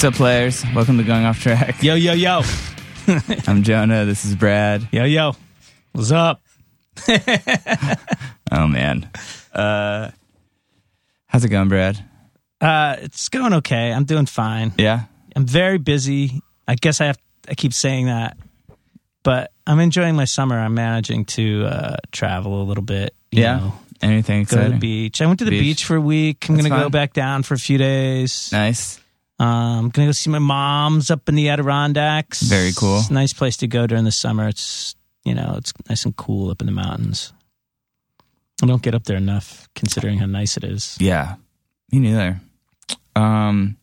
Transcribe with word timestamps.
What's 0.00 0.14
up, 0.14 0.14
players? 0.14 0.64
Welcome 0.74 0.96
to 0.96 1.04
Going 1.04 1.26
Off 1.26 1.42
Track. 1.42 1.82
Yo, 1.82 1.94
yo, 1.94 2.14
yo. 2.14 2.40
I'm 3.46 3.62
Jonah. 3.62 4.06
This 4.06 4.24
is 4.24 4.34
Brad. 4.34 4.88
Yo, 4.92 5.04
yo. 5.04 5.36
What's 5.92 6.10
up? 6.10 6.40
Oh 8.50 8.66
man, 8.66 9.10
uh, 9.52 10.10
how's 11.26 11.44
it 11.44 11.50
going, 11.50 11.68
Brad? 11.68 12.02
Uh, 12.62 12.96
it's 13.00 13.28
going 13.28 13.52
okay. 13.52 13.92
I'm 13.92 14.04
doing 14.04 14.24
fine. 14.24 14.72
Yeah, 14.78 15.02
I'm 15.36 15.44
very 15.44 15.76
busy. 15.76 16.40
I 16.66 16.76
guess 16.76 17.02
I 17.02 17.06
have. 17.08 17.18
I 17.46 17.54
keep 17.54 17.74
saying 17.74 18.06
that, 18.06 18.38
but 19.22 19.52
I'm 19.66 19.80
enjoying 19.80 20.16
my 20.16 20.24
summer. 20.24 20.58
I'm 20.58 20.72
managing 20.72 21.26
to 21.26 21.66
uh, 21.66 21.96
travel 22.10 22.62
a 22.62 22.64
little 22.64 22.82
bit. 22.82 23.14
you 23.30 23.42
yeah. 23.42 23.56
know, 23.58 23.74
Anything 24.00 24.44
go 24.44 24.64
to 24.64 24.70
the 24.70 24.78
beach. 24.78 25.20
I 25.20 25.26
went 25.26 25.40
to 25.40 25.44
the 25.44 25.50
Beach. 25.50 25.60
beach, 25.60 25.84
for 25.84 25.96
a 25.96 26.00
week. 26.00 26.46
I'm 26.48 26.56
gonna 26.56 26.70
go 26.70 26.88
back 26.88 27.12
down 27.12 27.42
for 27.42 27.52
a 27.52 27.58
few 27.58 27.76
days. 27.76 28.48
Nice. 28.50 28.98
Um, 29.40 29.88
gonna 29.88 30.08
go 30.08 30.12
see 30.12 30.28
my 30.30 30.38
mom's 30.38 31.10
up 31.10 31.28
in 31.28 31.34
the 31.34 31.48
Adirondacks. 31.48 32.42
Very 32.42 32.72
cool. 32.76 32.98
It's 32.98 33.08
a 33.10 33.12
nice 33.14 33.32
place 33.32 33.56
to 33.58 33.66
go 33.66 33.86
during 33.86 34.04
the 34.04 34.12
summer. 34.12 34.46
It's 34.48 34.94
you 35.24 35.34
know 35.34 35.54
it's 35.56 35.72
nice 35.88 36.04
and 36.04 36.14
cool 36.14 36.50
up 36.50 36.60
in 36.60 36.66
the 36.66 36.72
mountains. 36.72 37.32
I 38.62 38.66
don't 38.66 38.82
get 38.82 38.94
up 38.94 39.04
there 39.04 39.16
enough, 39.16 39.66
considering 39.74 40.18
how 40.18 40.26
nice 40.26 40.58
it 40.58 40.64
is. 40.64 40.96
Yeah, 41.00 41.36
me 41.90 42.00
neither. 42.00 42.40
Um, 43.16 43.78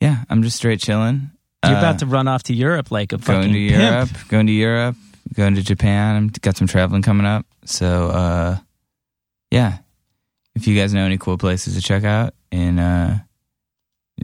yeah, 0.00 0.24
I'm 0.28 0.42
just 0.42 0.56
straight 0.56 0.80
chilling. 0.80 1.30
You're 1.64 1.76
Uh, 1.76 1.78
about 1.78 2.00
to 2.00 2.06
run 2.06 2.26
off 2.26 2.42
to 2.44 2.54
Europe 2.54 2.90
like 2.90 3.12
a 3.12 3.18
fucking 3.18 3.52
going 3.52 3.52
to 3.52 3.68
pimp. 3.68 3.80
Europe, 3.82 4.28
going 4.28 4.46
to 4.48 4.52
Europe, 4.52 4.96
going 5.34 5.54
to 5.54 5.62
Japan. 5.62 6.16
I'm 6.16 6.28
got 6.28 6.56
some 6.56 6.66
traveling 6.66 7.02
coming 7.02 7.26
up. 7.26 7.46
So, 7.64 8.08
uh, 8.10 8.58
yeah, 9.52 9.78
if 10.56 10.66
you 10.66 10.76
guys 10.76 10.92
know 10.92 11.04
any 11.04 11.18
cool 11.18 11.38
places 11.38 11.74
to 11.76 11.80
check 11.82 12.02
out, 12.04 12.34
and 12.50 12.80
uh, 12.80 13.14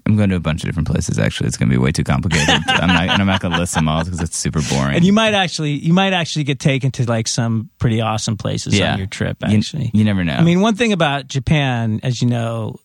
I'm 0.07 0.17
going 0.17 0.31
to 0.31 0.37
a 0.37 0.41
bunch 0.41 0.63
of 0.63 0.69
different 0.69 0.89
places. 0.89 1.19
Actually, 1.19 1.49
it's 1.49 1.57
going 1.57 1.69
to 1.69 1.75
be 1.75 1.79
way 1.79 1.93
too 1.93 2.05
complicated. 2.05 2.49
I'm 2.67 2.89
not, 2.89 3.09
and 3.09 3.21
I'm 3.23 3.27
not 3.27 3.41
going 3.41 3.53
to 3.53 3.59
list 3.59 3.75
them 3.75 3.89
all 3.89 4.05
because 4.05 4.21
it's 4.21 4.37
super 4.37 4.61
boring. 4.71 4.97
And 4.97 5.05
you 5.05 5.13
might 5.13 5.35
actually, 5.35 5.73
you 5.73 5.93
might 5.93 6.13
actually 6.13 6.45
get 6.45 6.59
taken 6.61 6.91
to 6.93 7.05
like 7.09 7.29
some 7.29 7.71
pretty 7.79 8.01
awesome 8.01 8.37
places 8.37 8.79
Yeah. 8.79 8.93
on 8.93 8.99
your 8.99 9.07
trip. 9.07 9.37
You- 9.49 9.57
Actually, 9.57 9.91
you 9.95 10.05
never 10.05 10.25
know. 10.25 10.35
I 10.35 10.43
mean, 10.43 10.61
one 10.61 10.75
thing 10.77 10.93
about 10.93 11.27
Japan, 11.29 12.01
as 12.03 12.21
you 12.23 12.29
know, 12.29 12.77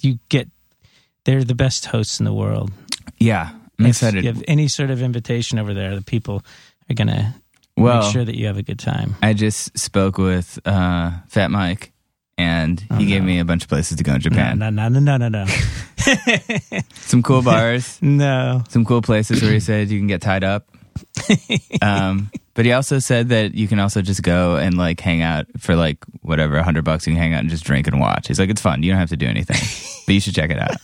you 0.00 0.18
get 0.28 0.48
they're 1.24 1.44
the 1.44 1.54
best 1.54 1.86
hosts 1.86 2.18
in 2.18 2.24
the 2.24 2.32
world. 2.32 2.72
yeah, 3.18 3.50
I'm 3.78 3.86
if 3.86 3.90
excited. 3.90 4.24
you 4.24 4.32
have 4.32 4.42
any 4.48 4.66
sort 4.68 4.90
of 4.90 5.00
invitation 5.02 5.58
over 5.58 5.72
there, 5.74 5.94
the 5.94 6.02
people 6.02 6.42
are 6.90 6.94
gonna 6.94 7.36
well, 7.76 8.02
make 8.02 8.12
sure 8.12 8.24
that 8.24 8.36
you 8.36 8.46
have 8.46 8.56
a 8.58 8.62
good 8.62 8.78
time. 8.80 9.14
I 9.22 9.32
just 9.32 9.78
spoke 9.78 10.18
with 10.18 10.58
uh, 10.64 11.12
Fat 11.28 11.50
Mike, 11.52 11.91
and 12.42 12.80
he 12.80 12.86
Oh, 12.90 12.98
gave 12.98 13.22
no. 13.22 13.26
me 13.26 13.38
a 13.38 13.44
bunch 13.44 13.62
of 13.62 13.68
places 13.68 13.96
to 13.98 14.04
go 14.04 14.14
in 14.14 14.20
Japan. 14.20 14.58
No, 14.58 14.68
no, 14.70 14.88
no, 14.88 14.98
no, 15.00 15.16
no, 15.16 15.28
no, 15.28 15.46
Some 16.94 17.22
cool 17.22 17.42
bars, 17.42 17.98
no. 18.02 18.62
some 18.68 18.84
cool 18.84 19.02
places 19.02 19.40
where 19.42 19.52
he 19.52 19.60
said 19.60 19.88
you 19.90 19.98
can 19.98 20.06
get 20.08 20.20
tied 20.20 20.44
up. 20.44 20.68
um, 21.82 22.30
but 22.54 22.64
he 22.66 22.72
also 22.72 22.98
said 22.98 23.30
that 23.30 23.54
you 23.54 23.66
can 23.68 23.78
also 23.78 24.02
just 24.02 24.22
go 24.22 24.56
and 24.56 24.76
like 24.76 25.00
hang 25.00 25.22
out 25.22 25.46
for 25.58 25.74
like 25.76 25.98
whatever 26.20 26.56
a 26.56 26.62
hundred 26.64 26.84
bucks. 26.84 27.06
You 27.06 27.14
can 27.14 27.22
hang 27.22 27.32
out 27.34 27.40
and 27.40 27.50
just 27.50 27.64
drink 27.64 27.86
and 27.86 27.98
watch. 28.00 28.28
He's 28.28 28.38
like, 28.38 28.50
it's 28.50 28.60
fun. 28.60 28.82
You 28.82 28.90
don't 28.92 28.98
have 29.00 29.08
to 29.10 29.16
do 29.16 29.26
anything, 29.26 29.56
but 30.06 30.12
you 30.14 30.20
should 30.20 30.34
check 30.34 30.50
it 30.50 30.58
out. 30.58 30.76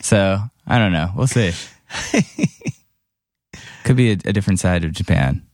So 0.00 0.38
I 0.66 0.78
don't 0.78 0.92
know. 0.92 1.10
We'll 1.16 1.26
see. 1.26 1.52
Could 3.84 3.96
be 3.96 4.10
a, 4.10 4.16
a 4.26 4.32
different 4.32 4.60
side 4.60 4.84
of 4.84 4.92
Japan 4.92 5.46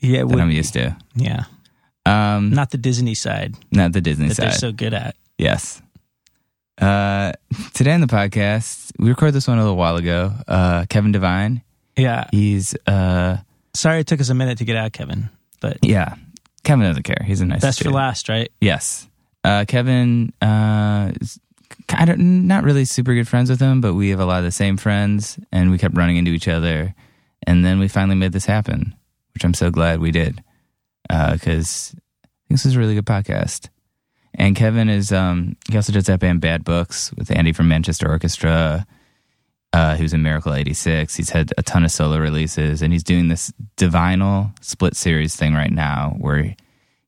Yeah, 0.00 0.20
than 0.20 0.28
would 0.28 0.40
I'm 0.40 0.50
used 0.50 0.72
to. 0.74 0.96
Yeah, 1.14 1.44
Um, 2.12 2.50
not, 2.50 2.70
the 2.70 2.78
Disney 2.78 3.14
side 3.14 3.54
Not 3.70 3.92
the 3.92 4.00
Disney 4.00 4.28
that 4.28 4.34
side. 4.36 4.46
they're 4.46 4.52
so 4.52 4.72
good 4.72 4.92
at. 4.94 5.16
Yes. 5.38 5.80
Uh, 6.80 7.32
today 7.74 7.92
on 7.92 8.00
the 8.00 8.06
podcast, 8.06 8.92
we 8.98 9.08
recorded 9.08 9.34
this 9.34 9.46
one 9.46 9.58
a 9.58 9.62
little 9.62 9.76
while 9.76 9.96
ago. 9.96 10.32
Uh, 10.48 10.84
Kevin 10.88 11.12
Devine, 11.12 11.62
Yeah. 11.96 12.26
he's 12.30 12.74
uh, 12.86 13.38
Sorry, 13.74 14.00
it 14.00 14.06
took 14.06 14.20
us 14.20 14.28
a 14.30 14.34
minute 14.34 14.58
to 14.58 14.64
get 14.64 14.76
out, 14.76 14.92
Kevin. 14.92 15.30
But 15.60 15.78
yeah, 15.82 16.16
Kevin 16.64 16.84
doesn't 16.86 17.04
care. 17.04 17.22
He's 17.24 17.40
a 17.40 17.46
nice 17.46 17.60
best 17.62 17.82
for 17.82 17.90
last, 17.90 18.28
right? 18.28 18.50
Yes, 18.60 19.06
uh, 19.44 19.64
Kevin 19.68 20.32
uh, 20.42 21.12
is 21.20 21.38
kind 21.86 22.10
of 22.10 22.18
not 22.18 22.64
really 22.64 22.84
super 22.84 23.14
good 23.14 23.28
friends 23.28 23.48
with 23.48 23.60
him, 23.60 23.80
but 23.80 23.94
we 23.94 24.10
have 24.10 24.20
a 24.20 24.24
lot 24.26 24.38
of 24.38 24.44
the 24.44 24.50
same 24.50 24.76
friends, 24.76 25.38
and 25.52 25.70
we 25.70 25.78
kept 25.78 25.96
running 25.96 26.16
into 26.16 26.32
each 26.32 26.48
other, 26.48 26.94
and 27.46 27.64
then 27.64 27.78
we 27.78 27.88
finally 27.88 28.16
made 28.16 28.32
this 28.32 28.44
happen, 28.46 28.94
which 29.34 29.44
I'm 29.44 29.54
so 29.54 29.70
glad 29.70 30.00
we 30.00 30.10
did, 30.10 30.42
because 31.08 31.94
this 32.52 32.66
is 32.66 32.76
a 32.76 32.78
really 32.78 32.94
good 32.94 33.06
podcast. 33.06 33.68
And 34.34 34.56
Kevin 34.56 34.88
is 34.88 35.12
um, 35.12 35.56
he 35.70 35.76
also 35.76 35.92
does 35.92 36.06
that 36.06 36.20
band 36.20 36.40
Bad 36.40 36.64
Books 36.64 37.12
with 37.14 37.30
Andy 37.30 37.52
from 37.52 37.68
Manchester 37.68 38.08
Orchestra. 38.08 38.86
Uh, 39.74 39.96
who's 39.96 40.12
in 40.12 40.22
Miracle 40.22 40.52
'86. 40.52 41.14
He's 41.14 41.30
had 41.30 41.50
a 41.56 41.62
ton 41.62 41.82
of 41.82 41.90
solo 41.90 42.18
releases, 42.18 42.82
and 42.82 42.92
he's 42.92 43.02
doing 43.02 43.28
this 43.28 43.50
Devinyl 43.78 44.52
split 44.62 44.94
series 44.94 45.34
thing 45.34 45.54
right 45.54 45.72
now, 45.72 46.14
where 46.18 46.54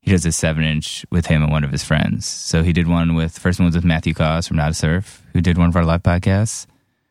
he 0.00 0.10
does 0.10 0.24
a 0.24 0.32
seven 0.32 0.64
inch 0.64 1.04
with 1.10 1.26
him 1.26 1.42
and 1.42 1.52
one 1.52 1.62
of 1.62 1.72
his 1.72 1.84
friends. 1.84 2.24
So 2.24 2.62
he 2.62 2.72
did 2.72 2.88
one 2.88 3.14
with 3.14 3.38
first 3.38 3.58
one 3.58 3.66
was 3.66 3.74
with 3.74 3.84
Matthew 3.84 4.14
Caws 4.14 4.48
from 4.48 4.56
Nada 4.56 4.72
Surf, 4.72 5.22
who 5.34 5.42
did 5.42 5.58
one 5.58 5.68
of 5.68 5.76
our 5.76 5.84
live 5.84 6.02
podcasts. 6.02 6.66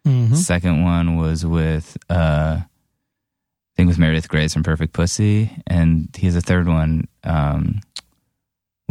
Mm-hmm. 0.08 0.34
Second 0.34 0.84
one 0.84 1.18
was 1.18 1.46
with 1.46 1.98
uh, 2.10 2.62
I 2.62 2.66
think 3.76 3.88
with 3.88 3.98
Meredith 3.98 4.30
Graves 4.30 4.54
from 4.54 4.64
Perfect 4.64 4.94
Pussy, 4.94 5.52
and 5.66 6.10
he 6.16 6.28
has 6.28 6.36
a 6.36 6.42
third 6.42 6.68
one 6.68 7.08
um, 7.24 7.82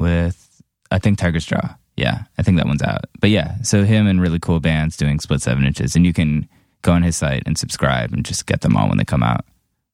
with 0.03 0.63
I 0.91 0.99
think 0.99 1.19
Tiger's 1.19 1.47
Jaw. 1.47 1.77
Yeah, 1.97 2.25
I 2.39 2.43
think 2.43 2.59
that 2.59 2.67
one's 2.67 2.83
out. 2.83 3.05
But 3.21 3.31
yeah, 3.31 3.57
so 3.63 3.85
him 3.85 4.07
and 4.07 4.21
really 4.21 4.39
cool 4.39 4.61
bands 4.61 4.97
doing 4.97 5.21
split 5.21 5.41
seven 5.43 5.65
inches, 5.65 5.95
and 5.97 6.05
you 6.05 6.13
can 6.13 6.49
go 6.83 6.93
on 6.93 7.03
his 7.03 7.17
site 7.17 7.43
and 7.47 7.57
subscribe 7.57 8.13
and 8.13 8.25
just 8.25 8.47
get 8.47 8.61
them 8.63 8.77
all 8.77 8.89
when 8.89 8.99
they 8.99 9.05
come 9.05 9.23
out, 9.23 9.45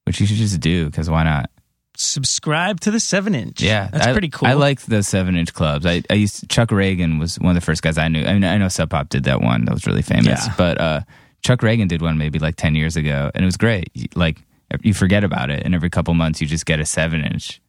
which 0.05 0.19
you 0.19 0.25
should 0.25 0.37
just 0.37 0.59
do 0.59 0.85
because 0.87 1.09
why 1.09 1.23
not? 1.23 1.49
Subscribe 1.97 2.79
to 2.81 2.91
the 2.91 2.99
seven 2.99 3.35
inch. 3.35 3.61
Yeah, 3.61 3.89
that's 3.91 4.07
I- 4.07 4.11
pretty 4.13 4.29
cool. 4.29 4.47
I 4.47 4.53
like 4.53 4.79
the 4.81 5.03
seven 5.03 5.35
inch 5.35 5.53
clubs. 5.53 5.85
I, 5.85 6.01
I 6.09 6.13
used 6.13 6.49
Chuck 6.49 6.69
Ragan 6.69 7.19
was 7.19 7.37
one 7.37 7.49
of 7.49 7.55
the 7.61 7.65
first 7.65 7.81
guys 7.83 7.97
I 7.97 8.07
knew. 8.07 8.23
I 8.23 8.33
mean, 8.33 8.45
I 8.45 8.57
know 8.57 8.69
Sub 8.69 8.89
Pop 8.89 9.09
did 9.09 9.25
that 9.25 9.41
one 9.41 9.65
that 9.65 9.73
was 9.73 9.85
really 9.85 10.01
famous, 10.01 10.47
Yeah. 10.47 10.53
but 10.57 10.79
uh, 10.79 11.01
Chuck 11.43 11.59
Ragan 11.59 11.89
did 11.89 12.01
one 12.01 12.17
maybe 12.17 12.39
like 12.39 12.55
ten 12.55 12.73
years 12.75 12.95
ago, 12.95 13.29
and 13.35 13.43
it 13.43 13.45
was 13.45 13.57
great. 13.57 14.15
Like 14.15 14.41
you 14.81 14.93
forget 14.93 15.25
about 15.25 15.49
it, 15.49 15.63
and 15.65 15.75
every 15.75 15.89
couple 15.89 16.13
months 16.13 16.39
you 16.39 16.47
just 16.47 16.65
get 16.65 16.79
a 16.79 16.85
seven 16.85 17.21
inch. 17.25 17.61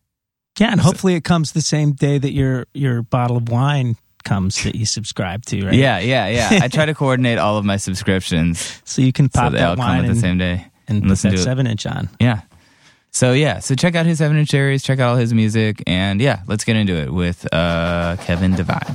Yeah, 0.61 0.71
and 0.73 0.81
hopefully 0.81 1.15
it 1.15 1.25
comes 1.25 1.53
the 1.53 1.63
same 1.63 1.93
day 1.93 2.19
that 2.19 2.33
your 2.33 2.67
your 2.75 3.03
bottle 3.03 3.37
of 3.39 3.49
wine 3.49 3.97
comes 4.25 4.63
that 4.65 4.75
you 4.75 4.85
subscribe 4.85 5.45
to, 5.47 5.65
right? 5.65 5.75
Yeah, 5.75 5.99
yeah, 5.99 6.29
yeah. 6.29 6.59
I 6.63 6.69
try 6.69 6.85
to 6.85 6.95
coordinate 7.03 7.39
all 7.39 7.57
of 7.57 7.65
my 7.65 7.79
subscriptions 7.79 8.81
So 8.85 9.01
you 9.01 9.13
can 9.13 9.31
pop 9.31 9.53
they 9.53 9.61
all 9.63 9.75
that 9.77 9.83
come 9.83 9.89
wine 9.89 9.99
at 10.01 10.03
the 10.05 10.11
and, 10.11 10.21
same 10.21 10.37
day. 10.39 10.67
and 10.87 10.97
and 10.99 11.03
put 11.05 11.09
listen 11.09 11.31
that 11.31 11.37
to 11.37 11.41
it. 11.43 11.45
seven 11.45 11.67
inch 11.67 11.87
on. 11.87 12.11
Yeah. 12.21 12.43
So 13.11 13.33
yeah, 13.33 13.59
so 13.61 13.75
check 13.75 13.95
out 13.97 14.05
his 14.07 14.19
seven 14.19 14.37
inch 14.37 14.51
series, 14.51 14.83
check 14.85 15.01
out 15.01 15.09
all 15.13 15.17
his 15.17 15.33
music, 15.35 15.83
and 15.87 16.21
yeah, 16.21 16.43
let's 16.47 16.63
get 16.65 16.77
into 16.77 16.95
it 16.95 17.11
with 17.13 17.45
uh, 17.53 18.17
Kevin 18.21 18.55
Devine. 18.55 18.95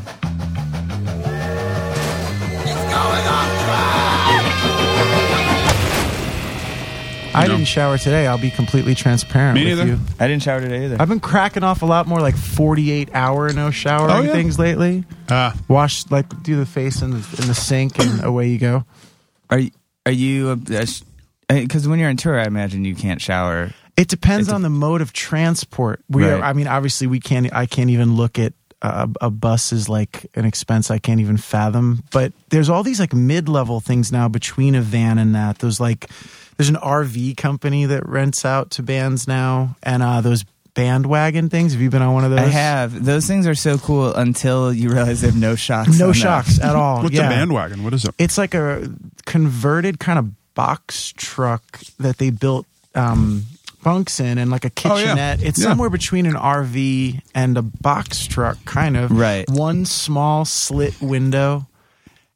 I 7.35 7.47
didn't 7.47 7.65
shower 7.65 7.97
today. 7.97 8.27
I'll 8.27 8.37
be 8.37 8.51
completely 8.51 8.95
transparent 8.95 9.55
Me 9.55 9.65
with 9.65 9.79
neither. 9.79 9.91
you. 9.91 9.99
I 10.19 10.27
didn't 10.27 10.43
shower 10.43 10.61
today 10.61 10.85
either. 10.85 10.97
I've 10.99 11.09
been 11.09 11.19
cracking 11.19 11.63
off 11.63 11.81
a 11.81 11.85
lot 11.85 12.07
more 12.07 12.19
like 12.21 12.35
48 12.35 13.09
hour 13.13 13.51
no 13.53 13.71
showering 13.71 14.11
Oh, 14.15 14.21
yeah? 14.21 14.31
things 14.31 14.57
lately. 14.57 15.03
Uh, 15.29 15.51
Wash 15.67 16.09
like 16.09 16.43
do 16.43 16.55
the 16.55 16.65
face 16.65 17.01
in 17.01 17.11
the, 17.11 17.17
in 17.41 17.47
the 17.47 17.53
sink 17.55 17.99
and 17.99 18.23
away 18.23 18.47
you 18.49 18.57
go. 18.57 18.85
Are 19.49 19.59
you, 19.59 19.71
are 20.05 20.11
you 20.11 20.55
because 20.55 21.87
when 21.87 21.99
you're 21.99 22.09
on 22.09 22.17
tour, 22.17 22.39
I 22.39 22.45
imagine 22.45 22.85
you 22.85 22.95
can't 22.95 23.21
shower. 23.21 23.71
It 23.97 24.07
depends 24.07 24.47
It's 24.47 24.51
a- 24.51 24.55
on 24.55 24.61
the 24.61 24.69
mode 24.69 25.01
of 25.01 25.13
transport. 25.13 26.01
We 26.09 26.25
are, 26.25 26.41
I 26.41 26.53
mean, 26.53 26.67
obviously 26.67 27.07
we 27.07 27.19
can't. 27.19 27.53
I 27.53 27.65
can't 27.65 27.89
even 27.89 28.15
look 28.15 28.39
at 28.39 28.53
a, 28.81 29.07
a 29.21 29.29
bus 29.29 29.71
is 29.71 29.87
like 29.87 30.25
an 30.35 30.45
expense 30.45 30.91
I 30.91 30.97
can't 30.99 31.19
even 31.21 31.37
fathom. 31.37 32.03
But 32.11 32.33
there's 32.49 32.69
all 32.69 32.83
these 32.83 32.99
like 32.99 33.13
mid 33.13 33.47
level 33.47 33.79
things 33.79 34.11
now 34.11 34.27
between 34.27 34.75
a 34.75 34.81
van 34.81 35.17
and 35.17 35.33
that. 35.35 35.59
Those 35.59 35.79
like 35.79 36.09
there's 36.57 36.69
an 36.69 36.75
RV 36.75 37.37
company 37.37 37.85
that 37.85 38.07
rents 38.07 38.45
out 38.45 38.71
to 38.71 38.83
bands 38.83 39.27
now, 39.27 39.75
and 39.83 40.01
uh, 40.03 40.21
those 40.21 40.45
bandwagon 40.73 41.49
things. 41.49 41.71
Have 41.73 41.81
you 41.81 41.89
been 41.89 42.01
on 42.01 42.13
one 42.13 42.23
of 42.25 42.31
those? 42.31 42.39
I 42.39 42.47
have. 42.47 43.05
Those 43.05 43.25
things 43.27 43.47
are 43.47 43.55
so 43.55 43.77
cool 43.77 44.13
until 44.13 44.73
you 44.73 44.89
realize 44.89 45.21
they 45.21 45.27
have 45.27 45.35
no 45.37 45.55
shocks. 45.55 45.97
No 45.97 46.11
shocks 46.11 46.59
at 46.59 46.75
all. 46.75 47.01
what's 47.03 47.15
yeah. 47.15 47.27
a 47.27 47.29
bandwagon? 47.29 47.83
What 47.83 47.93
is 47.93 48.05
it? 48.05 48.13
It's 48.17 48.37
like 48.37 48.53
a 48.53 48.89
converted 49.25 49.99
kind 49.99 50.19
of 50.19 50.53
box 50.53 51.13
truck 51.15 51.79
that 51.99 52.17
they 52.17 52.29
built 52.29 52.65
um, 52.93 53.43
bunks 53.83 54.19
in 54.19 54.37
and 54.37 54.49
like 54.51 54.65
a 54.65 54.71
Oh, 54.85 54.95
yeah. 54.97 55.03
kitchenette. 55.05 55.43
It's 55.43 55.59
Yeah. 55.59 55.65
somewhere 55.69 55.89
between 55.89 56.25
an 56.25 56.35
RV 56.35 57.21
and 57.33 57.57
a 57.57 57.61
box 57.61 58.25
truck, 58.25 58.57
kind 58.65 58.95
of. 58.97 59.11
Right. 59.11 59.49
One 59.49 59.85
small 59.85 60.45
slit 60.45 61.01
window. 61.01 61.67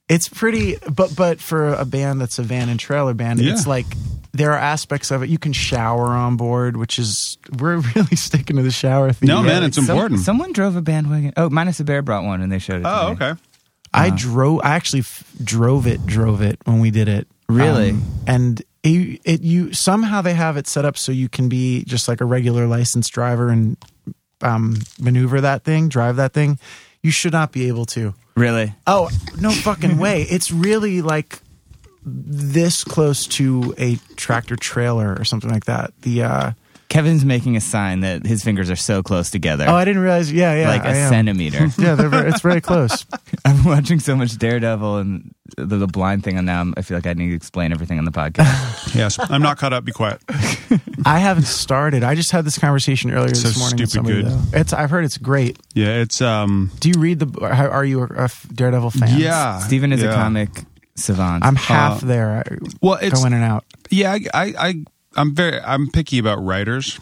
It's 0.10 0.28
pretty, 0.28 0.78
but 0.92 1.16
but 1.16 1.40
for 1.40 1.74
a 1.74 1.86
band 1.86 2.20
that's 2.20 2.40
a 2.40 2.44
van 2.44 2.68
and 2.68 2.80
trailer 2.80 3.14
band, 3.14 3.40
Yeah. 3.40 3.54
it's 3.54 3.68
like 3.68 3.86
there 4.32 4.52
are 4.52 4.58
aspects 4.58 5.12
of 5.12 5.22
it. 5.24 5.30
You 5.30 5.38
can 5.38 5.54
shower 5.54 6.08
on 6.08 6.36
board, 6.36 6.78
which 6.78 6.98
is 6.98 7.38
we're 7.60 7.78
really 7.96 8.16
sticking 8.16 8.56
to 8.58 8.64
the 8.64 8.72
shower 8.72 9.12
theme. 9.14 9.28
No, 9.28 9.44
man, 9.44 9.64
it's 9.64 9.76
Some- 9.76 9.86
important. 9.86 10.22
someone 10.22 10.52
drove 10.52 10.76
a 10.76 10.82
bandwagon. 10.82 11.34
Oh, 11.38 11.50
minus 11.50 11.80
a 11.80 11.84
bear 11.84 12.02
brought 12.02 12.24
one, 12.24 12.42
and 12.42 12.52
they 12.52 12.58
showed 12.60 12.78
it. 12.82 12.84
to 12.84 12.90
Oh, 12.90 13.08
me. 13.10 13.12
okay. 13.14 13.34
I 13.94 14.10
drove. 14.12 14.62
I 14.64 14.72
actually 14.76 15.00
f- 15.02 15.24
drove 15.44 15.86
it. 15.88 16.06
Drove 16.06 16.42
it 16.42 16.60
when 16.66 16.80
we 16.80 16.90
did 16.92 17.08
it. 17.08 17.28
Really? 17.48 17.92
Um, 17.92 18.04
and 18.28 18.62
it, 18.84 19.22
it 19.26 19.42
you 19.42 19.74
somehow 19.74 20.22
they 20.22 20.34
have 20.36 20.58
it 20.58 20.68
set 20.68 20.86
up 20.86 20.98
so 20.98 21.12
you 21.12 21.28
can 21.30 21.50
be 21.50 21.84
just 21.86 22.08
like 22.08 22.22
a 22.22 22.26
regular 22.26 22.66
licensed 22.68 23.12
driver 23.14 23.50
and 23.50 23.78
um, 24.42 24.78
maneuver 25.00 25.42
that 25.42 25.64
thing, 25.64 25.90
drive 25.90 26.16
that 26.18 26.34
thing. 26.34 26.60
You 27.02 27.12
should 27.12 27.32
not 27.34 27.52
be 27.52 27.68
able 27.68 27.86
to. 27.88 28.14
Really? 28.40 28.74
Oh 28.88 29.10
no 29.40 29.52
fucking 29.52 29.98
way! 29.98 30.22
It's 30.30 30.52
really 30.52 31.02
like 31.02 31.40
this 32.06 32.84
close 32.84 33.28
to 33.28 33.76
a 33.78 33.98
tractor 34.16 34.56
trailer 34.56 35.16
or 35.20 35.26
something 35.26 35.50
like 35.52 35.66
that. 35.66 35.92
The 36.02 36.24
uh, 36.24 36.52
Kevin's 36.88 37.26
making 37.26 37.56
a 37.58 37.62
sign 37.62 38.00
that 38.00 38.26
his 38.26 38.44
fingers 38.44 38.70
are 38.72 38.76
so 38.76 39.04
close 39.04 39.30
together. 39.30 39.66
oh, 39.68 39.76
I 39.76 39.86
didn't 39.86 40.02
realize. 40.02 40.32
Yeah, 40.32 40.56
yeah, 40.56 40.70
like 40.70 40.84
I 40.86 40.92
a 40.92 40.96
am. 40.96 41.10
centimeter. 41.10 41.68
Yeah, 41.78 41.96
they're 41.96 42.10
very, 42.10 42.30
it's 42.30 42.42
very 42.42 42.62
close. 42.62 43.06
I'm 43.46 43.64
watching 43.64 44.00
so 44.00 44.16
much 44.16 44.38
Daredevil 44.38 44.98
and 44.98 45.36
the, 45.58 45.78
the 45.78 45.88
blind 45.88 46.24
thing, 46.24 46.38
on 46.38 46.46
now 46.46 46.62
I'm, 46.62 46.74
feel 46.84 46.98
like 46.98 47.08
I 47.08 47.14
need 47.14 47.30
to 47.30 47.36
explain 47.36 47.72
everything 47.72 47.98
on 48.00 48.06
the 48.06 48.12
podcast. 48.12 48.94
Yes, 48.96 49.18
I'm 49.20 49.42
not 49.42 49.58
caught 49.58 49.72
up. 49.74 49.86
Be 49.86 49.92
quiet. 49.92 50.20
I 51.06 51.20
haven't 51.20 51.46
started. 51.46 52.04
I 52.04 52.16
just 52.16 52.32
had 52.32 52.44
this 52.46 52.58
conversation 52.58 53.12
earlier 53.12 53.36
So 53.36 53.48
this 53.50 53.60
morning. 53.60 53.80
with 53.80 53.90
stupid 53.90 54.08
somebody, 54.10 54.24
good. 54.24 54.52
though. 54.54 54.60
It's. 54.60 54.74
I've 54.74 54.90
heard 54.90 55.06
it's 55.06 55.18
great. 55.18 55.58
Yeah, 55.76 56.02
it's 56.02 56.22
um. 56.22 56.72
Do 56.80 56.90
you 56.90 56.96
read 57.00 57.20
the? 57.20 57.40
Are 57.46 57.86
you 57.86 58.02
a, 58.02 58.26
a 58.26 58.30
Daredevil 58.54 58.92
fan? 58.92 59.20
Yeah, 59.20 59.60
Steven 59.60 59.94
is 59.94 60.02
yeah. 60.02 60.10
a 60.12 60.16
comic 60.16 60.50
savant. 60.96 61.46
I'm 61.46 61.56
half 61.56 62.04
Uh, 62.04 62.08
there. 62.08 62.44
I 62.46 62.58
Well, 62.82 62.98
it's 63.02 63.20
go 63.22 63.28
in 63.28 63.34
and 63.34 63.44
out. 63.44 63.64
yeah. 63.92 64.12
I, 64.14 64.24
I 64.34 64.54
I 64.70 64.74
I'm 65.16 65.36
very 65.36 65.60
I'm 65.62 65.90
picky 65.92 66.18
about 66.20 66.44
writers. 66.44 67.00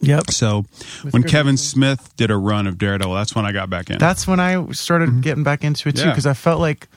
Yep. 0.00 0.30
So 0.30 0.64
when 1.10 1.24
Kevin 1.24 1.56
Smith 1.56 2.14
did 2.16 2.30
a 2.30 2.36
run 2.36 2.66
of 2.68 2.78
Daredevil, 2.78 3.12
that's 3.14 3.34
when 3.34 3.44
I 3.44 3.52
got 3.52 3.68
back 3.68 3.90
in. 3.90 3.98
That's 3.98 4.26
when 4.26 4.38
I 4.40 4.70
started 4.70 5.20
getting 5.22 5.42
back 5.42 5.64
into 5.64 5.88
it 5.88 5.92
too, 5.92 5.98
Mm-hmm. 5.98 6.08
Yeah. 6.08 6.12
because 6.14 6.26
I 6.26 6.34
felt 6.34 6.60
like 6.60 6.88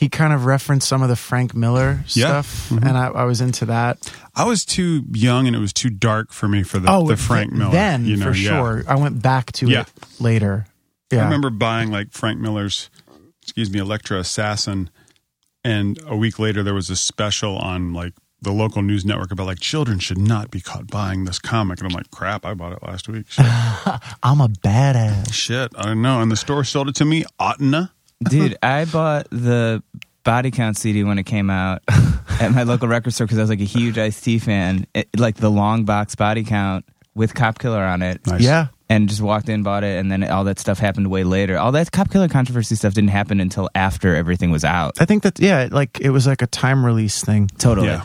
he 0.00 0.08
kind 0.08 0.32
of 0.32 0.46
referenced 0.46 0.88
some 0.88 1.02
of 1.02 1.10
the 1.10 1.14
Frank 1.16 1.54
Miller 1.54 2.00
Yeah. 2.08 2.26
stuff, 2.40 2.70
Mhm. 2.70 2.88
and 2.88 2.96
I, 2.98 3.06
I 3.08 3.24
was 3.24 3.40
into 3.42 3.66
that. 3.66 3.98
I 4.34 4.44
was 4.44 4.64
too 4.64 5.04
young 5.12 5.46
and 5.46 5.54
it 5.54 5.58
was 5.58 5.74
too 5.74 5.90
dark 5.90 6.32
for 6.32 6.48
me 6.48 6.62
for 6.62 6.78
the, 6.78 7.04
the 7.04 7.16
Frank 7.18 7.50
th- 7.50 7.58
Miller. 7.58 7.68
Oh, 7.70 7.72
Then 7.72 8.06
you 8.06 8.16
know, 8.16 8.32
for 8.32 8.36
yeah. 8.36 8.48
sure, 8.48 8.84
I 8.88 8.94
went 8.96 9.20
back 9.20 9.52
to 9.52 9.68
Yeah. 9.68 9.82
it 9.82 9.88
later. 10.18 10.66
Yeah. 11.12 11.20
I 11.20 11.24
remember 11.24 11.50
buying 11.50 11.90
like 11.90 12.12
Frank 12.12 12.40
Miller's, 12.40 12.88
excuse 13.42 13.70
me, 13.70 13.78
Elektra 13.78 14.18
Assassin, 14.18 14.88
and 15.64 15.98
a 16.06 16.16
week 16.16 16.38
later 16.38 16.62
there 16.62 16.72
was 16.74 16.88
a 16.88 16.96
special 16.96 17.58
on 17.58 17.92
like 17.92 18.14
the 18.42 18.52
local 18.52 18.80
news 18.80 19.04
network 19.04 19.30
about 19.30 19.44
like 19.46 19.60
children 19.60 19.98
should 19.98 20.16
not 20.16 20.50
be 20.50 20.62
caught 20.62 20.86
buying 20.86 21.26
this 21.26 21.38
comic, 21.38 21.78
and 21.78 21.86
I'm 21.86 21.94
like, 21.94 22.10
crap, 22.10 22.46
I 22.46 22.54
bought 22.54 22.72
it 22.72 22.78
last 22.82 23.06
week. 23.06 23.26
I'm 23.38 24.40
a 24.40 24.48
badass. 24.48 25.30
Shit, 25.34 25.72
I 25.76 25.82
don't 25.82 26.00
know. 26.00 26.22
And 26.22 26.30
the 26.32 26.36
store 26.36 26.64
sold 26.64 26.88
it 26.88 26.94
to 26.94 27.04
me, 27.04 27.24
Oughtna. 27.38 27.90
Dude, 28.28 28.56
I 28.62 28.84
bought 28.84 29.28
the 29.30 29.82
Body 30.24 30.50
Count 30.50 30.76
CD 30.76 31.04
when 31.04 31.18
it 31.18 31.24
came 31.24 31.48
out 31.48 31.82
at 31.88 32.50
my 32.52 32.64
local 32.64 32.86
record 32.88 33.14
store 33.14 33.26
because 33.26 33.38
I 33.38 33.42
was 33.42 33.50
like 33.50 33.60
a 33.60 33.64
huge 33.64 33.96
Ice 33.98 34.20
T 34.20 34.38
fan. 34.38 34.86
It, 34.94 35.08
like 35.18 35.36
the 35.36 35.50
long 35.50 35.84
box 35.84 36.14
Body 36.14 36.44
Count 36.44 36.84
with 37.14 37.34
Cop 37.34 37.58
Killer 37.58 37.82
on 37.82 38.02
it. 38.02 38.26
Nice. 38.26 38.42
Yeah. 38.42 38.66
And 38.90 39.08
just 39.08 39.20
walked 39.22 39.48
in, 39.48 39.62
bought 39.62 39.84
it, 39.84 39.98
and 39.98 40.10
then 40.10 40.24
all 40.24 40.44
that 40.44 40.58
stuff 40.58 40.78
happened 40.80 41.10
way 41.10 41.22
later. 41.24 41.56
All 41.56 41.72
that 41.72 41.90
Cop 41.92 42.10
Killer 42.10 42.28
controversy 42.28 42.74
stuff 42.74 42.92
didn't 42.92 43.10
happen 43.10 43.40
until 43.40 43.70
after 43.74 44.14
everything 44.16 44.50
was 44.50 44.64
out. 44.64 45.00
I 45.00 45.04
think 45.06 45.22
that 45.22 45.38
yeah, 45.40 45.68
like 45.70 46.00
it 46.00 46.10
was 46.10 46.26
like 46.26 46.42
a 46.42 46.46
time 46.48 46.84
release 46.84 47.24
thing. 47.24 47.46
Totally. 47.58 47.86
Yeah. 47.86 48.02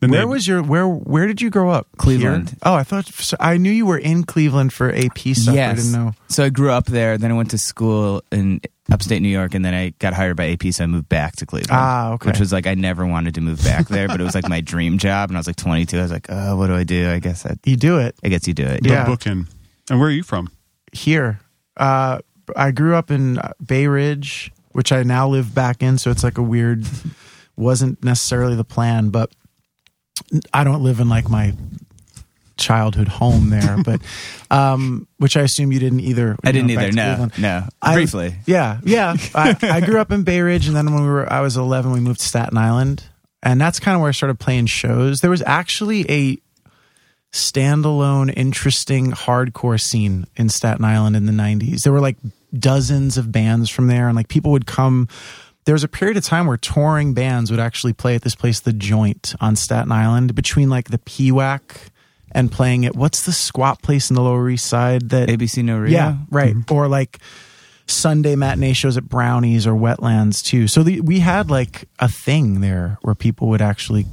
Then 0.00 0.10
Where 0.10 0.20
they- 0.20 0.26
was 0.26 0.46
your 0.46 0.62
where 0.62 0.86
Where 0.86 1.26
did 1.26 1.40
you 1.40 1.50
grow 1.50 1.70
up? 1.70 1.88
Cleveland. 1.96 2.50
Here? 2.50 2.58
Oh, 2.62 2.74
I 2.74 2.84
thought 2.84 3.06
so 3.06 3.36
I 3.40 3.56
knew 3.56 3.72
you 3.72 3.86
were 3.86 3.98
in 3.98 4.22
Cleveland 4.22 4.72
for 4.72 4.94
AP 4.94 5.18
stuff. 5.34 5.56
I 5.56 5.72
didn't 5.74 5.92
know. 5.92 6.12
So 6.28 6.44
I 6.44 6.50
grew 6.50 6.70
up 6.70 6.86
there. 6.86 7.18
Then 7.18 7.32
I 7.32 7.34
went 7.34 7.50
to 7.50 7.58
school 7.58 8.22
in 8.30 8.60
upstate 8.90 9.20
New 9.22 9.28
York, 9.28 9.54
and 9.54 9.64
then 9.64 9.74
I 9.74 9.90
got 9.98 10.14
hired 10.14 10.36
by 10.36 10.50
AP, 10.50 10.72
so 10.72 10.84
I 10.84 10.86
moved 10.86 11.08
back 11.08 11.36
to 11.36 11.46
Cleveland. 11.46 11.70
Ah, 11.72 12.12
okay. 12.12 12.30
Which 12.30 12.40
was 12.40 12.52
like 12.52 12.66
I 12.66 12.74
never 12.74 13.06
wanted 13.06 13.34
to 13.34 13.40
move 13.40 13.62
back 13.62 13.88
there, 13.88 14.08
but 14.08 14.20
it 14.20 14.24
was 14.24 14.34
like 14.34 14.48
my 14.48 14.60
dream 14.60 14.98
job. 14.98 15.30
And 15.30 15.36
I 15.36 15.40
was 15.40 15.46
like 15.46 15.56
22. 15.56 15.98
I 15.98 16.02
was 16.02 16.10
like, 16.12 16.26
oh, 16.30 16.56
what 16.56 16.68
do 16.68 16.74
I 16.74 16.84
do? 16.84 17.10
I 17.10 17.18
guess 17.18 17.44
I, 17.46 17.56
You 17.64 17.76
do 17.76 17.98
it 17.98 18.14
I 18.24 18.28
guess 18.28 18.46
you 18.48 18.54
do 18.54 18.64
it. 18.64 18.82
the 18.82 18.88
Yeah. 18.90 19.04
booking. 19.06 19.46
And 19.90 19.98
where 20.00 20.08
are 20.08 20.12
you 20.12 20.22
from? 20.22 20.50
here. 20.92 21.40
Uh, 21.76 22.18
I 22.56 22.70
grew 22.70 22.94
up 22.94 23.10
in 23.10 23.38
Bay 23.64 23.86
Ridge, 23.88 24.50
which 24.72 24.90
I 24.90 25.02
now 25.02 25.28
live 25.28 25.54
back 25.54 25.82
in. 25.82 25.98
So 25.98 26.10
it's 26.10 26.24
like 26.24 26.38
a 26.38 26.42
weird. 26.42 26.86
wasn't 27.56 28.02
necessarily 28.02 28.54
the 28.56 28.64
plan, 28.64 29.10
but 29.10 29.30
I 30.54 30.64
don't 30.64 30.82
live 30.82 30.98
in 31.00 31.08
like 31.08 31.28
my 31.28 31.54
childhood 32.58 33.08
home 33.08 33.50
there, 33.50 33.76
but 33.84 34.00
um, 34.50 35.06
which 35.18 35.36
I 35.36 35.42
assume 35.42 35.72
you 35.72 35.78
didn't 35.78 36.00
either. 36.00 36.36
I 36.44 36.52
didn't 36.52 36.68
know, 36.68 36.80
either. 36.80 36.92
No, 36.92 37.04
Cleveland. 37.04 37.32
no. 37.38 37.62
I- 37.80 37.94
Briefly. 37.94 38.34
Yeah, 38.46 38.80
yeah. 38.84 39.16
I, 39.34 39.56
I 39.62 39.80
grew 39.80 40.00
up 40.00 40.10
in 40.12 40.22
Bay 40.24 40.40
Ridge, 40.40 40.66
and 40.66 40.76
then 40.76 40.92
when 40.92 41.02
we 41.02 41.08
were, 41.08 41.32
I 41.32 41.40
was 41.40 41.56
11, 41.56 41.92
we 41.92 42.00
moved 42.00 42.20
to 42.20 42.26
Staten 42.26 42.58
Island, 42.58 43.04
and 43.42 43.60
that's 43.60 43.80
kind 43.80 43.94
of 43.94 44.00
where 44.00 44.08
I 44.08 44.12
started 44.12 44.38
playing 44.38 44.66
shows. 44.66 45.20
There 45.20 45.30
was 45.30 45.42
actually 45.46 46.04
a 46.10 46.38
standalone, 47.32 48.32
interesting 48.36 49.12
hardcore 49.12 49.80
scene 49.80 50.26
in 50.36 50.48
Staten 50.48 50.84
Island 50.84 51.16
in 51.16 51.26
the 51.26 51.32
90s. 51.32 51.82
There 51.82 51.92
were 51.92 52.00
like 52.00 52.16
dozens 52.58 53.18
of 53.18 53.30
bands 53.30 53.70
from 53.70 53.86
there, 53.86 54.08
and 54.08 54.16
like 54.16 54.28
people 54.28 54.50
would 54.52 54.66
come. 54.66 55.08
There 55.64 55.74
was 55.74 55.84
a 55.84 55.88
period 55.88 56.16
of 56.16 56.24
time 56.24 56.46
where 56.46 56.56
touring 56.56 57.12
bands 57.12 57.50
would 57.50 57.60
actually 57.60 57.92
play 57.92 58.14
at 58.14 58.22
this 58.22 58.34
place, 58.34 58.60
The 58.60 58.72
Joint 58.72 59.34
on 59.40 59.54
Staten 59.54 59.92
Island, 59.92 60.34
between 60.34 60.70
like 60.70 60.88
the 60.90 60.96
PWAC 60.98 61.60
and 62.32 62.50
playing 62.52 62.84
it. 62.84 62.94
what's 62.94 63.24
the 63.24 63.32
squat 63.32 63.82
place 63.82 64.10
in 64.10 64.14
the 64.16 64.22
Lower 64.22 64.48
East 64.50 64.66
Side 64.66 65.10
that 65.10 65.28
ABC 65.28 65.64
No 65.64 65.78
Rio. 65.78 65.90
yeah, 65.92 66.16
right. 66.30 66.54
Mm-hmm. 66.54 66.72
Or 66.74 66.88
like 66.88 67.18
Sunday 67.86 68.36
matinee 68.36 68.74
shows 68.74 68.96
at 68.96 69.08
Brownies 69.08 69.66
or 69.66 69.72
Wetlands 69.72 70.44
too. 70.44 70.68
So 70.68 70.82
the, 70.82 71.00
we 71.00 71.20
had 71.20 71.50
like 71.50 71.88
a 71.98 72.08
thing 72.08 72.60
there 72.60 72.98
where 73.02 73.14
people 73.14 73.48
would 73.48 73.62
actually 73.62 74.04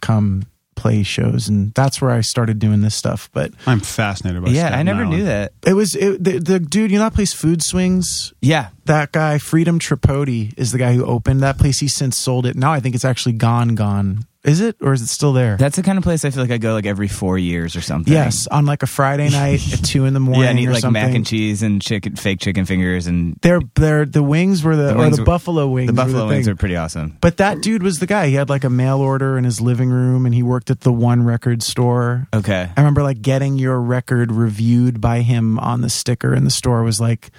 come 0.00 0.44
play 0.76 1.04
shows, 1.04 1.48
and 1.48 1.72
that's 1.74 2.02
where 2.02 2.10
I 2.10 2.20
started 2.20 2.58
doing 2.58 2.80
this 2.80 2.96
stuff. 2.96 3.30
But 3.32 3.52
I'm 3.66 3.78
fascinated 3.78 4.42
by 4.42 4.50
Yeah, 4.50 4.76
I 4.76 4.82
never 4.82 5.04
Island. 5.04 5.16
knew 5.18 5.24
that. 5.26 5.52
it 5.64 5.74
was 5.74 5.94
it, 5.94 6.22
the, 6.22 6.38
the 6.40 6.58
dude, 6.58 6.90
you 6.90 6.98
know, 6.98 7.04
that 7.04 7.14
place 7.14 7.32
Food 7.32 7.62
Swings. 7.62 8.34
Yeah. 8.42 8.70
That 8.86 9.12
guy, 9.12 9.38
Freedom 9.38 9.78
Tripodi, 9.78 10.52
is 10.58 10.72
the 10.72 10.78
guy 10.78 10.92
who 10.94 11.04
opened 11.06 11.40
that 11.42 11.56
place. 11.58 11.78
He's 11.78 11.94
since 11.94 12.18
sold 12.18 12.44
it. 12.46 12.56
Now 12.56 12.72
I 12.72 12.80
think 12.80 12.96
it's 12.96 13.04
actually 13.04 13.34
gone, 13.34 13.76
gone. 13.76 14.26
Is 14.44 14.60
it, 14.60 14.76
or 14.82 14.92
is 14.92 15.00
it 15.00 15.06
still 15.08 15.32
there? 15.32 15.56
That's 15.56 15.76
the 15.76 15.82
kind 15.82 15.96
of 15.96 16.04
place 16.04 16.22
I 16.22 16.28
feel 16.30 16.42
like 16.42 16.50
I 16.50 16.58
go 16.58 16.74
like 16.74 16.84
every 16.84 17.08
four 17.08 17.38
years 17.38 17.76
or 17.76 17.80
something. 17.80 18.12
yes, 18.12 18.46
on 18.48 18.66
like 18.66 18.82
a 18.82 18.86
Friday 18.86 19.30
night 19.30 19.60
at 19.72 19.82
two 19.82 20.04
in 20.04 20.12
the 20.12 20.20
morning. 20.20 20.42
Yeah, 20.44 20.50
and 20.50 20.60
eat 20.60 20.68
like 20.68 20.80
something. 20.80 21.02
mac 21.02 21.14
and 21.14 21.24
cheese 21.26 21.62
and 21.62 21.80
chicken, 21.80 22.14
fake 22.16 22.40
chicken 22.40 22.66
fingers, 22.66 23.06
and 23.06 23.38
They're, 23.40 23.62
they're, 23.74 24.04
the 24.04 24.22
wings 24.22 24.62
were 24.62 24.76
the, 24.76 24.82
The 24.88 24.94
or 24.94 24.98
wings 24.98 25.16
the 25.16 25.22
were- 25.22 25.26
buffalo 25.26 25.66
wings. 25.68 25.86
the 25.86 25.92
were 25.94 25.96
buffalo 26.04 26.28
wings 26.28 26.44
thing. 26.44 26.52
are 26.52 26.56
pretty 26.56 26.76
awesome. 26.76 27.16
But 27.22 27.38
that 27.38 27.62
dude 27.62 27.82
was 27.82 28.00
the 28.00 28.06
guy. 28.06 28.26
He 28.26 28.34
had 28.34 28.50
like 28.50 28.64
a 28.64 28.70
mail 28.70 28.98
order 29.00 29.38
in 29.38 29.44
his 29.44 29.62
living 29.62 29.88
room 29.88 30.26
and 30.26 30.34
he 30.34 30.42
worked 30.42 30.68
at 30.70 30.80
the 30.82 30.92
one 30.92 31.22
record 31.24 31.62
store. 31.62 32.26
Okay. 32.34 32.68
I 32.76 32.80
remember 32.80 33.02
like 33.02 33.22
getting 33.22 33.58
your 33.58 33.80
record 33.80 34.30
reviewed 34.30 35.00
by 35.00 35.20
him 35.20 35.58
on 35.58 35.80
the 35.80 35.88
sticker 35.88 36.34
in 36.34 36.44
the 36.44 36.50
store 36.50 36.82
was 36.82 37.00
like 37.00 37.30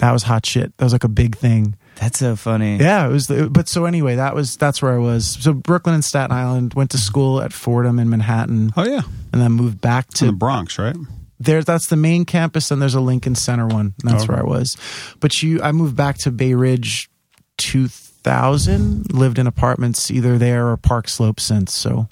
that 0.00 0.10
was 0.12 0.24
hot 0.24 0.44
shit. 0.46 0.76
That 0.78 0.84
was 0.84 0.92
like 0.92 1.04
a 1.04 1.08
big 1.08 1.36
thing. 1.36 1.76
That's 2.00 2.20
so 2.20 2.36
funny. 2.36 2.76
Yeah, 2.76 3.06
it 3.08 3.10
was 3.10 3.26
the, 3.26 3.50
but 3.50 3.68
so 3.68 3.84
anyway, 3.84 4.14
that 4.16 4.34
was 4.34 4.56
that's 4.56 4.80
where 4.80 4.92
I 4.94 4.98
was. 4.98 5.26
So 5.26 5.52
Brooklyn 5.52 5.94
and 5.96 6.04
Staten 6.04 6.30
Island, 6.30 6.74
went 6.74 6.90
to 6.92 6.98
school 6.98 7.40
at 7.40 7.52
Fordham 7.52 7.98
in 7.98 8.08
Manhattan 8.08 8.72
Oh 8.76 8.84
yeah, 8.84 9.02
and 9.32 9.42
then 9.42 9.52
moved 9.52 9.80
back 9.80 10.06
in 10.20 10.26
the 10.28 10.32
to 10.32 10.38
Bronx, 10.38 10.78
right? 10.78 10.96
there 11.40 11.62
that's 11.62 11.86
the 11.88 11.96
main 11.96 12.24
campus 12.24 12.70
and 12.70 12.80
there's 12.82 12.94
a 12.96 13.00
Lincoln 13.00 13.34
Center 13.34 13.66
one. 13.66 13.94
And 14.02 14.10
that's 14.12 14.24
Oh. 14.24 14.26
where 14.28 14.38
I 14.40 14.42
was. 14.44 14.76
But 15.20 15.42
you 15.42 15.60
I 15.62 15.72
moved 15.72 15.96
back 15.96 16.18
to 16.18 16.30
Bay 16.30 16.54
Ridge 16.54 17.08
2000, 17.58 19.12
lived 19.12 19.38
in 19.38 19.46
apartments 19.46 20.10
either 20.10 20.38
there 20.38 20.68
or 20.68 20.76
Park 20.76 21.08
Slope 21.08 21.40
since. 21.40 21.74
So 21.74 22.08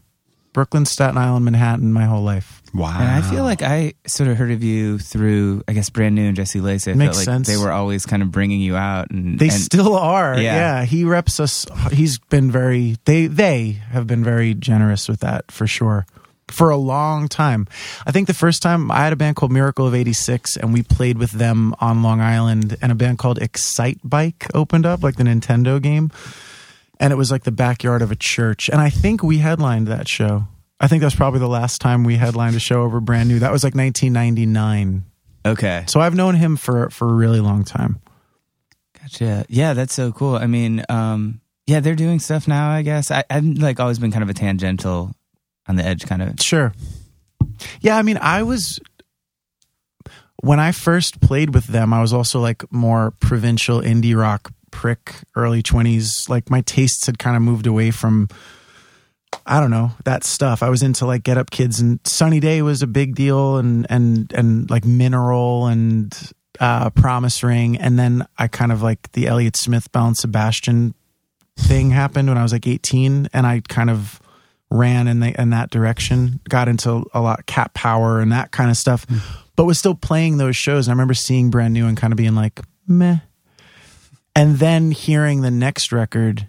Brooklyn, 0.56 0.86
Staten 0.86 1.18
Island, 1.18 1.44
Manhattan 1.44 1.92
my 1.92 2.06
whole 2.06 2.22
life. 2.22 2.62
Wow. 2.72 2.96
And 2.98 3.10
I 3.10 3.20
feel 3.20 3.44
like 3.44 3.60
I 3.60 3.92
sort 4.06 4.30
of 4.30 4.38
heard 4.38 4.50
of 4.50 4.64
you 4.64 4.98
through, 4.98 5.62
I 5.68 5.74
guess, 5.74 5.90
Brand 5.90 6.14
New 6.14 6.26
and 6.28 6.34
Jesse 6.34 6.62
Lacey. 6.62 6.92
I 6.92 6.94
Makes 6.94 7.16
felt 7.18 7.26
like 7.26 7.34
sense. 7.44 7.48
they 7.48 7.58
were 7.62 7.70
always 7.70 8.06
kind 8.06 8.22
of 8.22 8.30
bringing 8.32 8.62
you 8.62 8.74
out, 8.74 9.10
and 9.10 9.38
They 9.38 9.48
and 9.48 9.54
still 9.54 9.94
are. 9.94 10.32
Yeah. 10.38 10.56
Yeah. 10.80 10.84
he 10.86 11.04
reps 11.04 11.40
us. 11.40 11.66
He's 11.92 12.18
been 12.18 12.50
very 12.50 12.96
they 13.04 13.26
they 13.26 13.72
have 13.90 14.06
been 14.06 14.24
very 14.24 14.54
generous 14.54 15.10
with 15.10 15.20
that 15.20 15.52
for 15.52 15.66
sure. 15.66 16.06
For 16.48 16.70
a 16.70 16.76
long 16.78 17.28
time. 17.28 17.66
I 18.06 18.12
think 18.12 18.26
the 18.26 18.32
first 18.32 18.62
time 18.62 18.90
I 18.90 19.00
had 19.04 19.12
a 19.12 19.16
band 19.16 19.36
called 19.36 19.52
Miracle 19.52 19.86
of 19.86 19.94
86 19.94 20.56
and 20.56 20.72
we 20.72 20.82
played 20.82 21.18
with 21.18 21.32
them 21.32 21.74
on 21.80 22.02
Long 22.02 22.22
Island 22.22 22.78
and 22.80 22.90
a 22.90 22.94
band 22.94 23.18
called 23.18 23.42
Excite 23.42 23.98
Bike 24.02 24.46
opened 24.54 24.86
up 24.86 25.02
like 25.02 25.16
the 25.16 25.24
Nintendo 25.24 25.82
game 25.82 26.10
and 26.98 27.12
it 27.12 27.16
was 27.16 27.30
like 27.30 27.44
the 27.44 27.52
backyard 27.52 28.02
of 28.02 28.10
a 28.10 28.16
church 28.16 28.68
and 28.68 28.80
I 28.80 28.90
think 28.90 29.22
we 29.22 29.38
headlined 29.38 29.86
that 29.88 30.08
show. 30.08 30.48
I 30.78 30.88
think 30.88 31.02
that's 31.02 31.14
probably 31.14 31.40
the 31.40 31.48
last 31.48 31.80
time 31.80 32.04
we 32.04 32.16
headlined 32.16 32.54
a 32.56 32.60
show 32.60 32.82
over 32.82 33.00
brand 33.00 33.28
new. 33.28 33.38
That 33.38 33.52
was 33.52 33.64
like 33.64 33.74
1999. 33.74 35.04
okay, 35.46 35.84
So 35.88 36.00
I've 36.00 36.14
known 36.14 36.34
him 36.34 36.56
for 36.56 36.90
for 36.90 37.08
a 37.08 37.12
really 37.12 37.40
long 37.40 37.64
time. 37.64 38.00
gotcha. 39.00 39.46
Yeah, 39.48 39.72
that's 39.74 39.94
so 39.94 40.12
cool. 40.12 40.36
I 40.36 40.46
mean, 40.46 40.84
um, 40.88 41.40
yeah, 41.66 41.80
they're 41.80 41.94
doing 41.96 42.18
stuff 42.20 42.46
now. 42.46 42.70
I 42.70 42.82
guess 42.82 43.10
I, 43.10 43.24
I've 43.30 43.44
like 43.44 43.80
always 43.80 43.98
been 43.98 44.12
kind 44.12 44.22
of 44.22 44.28
a 44.28 44.34
tangential, 44.34 45.14
on 45.68 45.76
the 45.76 45.84
edge 45.84 46.06
kind 46.06 46.22
of. 46.22 46.40
Sure. 46.40 46.72
Yeah, 47.80 47.96
I 47.96 48.02
mean, 48.02 48.18
I 48.20 48.42
was 48.42 48.78
when 50.42 50.60
I 50.60 50.72
first 50.72 51.20
played 51.20 51.54
with 51.54 51.66
them, 51.66 51.92
I 51.92 52.00
was 52.00 52.12
also 52.12 52.40
like 52.40 52.70
more 52.72 53.12
provincial 53.20 53.80
indie 53.80 54.16
rock 54.16 54.52
prick 54.76 55.14
early 55.34 55.62
20s. 55.62 56.28
Like 56.28 56.50
my 56.50 56.60
tastes 56.60 57.06
had 57.06 57.18
kind 57.18 57.34
of 57.34 57.40
moved 57.40 57.66
away 57.66 57.90
from 57.90 58.28
I 59.46 59.58
don't 59.58 59.70
know 59.70 59.92
that 60.04 60.22
stuff. 60.22 60.62
I 60.62 60.68
was 60.68 60.82
into 60.82 61.06
like 61.06 61.22
Get 61.22 61.38
Up 61.38 61.50
Kids 61.50 61.80
and 61.80 61.98
Sunny 62.04 62.40
Day 62.40 62.60
was 62.60 62.82
a 62.82 62.86
big 62.86 63.14
deal, 63.14 63.56
and 63.56 63.86
and 63.88 64.30
and 64.32 64.70
like 64.70 64.84
Mineral 64.84 65.66
and 65.66 66.14
uh, 66.60 66.90
Promise 66.90 67.42
Ring, 67.42 67.76
and 67.78 67.98
then 67.98 68.26
I 68.38 68.48
kind 68.48 68.70
of 68.70 68.82
like 68.82 69.12
the 69.12 69.26
Elliott 69.26 69.56
Smith, 69.56 69.90
Belle 69.92 70.08
and 70.08 70.16
Sebastian 70.16 70.94
thing 71.56 71.90
happened 71.90 72.28
when 72.28 72.36
I 72.36 72.42
was 72.42 72.52
like 72.52 72.66
18, 72.66 73.30
and 73.32 73.46
I 73.46 73.62
kind 73.66 73.88
of 73.88 74.20
ran 74.70 75.08
in 75.08 75.20
the 75.20 75.40
in 75.40 75.50
that 75.50 75.70
direction. 75.70 76.40
Got 76.48 76.68
into 76.68 77.04
a 77.14 77.20
lot 77.20 77.46
Cat 77.46 77.72
Power 77.72 78.20
and 78.20 78.30
that 78.32 78.52
kind 78.52 78.70
of 78.70 78.76
stuff, 78.76 79.06
but 79.56 79.64
was 79.64 79.78
still 79.78 79.94
playing 79.94 80.36
those 80.36 80.56
shows. 80.56 80.86
And 80.86 80.92
I 80.92 80.94
remember 80.94 81.14
seeing 81.14 81.50
Brand 81.50 81.72
New 81.72 81.86
and 81.86 81.96
kind 81.96 82.12
of 82.12 82.16
being 82.16 82.34
like 82.34 82.60
meh, 82.86 83.18
and 84.36 84.58
then 84.58 84.92
hearing 84.92 85.40
the 85.40 85.50
next 85.50 85.90
record 85.90 86.48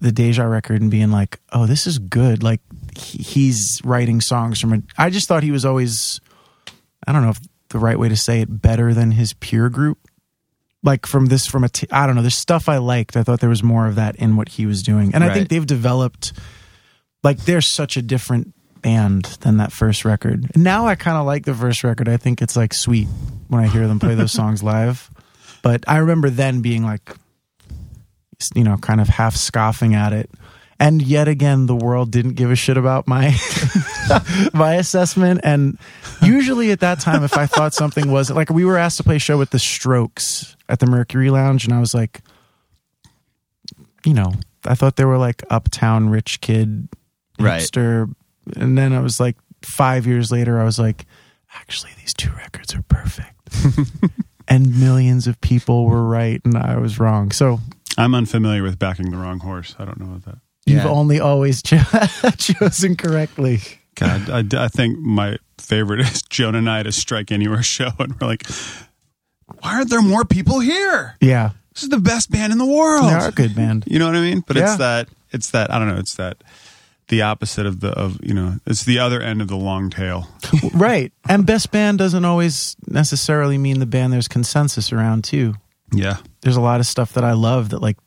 the 0.00 0.12
Deja 0.12 0.42
record 0.44 0.82
and 0.82 0.90
being 0.90 1.12
like, 1.12 1.38
"Oh, 1.52 1.64
this 1.64 1.86
is 1.86 1.98
good." 1.98 2.42
Like 2.42 2.60
he's 2.96 3.80
writing 3.84 4.20
songs 4.20 4.60
from 4.60 4.72
a. 4.72 4.82
I 4.98 5.08
just 5.08 5.28
thought 5.28 5.44
he 5.44 5.52
was 5.52 5.64
always, 5.64 6.20
I 7.06 7.12
don't 7.12 7.22
know 7.22 7.30
if 7.30 7.38
the 7.68 7.78
right 7.78 7.98
way 7.98 8.08
to 8.08 8.16
say 8.16 8.40
it, 8.40 8.60
better 8.60 8.92
than 8.92 9.12
his 9.12 9.32
peer 9.34 9.70
group. 9.70 9.98
Like 10.82 11.06
from 11.06 11.26
this, 11.26 11.46
from 11.46 11.62
a, 11.62 11.68
t- 11.68 11.86
I 11.92 12.06
don't 12.06 12.16
know. 12.16 12.22
There's 12.22 12.34
stuff 12.34 12.68
I 12.68 12.78
liked. 12.78 13.16
I 13.16 13.22
thought 13.22 13.38
there 13.38 13.48
was 13.48 13.62
more 13.62 13.86
of 13.86 13.94
that 13.94 14.16
in 14.16 14.34
what 14.34 14.48
he 14.48 14.66
was 14.66 14.82
doing, 14.82 15.14
and 15.14 15.22
I 15.22 15.32
think 15.32 15.48
they've 15.48 15.64
developed. 15.64 16.32
Like 17.22 17.38
they're 17.44 17.60
such 17.60 17.96
a 17.96 18.02
different 18.02 18.52
band 18.82 19.26
than 19.42 19.58
that 19.58 19.70
first 19.70 20.04
record. 20.04 20.50
And 20.54 20.64
now 20.64 20.88
I 20.88 20.96
kind 20.96 21.16
of 21.16 21.24
like 21.24 21.44
the 21.44 21.54
first 21.54 21.84
record. 21.84 22.08
I 22.08 22.16
think 22.16 22.42
it's 22.42 22.56
like 22.56 22.74
sweet 22.74 23.06
when 23.46 23.62
I 23.62 23.68
hear 23.68 23.86
them 23.86 24.00
play 24.00 24.16
those 24.16 24.32
songs 24.40 24.64
live. 24.64 25.08
But 25.62 25.84
I 25.86 25.98
remember 25.98 26.30
then 26.30 26.60
being 26.60 26.84
like, 26.84 27.14
you 28.54 28.64
know, 28.64 28.76
kind 28.76 29.00
of 29.00 29.08
half 29.08 29.36
scoffing 29.36 29.94
at 29.94 30.12
it. 30.12 30.30
And 30.80 31.00
yet 31.00 31.28
again, 31.28 31.66
the 31.66 31.76
world 31.76 32.10
didn't 32.10 32.34
give 32.34 32.50
a 32.50 32.56
shit 32.56 32.76
about 32.76 33.06
my 33.06 33.36
my 34.52 34.74
assessment. 34.74 35.40
And 35.44 35.78
usually 36.20 36.72
at 36.72 36.80
that 36.80 36.98
time, 36.98 37.22
if 37.22 37.38
I 37.38 37.46
thought 37.46 37.72
something 37.72 38.10
was 38.10 38.30
like 38.30 38.50
we 38.50 38.64
were 38.64 38.76
asked 38.76 38.96
to 38.96 39.04
play 39.04 39.16
a 39.16 39.20
show 39.20 39.38
with 39.38 39.50
the 39.50 39.60
Strokes 39.60 40.56
at 40.68 40.80
the 40.80 40.86
Mercury 40.86 41.30
Lounge, 41.30 41.64
and 41.64 41.72
I 41.72 41.78
was 41.78 41.94
like, 41.94 42.20
you 44.04 44.12
know, 44.12 44.32
I 44.64 44.74
thought 44.74 44.96
they 44.96 45.04
were 45.04 45.18
like 45.18 45.44
uptown 45.50 46.08
rich 46.08 46.40
kid 46.40 46.88
Right. 47.38 47.76
And 48.56 48.76
then 48.76 48.92
I 48.92 49.00
was 49.00 49.20
like, 49.20 49.36
five 49.62 50.06
years 50.06 50.32
later, 50.32 50.60
I 50.60 50.64
was 50.64 50.78
like, 50.78 51.06
actually, 51.54 51.92
these 51.98 52.14
two 52.14 52.30
records 52.32 52.74
are 52.74 52.82
perfect. 52.82 53.30
and 54.48 54.78
millions 54.80 55.26
of 55.26 55.40
people 55.40 55.84
were 55.86 56.04
right, 56.06 56.40
and 56.44 56.56
I 56.56 56.76
was 56.78 56.98
wrong. 56.98 57.30
So 57.32 57.60
I'm 57.98 58.14
unfamiliar 58.14 58.62
with 58.62 58.78
backing 58.78 59.10
the 59.10 59.16
wrong 59.16 59.38
horse. 59.40 59.74
I 59.78 59.84
don't 59.84 59.98
know 60.00 60.06
what 60.06 60.24
that. 60.24 60.38
You've 60.66 60.84
Yeah. 60.84 60.88
only 60.90 61.18
always 61.20 61.62
cho- 61.64 61.80
chosen 62.38 62.96
correctly. 62.96 63.60
God, 63.94 64.30
I, 64.30 64.64
I 64.64 64.68
think 64.68 64.98
my 64.98 65.36
favorite 65.58 66.00
is 66.00 66.22
Joan 66.22 66.54
and 66.54 66.68
I 66.70 66.80
at 66.80 66.86
a 66.86 66.92
Strike 66.92 67.30
Anywhere 67.32 67.62
show, 67.62 67.90
and 67.98 68.18
we're 68.20 68.26
like, 68.26 68.46
why 69.60 69.74
aren't 69.76 69.90
there 69.90 70.02
more 70.02 70.24
people 70.24 70.60
here? 70.60 71.16
Yeah, 71.20 71.50
This 71.74 71.82
is 71.84 71.88
the 71.90 71.98
best 71.98 72.30
band 72.30 72.52
in 72.52 72.58
the 72.58 72.66
world. 72.66 73.04
they 73.10 73.14
are 73.14 73.28
a 73.28 73.32
good 73.32 73.54
band. 73.54 73.84
You 73.86 73.98
know 73.98 74.06
what 74.06 74.16
I 74.16 74.20
mean? 74.20 74.42
But 74.46 74.56
Yeah. 74.56 74.64
it's 74.70 74.76
that. 74.78 75.08
It's 75.30 75.50
that. 75.50 75.70
I 75.72 75.78
don't 75.78 75.88
know. 75.88 75.96
It's 75.98 76.14
that. 76.14 76.42
The 77.12 77.20
opposite 77.20 77.66
of 77.66 77.80
the 77.80 77.90
of 77.90 78.18
you 78.22 78.32
know. 78.32 78.56
It's 78.66 78.86
the 78.86 78.98
other 78.98 79.20
end 79.20 79.42
of 79.42 79.48
the 79.48 79.56
long 79.56 79.90
tail. 79.90 80.28
right. 80.72 81.12
And 81.28 81.44
best 81.44 81.70
band 81.70 81.98
doesn't 81.98 82.24
always 82.24 82.74
necessarily 82.86 83.58
mean 83.58 83.80
the 83.80 83.86
band 83.86 84.14
there's 84.14 84.28
consensus 84.28 84.94
around 84.94 85.24
too. 85.24 85.52
Yeah. 85.92 86.16
There's 86.40 86.56
a 86.56 86.62
lot 86.62 86.80
of 86.80 86.86
stuff 86.86 87.12
that 87.12 87.22
I 87.22 87.34
love 87.34 87.68
that 87.68 87.80
like 87.80 87.98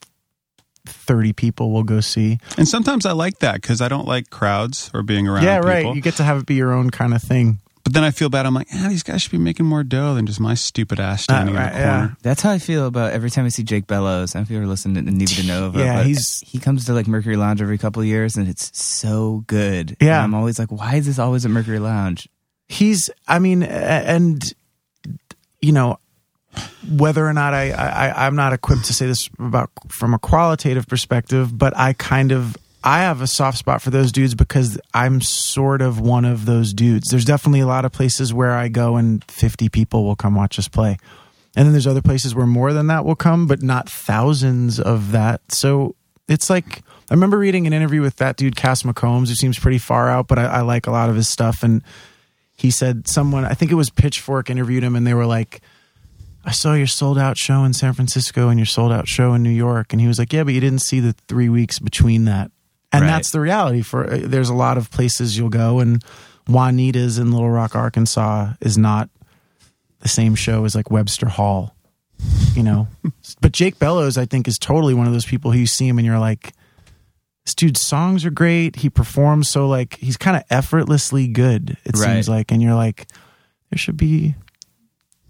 30 0.87 1.33
people 1.33 1.71
will 1.71 1.83
go 1.83 1.99
see. 1.99 2.39
And 2.57 2.67
sometimes 2.67 3.05
I 3.05 3.11
like 3.11 3.37
that 3.39 3.61
because 3.61 3.79
I 3.79 3.89
don't 3.89 4.07
like 4.07 4.31
crowds 4.31 4.89
or 4.91 5.03
being 5.03 5.27
around. 5.27 5.43
yeah, 5.43 5.57
people. 5.57 5.69
right. 5.69 5.95
You 5.95 6.01
get 6.01 6.15
to 6.15 6.23
have 6.23 6.39
it 6.39 6.47
be 6.47 6.55
your 6.55 6.73
own 6.73 6.89
kind 6.89 7.13
of 7.13 7.21
thing. 7.21 7.59
But 7.85 7.93
then 7.93 8.03
I 8.03 8.09
feel 8.11 8.29
bad. 8.29 8.45
I'm 8.47 8.53
like, 8.55 8.67
ah, 8.73 8.87
these 8.89 9.03
guys 9.03 9.21
should 9.21 9.31
be 9.31 9.37
making 9.37 9.65
more 9.67 9.83
dough 9.83 10.15
than 10.15 10.25
just 10.25 10.39
my 10.39 10.55
stupid 10.55 10.99
ass 10.99 11.23
standing 11.23 11.55
Uh, 11.55 11.59
in 11.59 11.65
the 11.65 11.69
corner. 11.71 11.85
yeah. 11.85 12.09
That's 12.23 12.41
how 12.41 12.49
I 12.51 12.57
feel 12.57 12.87
about 12.87 13.13
every 13.13 13.29
time 13.29 13.45
I 13.45 13.49
see 13.49 13.61
Jake 13.63 13.85
Bellows. 13.87 14.33
I 14.35 14.39
don't 14.39 14.41
know 14.41 14.45
if 14.45 14.49
you 14.51 14.57
ever 14.57 14.67
listened 14.67 14.95
to 14.95 15.01
Neva 15.03 15.13
Dinova. 15.41 15.77
Yeah, 15.77 15.97
but 15.97 16.07
he's- 16.07 16.41
he 16.45 16.57
comes 16.59 16.85
to 16.85 16.93
like 16.93 17.07
Mercury 17.07 17.37
Lounge 17.37 17.61
every 17.61 17.77
couple 17.77 18.01
of 18.01 18.07
years, 18.07 18.35
and 18.37 18.47
it's 18.49 18.75
so 18.77 19.43
good. 19.47 19.95
Yeah. 20.01 20.15
And 20.17 20.23
I'm 20.25 20.33
always 20.33 20.57
like, 20.59 20.71
why 20.71 20.95
is 20.95 21.05
this 21.05 21.19
always 21.19 21.45
at 21.45 21.51
Mercury 21.51 21.79
Lounge? 21.79 22.27
He's, 22.67 23.11
I 23.27 23.37
mean, 23.39 23.61
and, 23.61 24.51
you 25.61 25.71
know, 25.71 25.99
whether 26.89 27.25
or 27.27 27.33
not 27.33 27.53
I, 27.53 27.69
I 27.71 28.25
I'm 28.25 28.35
not 28.35 28.53
equipped 28.53 28.85
to 28.85 28.93
say 28.93 29.05
this 29.05 29.29
about 29.37 29.69
from 29.89 30.13
a 30.15 30.19
qualitative 30.19 30.87
perspective, 30.87 31.55
but 31.55 31.77
I 31.77 31.93
kind 31.93 32.31
of 32.31 32.55
I 32.85 32.99
have 32.99 33.19
a 33.19 33.27
soft 33.27 33.57
spot 33.57 33.81
for 33.81 33.89
those 33.89 34.11
dudes 34.11 34.35
because 34.35 34.79
I'm 34.93 35.19
sort 35.19 35.81
of 35.81 35.99
one 35.99 36.23
of 36.23 36.45
those 36.45 36.71
dudes. 36.71 37.09
There's 37.09 37.25
definitely 37.25 37.61
a 37.61 37.67
lot 37.67 37.83
of 37.83 37.91
places 37.91 38.31
where 38.31 38.51
I 38.51 38.67
go 38.67 38.95
and 38.95 39.23
50 39.23 39.69
people 39.69 40.05
will 40.05 40.15
come 40.15 40.35
watch 40.35 40.59
us 40.59 40.67
play. 40.67 40.97
And 41.55 41.65
then 41.65 41.71
there's 41.71 41.87
other 41.87 42.03
places 42.03 42.35
where 42.35 42.45
more 42.45 42.73
than 42.73 42.85
that 42.87 43.03
will 43.03 43.15
come, 43.15 43.47
but 43.47 43.63
not 43.63 43.89
thousands 43.89 44.79
of 44.79 45.13
that. 45.13 45.41
So 45.51 45.95
it's 46.27 46.47
like 46.47 46.83
I 47.09 47.13
remember 47.15 47.39
reading 47.39 47.65
an 47.65 47.73
interview 47.73 48.01
with 48.01 48.17
that 48.17 48.37
dude 48.37 48.55
Cass 48.55 48.83
McCombs, 48.83 49.29
who 49.29 49.35
seems 49.35 49.57
pretty 49.57 49.79
far 49.79 50.07
out, 50.07 50.27
but 50.27 50.37
I, 50.37 50.45
I 50.45 50.61
like 50.61 50.85
a 50.85 50.91
lot 50.91 51.09
of 51.09 51.15
his 51.15 51.27
stuff. 51.27 51.63
And 51.63 51.83
he 52.55 52.69
said 52.69 53.07
someone, 53.07 53.45
I 53.45 53.53
think 53.53 53.71
it 53.71 53.75
was 53.75 53.89
Pitchfork, 53.89 54.51
interviewed 54.51 54.83
him, 54.83 54.95
and 54.95 55.07
they 55.07 55.15
were 55.15 55.25
like, 55.25 55.61
I 56.43 56.51
saw 56.51 56.73
your 56.73 56.87
sold 56.87 57.17
out 57.17 57.37
show 57.37 57.63
in 57.63 57.73
San 57.73 57.93
Francisco 57.93 58.49
and 58.49 58.59
your 58.59 58.67
sold 58.67 58.91
out 58.91 59.07
show 59.07 59.33
in 59.33 59.41
New 59.41 59.49
York. 59.49 59.91
And 59.91 59.99
he 59.99 60.07
was 60.07 60.19
like, 60.19 60.31
Yeah, 60.31 60.43
but 60.43 60.53
you 60.53 60.59
didn't 60.59 60.81
see 60.81 60.99
the 60.99 61.13
three 61.27 61.49
weeks 61.49 61.79
between 61.79 62.25
that. 62.25 62.51
And 62.95 63.01
Right. 63.03 63.07
that's 63.11 63.31
the 63.31 63.39
reality 63.39 63.81
for 63.81 64.09
uh, 64.11 64.19
there's 64.23 64.49
a 64.49 64.53
lot 64.53 64.77
of 64.77 64.89
places 64.91 65.37
you'll 65.37 65.49
go, 65.49 65.79
and 65.79 66.03
Juanita's 66.47 67.17
in 67.17 67.31
Little 67.31 67.49
Rock, 67.49 67.75
Arkansas 67.75 68.53
is 68.61 68.77
not 68.77 69.09
the 69.99 70.07
same 70.07 70.35
show 70.35 70.65
as 70.65 70.75
like 70.75 70.91
Webster 70.91 71.27
Hall, 71.27 71.75
you 72.53 72.61
know? 72.63 72.87
but 73.41 73.51
Jake 73.51 73.79
Bellows, 73.79 74.17
I 74.17 74.25
think, 74.25 74.47
is 74.47 74.57
totally 74.59 74.93
one 74.93 75.07
of 75.07 75.13
those 75.13 75.25
people 75.25 75.51
who 75.51 75.59
you 75.59 75.65
see 75.67 75.87
him 75.87 75.97
and 75.97 76.05
you're 76.05 76.19
like, 76.19 76.53
this 77.45 77.55
dude's 77.55 77.81
songs 77.85 78.25
are 78.25 78.31
great. 78.31 78.77
He 78.77 78.89
performs 78.89 79.49
so 79.49 79.67
like 79.67 79.95
he's 79.97 80.17
kind 80.17 80.37
of 80.37 80.43
effortlessly 80.49 81.27
good, 81.27 81.77
it 81.85 81.97
Right. 81.97 82.13
seems 82.13 82.29
like. 82.29 82.51
And 82.51 82.61
you're 82.61 82.75
like, 82.75 83.07
there 83.71 83.77
should 83.77 83.97
be 83.97 84.35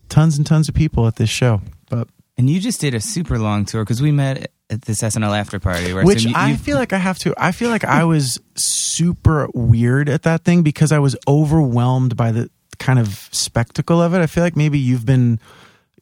tons 0.10 0.38
and 0.38 0.46
tons 0.46 0.68
of 0.70 0.76
people 0.76 1.08
at 1.08 1.16
this 1.16 1.30
show. 1.30 1.62
But 1.90 2.08
And 2.38 2.50
you 2.50 2.60
just 2.60 2.82
did 2.82 2.94
a 2.94 3.00
super 3.00 3.40
long 3.40 3.64
tour 3.66 3.84
because 3.84 4.02
we 4.02 4.12
met 4.12 4.52
at 4.70 4.82
this 4.82 5.02
SNL 5.02 5.38
after 5.38 5.60
party. 5.60 5.94
Where 5.94 6.04
which 6.04 6.24
you, 6.26 6.34
I 6.36 6.52
you- 6.52 6.58
feel 6.58 6.78
like 6.78 6.92
I 6.92 6.98
have 6.98 7.18
to 7.20 7.34
I 7.38 7.52
feel 7.52 7.70
like 7.70 7.86
I 7.86 8.04
was 8.04 8.40
super 8.56 9.48
weird 9.54 10.10
at 10.10 10.24
that 10.24 10.44
thing 10.44 10.62
because 10.64 10.92
I 10.92 11.00
was 11.00 11.16
overwhelmed 11.28 12.18
by 12.18 12.32
the 12.32 12.50
kind 12.78 13.00
of 13.00 13.30
spectacle 13.32 14.02
of 14.02 14.14
it. 14.14 14.20
I 14.20 14.28
feel 14.28 14.44
like 14.44 14.56
maybe 14.56 14.80
you've 14.80 15.06
been 15.06 15.40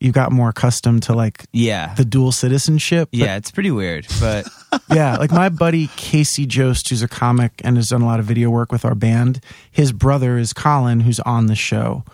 you 0.00 0.10
got 0.10 0.32
more 0.32 0.48
accustomed 0.48 1.04
to 1.04 1.14
like 1.14 1.44
yeah, 1.52 1.94
the 1.94 2.04
dual 2.04 2.32
citizenship. 2.32 3.08
yeah, 3.12 3.36
it's 3.36 3.52
pretty 3.52 3.70
weird, 3.70 4.06
but 4.20 4.46
yeah, 4.92 5.16
like 5.16 5.30
my 5.30 5.48
buddy 5.48 5.86
Casey 5.96 6.46
Jost, 6.46 6.88
who's 6.88 7.00
a 7.00 7.08
comic 7.08 7.60
and 7.64 7.76
has 7.76 7.88
done 7.90 8.02
a 8.02 8.06
lot 8.06 8.18
of 8.18 8.26
video 8.26 8.50
work 8.50 8.72
with 8.72 8.84
our 8.84 8.96
band. 8.96 9.40
His 9.70 9.92
brother 9.92 10.36
is 10.36 10.52
Colin, 10.52 11.00
who's 11.00 11.20
on 11.20 11.46
the 11.46 11.54
show. 11.54 12.04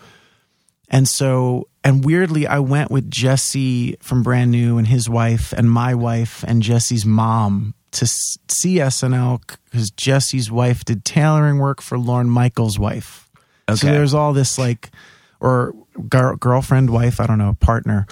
And 0.89 1.07
so, 1.07 1.67
and 1.83 2.05
weirdly, 2.05 2.45
I 2.45 2.59
went 2.59 2.91
with 2.91 3.09
Jesse 3.09 3.95
from 4.01 4.21
Brand 4.21 4.51
New 4.51 4.77
and 4.77 4.87
his 4.87 5.09
wife 5.09 5.51
and 5.53 5.69
my 5.69 5.95
wife 5.95 6.43
and 6.47 6.61
Jesse's 6.61 7.05
mom 7.05 7.73
to 7.91 8.05
see 8.05 8.75
SNL 8.75 9.41
because 9.65 9.89
Jesse's 9.91 10.51
wife 10.51 10.85
did 10.85 11.03
tailoring 11.03 11.57
work 11.57 11.81
for 11.81 11.97
Lorne 11.97 12.29
Michaels' 12.29 12.77
wife. 12.77 13.29
Okay. 13.67 13.77
So 13.77 13.87
there's 13.87 14.13
all 14.13 14.33
this 14.33 14.57
like, 14.57 14.91
or 15.39 15.73
girl, 16.07 16.35
girlfriend, 16.35 16.89
wife, 16.89 17.19
I 17.19 17.25
don't 17.25 17.39
know, 17.39 17.57
partner. 17.59 18.05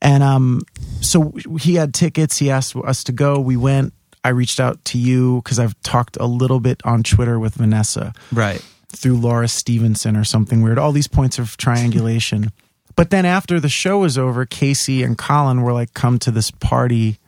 And 0.00 0.22
um, 0.22 0.62
so 1.00 1.32
he 1.60 1.74
had 1.74 1.92
tickets. 1.92 2.38
He 2.38 2.50
asked 2.50 2.76
us 2.76 3.04
to 3.04 3.12
go. 3.12 3.38
We 3.38 3.56
went. 3.56 3.92
I 4.22 4.30
reached 4.30 4.60
out 4.60 4.84
to 4.86 4.98
you 4.98 5.40
because 5.42 5.58
I've 5.58 5.80
talked 5.82 6.16
a 6.18 6.26
little 6.26 6.60
bit 6.60 6.80
on 6.84 7.02
Twitter 7.02 7.38
with 7.38 7.54
Vanessa 7.54 8.12
right. 8.32 8.62
through 8.88 9.16
Laura 9.16 9.48
Stevenson 9.48 10.16
or 10.16 10.24
something 10.24 10.62
weird. 10.62 10.78
All 10.78 10.92
these 10.92 11.08
points 11.08 11.38
of 11.38 11.56
triangulation. 11.56 12.52
But 13.00 13.08
then 13.08 13.24
after 13.24 13.58
the 13.58 13.70
show 13.70 14.00
was 14.00 14.18
over, 14.18 14.44
Casey 14.44 15.02
and 15.02 15.16
Colin 15.16 15.62
were 15.62 15.72
like, 15.72 15.94
come 15.94 16.18
to 16.18 16.30
this 16.30 16.50
party. 16.50 17.18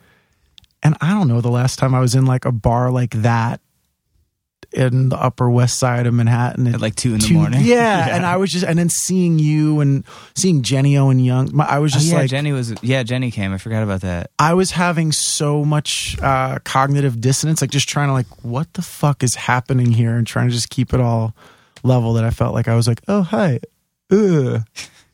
And 0.83 0.95
I 1.01 1.15
don't 1.15 1.29
know 1.29 1.41
the 1.41 1.49
last 1.51 1.79
time 1.79 1.95
I 1.95 2.01
was 2.01 2.15
in 2.15 2.27
like 2.27 2.45
a 2.45 2.53
bar 2.53 2.91
like 2.91 3.13
that 3.23 3.63
in 4.71 5.09
the 5.09 5.17
upper 5.17 5.49
west 5.49 5.79
side 5.79 6.07
of 6.07 6.13
Manhattan 6.13 6.67
At 6.67 6.83
like 6.83 6.95
two 6.95 7.15
in 7.15 7.21
the 7.21 7.27
two- 7.27 7.35
morning. 7.35 7.61
Yeah, 7.65 8.07
and 8.15 8.27
I 8.27 8.37
was 8.37 8.51
just 8.53 8.67
and 8.67 8.79
then 8.79 8.91
seeing 8.91 9.39
you 9.39 9.81
and 9.81 10.05
seeing 10.37 10.61
Jenny 10.61 10.99
Owen 10.99 11.19
Young, 11.19 11.49
my, 11.57 11.65
I 11.65 11.79
was 11.79 11.95
Oh, 11.95 11.99
just 12.01 12.11
yeah, 12.13 12.19
like 12.19 12.29
Jenny 12.29 12.53
was. 12.53 12.75
Yeah, 12.83 13.03
Jenny 13.03 13.31
came. 13.31 13.55
I 13.55 13.57
forgot 13.57 13.83
about 13.83 14.03
that. 14.03 14.31
I 14.39 14.53
was 14.53 14.73
having 14.73 15.11
so 15.11 15.65
much 15.65 16.19
uh, 16.21 16.59
cognitive 16.65 17.19
dissonance, 17.19 17.63
like 17.63 17.71
just 17.71 17.89
trying 17.89 18.09
to 18.09 18.13
like, 18.13 18.27
what 18.45 18.71
the 18.75 18.83
fuck 18.83 19.23
is 19.23 19.37
happening 19.37 19.91
here, 19.93 20.17
and 20.17 20.27
trying 20.27 20.49
to 20.49 20.55
just 20.55 20.69
keep 20.69 20.93
it 20.93 21.01
all 21.01 21.35
level. 21.83 22.13
That 22.13 22.25
I 22.25 22.31
felt 22.31 22.53
like 22.53 22.69
I 22.69 22.75
was 22.77 22.87
like, 22.87 23.01
oh 23.09 23.23
hi, 23.23 23.61
ugh 24.11 24.65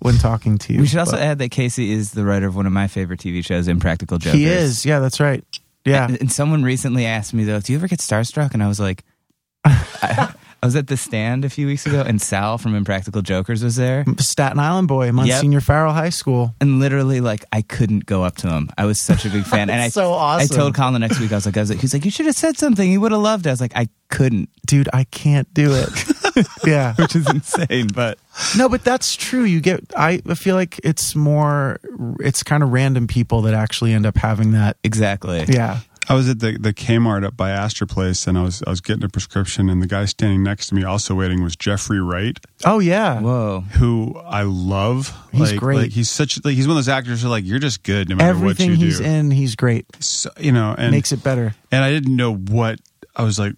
when 0.01 0.17
talking 0.19 0.59
to 0.59 0.73
you. 0.73 0.81
We 0.81 0.87
should 0.87 0.99
also 1.01 1.13
But 1.13 1.23
add 1.23 1.39
that 1.39 1.51
Casey 1.51 1.93
is 1.93 2.13
the 2.13 2.25
writer 2.25 2.47
of 2.47 2.57
one 2.57 2.67
of 2.67 2.73
my 2.73 2.89
favorite 2.89 3.21
TV 3.21 3.45
shows, 3.45 3.69
Impractical 3.69 4.19
Jokers. 4.19 4.39
he 4.39 4.47
is. 4.47 4.85
Yeah, 4.87 5.01
that's 5.01 5.21
right. 5.21 5.45
Yeah. 5.85 6.07
And, 6.07 6.21
and 6.21 6.33
someone 6.33 6.63
recently 6.63 7.07
asked 7.07 7.33
me 7.35 7.45
though, 7.45 7.61
"Do 7.61 7.73
you 7.73 7.79
ever 7.79 7.89
get 7.89 8.01
starstruck?" 8.01 8.53
And 8.55 8.63
I 8.63 8.69
was 8.69 8.79
like, 8.81 9.05
I, 9.65 10.33
I 10.63 10.67
was 10.67 10.75
at 10.77 10.89
the 10.89 10.97
stand 10.97 11.45
a 11.45 11.51
few 11.51 11.67
weeks 11.67 11.87
ago, 11.87 12.03
and 12.07 12.21
Sal 12.21 12.59
from 12.59 12.75
Impractical 12.75 13.23
Jokers 13.23 13.63
was 13.63 13.77
there, 13.77 14.05
Staten 14.19 14.59
Island 14.59 14.89
boy, 14.89 15.13
Monsignor 15.13 15.61
Farrell 15.61 15.93
High 15.93 16.09
School. 16.11 16.55
and 16.61 16.81
literally, 16.81 17.21
like, 17.21 17.45
I 17.53 17.63
couldn't 17.63 18.07
go 18.07 18.25
up 18.25 18.37
to 18.39 18.49
him. 18.49 18.71
I 18.77 18.85
was 18.85 19.01
such 19.01 19.25
a 19.25 19.31
big 19.31 19.45
fan, 19.45 19.71
and 19.71 19.81
I 19.81 19.89
So 19.89 20.13
awesome. 20.13 20.53
I 20.53 20.57
told 20.57 20.75
Colin 20.75 20.95
the 20.95 20.99
next 20.99 21.21
week, 21.21 21.31
I 21.33 21.37
was 21.37 21.47
like, 21.47 21.57
I 21.57 21.61
was 21.61 21.71
like, 21.71 21.81
he's 21.81 21.95
like, 21.95 22.05
you 22.05 22.11
should 22.11 22.27
have 22.27 22.35
said 22.35 22.59
something. 22.59 22.89
He 22.89 22.99
would 22.99 23.13
have 23.13 23.21
loved 23.21 23.47
it. 23.47 23.51
I 23.51 23.53
was 23.53 23.61
like, 23.61 23.77
I 23.77 23.89
couldn't, 24.09 24.49
Dude, 24.67 24.89
I 24.93 25.05
can't 25.05 25.53
do 25.55 25.73
it. 25.73 26.47
yeah. 26.67 26.95
which 26.95 27.15
is 27.17 27.29
insane, 27.31 27.89
but 27.95 28.19
No, 28.57 28.69
but 28.69 28.85
that's 28.85 29.15
true. 29.17 29.45
You 29.45 29.61
get 29.61 29.85
I 29.97 30.19
feel 30.19 30.55
like 30.55 30.81
it's 30.85 31.15
more 31.15 31.81
it's 32.21 32.43
kind 32.43 32.63
of 32.63 32.71
random 32.73 33.07
people 33.07 33.43
that 33.43 33.55
actually 33.55 33.93
end 33.93 34.07
up 34.07 34.17
having 34.17 34.53
that. 34.53 34.77
exactly. 34.85 35.45
Yeah. 35.49 35.81
I 36.09 36.15
was 36.15 36.29
at 36.29 36.39
the, 36.41 36.57
the 36.59 36.73
Kmart 36.73 37.25
up 37.25 37.37
by 37.37 37.51
Astor 37.51 37.85
Place, 37.87 38.27
and 38.27 38.39
I 38.39 38.43
was 38.43 38.63
I 38.67 38.71
was 38.71 38.81
getting 38.81 39.05
a 39.05 39.09
prescription, 39.09 39.69
and 39.69 39.83
the 39.83 39.87
guy 39.87 40.05
standing 40.07 40.43
next 40.43 40.69
to 40.69 40.75
me, 40.75 40.83
also 40.85 41.15
waiting, 41.15 41.43
was 41.43 41.55
Jeffrey 41.55 42.01
Wright, 42.01 42.39
Oh 42.65 42.79
yeah. 42.79 43.21
Whoa. 43.21 43.61
who 43.73 44.15
I 44.25 44.43
love. 44.43 45.15
He's 45.33 45.51
like, 45.53 45.61
great. 45.61 45.77
Like 45.79 45.91
he's 45.91 46.11
such 46.11 46.43
like 46.45 46.55
he's 46.55 46.67
one 46.67 46.77
of 46.77 46.85
those 46.85 46.89
actors 46.89 47.23
who 47.23 47.29
like 47.29 47.45
you're 47.45 47.59
just 47.59 47.83
good 47.83 48.09
no 48.09 48.17
matter 48.17 48.31
Everything 48.31 48.71
what 48.71 48.79
you 48.79 48.87
he's 48.87 48.99
do. 48.99 49.05
in, 49.05 49.31
he's 49.31 49.55
great. 49.57 49.85
So, 50.03 50.31
you 50.39 50.53
know, 50.53 50.75
and 50.79 50.91
Makes 50.93 51.13
it 51.13 51.23
better. 51.23 51.55
and 51.71 51.85
I 51.85 51.91
didn't 51.91 52.17
know 52.17 52.35
what 52.35 52.81
I 53.15 53.23
was 53.23 53.39
like. 53.39 53.53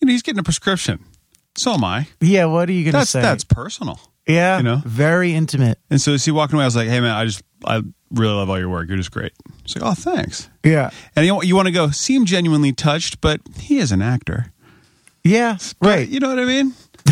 You 0.00 0.06
know, 0.06 0.12
he's 0.12 0.22
getting 0.22 0.40
a 0.40 0.42
prescription. 0.44 1.02
So 1.56 1.72
am 1.74 1.84
I. 1.84 2.08
Yeah, 2.20 2.46
what 2.46 2.68
are 2.68 2.72
you 2.72 2.82
going 2.84 2.92
to 2.92 2.98
That's 2.98 3.10
say? 3.10 3.22
that's 3.22 3.44
personal. 3.44 4.00
Yeah, 4.32 4.56
you 4.58 4.62
know? 4.62 4.82
very 4.84 5.34
intimate. 5.34 5.78
And 5.90 6.00
so 6.00 6.12
as 6.14 6.24
he 6.24 6.30
walking 6.30 6.56
away, 6.56 6.64
I 6.64 6.66
was 6.66 6.76
like, 6.76 6.88
"Hey 6.88 7.00
man, 7.00 7.10
I 7.12 7.24
just 7.24 7.42
I 7.64 7.82
really 8.10 8.34
love 8.34 8.50
all 8.50 8.58
your 8.58 8.68
work. 8.68 8.88
You're 8.88 8.96
just 8.96 9.10
great." 9.12 9.32
He's 9.64 9.76
like, 9.76 9.84
"Oh, 9.84 9.94
thanks." 9.94 10.48
Yeah. 10.64 10.90
And 11.16 11.26
you, 11.26 11.42
you 11.42 11.54
want 11.56 11.66
to 11.66 11.72
go 11.72 11.90
seem 11.90 12.24
genuinely 12.24 12.72
touched, 12.72 13.20
but 13.20 13.40
he 13.58 13.78
is 13.78 13.92
an 13.92 14.02
actor, 14.02 14.52
Yeah, 15.24 15.58
right. 15.80 16.08
You 16.08 16.20
know 16.20 16.28
what 16.28 16.38
I 16.38 16.44
mean? 16.44 16.74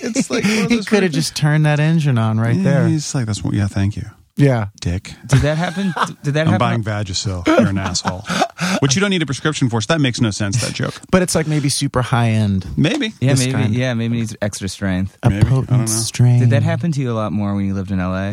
it's 0.00 0.30
like 0.30 0.44
he 0.44 0.82
could 0.84 1.02
have 1.02 1.12
just 1.12 1.36
turned 1.36 1.66
that 1.66 1.80
engine 1.80 2.18
on 2.18 2.38
right 2.38 2.52
things. 2.52 2.64
there. 2.64 2.86
He's 2.88 3.14
like, 3.14 3.26
"That's 3.26 3.42
what." 3.42 3.54
Yeah, 3.54 3.66
thank 3.68 3.96
you, 3.96 4.04
Yeah. 4.36 4.68
Dick. 4.80 5.12
Did 5.26 5.40
that 5.40 5.58
happen? 5.58 5.92
Did 6.22 6.34
that 6.34 6.46
I'm 6.46 6.52
happen? 6.54 6.58
buying 6.58 6.82
Vagisil. 6.84 7.46
You're 7.46 7.68
an 7.68 7.78
asshole. 7.78 8.24
Which 8.80 8.94
you 8.94 9.00
don't 9.00 9.10
need 9.10 9.22
a 9.22 9.26
prescription 9.26 9.68
for. 9.68 9.80
So 9.80 9.92
that 9.92 10.00
makes 10.00 10.20
no 10.20 10.30
sense. 10.30 10.60
That 10.60 10.74
joke. 10.74 11.00
But 11.10 11.22
it's 11.22 11.34
like 11.34 11.46
maybe 11.46 11.68
super 11.68 12.02
high 12.02 12.30
end. 12.30 12.66
Maybe. 12.76 13.12
yeah, 13.20 13.34
maybe. 13.34 13.52
kind. 13.52 13.74
Yeah, 13.74 13.94
maybe 13.94 14.16
needs 14.16 14.36
extra 14.40 14.68
strength. 14.68 15.16
A 15.22 15.30
Maybe. 15.30 15.46
I 15.46 15.50
don't 15.50 15.60
know. 15.62 15.66
potent 15.66 15.88
strain. 15.88 16.40
Did 16.40 16.50
that 16.50 16.62
happen 16.62 16.92
to 16.92 17.00
you 17.00 17.10
a 17.10 17.14
lot 17.14 17.32
more 17.32 17.54
when 17.54 17.64
you 17.64 17.74
lived 17.74 17.90
in 17.90 17.98
LA? 17.98 18.32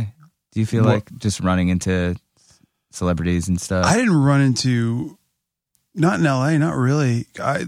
Do 0.51 0.59
you 0.59 0.65
feel 0.65 0.83
What? 0.83 0.93
like 0.93 1.17
just 1.17 1.39
running 1.39 1.69
into 1.69 2.15
celebrities 2.91 3.47
and 3.47 3.59
stuff? 3.59 3.85
I 3.85 3.97
didn't 3.97 4.15
run 4.15 4.41
into 4.41 5.17
not 5.93 6.19
in 6.19 6.25
LA, 6.25 6.57
not 6.57 6.75
really. 6.75 7.27
I 7.41 7.65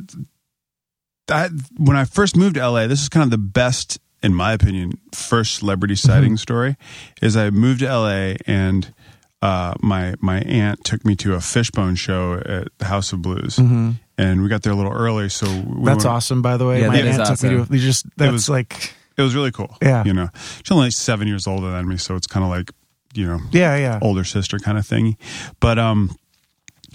that 1.27 1.51
when 1.77 1.97
I 1.97 2.05
first 2.05 2.35
moved 2.35 2.55
to 2.55 2.69
LA, 2.69 2.87
this 2.87 3.01
is 3.01 3.09
kind 3.09 3.23
of 3.23 3.31
the 3.31 3.37
best, 3.37 3.99
in 4.23 4.33
my 4.33 4.53
opinion, 4.53 4.93
first 5.13 5.55
celebrity 5.55 5.95
mm-hmm. 5.95 6.07
sighting 6.07 6.37
story. 6.37 6.77
Is 7.21 7.35
I 7.35 7.49
moved 7.49 7.81
to 7.81 7.87
LA 7.87 8.35
and 8.45 8.93
uh, 9.41 9.73
my 9.81 10.15
my 10.19 10.39
aunt 10.41 10.83
took 10.83 11.05
me 11.05 11.15
to 11.17 11.35
a 11.35 11.41
Fishbone 11.41 11.95
show 11.95 12.33
at 12.45 12.67
the 12.79 12.85
House 12.85 13.13
of 13.13 13.21
Blues, 13.21 13.57
Mhm. 13.57 13.95
and 14.17 14.41
we 14.41 14.49
got 14.49 14.63
there 14.63 14.73
a 14.73 14.75
little 14.75 14.91
early. 14.91 15.29
So 15.29 15.45
we 15.47 15.85
That's 15.85 16.03
went- 16.03 16.05
awesome, 16.05 16.41
by 16.41 16.57
the 16.57 16.65
way. 16.65 16.81
Yeah, 16.81 16.87
My 16.87 16.95
that 16.97 17.05
is 17.05 17.19
aunt 17.19 17.27
took 17.29 17.43
me 17.43 17.49
to. 17.49 17.61
awesome. 17.61 17.71
We 17.71 17.79
just 17.79 18.05
that's 18.17 18.31
was- 18.31 18.49
like 18.49 18.93
It 19.17 19.21
was 19.23 19.33
really 19.35 19.51
cool. 19.51 19.75
Yeah. 19.81 20.03
you 20.05 20.13
know, 20.13 20.29
she's 20.63 20.71
only 20.71 20.91
seven 20.91 21.27
years 21.27 21.47
older 21.47 21.71
than 21.71 21.87
me, 21.87 21.97
so 21.97 22.15
it's 22.15 22.27
kind 22.27 22.43
of 22.43 22.49
like 22.49 22.71
you 23.13 23.25
know 23.25 23.39
yeah, 23.51 23.75
yeah. 23.77 23.99
older 24.01 24.23
sister 24.23 24.59
kind 24.59 24.77
of 24.77 24.85
thing. 24.85 25.17
But 25.59 25.79
um 25.79 26.15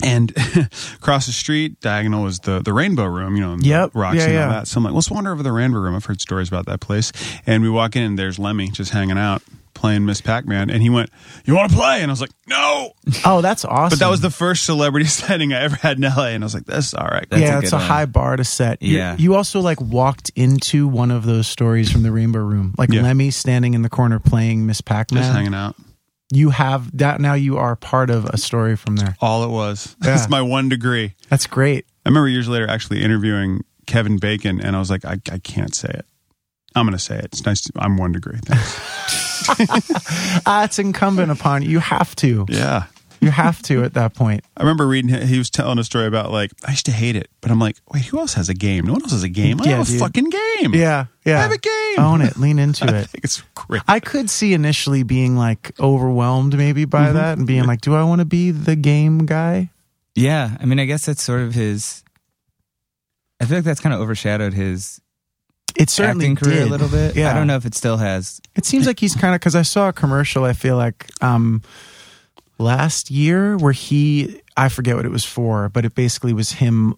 and 0.02 0.32
across 0.94 1.26
the 1.26 1.32
street, 1.32 1.80
diagonal 1.80 2.22
was 2.24 2.38
the 2.40 2.60
the 2.60 2.72
Rainbow 2.72 3.04
Room, 3.04 3.36
you 3.36 3.42
know, 3.42 3.52
and 3.52 3.62
the 3.62 3.68
Yep. 3.68 3.90
Roxy 3.94 4.18
Yeah, 4.18 4.24
and 4.24 4.36
all 4.38 4.40
yeah. 4.40 4.48
that. 4.60 4.68
So 4.68 4.78
I'm 4.78 4.84
like, 4.84 4.94
let's 4.94 5.10
wander 5.10 5.32
over 5.32 5.42
the 5.42 5.52
Rainbow 5.52 5.78
Room. 5.78 5.94
I've 5.94 6.04
heard 6.04 6.20
stories 6.20 6.48
about 6.48 6.66
that 6.66 6.80
place. 6.80 7.12
And 7.46 7.62
we 7.62 7.70
walk 7.70 7.96
in, 7.96 8.02
and 8.02 8.18
there's 8.18 8.38
Lemmy 8.38 8.68
just 8.70 8.92
hanging 8.92 9.18
out 9.18 9.42
playing 9.74 10.04
Miss 10.04 10.20
Pac 10.20 10.46
Man, 10.46 10.70
and 10.70 10.80
he 10.82 10.90
went, 10.90 11.10
"You 11.44 11.56
want 11.56 11.70
to 11.72 11.76
play?" 11.76 12.02
And 12.02 12.10
I 12.10 12.12
was 12.12 12.20
like, 12.20 12.30
"No." 12.46 12.92
Oh, 13.24 13.40
that's 13.40 13.64
awesome. 13.64 13.98
But 13.98 14.04
that 14.04 14.10
was 14.10 14.20
the 14.20 14.30
first 14.30 14.64
celebrity 14.64 15.06
sighting 15.08 15.52
I 15.52 15.60
ever 15.62 15.76
had 15.76 15.96
in 15.98 16.02
LA, 16.04 16.26
and 16.28 16.44
I 16.44 16.46
was 16.46 16.54
like, 16.54 16.66
"That's 16.66 16.94
all 16.94 17.06
right." 17.06 17.26
That's 17.28 17.42
yeah, 17.42 17.56
a 17.56 17.58
it's 17.60 17.72
a 17.72 17.76
one. 17.76 17.84
high 17.86 18.04
bar 18.06 18.36
to 18.36 18.44
set. 18.44 18.80
Yeah. 18.82 19.16
You, 19.18 19.34
also 19.34 19.60
like 19.60 19.80
walked 19.80 20.30
into 20.36 20.86
one 20.86 21.10
of 21.10 21.24
those 21.24 21.46
stories 21.48 21.90
from 21.90 22.02
the 22.02 22.12
Rainbow 22.12 22.40
Room, 22.40 22.74
like 22.78 22.90
Yeah. 22.92 23.02
Lemmy 23.02 23.30
standing 23.30 23.74
in 23.74 23.82
the 23.82 23.88
corner 23.90 24.18
playing 24.20 24.66
Miss 24.66 24.80
Pac 24.80 25.10
Man. 25.12 25.22
Just 25.22 25.32
hanging 25.34 25.54
out. 25.54 25.74
You 26.34 26.48
have 26.50 26.96
that 26.96 27.20
now. 27.20 27.34
You 27.34 27.58
are 27.58 27.76
part 27.76 28.08
of 28.08 28.24
a 28.24 28.38
story 28.38 28.74
from 28.76 28.96
there. 28.96 29.16
All 29.20 29.44
it 29.44 29.50
was. 29.50 29.94
Yeah. 30.02 30.14
That's 30.16 30.28
my 30.30 30.40
one 30.42 30.68
degree. 30.68 31.14
That's 31.28 31.46
great. 31.46 31.84
I 32.04 32.08
remember 32.08 32.28
years 32.28 32.48
later 32.48 32.66
actually 32.68 33.02
interviewing 33.02 33.64
Kevin 33.86 34.16
Bacon, 34.16 34.60
and 34.60 34.74
I 34.74 34.78
was 34.78 34.90
like, 34.90 35.04
I, 35.04 35.18
I 35.30 35.38
can't 35.38 35.74
say 35.74 35.88
it. 35.90 36.06
I'm 36.74 36.86
going 36.86 36.96
to 36.96 36.98
say 37.04 37.18
it. 37.18 37.26
It's 37.26 37.44
nice. 37.44 37.60
To, 37.62 37.72
I'm 37.76 37.98
one 37.98 38.12
degree. 38.12 38.38
Thanks. 38.44 38.80
Ah, 40.46 40.64
it's 40.64 40.78
incumbent 40.78 41.32
upon 41.32 41.62
you. 41.62 41.70
You 41.70 41.78
have 41.80 42.14
to. 42.16 42.46
yeah. 42.48 42.84
You 43.22 43.30
have 43.30 43.62
to 43.62 43.84
at 43.84 43.94
that 43.94 44.14
point. 44.14 44.44
I 44.56 44.62
remember 44.62 44.86
reading, 44.86 45.08
he 45.26 45.38
was 45.38 45.48
telling 45.48 45.78
a 45.78 45.84
story 45.84 46.06
about 46.06 46.30
like, 46.32 46.50
I 46.66 46.72
used 46.72 46.86
to 46.86 46.92
hate 46.92 47.14
it, 47.16 47.28
but 47.40 47.50
I'm 47.50 47.58
like, 47.60 47.76
wait, 47.92 48.04
who 48.06 48.18
else 48.18 48.34
has 48.34 48.48
a 48.48 48.54
game? 48.54 48.84
No 48.84 48.92
one 48.94 49.02
else 49.02 49.12
has 49.12 49.22
a 49.22 49.28
game. 49.28 49.60
I 49.60 49.64
Yeah, 49.64 49.76
have 49.78 49.88
a 49.88 49.98
fucking 49.98 50.28
game. 50.28 50.74
Yeah, 50.74 51.06
yeah. 51.24 51.38
I 51.38 51.42
have 51.42 51.52
a 51.52 51.58
game. 51.58 51.98
Own 52.00 52.20
it. 52.20 52.36
Lean 52.36 52.58
into 52.58 52.84
I 52.92 52.98
it. 52.98 53.06
think 53.08 53.24
it's 53.24 53.40
great. 53.54 53.82
I 53.86 54.00
could 54.00 54.28
see 54.28 54.54
initially 54.54 55.04
being 55.04 55.36
like 55.36 55.72
overwhelmed 55.78 56.56
maybe 56.58 56.84
by 56.84 57.04
Mm-hmm. 57.06 57.14
that 57.16 57.38
and 57.38 57.46
being 57.46 57.64
like, 57.64 57.80
do 57.80 57.94
I 57.94 58.02
want 58.04 58.18
to 58.18 58.24
be 58.24 58.50
the 58.50 58.74
game 58.76 59.24
guy? 59.24 59.70
Yeah, 60.14 60.56
I 60.60 60.64
mean, 60.66 60.78
I 60.80 60.84
guess 60.84 61.06
that's 61.06 61.22
sort 61.22 61.40
of 61.42 61.54
his. 61.54 62.02
I 63.40 63.44
feel 63.46 63.58
like 63.58 63.64
that's 63.64 63.80
kind 63.80 63.94
of 63.94 64.00
overshadowed 64.00 64.52
his 64.52 65.00
It 65.76 65.90
certainly 65.90 66.26
acting 66.26 66.36
career 66.36 66.58
did. 66.60 66.68
a 66.68 66.70
little 66.70 66.88
bit. 66.88 67.16
Yeah. 67.16 67.30
I 67.30 67.34
don't 67.34 67.46
know 67.46 67.56
if 67.56 67.64
it 67.66 67.74
still 67.74 67.96
has. 67.96 68.40
It 68.54 68.64
seems 68.66 68.86
like 68.86 69.00
he's 69.00 69.14
kind 69.14 69.34
of 69.34 69.40
because 69.40 69.56
I 69.56 69.62
saw 69.62 69.88
a 69.88 69.92
commercial. 69.92 70.44
I 70.44 70.52
feel 70.52 70.76
like 70.76 71.08
um, 71.22 71.62
last 72.62 73.10
year 73.10 73.56
where 73.58 73.72
he 73.72 74.40
I 74.56 74.68
forget 74.68 74.96
what 74.96 75.04
it 75.04 75.10
was 75.10 75.24
for, 75.24 75.68
but 75.68 75.84
it 75.84 75.94
basically 75.94 76.32
was 76.32 76.52
him 76.52 76.94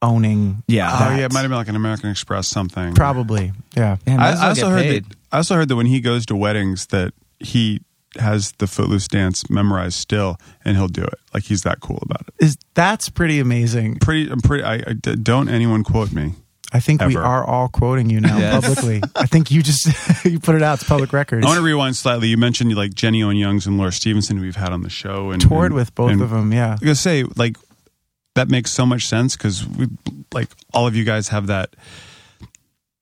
owning. 0.00 0.62
Yeah. 0.68 0.90
Oh 0.92 0.98
that. 1.10 1.18
yeah, 1.18 1.24
it 1.26 1.32
might 1.32 1.40
have 1.40 1.50
been 1.50 1.58
like 1.58 1.68
an 1.68 1.76
American 1.76 2.10
Express 2.10 2.46
something. 2.48 2.94
probably. 2.94 3.52
Yeah, 3.76 3.96
Yeah, 4.06 4.16
might 4.16 4.34
I, 4.36 4.46
I 4.46 4.48
also 4.50 4.70
heard 4.70 4.82
paid. 4.82 5.04
that. 5.10 5.16
I 5.32 5.36
also 5.38 5.54
heard 5.56 5.68
that 5.68 5.76
when 5.76 5.86
he 5.86 6.00
goes 6.00 6.24
to 6.26 6.36
weddings, 6.36 6.86
that 6.86 7.12
he 7.40 7.80
has 8.18 8.52
the 8.52 8.66
Footloose 8.66 9.06
dance 9.08 9.48
memorized 9.50 9.96
still, 9.98 10.38
and 10.64 10.76
he'll 10.76 10.88
do 10.88 11.02
it. 11.04 11.18
Like 11.34 11.44
he's 11.44 11.62
that 11.62 11.80
cool 11.80 11.98
about 12.02 12.22
it. 12.28 12.34
is 12.44 12.56
that's 12.74 13.08
pretty 13.10 13.38
amazing. 13.40 13.96
Pretty. 13.96 14.30
I'm 14.30 14.40
pretty. 14.40 14.64
I, 14.64 14.74
I 14.76 14.92
don't 14.94 15.48
anyone 15.48 15.84
quote 15.84 16.12
me. 16.12 16.34
I 16.72 16.80
think 16.80 17.00
we 17.02 17.16
are 17.16 17.44
all 17.44 17.68
quoting 17.68 18.10
you 18.10 18.20
now 18.20 18.36
Yes. 18.38 18.52
publicly. 18.64 19.02
I 19.16 19.24
think 19.26 19.50
you 19.50 19.62
just 19.62 19.86
you 20.24 20.38
put 20.38 20.54
it 20.54 20.62
out. 20.62 20.74
It's 20.80 20.88
public 20.88 21.12
record. 21.12 21.42
I 21.44 21.46
want 21.46 21.58
to 21.58 21.64
rewind 21.64 21.96
slightly. 21.96 22.28
You 22.28 22.36
mentioned 22.36 22.74
like 22.76 22.92
Jenny 22.94 23.22
Owen 23.22 23.36
Youngs 23.38 23.66
and 23.66 23.78
Laura 23.78 23.92
Stevenson, 23.92 24.36
who 24.36 24.42
we've 24.42 24.56
had 24.56 24.72
on 24.72 24.82
the 24.82 24.90
show, 24.90 25.30
and 25.30 25.40
toured 25.40 25.66
and- 25.66 25.74
with 25.74 25.94
both 25.94 26.10
and 26.12 26.20
of 26.20 26.30
them. 26.30 26.52
Yeah, 26.52 26.68
I 26.68 26.72
was 26.72 26.80
gonna 26.80 26.94
say 26.94 27.24
like 27.36 27.56
that 28.34 28.48
makes 28.48 28.70
so 28.70 28.84
much 28.86 29.06
sense 29.06 29.36
because 29.36 29.66
we 29.66 29.86
like 30.32 30.48
all 30.74 30.86
of 30.86 30.94
you 30.94 31.04
guys 31.04 31.28
have 31.28 31.46
that. 31.46 31.74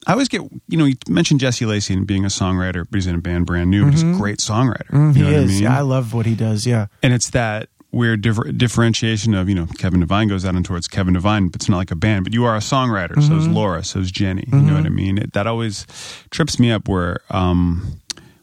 I 0.06 0.12
always 0.12 0.28
get 0.28 0.42
you 0.68 0.78
know 0.78 0.84
you 0.84 0.94
mentioned 1.08 1.40
Jesse 1.40 1.66
Lacey 1.66 1.92
and 1.94 2.06
being 2.06 2.24
a 2.24 2.28
songwriter, 2.28 2.86
but 2.88 2.96
he's 2.96 3.08
in 3.08 3.16
a 3.16 3.20
band 3.20 3.46
brand 3.46 3.70
new, 3.70 3.84
but 3.86 3.92
he's 3.94 4.04
a 4.04 4.12
great 4.12 4.38
songwriter. 4.38 4.86
Mm, 4.90 5.08
you 5.16 5.24
he 5.24 5.30
know 5.30 5.36
what 5.36 5.42
is. 5.44 5.50
I 5.50 5.54
mean? 5.54 5.62
Yeah, 5.64 5.78
I 5.78 5.80
love 5.80 6.14
what 6.14 6.26
he 6.26 6.36
does. 6.36 6.64
Yeah, 6.66 6.86
and 7.02 7.12
it's 7.12 7.30
that 7.30 7.68
weird 7.92 8.20
differ- 8.20 8.52
differentiation 8.52 9.34
of 9.34 9.48
you 9.48 9.54
know 9.54 9.66
Kevin 9.78 10.00
Devine 10.00 10.28
goes 10.28 10.44
out 10.44 10.54
and 10.54 10.64
towards 10.64 10.88
Kevin 10.88 11.14
Devine, 11.14 11.48
but 11.48 11.56
it's 11.62 11.68
not 11.68 11.76
like 11.76 11.90
a 11.90 11.96
band. 11.96 12.24
But 12.24 12.34
you 12.34 12.44
are 12.44 12.56
a 12.56 12.60
songwriter, 12.60 13.22
so 13.22 13.36
is 13.36 13.48
Laura, 13.48 13.84
so 13.84 14.00
is 14.00 14.10
Jenny. 14.10 14.44
You 14.52 14.58
know 14.58 14.74
what 14.74 14.86
I 14.86 14.90
mean? 14.90 15.18
It, 15.18 15.32
that 15.32 15.46
always 15.46 15.86
trips 16.30 16.58
me 16.58 16.70
up. 16.70 16.88
Where 16.88 17.20
um, 17.30 18.00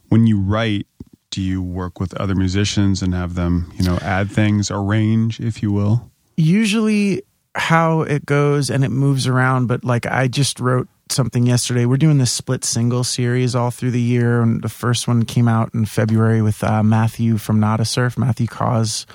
when 0.08 0.26
you 0.26 0.40
write, 0.40 0.86
do 1.30 1.40
you 1.40 1.62
work 1.62 2.00
with 2.00 2.14
other 2.14 2.34
musicians 2.34 3.02
and 3.02 3.14
have 3.14 3.34
them 3.34 3.72
you 3.76 3.84
know 3.84 3.98
add 4.02 4.30
things, 4.30 4.70
arrange, 4.70 5.40
if 5.40 5.62
you 5.62 5.72
will? 5.72 6.10
usually 6.36 7.22
how 7.54 8.00
it 8.02 8.26
goes 8.26 8.68
and 8.68 8.82
it 8.84 8.88
moves 8.88 9.28
around 9.28 9.68
but 9.68 9.84
like 9.84 10.04
i 10.06 10.26
just 10.26 10.58
wrote 10.58 10.88
something 11.10 11.46
yesterday. 11.46 11.86
We're 11.86 11.96
doing 11.96 12.18
this 12.18 12.32
split 12.32 12.64
single 12.64 13.04
series 13.04 13.54
all 13.54 13.70
through 13.70 13.92
the 13.92 14.00
year 14.00 14.40
and 14.40 14.62
the 14.62 14.68
first 14.68 15.06
one 15.06 15.24
came 15.24 15.48
out 15.48 15.72
in 15.74 15.84
february 15.84 16.42
with 16.42 16.62
uh, 16.64 16.82
matthew 16.82 17.36
from 17.36 17.60
nada 17.60 17.84
surf 17.84 18.18
matthew 18.18 18.46
caws. 18.46 19.06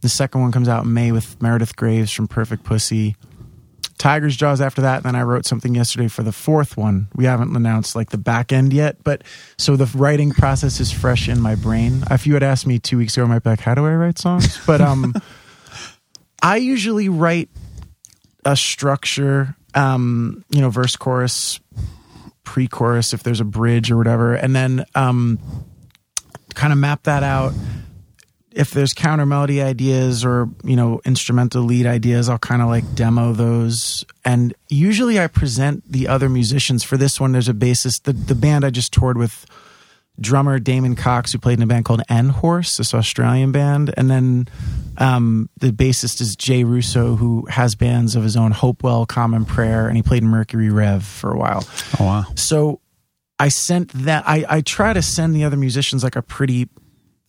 The 0.00 0.08
second 0.08 0.40
one 0.42 0.52
comes 0.52 0.68
out 0.68 0.84
in 0.84 0.92
may 0.92 1.12
with 1.12 1.40
meredith 1.40 1.76
graves 1.76 2.12
from 2.12 2.28
perfect 2.28 2.64
pussy. 2.64 3.16
Tiger's 3.96 4.36
jaws 4.36 4.60
after 4.60 4.82
that 4.82 4.96
and 4.96 5.04
then 5.04 5.16
i 5.16 5.22
wrote 5.22 5.46
something 5.46 5.74
yesterday 5.74 6.08
for 6.08 6.22
the 6.22 6.32
fourth 6.32 6.76
one. 6.76 7.08
We 7.14 7.24
haven't 7.24 7.54
announced 7.54 7.94
like 7.94 8.10
the 8.10 8.18
back 8.18 8.52
end 8.52 8.72
yet 8.72 9.02
but 9.04 9.22
so 9.56 9.76
the 9.76 9.86
writing 9.96 10.32
process 10.32 10.80
is 10.80 10.90
fresh 10.90 11.28
in 11.28 11.40
my 11.40 11.54
brain. 11.54 12.02
If 12.10 12.26
you 12.26 12.34
had 12.34 12.42
asked 12.42 12.66
me 12.66 12.78
two 12.78 12.98
weeks 12.98 13.16
ago 13.16 13.24
i 13.24 13.28
might 13.28 13.42
be 13.42 13.50
like 13.50 13.60
how 13.60 13.74
do 13.74 13.86
i 13.86 13.94
write 13.94 14.18
songs? 14.18 14.58
But 14.66 14.80
um 14.80 15.14
I 16.44 16.56
usually 16.56 17.08
write 17.08 17.48
a 18.44 18.54
structure, 18.54 19.56
um, 19.74 20.44
you 20.50 20.60
know, 20.60 20.70
verse, 20.70 20.96
chorus, 20.96 21.60
pre-chorus 22.44 23.12
if 23.12 23.22
there's 23.22 23.40
a 23.40 23.44
bridge 23.44 23.90
or 23.90 23.96
whatever, 23.96 24.34
and 24.34 24.54
then 24.54 24.84
um, 24.94 25.38
kind 26.54 26.72
of 26.72 26.78
map 26.78 27.04
that 27.04 27.22
out. 27.22 27.52
If 28.52 28.70
there's 28.70 28.92
counter 28.92 29.26
melody 29.26 29.60
ideas 29.60 30.24
or 30.24 30.48
you 30.62 30.76
know 30.76 31.00
instrumental 31.04 31.62
lead 31.62 31.86
ideas, 31.86 32.28
I'll 32.28 32.38
kind 32.38 32.62
of 32.62 32.68
like 32.68 32.94
demo 32.94 33.32
those. 33.32 34.04
And 34.24 34.54
usually, 34.68 35.18
I 35.18 35.26
present 35.26 35.90
the 35.90 36.06
other 36.06 36.28
musicians. 36.28 36.84
For 36.84 36.96
this 36.96 37.20
one, 37.20 37.32
there's 37.32 37.48
a 37.48 37.54
bassist. 37.54 38.04
The 38.04 38.12
the 38.12 38.36
band 38.36 38.64
I 38.64 38.70
just 38.70 38.92
toured 38.92 39.18
with 39.18 39.44
drummer 40.20 40.58
Damon 40.58 40.94
Cox, 40.94 41.32
who 41.32 41.38
played 41.38 41.58
in 41.58 41.62
a 41.62 41.66
band 41.66 41.84
called 41.84 42.02
N 42.08 42.28
Horse, 42.28 42.76
this 42.76 42.94
Australian 42.94 43.52
band, 43.52 43.92
and 43.96 44.10
then 44.10 44.48
um, 44.98 45.48
the 45.58 45.70
bassist 45.70 46.20
is 46.20 46.36
Jay 46.36 46.64
Russo, 46.64 47.16
who 47.16 47.46
has 47.46 47.74
bands 47.74 48.14
of 48.14 48.22
his 48.22 48.36
own, 48.36 48.52
Hopewell, 48.52 49.06
Common 49.06 49.44
Prayer, 49.44 49.88
and 49.88 49.96
he 49.96 50.02
played 50.02 50.22
in 50.22 50.28
Mercury 50.28 50.70
Rev 50.70 51.04
for 51.04 51.32
a 51.32 51.38
while. 51.38 51.66
Oh 51.98 52.04
wow. 52.04 52.24
So 52.36 52.80
I 53.38 53.48
sent 53.48 53.90
that. 53.92 54.24
I 54.26 54.44
I 54.48 54.60
try 54.60 54.92
to 54.92 55.02
send 55.02 55.34
the 55.34 55.44
other 55.44 55.56
musicians 55.56 56.04
like 56.04 56.16
a 56.16 56.22
pretty. 56.22 56.68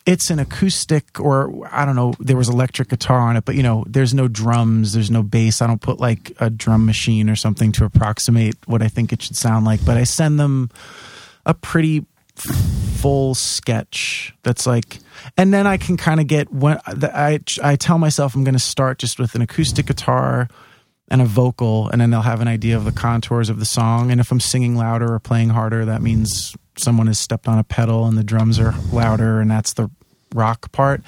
It's 0.06 0.30
an 0.30 0.38
acoustic, 0.38 1.20
or 1.20 1.68
I 1.72 1.84
don't 1.84 1.96
know. 1.96 2.14
There 2.20 2.38
was 2.38 2.48
electric 2.48 2.90
guitar 2.90 3.18
on 3.18 3.38
it, 3.38 3.46
but 3.46 3.56
you 3.56 3.64
know, 3.64 3.84
there's 3.88 4.14
no 4.14 4.28
drums, 4.28 4.94
there's 4.94 5.10
no 5.10 5.24
bass. 5.24 5.64
I 5.64 5.68
don't 5.68 5.82
put 5.82 6.00
like 6.00 6.32
a 6.40 6.52
drum 6.52 6.86
machine 6.86 7.28
or 7.28 7.36
something 7.36 7.72
to 7.72 7.86
approximate 7.86 8.56
what 8.68 8.84
I 8.84 8.88
think 8.88 9.12
it 9.12 9.24
should 9.24 9.36
sound 9.36 9.66
like. 9.66 9.84
But 9.84 9.98
I 9.98 10.04
send 10.04 10.40
them 10.40 10.70
a 11.44 11.56
pretty 11.56 12.06
full 12.36 13.36
sketch 13.36 14.34
that's 14.44 14.66
like 14.66 15.00
and 15.38 15.54
then 15.54 15.68
i 15.68 15.78
can 15.78 15.96
kind 15.96 16.20
of 16.20 16.28
get 16.28 16.52
when 16.52 16.80
i 16.88 17.40
i 17.64 17.76
tell 17.76 17.98
myself 17.98 18.36
i'm 18.36 18.44
going 18.44 18.54
to 18.54 18.60
start 18.60 18.98
just 18.98 19.20
with 19.20 19.36
an 19.36 19.42
acoustic 19.42 19.86
guitar 19.86 20.48
and 21.10 21.22
a 21.22 21.26
vocal 21.26 21.88
and 21.90 22.02
then 22.02 22.10
they'll 22.10 22.22
have 22.22 22.42
an 22.42 22.48
idea 22.48 22.76
of 22.76 22.84
the 22.84 22.92
contours 22.92 23.50
of 23.50 23.60
the 23.60 23.66
song 23.66 24.12
and 24.12 24.20
if 24.20 24.32
i'm 24.32 24.40
singing 24.40 24.76
louder 24.76 25.14
or 25.14 25.20
playing 25.20 25.50
harder 25.50 25.86
that 25.86 26.02
means 26.02 26.56
someone 26.78 27.08
has 27.08 27.20
stepped 27.20 27.48
on 27.48 27.58
a 27.58 27.64
pedal 27.64 28.06
and 28.06 28.18
the 28.18 28.24
drums 28.24 28.60
are 28.60 28.74
louder 28.92 29.40
and 29.40 29.50
that's 29.50 29.74
the 29.74 29.90
rock 30.34 30.72
part. 30.72 31.02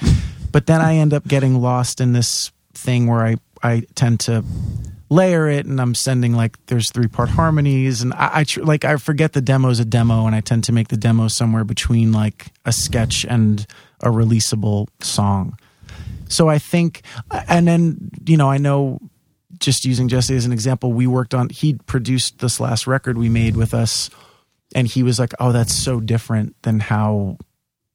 But 0.52 0.66
then 0.66 0.82
i 0.82 0.96
end 0.96 1.14
up 1.14 1.28
getting 1.28 1.62
lost 1.62 2.02
in 2.02 2.14
this 2.14 2.52
thing 2.74 3.08
where 3.08 3.24
i 3.26 3.36
i 3.62 3.84
tend 3.96 4.20
to 4.22 4.44
layer 5.10 5.48
it 5.48 5.66
and 5.66 5.80
I'm 5.80 5.96
sending 5.96 6.34
like 6.34 6.58
there's 6.66 6.92
three 6.92 7.08
part 7.08 7.30
harmonies 7.30 8.02
and 8.02 8.14
I, 8.14 8.40
I 8.40 8.44
tr- 8.44 8.64
like 8.64 8.84
I 8.84 8.98
forget 8.98 9.34
the 9.34 9.42
demo's 9.42 9.80
a 9.80 9.86
demo 9.86 10.26
and 10.26 10.36
I 10.36 10.42
tend 10.42 10.66
to 10.66 10.74
make 10.74 10.90
the 10.90 10.98
demo 10.98 11.28
somewhere 11.28 11.64
between 11.64 12.12
like 12.12 12.48
a 12.66 12.74
sketch 12.74 13.26
and 13.26 13.66
a 14.02 14.10
releasable 14.10 14.88
song. 15.00 15.58
So 16.28 16.50
I 16.50 16.60
think 16.60 17.04
and 17.48 17.68
then 17.68 18.10
you 18.26 18.36
know 18.36 18.50
I 18.50 18.58
know 18.58 19.00
just 19.60 19.86
using 19.86 20.10
Jesse 20.10 20.36
as 20.36 20.46
an 20.46 20.52
example 20.52 20.92
we 20.92 21.08
worked 21.08 21.34
on 21.34 21.50
he 21.50 21.76
produced 21.86 22.40
this 22.40 22.60
last 22.60 22.86
record 22.86 23.18
we 23.18 23.30
made 23.30 23.56
with 23.56 23.74
us 23.74 24.10
and 24.76 24.88
he 24.88 25.04
was 25.04 25.20
like 25.20 25.34
oh 25.40 25.54
that's 25.54 25.74
so 25.74 26.02
different 26.02 26.62
than 26.64 26.80
how 26.80 27.38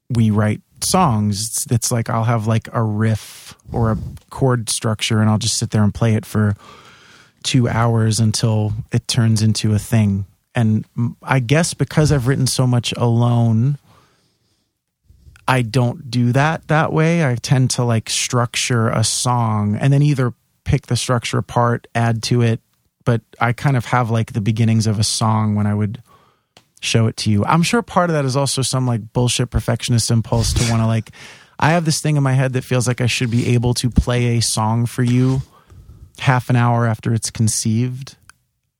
we 0.08 0.30
write 0.30 0.62
songs 0.82 1.46
it's, 1.46 1.66
it's 1.70 1.92
like 1.92 2.08
I'll 2.08 2.24
have 2.24 2.46
like 2.46 2.68
a 2.72 2.82
riff 2.82 3.54
or 3.70 3.92
a 3.92 3.98
chord 4.30 4.70
structure 4.70 5.20
and 5.20 5.28
I'll 5.28 5.38
just 5.38 5.58
sit 5.58 5.70
there 5.70 5.84
and 5.84 5.92
play 5.92 6.14
it 6.14 6.24
for 6.24 6.56
two 7.42 7.68
hours 7.68 8.20
until 8.20 8.72
it 8.92 9.06
turns 9.08 9.42
into 9.42 9.74
a 9.74 9.78
thing. 9.78 10.26
And 10.54 10.84
I 11.22 11.40
guess 11.40 11.74
because 11.74 12.12
I've 12.12 12.26
written 12.26 12.46
so 12.46 12.66
much 12.66 12.92
alone, 12.92 13.78
I 15.48 15.62
don't 15.62 16.10
do 16.10 16.32
that 16.32 16.68
that 16.68 16.92
way. 16.92 17.24
I 17.26 17.34
tend 17.36 17.70
to 17.70 17.84
like 17.84 18.10
structure 18.10 18.88
a 18.88 19.02
song 19.02 19.76
and 19.76 19.92
then 19.92 20.02
either 20.02 20.34
pick 20.64 20.86
the 20.86 20.96
structure 20.96 21.38
apart, 21.38 21.86
add 21.94 22.22
to 22.24 22.42
it. 22.42 22.60
But 23.04 23.22
I 23.40 23.52
kind 23.52 23.76
of 23.76 23.86
have 23.86 24.10
like 24.10 24.32
the 24.32 24.40
beginnings 24.40 24.86
of 24.86 24.98
a 24.98 25.04
song 25.04 25.54
when 25.54 25.66
I 25.66 25.74
would 25.74 26.02
show 26.80 27.06
it 27.06 27.16
to 27.18 27.30
you. 27.30 27.44
I'm 27.44 27.62
sure 27.62 27.82
part 27.82 28.10
of 28.10 28.14
that 28.14 28.24
is 28.24 28.36
also 28.36 28.62
some 28.62 28.86
like 28.86 29.12
bullshit 29.12 29.50
perfectionist 29.50 30.10
impulse 30.10 30.52
to 30.52 30.70
want 30.70 30.82
to 30.82 30.86
like, 30.86 31.10
I 31.58 31.70
have 31.70 31.84
this 31.84 32.00
thing 32.00 32.16
in 32.16 32.22
my 32.22 32.32
head 32.32 32.52
that 32.52 32.64
feels 32.64 32.86
like 32.86 33.00
I 33.00 33.06
should 33.06 33.30
be 33.30 33.54
able 33.54 33.74
to 33.74 33.90
play 33.90 34.36
a 34.36 34.42
song 34.42 34.86
for 34.86 35.02
you 35.02 35.42
half 36.18 36.50
an 36.50 36.56
hour 36.56 36.86
after 36.86 37.12
it's 37.14 37.30
conceived, 37.30 38.16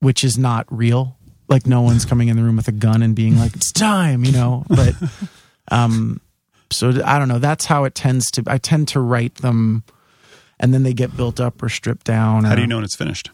which 0.00 0.24
is 0.24 0.38
not 0.38 0.66
real. 0.70 1.16
Like 1.48 1.66
no 1.66 1.82
one's 1.82 2.04
coming 2.04 2.28
in 2.28 2.36
the 2.36 2.42
room 2.42 2.56
with 2.56 2.68
a 2.68 2.72
gun 2.72 3.02
and 3.02 3.14
being 3.14 3.38
like, 3.38 3.54
"It's 3.54 3.72
time," 3.72 4.24
you 4.24 4.32
know. 4.32 4.64
But 4.68 4.94
um, 5.70 6.20
so 6.70 7.02
I 7.04 7.18
don't 7.18 7.28
know. 7.28 7.38
That's 7.38 7.66
how 7.66 7.84
it 7.84 7.94
tends 7.94 8.30
to. 8.32 8.44
I 8.46 8.58
tend 8.58 8.88
to 8.88 9.00
write 9.00 9.36
them, 9.36 9.84
and 10.58 10.72
then 10.72 10.82
they 10.82 10.94
get 10.94 11.16
built 11.16 11.40
up 11.40 11.62
or 11.62 11.68
stripped 11.68 12.06
down. 12.06 12.44
How 12.44 12.52
or, 12.52 12.56
do 12.56 12.62
you 12.62 12.68
know 12.68 12.76
when 12.76 12.84
it's 12.84 12.96
finished? 12.96 13.30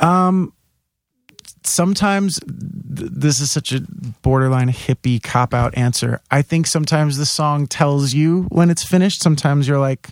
Um, 0.00 0.52
sometimes 1.64 2.38
th- 2.40 3.10
this 3.10 3.40
is 3.40 3.50
such 3.50 3.72
a 3.72 3.80
borderline 4.22 4.70
hippie 4.70 5.22
cop 5.22 5.54
out 5.54 5.76
answer. 5.76 6.20
I 6.30 6.42
think 6.42 6.66
sometimes 6.66 7.16
the 7.16 7.26
song 7.26 7.66
tells 7.66 8.12
you 8.12 8.42
when 8.50 8.70
it's 8.70 8.84
finished. 8.84 9.22
Sometimes 9.22 9.66
you're 9.66 9.78
like, 9.78 10.10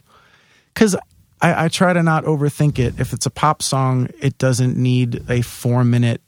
because 0.72 0.96
I, 1.42 1.64
I 1.64 1.68
try 1.68 1.92
to 1.92 2.02
not 2.02 2.24
overthink 2.24 2.78
it. 2.78 2.98
If 3.00 3.12
it's 3.12 3.26
a 3.26 3.30
pop 3.30 3.62
song, 3.62 4.08
it 4.20 4.38
doesn't 4.38 4.76
need 4.76 5.28
a 5.28 5.42
four 5.42 5.82
minute, 5.84 6.22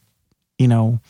you 0.59 0.69
know, 0.69 1.01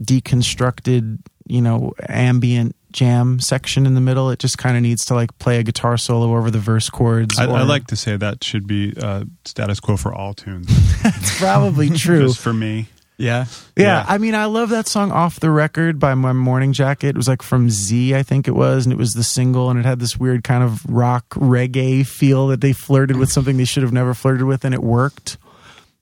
deconstructed, 0.00 1.18
you 1.46 1.60
know, 1.60 1.92
ambient 2.08 2.74
jam 2.92 3.38
section 3.38 3.84
in 3.84 3.94
the 3.94 4.00
middle. 4.00 4.30
It 4.30 4.38
just 4.38 4.56
kind 4.58 4.76
of 4.76 4.82
needs 4.82 5.04
to 5.06 5.14
like 5.14 5.36
play 5.38 5.58
a 5.58 5.62
guitar 5.62 5.98
solo 5.98 6.34
over 6.34 6.50
the 6.50 6.58
verse 6.58 6.88
chords. 6.88 7.38
I, 7.38 7.46
or- 7.46 7.58
I 7.58 7.62
like 7.62 7.86
to 7.88 7.96
say 7.96 8.16
that 8.16 8.42
should 8.42 8.66
be 8.66 8.94
uh, 9.00 9.24
status 9.44 9.80
quo 9.80 9.96
for 9.96 10.14
all 10.14 10.32
tunes. 10.34 10.68
it's 11.04 11.38
probably 11.38 11.90
true. 11.96 12.26
Just 12.26 12.40
for 12.40 12.54
me. 12.54 12.88
Yeah. 13.18 13.46
Yeah, 13.76 13.84
Yeah. 13.84 14.04
I 14.06 14.18
mean, 14.18 14.34
I 14.34 14.44
love 14.44 14.68
that 14.70 14.86
song 14.86 15.10
"Off 15.10 15.40
the 15.40 15.50
Record" 15.50 15.98
by 15.98 16.14
My 16.14 16.32
Morning 16.32 16.72
Jacket. 16.72 17.08
It 17.10 17.16
was 17.16 17.28
like 17.28 17.42
from 17.42 17.70
Z, 17.70 18.14
I 18.14 18.22
think 18.22 18.46
it 18.46 18.54
was, 18.54 18.84
and 18.84 18.92
it 18.92 18.98
was 18.98 19.14
the 19.14 19.24
single, 19.24 19.70
and 19.70 19.78
it 19.78 19.86
had 19.86 20.00
this 20.00 20.18
weird 20.18 20.44
kind 20.44 20.62
of 20.62 20.84
rock 20.86 21.28
reggae 21.30 22.06
feel 22.06 22.48
that 22.48 22.60
they 22.60 22.72
flirted 22.72 23.16
with 23.16 23.32
something 23.32 23.56
they 23.56 23.64
should 23.64 23.82
have 23.82 23.92
never 23.92 24.12
flirted 24.12 24.42
with, 24.44 24.64
and 24.64 24.74
it 24.74 24.82
worked. 24.82 25.38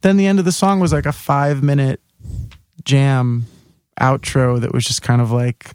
Then 0.03 0.17
the 0.17 0.27
end 0.27 0.39
of 0.39 0.45
the 0.45 0.53
song 0.53 0.81
was 0.81 0.93
like 0.93 1.07
a 1.07 1.13
five-minute 1.13 2.01
jam 2.85 3.47
outro 4.01 4.61
that 4.61 4.73
was 4.75 4.85
just 4.85 5.03
kind 5.03 5.21
of 5.23 5.31
like 5.31 5.73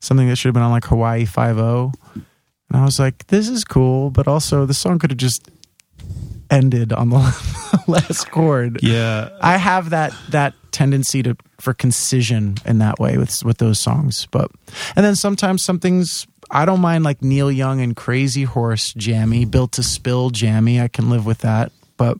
something 0.00 0.28
that 0.28 0.36
should 0.36 0.48
have 0.48 0.54
been 0.54 0.62
on 0.62 0.70
like 0.70 0.84
Hawaii 0.86 1.24
Five 1.24 1.58
O, 1.58 1.92
and 2.14 2.24
I 2.72 2.84
was 2.84 2.98
like, 2.98 3.26
"This 3.26 3.48
is 3.48 3.64
cool," 3.64 4.10
but 4.10 4.28
also 4.28 4.66
the 4.66 4.74
song 4.74 4.98
could 4.98 5.10
have 5.10 5.18
just 5.18 5.50
ended 6.50 6.92
on 6.92 7.10
the 7.10 7.82
last 7.86 8.30
chord. 8.30 8.80
Yeah. 8.82 9.30
I 9.40 9.56
have 9.56 9.90
that 9.90 10.14
that 10.30 10.54
tendency 10.72 11.22
to 11.22 11.36
for 11.58 11.72
concision 11.72 12.56
in 12.64 12.78
that 12.78 12.98
way 12.98 13.16
with 13.16 13.44
with 13.44 13.58
those 13.58 13.80
songs. 13.80 14.26
But 14.30 14.50
and 14.94 15.04
then 15.04 15.16
sometimes 15.16 15.64
something's 15.64 16.26
I 16.50 16.64
don't 16.64 16.80
mind 16.80 17.04
like 17.04 17.22
Neil 17.22 17.50
Young 17.50 17.80
and 17.80 17.96
Crazy 17.96 18.44
Horse 18.44 18.92
jammy, 18.94 19.44
Built 19.44 19.72
to 19.72 19.82
Spill 19.82 20.30
jammy. 20.30 20.80
I 20.80 20.88
can 20.88 21.10
live 21.10 21.26
with 21.26 21.38
that, 21.38 21.72
but 21.96 22.18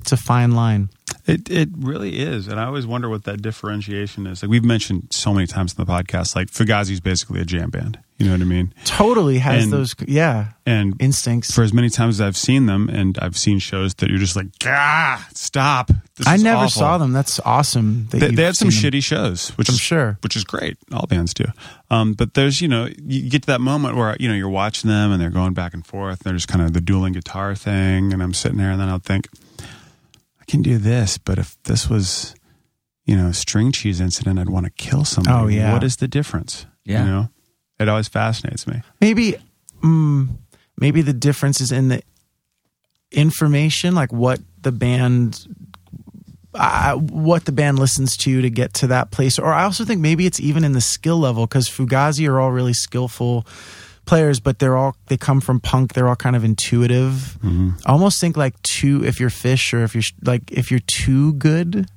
it's 0.00 0.12
a 0.12 0.16
fine 0.16 0.52
line. 0.52 0.90
It 1.26 1.48
it 1.50 1.70
really 1.74 2.18
is, 2.18 2.48
and 2.48 2.60
I 2.60 2.64
always 2.64 2.86
wonder 2.86 3.08
what 3.08 3.24
that 3.24 3.40
differentiation 3.40 4.26
is. 4.26 4.42
Like 4.42 4.50
we've 4.50 4.64
mentioned 4.64 5.08
so 5.10 5.32
many 5.32 5.46
times 5.46 5.74
in 5.76 5.82
the 5.82 5.90
podcast, 5.90 6.36
like 6.36 6.50
Fugazi's 6.50 7.00
basically 7.00 7.40
a 7.40 7.44
jam 7.46 7.70
band. 7.70 7.98
You 8.16 8.26
know 8.26 8.32
what 8.32 8.42
I 8.42 8.44
mean? 8.44 8.72
Totally 8.84 9.38
has 9.38 9.64
And- 9.64 9.72
those 9.72 9.92
yeah 10.06 10.52
And 10.64 10.94
instincts. 11.00 11.52
for 11.52 11.64
as 11.64 11.72
many 11.72 11.90
times 11.90 12.16
as 12.16 12.20
I've 12.20 12.36
seen 12.36 12.66
them, 12.66 12.88
and 12.88 13.18
I've 13.20 13.36
seen 13.36 13.58
shows 13.58 13.92
that 13.96 14.08
you're 14.08 14.20
just 14.20 14.36
like, 14.36 14.46
ah, 14.64 15.26
stop. 15.34 15.90
This 16.16 16.24
I 16.26 16.36
is 16.36 16.44
never 16.44 16.58
awful." 16.58 16.70
saw 16.80 16.96
them. 16.98 17.12
That's 17.12 17.40
awesome. 17.40 18.06
that 18.10 18.18
They, 18.20 18.26
you've 18.28 18.36
they 18.36 18.44
had 18.44 18.56
some 18.56 18.70
seen 18.70 18.82
them. 18.92 19.00
shitty 19.00 19.02
shows, 19.02 19.48
which 19.58 19.68
I'm 19.68 19.74
is 19.74 19.80
sure. 19.80 20.16
which 20.22 20.36
is 20.36 20.44
great. 20.44 20.76
All 20.92 21.06
bands 21.08 21.34
do. 21.34 21.44
Um, 21.90 22.12
but 22.14 22.34
there's, 22.34 22.60
you 22.60 22.68
know, 22.68 22.88
you 23.04 23.28
get 23.28 23.42
to 23.42 23.46
that 23.48 23.60
moment 23.60 23.96
where 23.96 24.16
you 24.20 24.28
know 24.28 24.34
you're 24.34 24.48
watching 24.48 24.88
them 24.88 25.10
and 25.10 25.20
they're 25.20 25.28
going 25.30 25.52
back 25.52 25.74
and 25.74 25.84
forth. 25.84 26.20
And 26.20 26.24
they're 26.26 26.34
just 26.34 26.46
kind 26.48 26.62
of 26.64 26.72
the 26.72 26.80
dueling 26.80 27.14
guitar 27.14 27.56
thing, 27.56 28.12
and 28.12 28.22
I'm 28.22 28.32
sitting 28.32 28.58
there, 28.58 28.70
and 28.70 28.80
then 28.80 28.88
I'll 28.88 29.00
think, 29.00 29.28
I 30.40 30.44
can 30.46 30.62
do 30.62 30.78
this, 30.78 31.18
but 31.18 31.38
if 31.38 31.60
this 31.64 31.90
was, 31.90 32.34
you 33.06 33.16
know, 33.16 33.26
a 33.26 33.34
string 33.34 33.72
cheese 33.72 34.00
incident, 34.00 34.38
I'd 34.38 34.48
want 34.50 34.66
to 34.66 34.70
kill 34.72 35.04
somebody. 35.04 35.36
Oh, 35.36 35.48
yeah. 35.48 35.72
What 35.72 35.82
is 35.82 35.96
the 35.96 36.06
difference? 36.06 36.66
Yeah. 36.84 37.04
You 37.04 37.10
know, 37.10 37.28
it 37.78 37.88
always 37.88 38.08
fascinates 38.08 38.66
me. 38.66 38.82
maybe 39.00 39.36
mm, 39.82 40.28
maybe 40.78 41.02
the 41.02 41.12
difference 41.12 41.60
is 41.60 41.72
in 41.72 41.88
the 41.88 42.02
information 43.12 43.94
like 43.94 44.12
what 44.12 44.40
the 44.62 44.72
band 44.72 45.46
uh, 46.54 46.94
what 46.94 47.46
the 47.46 47.52
band 47.52 47.78
listens 47.80 48.16
to 48.16 48.40
to 48.40 48.48
get 48.48 48.72
to 48.74 48.86
that 48.86 49.10
place. 49.10 49.38
Or 49.38 49.52
i 49.52 49.64
also 49.64 49.84
think 49.84 50.00
maybe 50.00 50.26
it's 50.26 50.40
even 50.40 50.64
in 50.64 50.72
the 50.72 50.80
skill 50.80 51.18
level 51.18 51.46
because 51.46 51.68
fugazi 51.68 52.28
are 52.28 52.40
all 52.40 52.52
really 52.52 52.72
skillful 52.72 53.46
players 54.04 54.38
but 54.38 54.58
they're 54.58 54.76
all 54.76 54.94
they 55.06 55.16
come 55.16 55.40
from 55.40 55.60
punk. 55.60 55.94
They're 55.94 56.08
all 56.08 56.16
kind 56.16 56.36
of 56.36 56.44
intuitive. 56.44 57.38
I 57.86 57.92
almost 57.92 58.20
think 58.20 58.36
like 58.36 58.60
too 58.62 59.04
if 59.04 59.18
you're 59.18 59.30
phish 59.30 59.72
or 59.72 59.82
if 59.82 59.94
you're 59.94 60.04
like 60.22 60.52
if 60.52 60.70
you're 60.70 60.80
too 60.80 61.32
good 61.34 61.88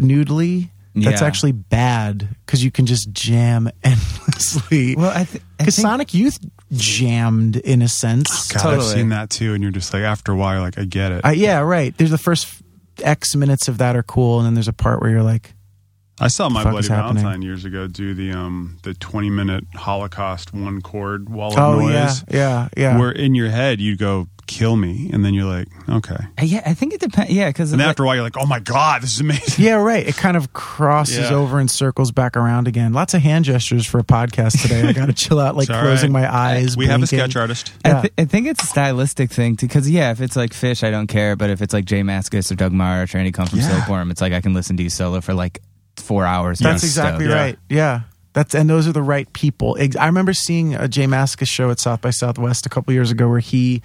noodly 0.00 0.70
that's 1.02 1.20
Yeah. 1.20 1.26
actually 1.26 1.52
bad 1.52 2.28
because 2.46 2.62
you 2.64 2.70
can 2.70 2.86
just 2.86 3.12
jam 3.12 3.68
endlessly 3.84 4.96
Well, 4.96 5.10
I, 5.10 5.24
th- 5.24 5.42
I 5.58 5.64
because 5.64 5.76
think 5.76 5.86
Sonic 5.86 6.14
Youth 6.14 6.38
jammed 6.72 7.56
in 7.56 7.82
a 7.82 7.88
sense. 7.88 8.48
God, 8.52 8.56
I've 8.58 8.62
Totally. 8.80 8.94
seen 8.94 9.08
that 9.10 9.30
too, 9.30 9.54
and 9.54 9.62
you're 9.62 9.72
just 9.72 9.92
like, 9.94 10.02
after 10.02 10.32
a 10.32 10.36
while, 10.36 10.60
like, 10.60 10.78
I 10.78 10.84
get 10.84 11.12
it. 11.12 11.24
Uh, 11.24 11.30
yeah, 11.30 11.60
right. 11.60 11.96
There's 11.96 12.10
the 12.10 12.18
first 12.18 12.62
X 13.02 13.34
minutes 13.36 13.68
of 13.68 13.78
that 13.78 13.96
are 13.96 14.02
cool, 14.02 14.38
and 14.38 14.46
then 14.46 14.54
there's 14.54 14.68
a 14.68 14.72
part 14.72 15.00
where 15.00 15.10
you're 15.10 15.22
like, 15.22 15.54
I 16.20 16.26
saw 16.28 16.48
my 16.48 16.64
fuck 16.64 16.72
Bloody 16.72 16.84
is 16.86 16.88
happening? 16.88 17.22
Valentine 17.22 17.42
years 17.42 17.64
ago 17.64 17.86
do 17.86 18.12
the 18.12 18.32
um 18.32 18.78
the 18.82 18.92
twenty 18.94 19.30
minute 19.30 19.64
Holocaust 19.76 20.52
one 20.52 20.82
chord 20.82 21.28
wall 21.28 21.52
of 21.52 21.58
Oh 21.58 21.78
noise. 21.78 22.24
yeah, 22.28 22.36
yeah, 22.36 22.68
yeah. 22.76 22.98
Where 22.98 23.12
in 23.12 23.36
your 23.36 23.50
head 23.50 23.80
you'd 23.80 23.98
go 24.00 24.26
kill 24.48 24.74
me, 24.74 25.10
and 25.12 25.24
then 25.24 25.34
you're 25.34 25.44
like 25.44 25.68
okay, 25.88 26.16
Uh, 26.40 26.42
Yeah, 26.44 26.62
I 26.66 26.74
think 26.74 26.92
it 26.94 27.00
depends. 27.00 27.30
Yeah, 27.30 27.48
because 27.50 27.70
and 27.70 27.80
then 27.80 27.88
after 27.88 28.02
a 28.02 28.06
while 28.06 28.16
you're 28.16 28.24
like 28.24 28.36
oh 28.36 28.46
my 28.46 28.58
god 28.58 29.02
this 29.02 29.12
is 29.14 29.20
amazing. 29.20 29.64
Yeah, 29.64 29.74
right. 29.74 30.04
It 30.08 30.16
kind 30.16 30.36
of 30.36 30.52
crosses 30.52 31.30
Yeah. 31.30 31.36
over 31.36 31.60
and 31.60 31.70
circles 31.70 32.10
back 32.10 32.36
around 32.36 32.66
again. 32.66 32.92
Lots 32.92 33.14
of 33.14 33.22
hand 33.22 33.44
gestures 33.44 33.86
for 33.86 33.98
a 34.00 34.04
podcast 34.04 34.60
today. 34.62 34.82
I 34.88 34.92
got 34.92 35.06
to 35.06 35.12
chill 35.12 35.38
out, 35.38 35.54
like 35.56 35.68
closing 35.68 36.12
right. 36.12 36.22
my 36.22 36.34
eyes. 36.34 36.76
We 36.76 36.86
have 36.86 37.02
a 37.02 37.06
sketch 37.06 37.36
artist. 37.36 37.72
I, 37.84 38.00
th- 38.00 38.12
I 38.18 38.24
think 38.24 38.46
it's 38.48 38.62
a 38.64 38.66
stylistic 38.66 39.30
thing 39.30 39.54
because 39.54 39.88
yeah, 39.88 40.10
if 40.10 40.20
it's 40.20 40.34
like 40.36 40.50
Phish, 40.50 40.82
I 40.82 40.90
don't 40.90 41.06
care. 41.06 41.36
But 41.36 41.50
if 41.50 41.62
it's 41.62 41.72
like 41.74 41.84
J 41.84 42.00
Mascis 42.02 42.50
or 42.50 42.54
Doug 42.56 42.72
Martsch 42.72 43.14
or 43.14 43.18
Andy 43.18 43.30
Cohen 43.32 43.48
from 43.48 43.58
Yeah. 43.60 43.68
Silkworm, 43.84 44.10
it's 44.10 44.20
like 44.20 44.32
I 44.32 44.40
can 44.40 44.54
listen 44.54 44.76
to 44.78 44.82
you 44.82 44.90
solo 44.90 45.20
for 45.20 45.34
like 45.34 45.60
four 45.96 46.24
hours. 46.24 46.58
That's 46.58 46.82
exactly 46.82 47.26
Yeah. 47.28 47.34
right. 47.34 47.58
Yeah. 47.68 48.00
That's 48.34 48.54
and 48.54 48.68
those 48.70 48.86
are 48.86 48.92
the 48.92 49.02
right 49.02 49.30
people. 49.32 49.76
I 49.98 50.06
remember 50.06 50.32
seeing 50.32 50.74
a 50.74 50.86
J 50.86 51.06
Mascis 51.06 51.48
show 51.48 51.70
at 51.70 51.80
South 51.80 52.00
by 52.00 52.10
Southwest 52.10 52.66
a 52.66 52.68
couple 52.68 52.92
years 52.94 53.10
ago 53.10 53.28
where 53.28 53.40
he 53.40 53.82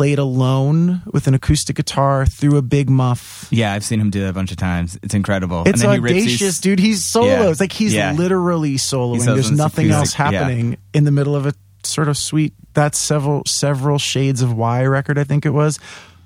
played 0.00 0.18
alone 0.18 1.02
with 1.12 1.26
an 1.26 1.34
acoustic 1.34 1.76
guitar 1.76 2.24
through 2.24 2.56
a 2.56 2.62
big 2.62 2.88
muff. 2.88 3.46
Yeah, 3.50 3.74
I've 3.74 3.84
seen 3.84 4.00
him 4.00 4.08
do 4.08 4.20
that 4.20 4.30
a 4.30 4.32
bunch 4.32 4.50
of 4.50 4.56
times. 4.56 4.98
It's 5.02 5.12
incredible. 5.12 5.64
It's 5.66 5.82
and 5.82 5.90
then 5.90 5.90
he 5.92 5.98
rips 5.98 6.12
audacious, 6.16 6.40
these- 6.40 6.60
dude. 6.60 6.78
He's 6.78 7.04
solos. 7.04 7.28
Yeah. 7.28 7.54
Like 7.60 7.70
he's 7.72 7.92
Yeah. 7.92 8.12
literally 8.12 8.76
soloing. 8.76 9.22
There's 9.26 9.50
nothing 9.50 9.90
acoustic, 9.90 10.18
else 10.20 10.32
yeah. 10.32 10.40
happening 10.40 10.78
in 10.94 11.04
the 11.04 11.10
middle 11.10 11.36
of 11.36 11.44
a 11.44 11.52
sort 11.84 12.08
of 12.08 12.16
sweet. 12.16 12.54
That's 12.72 12.96
several 12.96 13.42
several 13.46 13.98
shades 13.98 14.40
of 14.40 14.54
Why 14.54 14.84
record. 14.86 15.18
I 15.18 15.24
think 15.24 15.44
it 15.44 15.50
was. 15.50 15.78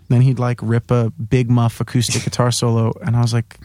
Then 0.09 0.21
he'd 0.21 0.39
like 0.39 0.61
rip 0.63 0.93
a 0.93 1.11
big 1.11 1.51
muff 1.51 1.81
acoustic 1.81 2.23
guitar 2.29 2.53
solo, 2.53 2.93
and 3.05 3.17
I 3.17 3.23
was 3.23 3.33
like, 3.35 3.59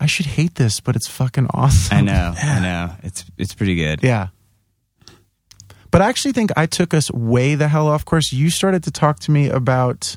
I 0.00 0.06
should 0.06 0.24
hate 0.24 0.54
this, 0.54 0.80
but 0.80 0.96
it's 0.96 1.06
fucking 1.06 1.48
awesome. 1.52 1.98
I 1.98 2.00
know, 2.00 2.32
I 2.34 2.60
know. 2.68 2.92
It's 3.02 3.26
it's 3.36 3.52
pretty 3.54 3.74
good. 3.74 4.02
Yeah. 4.02 4.28
But 5.92 6.02
I 6.02 6.08
actually 6.08 6.32
think 6.32 6.50
I 6.56 6.66
took 6.66 6.92
us 6.94 7.10
way 7.12 7.54
the 7.54 7.68
hell 7.68 7.86
off 7.86 8.04
course. 8.04 8.32
You 8.32 8.50
started 8.50 8.82
to 8.84 8.90
talk 8.90 9.20
to 9.20 9.30
me 9.30 9.48
about 9.48 10.16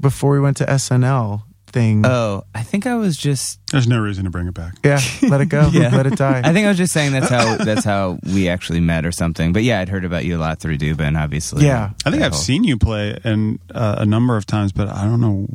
before 0.00 0.32
we 0.32 0.40
went 0.40 0.56
to 0.58 0.64
SNL 0.64 1.42
thing. 1.66 2.04
Oh, 2.06 2.44
I 2.54 2.62
think 2.62 2.86
I 2.86 2.94
was 2.94 3.16
just. 3.16 3.58
There's 3.72 3.88
no 3.88 3.98
reason 3.98 4.24
to 4.24 4.30
bring 4.30 4.46
it 4.46 4.54
back. 4.54 4.74
yeah, 4.84 5.00
let 5.22 5.40
it 5.40 5.46
go. 5.46 5.68
Yeah. 5.72 5.88
Let 5.94 6.06
it 6.06 6.16
die. 6.16 6.40
I 6.44 6.52
think 6.52 6.66
I 6.66 6.68
was 6.68 6.78
just 6.78 6.92
saying 6.92 7.12
that's 7.12 7.28
how 7.28 7.56
that's 7.56 7.84
how 7.84 8.18
we 8.22 8.48
actually 8.48 8.80
met 8.80 9.04
or 9.04 9.10
something. 9.12 9.52
But 9.52 9.64
yeah, 9.64 9.80
I'd 9.80 9.88
heard 9.88 10.04
about 10.04 10.24
you 10.24 10.36
a 10.36 10.40
lot 10.40 10.60
through 10.60 10.78
Dubin, 10.78 11.20
obviously. 11.20 11.64
Yeah. 11.66 11.90
I 12.06 12.10
think 12.10 12.22
I've 12.22 12.32
whole- 12.32 12.40
seen 12.40 12.62
you 12.64 12.76
play 12.78 13.18
and 13.24 13.58
uh, 13.74 13.96
a 13.98 14.06
number 14.06 14.36
of 14.36 14.46
times, 14.46 14.72
but 14.72 14.88
I 14.88 15.04
don't 15.04 15.20
know. 15.20 15.46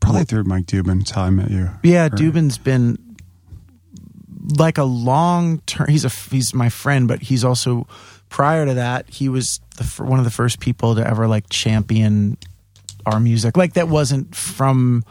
Probably 0.00 0.24
through 0.24 0.44
Mike 0.44 0.66
Dubin. 0.66 0.98
That's 0.98 1.12
how 1.12 1.22
I 1.22 1.30
met 1.30 1.50
you. 1.50 1.70
Yeah, 1.82 2.06
Or- 2.06 2.10
Dubin's 2.10 2.58
been 2.58 2.98
like 4.58 4.78
a 4.78 4.84
long 4.84 5.60
term. 5.60 5.86
He's 5.88 6.04
a 6.04 6.08
he's 6.08 6.52
my 6.54 6.68
friend, 6.68 7.06
but 7.08 7.22
he's 7.22 7.44
also 7.44 7.86
prior 8.32 8.64
to 8.64 8.74
that 8.74 9.08
he 9.10 9.28
was 9.28 9.60
the, 9.76 9.84
one 10.02 10.18
of 10.18 10.24
the 10.24 10.30
first 10.30 10.58
people 10.58 10.94
to 10.94 11.06
ever 11.06 11.28
like 11.28 11.50
champion 11.50 12.38
our 13.04 13.20
music. 13.20 13.58
Like 13.58 13.74
that 13.74 13.88
wasn't 13.88 14.34
from 14.34 15.04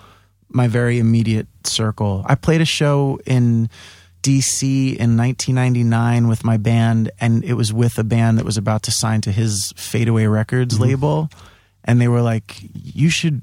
my 0.50 0.68
very 0.68 0.98
immediate 0.98 1.48
circle. 1.64 2.26
I 2.26 2.34
played 2.34 2.62
a 2.62 2.66
show 2.66 3.20
in 3.28 3.70
DC 4.24 4.96
in 4.96 5.18
1999 5.18 6.28
with 6.28 6.44
my 6.44 6.58
band, 6.58 7.12
and 7.22 7.44
it 7.44 7.54
was 7.54 7.72
with 7.72 8.00
a 8.00 8.04
band 8.04 8.40
that 8.40 8.46
was 8.46 8.58
about 8.58 8.82
to 8.84 8.92
sign 8.92 9.22
to 9.22 9.32
his 9.32 9.72
Fadeaway 9.76 10.26
Records 10.26 10.74
mm-hmm. 10.74 10.84
label, 10.84 11.30
and 11.86 12.02
they 12.02 12.08
were 12.08 12.22
like, 12.22 12.58
"You 12.74 13.10
should." 13.10 13.42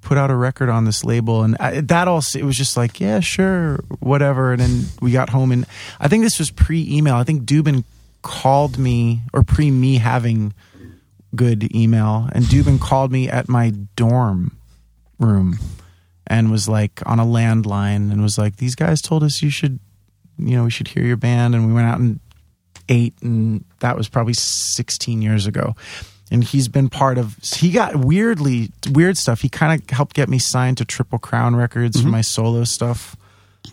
put 0.00 0.16
out 0.16 0.30
a 0.30 0.36
record 0.36 0.68
on 0.68 0.84
this 0.84 1.02
label 1.02 1.42
and 1.42 1.56
I, 1.58 1.80
that 1.80 2.06
all 2.06 2.22
it 2.36 2.44
was 2.44 2.54
just 2.54 2.76
like 2.76 3.00
yeah 3.00 3.18
sure 3.18 3.78
whatever 3.98 4.52
and 4.52 4.60
then 4.60 4.84
we 5.02 5.10
got 5.10 5.30
home 5.30 5.50
and 5.50 5.66
i 5.98 6.06
think 6.06 6.22
this 6.22 6.38
was 6.38 6.48
pre-email 6.52 7.16
i 7.16 7.24
think 7.24 7.42
dubin 7.42 7.82
called 8.26 8.78
me 8.78 9.22
or 9.32 9.42
pre 9.42 9.70
me 9.70 9.96
having 9.96 10.52
good 11.34 11.74
email 11.74 12.28
and 12.32 12.44
dubin 12.46 12.80
called 12.80 13.12
me 13.12 13.28
at 13.28 13.48
my 13.48 13.70
dorm 13.94 14.56
room 15.18 15.58
and 16.26 16.50
was 16.50 16.68
like 16.68 17.02
on 17.04 17.20
a 17.20 17.24
landline 17.24 18.10
and 18.10 18.22
was 18.22 18.38
like 18.38 18.56
these 18.56 18.74
guys 18.74 19.02
told 19.02 19.22
us 19.22 19.42
you 19.42 19.50
should 19.50 19.78
you 20.38 20.56
know 20.56 20.64
we 20.64 20.70
should 20.70 20.88
hear 20.88 21.04
your 21.04 21.16
band 21.16 21.54
and 21.54 21.66
we 21.66 21.72
went 21.72 21.86
out 21.86 21.98
and 21.98 22.20
ate 22.88 23.14
and 23.22 23.64
that 23.80 23.96
was 23.96 24.08
probably 24.08 24.34
16 24.34 25.22
years 25.22 25.46
ago. 25.46 25.74
And 26.30 26.42
he's 26.42 26.66
been 26.66 26.88
part 26.88 27.18
of 27.18 27.36
he 27.54 27.70
got 27.70 27.94
weirdly 27.96 28.70
weird 28.90 29.16
stuff. 29.16 29.42
He 29.42 29.48
kind 29.48 29.80
of 29.80 29.88
helped 29.90 30.16
get 30.16 30.28
me 30.28 30.38
signed 30.38 30.78
to 30.78 30.84
triple 30.84 31.20
crown 31.20 31.54
records 31.54 31.98
for 31.98 32.04
mm-hmm. 32.04 32.12
my 32.12 32.20
solo 32.20 32.64
stuff 32.64 33.16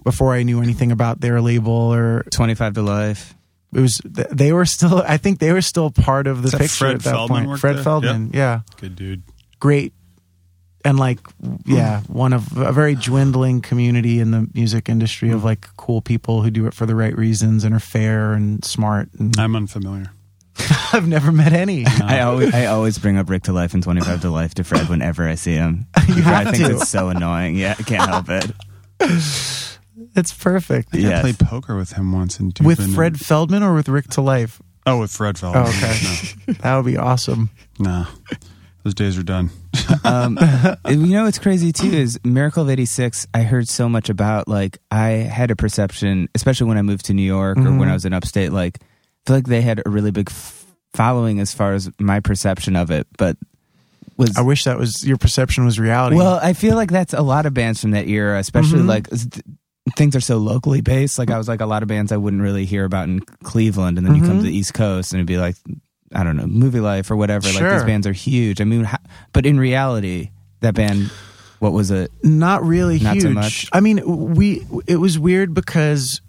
before 0.04 0.34
i 0.34 0.42
knew 0.42 0.60
anything 0.62 0.92
about 0.92 1.22
their 1.22 1.40
label 1.40 1.72
or 1.72 2.24
twenty 2.32 2.54
five 2.54 2.74
to 2.76 2.82
life. 2.84 3.34
It 3.74 3.80
was 3.80 4.02
they 4.06 4.52
were 4.54 4.66
still 4.66 5.02
i 5.08 5.18
think 5.18 5.40
they 5.40 5.52
were 5.52 5.62
still 5.62 5.90
part 5.92 6.28
of 6.28 6.42
the 6.42 6.48
Is 6.48 6.52
that 6.52 6.62
picture 6.62 6.76
Fred 6.86 6.96
at 6.96 7.02
that 7.02 7.12
Feldman 7.12 7.46
point 7.46 7.60
fred 7.60 7.76
there? 7.78 7.84
feldman 7.84 8.32
yeah 8.34 8.62
Good 8.80 8.96
dude. 8.96 9.24
great 9.60 9.94
and 10.86 11.00
like 11.00 11.20
yeah 11.66 12.02
one 12.08 12.34
of 12.34 12.56
a 12.58 12.72
very 12.72 12.96
dwindling 12.96 13.62
community 13.62 14.20
in 14.20 14.32
the 14.32 14.50
music 14.54 14.90
industry 14.90 15.32
of 15.32 15.40
hmm. 15.42 15.46
like 15.48 15.68
cool 15.78 16.02
people 16.02 16.42
who 16.42 16.52
do 16.52 16.66
it 16.68 16.74
for 16.74 16.86
the 16.86 16.96
right 16.96 17.16
reasons 17.18 17.64
and 17.64 17.74
are 17.74 17.80
fair 17.80 18.34
and 18.34 18.64
smart 18.66 19.10
and 19.18 19.38
I'm 19.40 19.56
unfamiliar. 19.56 20.12
i've 20.94 21.08
never 21.08 21.32
met 21.32 21.52
any 21.54 21.84
I 22.04 22.20
always 22.22 22.54
I 22.54 22.68
always 22.68 22.98
bring 23.00 23.18
up 23.18 23.28
Rick 23.30 23.44
to 23.44 23.54
Life 23.54 23.74
and 23.74 23.82
twenty 23.82 24.02
five 24.02 24.22
to 24.22 24.30
Life 24.30 24.54
to 24.56 24.64
Fred 24.64 24.88
whenever 24.90 25.28
I 25.28 25.36
see 25.36 25.54
him. 25.54 25.88
You 26.08 26.22
have 26.22 26.48
I 26.48 26.52
think 26.52 26.66
to. 26.68 26.76
it's 26.76 26.90
so 26.90 27.10
annoying. 27.10 27.56
Yeah, 27.56 27.74
I 27.80 27.82
can't 27.82 28.08
help 28.08 28.30
it. 28.30 28.52
It's 30.16 30.34
perfect 30.34 30.90
I 30.94 30.98
I 30.98 31.02
Yes. 31.02 31.22
played 31.22 31.40
poker 31.40 31.76
with 31.76 31.94
him 31.94 32.12
once 32.12 32.40
in 32.40 32.52
Dubin. 32.52 32.66
with 32.66 32.94
fred 32.96 33.20
feldman 33.20 33.64
or 33.64 33.74
with 33.74 33.88
rick 33.90 34.08
to 34.10 34.22
life 34.22 34.62
Oh, 34.86 35.00
with 35.00 35.12
Fred 35.12 35.38
Feldman. 35.38 35.64
Oh, 35.66 35.70
okay. 35.70 36.54
that 36.62 36.76
would 36.76 36.86
be 36.86 36.98
awesome 36.98 37.50
No, 37.80 38.02
no. 38.02 38.08
Those 38.84 38.94
days 38.96 39.18
are 39.18 39.24
done. 39.24 39.50
Um, 40.04 40.38
you 40.90 40.98
know 41.16 41.24
what's 41.24 41.40
crazy 41.40 41.72
too 41.72 41.88
is 41.92 42.20
Miracle 42.26 42.64
of 42.64 42.70
'86. 42.70 43.28
I 43.34 43.44
heard 43.44 43.70
so 43.70 43.88
much 43.88 44.10
about. 44.10 44.48
Like 44.50 44.80
I 44.92 45.08
had 45.32 45.52
a 45.52 45.56
perception, 45.56 46.28
especially 46.36 46.68
when 46.68 46.78
I 46.78 46.82
moved 46.82 47.06
to 47.06 47.14
New 47.14 47.22
York 47.24 47.58
or 47.58 47.62
Mhm. 47.62 47.80
when 47.80 47.88
I 47.90 47.94
was 47.94 48.04
in 48.04 48.12
upstate. 48.14 48.52
Like 48.52 48.80
I 48.82 48.86
feel 49.28 49.36
like 49.38 49.48
they 49.48 49.62
had 49.62 49.82
a 49.86 49.90
really 49.90 50.12
big 50.12 50.30
f- 50.30 50.66
following 50.94 51.40
as 51.40 51.54
far 51.54 51.74
as 51.74 51.90
my 52.00 52.20
perception 52.20 52.76
of 52.76 52.92
it, 52.92 53.08
but 53.18 53.38
was 54.18 54.36
i 54.38 54.42
wish 54.42 54.66
that 54.66 54.78
was 54.78 55.06
your 55.08 55.18
perception 55.18 55.64
was 55.66 55.80
reality 55.80 56.16
Well, 56.18 56.40
I 56.44 56.52
feel 56.54 56.76
like 56.76 56.92
that's 56.92 57.14
a 57.14 57.22
lot 57.22 57.46
of 57.46 57.54
bands 57.54 57.80
from 57.82 57.92
that 57.92 58.08
era, 58.08 58.38
especially 58.40 58.82
Mhm. 58.82 58.88
like 58.88 59.08
s- 59.14 59.28
th- 59.32 59.46
things 59.96 60.16
are 60.16 60.22
so 60.22 60.38
locally 60.38 60.82
based. 60.82 61.20
Like 61.20 61.30
I 61.30 61.34
mm. 61.34 61.38
was 61.38 61.48
like 61.48 61.62
a 61.62 61.66
lot 61.66 61.84
of 61.84 61.90
bands 61.90 62.12
I 62.12 62.18
wouldn't 62.18 62.42
really 62.42 62.66
hear 62.66 62.86
about 62.86 63.08
in 63.08 63.20
Cleveland, 63.44 63.98
and 63.98 64.08
then 64.08 64.16
you 64.16 64.22
come 64.22 64.38
to 64.38 64.44
the 64.44 64.50
mm-hmm. 64.50 64.56
East 64.56 64.74
Coast 64.74 65.12
and 65.12 65.20
it'd 65.20 65.28
be 65.28 65.38
like 65.38 65.56
I 66.14 66.24
don't 66.24 66.38
know, 66.38 66.46
Movie 66.46 66.80
Life 66.80 67.10
or 67.10 67.16
whatever. 67.16 67.48
Like 67.48 67.72
these 67.72 67.84
bands 67.84 68.06
are 68.08 68.14
huge. 68.14 68.62
I 68.62 68.64
mean, 68.66 68.88
but 69.34 69.46
in 69.46 69.60
reality, 69.60 70.30
that 70.62 70.76
band, 70.76 71.12
what 71.60 71.74
was 71.74 71.92
it? 71.92 72.12
not 72.24 72.64
really 72.64 73.00
Not 73.00 73.14
huge 73.14 73.24
so 73.24 73.30
much. 73.30 73.70
i 73.72 73.80
mean 73.80 74.34
we 74.34 74.66
it 74.88 74.98
was 74.98 75.18
weird 75.18 75.54
because 75.54 76.22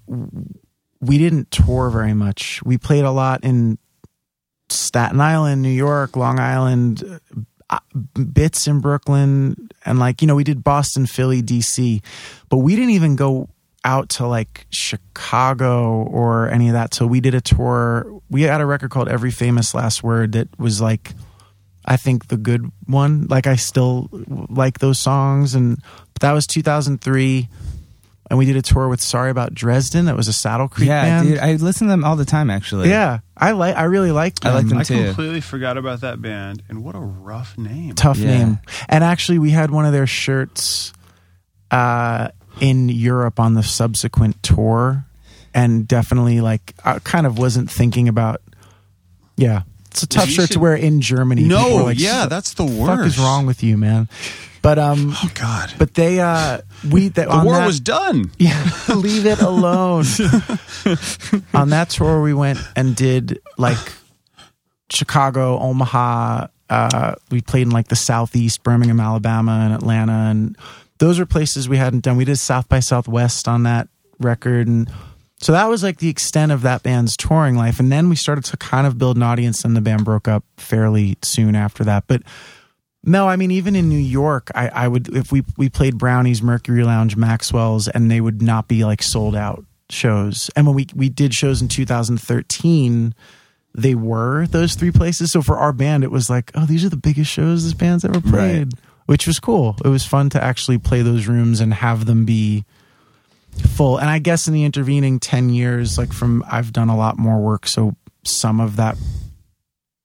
we 1.01 1.17
didn't 1.17 1.51
tour 1.51 1.89
very 1.89 2.13
much 2.13 2.61
we 2.63 2.77
played 2.77 3.03
a 3.03 3.11
lot 3.11 3.43
in 3.43 3.77
staten 4.69 5.19
island 5.19 5.61
new 5.61 5.69
york 5.69 6.15
long 6.15 6.39
island 6.39 7.03
Uh, 7.75 7.99
bits 8.33 8.67
in 8.67 8.79
brooklyn 8.79 9.69
and 9.85 9.99
like 9.99 10.21
you 10.21 10.27
know 10.27 10.35
we 10.35 10.43
did 10.43 10.63
boston 10.63 11.05
philly 11.05 11.41
dc 11.41 12.01
but 12.47 12.57
we 12.57 12.75
didn't 12.75 12.91
even 12.91 13.15
go 13.15 13.49
out 13.83 14.07
to 14.09 14.25
like 14.25 14.65
chicago 14.69 16.03
or 16.03 16.49
any 16.49 16.67
of 16.67 16.73
that 16.73 16.93
so 16.93 17.05
we 17.05 17.19
did 17.19 17.33
a 17.33 17.41
tour 17.41 18.21
we 18.29 18.43
had 18.43 18.61
a 18.61 18.65
record 18.65 18.89
called 18.91 19.09
every 19.09 19.31
famous 19.31 19.73
last 19.73 20.03
word 20.03 20.31
that 20.33 20.47
was 20.57 20.79
like 20.79 21.13
I 21.85 21.97
think 21.97 22.27
the 22.27 22.37
good 22.37 22.71
one. 22.87 23.27
Like 23.27 23.45
I 23.45 23.55
still 23.55 24.09
like 24.49 24.79
those 24.79 24.99
songs, 24.99 25.53
and 25.53 25.77
that 26.19 26.31
was 26.31 26.47
2003, 26.47 27.47
and 28.29 28.39
we 28.39 28.45
did 28.45 28.55
a 28.55 28.61
tour 28.61 28.87
with 28.87 29.01
Sorry 29.01 29.29
About 29.29 29.53
Dresden. 29.53 30.05
That 30.05 30.15
was 30.17 30.27
a 30.27 30.33
Saddle 30.33 30.67
Creek 30.67 30.87
yeah, 30.87 31.03
band. 31.03 31.27
dude, 31.27 31.37
I 31.39 31.53
listen 31.55 31.87
to 31.87 31.91
them 31.91 32.03
all 32.03 32.15
the 32.15 32.25
time. 32.25 32.49
Actually, 32.49 32.89
yeah, 32.89 33.19
I 33.37 33.51
like. 33.51 33.75
I 33.75 33.83
really 33.83 34.11
like. 34.11 34.43
I 34.43 34.49
like 34.53 34.61
them. 34.61 34.69
them 34.69 34.77
I 34.79 34.83
too. 34.83 35.05
completely 35.05 35.41
forgot 35.41 35.77
about 35.77 36.01
that 36.01 36.21
band, 36.21 36.63
and 36.69 36.83
what 36.83 36.95
a 36.95 36.99
rough 36.99 37.57
name. 37.57 37.93
Tough 37.95 38.17
Yeah. 38.17 38.37
name. 38.37 38.59
And 38.89 39.03
actually, 39.03 39.39
we 39.39 39.51
had 39.51 39.69
one 39.71 39.85
of 39.85 39.93
their 39.93 40.07
shirts 40.07 40.91
uh, 41.71 42.29
in 42.59 42.89
Europe 42.89 43.39
on 43.39 43.53
the 43.53 43.63
subsequent 43.63 44.41
tour, 44.41 45.05
and 45.53 45.87
definitely 45.87 46.41
like 46.41 46.73
I 46.83 46.99
kind 46.99 47.25
of 47.27 47.37
wasn't 47.37 47.69
thinking 47.69 48.07
about. 48.07 48.41
Yeah, 49.37 49.63
it's 49.95 50.03
a 50.03 50.07
tough 50.07 50.27
You 50.27 50.33
shirt 50.33 50.51
to 50.51 50.59
wear 50.59 50.75
in 50.75 50.99
Germany. 50.99 51.43
No, 51.43 51.77
were 51.77 51.83
like, 51.83 51.99
yeah, 51.99 52.25
that's 52.25 52.53
the 52.53 52.65
the 52.65 52.71
worst. 52.79 52.97
fuck 52.97 53.05
is 53.07 53.17
wrong 53.17 53.45
with 53.45 53.63
you, 53.63 53.77
man? 53.77 54.09
But 54.61 54.77
um, 54.77 55.13
Oh 55.15 55.31
God, 55.35 55.73
but 55.77 55.93
they 55.93 56.19
uh, 56.19 56.59
we 56.91 57.07
that 57.09 57.29
the 57.29 57.43
war 57.45 57.53
that, 57.53 57.65
was 57.65 57.79
done. 57.79 58.31
Yeah, 58.37 58.61
leave 58.89 59.25
it 59.25 59.39
alone. 59.39 60.03
On 61.53 61.69
that 61.69 61.87
tour, 61.91 62.21
we 62.21 62.33
went 62.33 62.59
and 62.75 62.93
did 62.93 63.39
like 63.57 63.77
Chicago, 64.89 65.59
Omaha. 65.59 66.47
Uh, 66.69 67.15
we 67.31 67.39
played 67.41 67.67
in 67.67 67.71
like 67.71 67.87
the 67.87 67.95
Southeast, 67.95 68.63
Birmingham, 68.63 68.99
Alabama, 68.99 69.61
and 69.63 69.73
Atlanta, 69.73 70.11
and 70.11 70.57
those 70.97 71.19
are 71.19 71.25
places 71.25 71.69
we 71.69 71.77
hadn't 71.77 72.03
done. 72.03 72.17
We 72.17 72.25
did 72.25 72.37
South 72.37 72.67
by 72.67 72.81
Southwest 72.81 73.47
on 73.47 73.63
that 73.63 73.87
record, 74.19 74.67
and 74.67 74.89
so 75.39 75.51
that 75.51 75.65
was 75.65 75.83
like 75.83 75.97
the 75.97 76.09
extent 76.09 76.51
of 76.51 76.61
that 76.61 76.83
band's 76.83 77.17
touring 77.17 77.55
life. 77.55 77.79
And 77.79 77.91
then 77.91 78.09
we 78.09 78.15
started 78.15 78.45
to 78.45 78.57
kind 78.57 78.87
of 78.87 78.97
build 78.97 79.17
an 79.17 79.23
audience, 79.23 79.65
and 79.65 79.75
the 79.75 79.81
band 79.81 80.05
broke 80.05 80.27
up 80.27 80.43
fairly 80.57 81.17
soon 81.21 81.55
after 81.55 81.83
that. 81.83 82.05
But 82.07 82.23
no, 83.03 83.27
I 83.27 83.35
mean, 83.35 83.51
even 83.51 83.75
in 83.75 83.89
New 83.89 83.99
York, 83.99 84.49
I, 84.55 84.69
I 84.69 84.87
would 84.87 85.15
if 85.15 85.31
we 85.31 85.43
we 85.57 85.69
played 85.69 85.97
Brownies, 85.97 86.41
Mercury 86.41 86.83
Lounge, 86.83 87.15
Maxwell's, 87.15 87.87
and 87.87 88.09
they 88.09 88.21
would 88.21 88.41
not 88.41 88.67
be 88.67 88.85
like 88.85 89.03
sold 89.03 89.35
out 89.35 89.65
shows. 89.89 90.49
And 90.55 90.65
when 90.65 90.75
we 90.75 90.87
we 90.95 91.09
did 91.09 91.33
shows 91.33 91.61
in 91.61 91.67
2013, 91.67 93.13
they 93.73 93.93
were 93.93 94.47
those 94.47 94.75
three 94.75 94.91
places. 94.91 95.31
So 95.31 95.41
for 95.41 95.57
our 95.57 95.73
band, 95.73 96.03
it 96.03 96.11
was 96.11 96.29
like, 96.29 96.51
oh, 96.55 96.65
these 96.65 96.85
are 96.85 96.89
the 96.89 96.97
biggest 96.97 97.29
shows 97.29 97.63
this 97.63 97.73
band's 97.73 98.05
ever 98.05 98.21
played, 98.21 98.73
which 99.05 99.27
was 99.27 99.39
cool. 99.39 99.75
It 99.83 99.89
was 99.89 100.05
fun 100.05 100.29
to 100.31 100.43
actually 100.43 100.77
play 100.77 101.01
those 101.01 101.27
rooms 101.27 101.59
and 101.59 101.73
have 101.73 102.05
them 102.05 102.25
be 102.25 102.65
full. 103.57 103.97
And 103.97 104.09
I 104.09 104.19
guess 104.19 104.47
in 104.47 104.53
the 104.53 104.63
intervening 104.63 105.19
10 105.19 105.49
years, 105.49 105.97
like 105.97 106.13
from 106.13 106.43
I've 106.49 106.73
done 106.73 106.89
a 106.89 106.97
lot 106.97 107.17
more 107.17 107.39
work, 107.39 107.67
so 107.67 107.95
some 108.23 108.59
of 108.59 108.75
that 108.77 108.97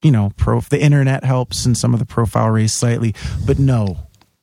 you 0.02 0.10
know, 0.10 0.32
pro 0.36 0.60
the 0.60 0.80
internet 0.80 1.24
helps 1.24 1.66
and 1.66 1.76
some 1.76 1.92
of 1.92 2.00
the 2.00 2.06
profile 2.06 2.48
raised 2.48 2.74
slightly, 2.74 3.14
but 3.46 3.58
no, 3.58 3.98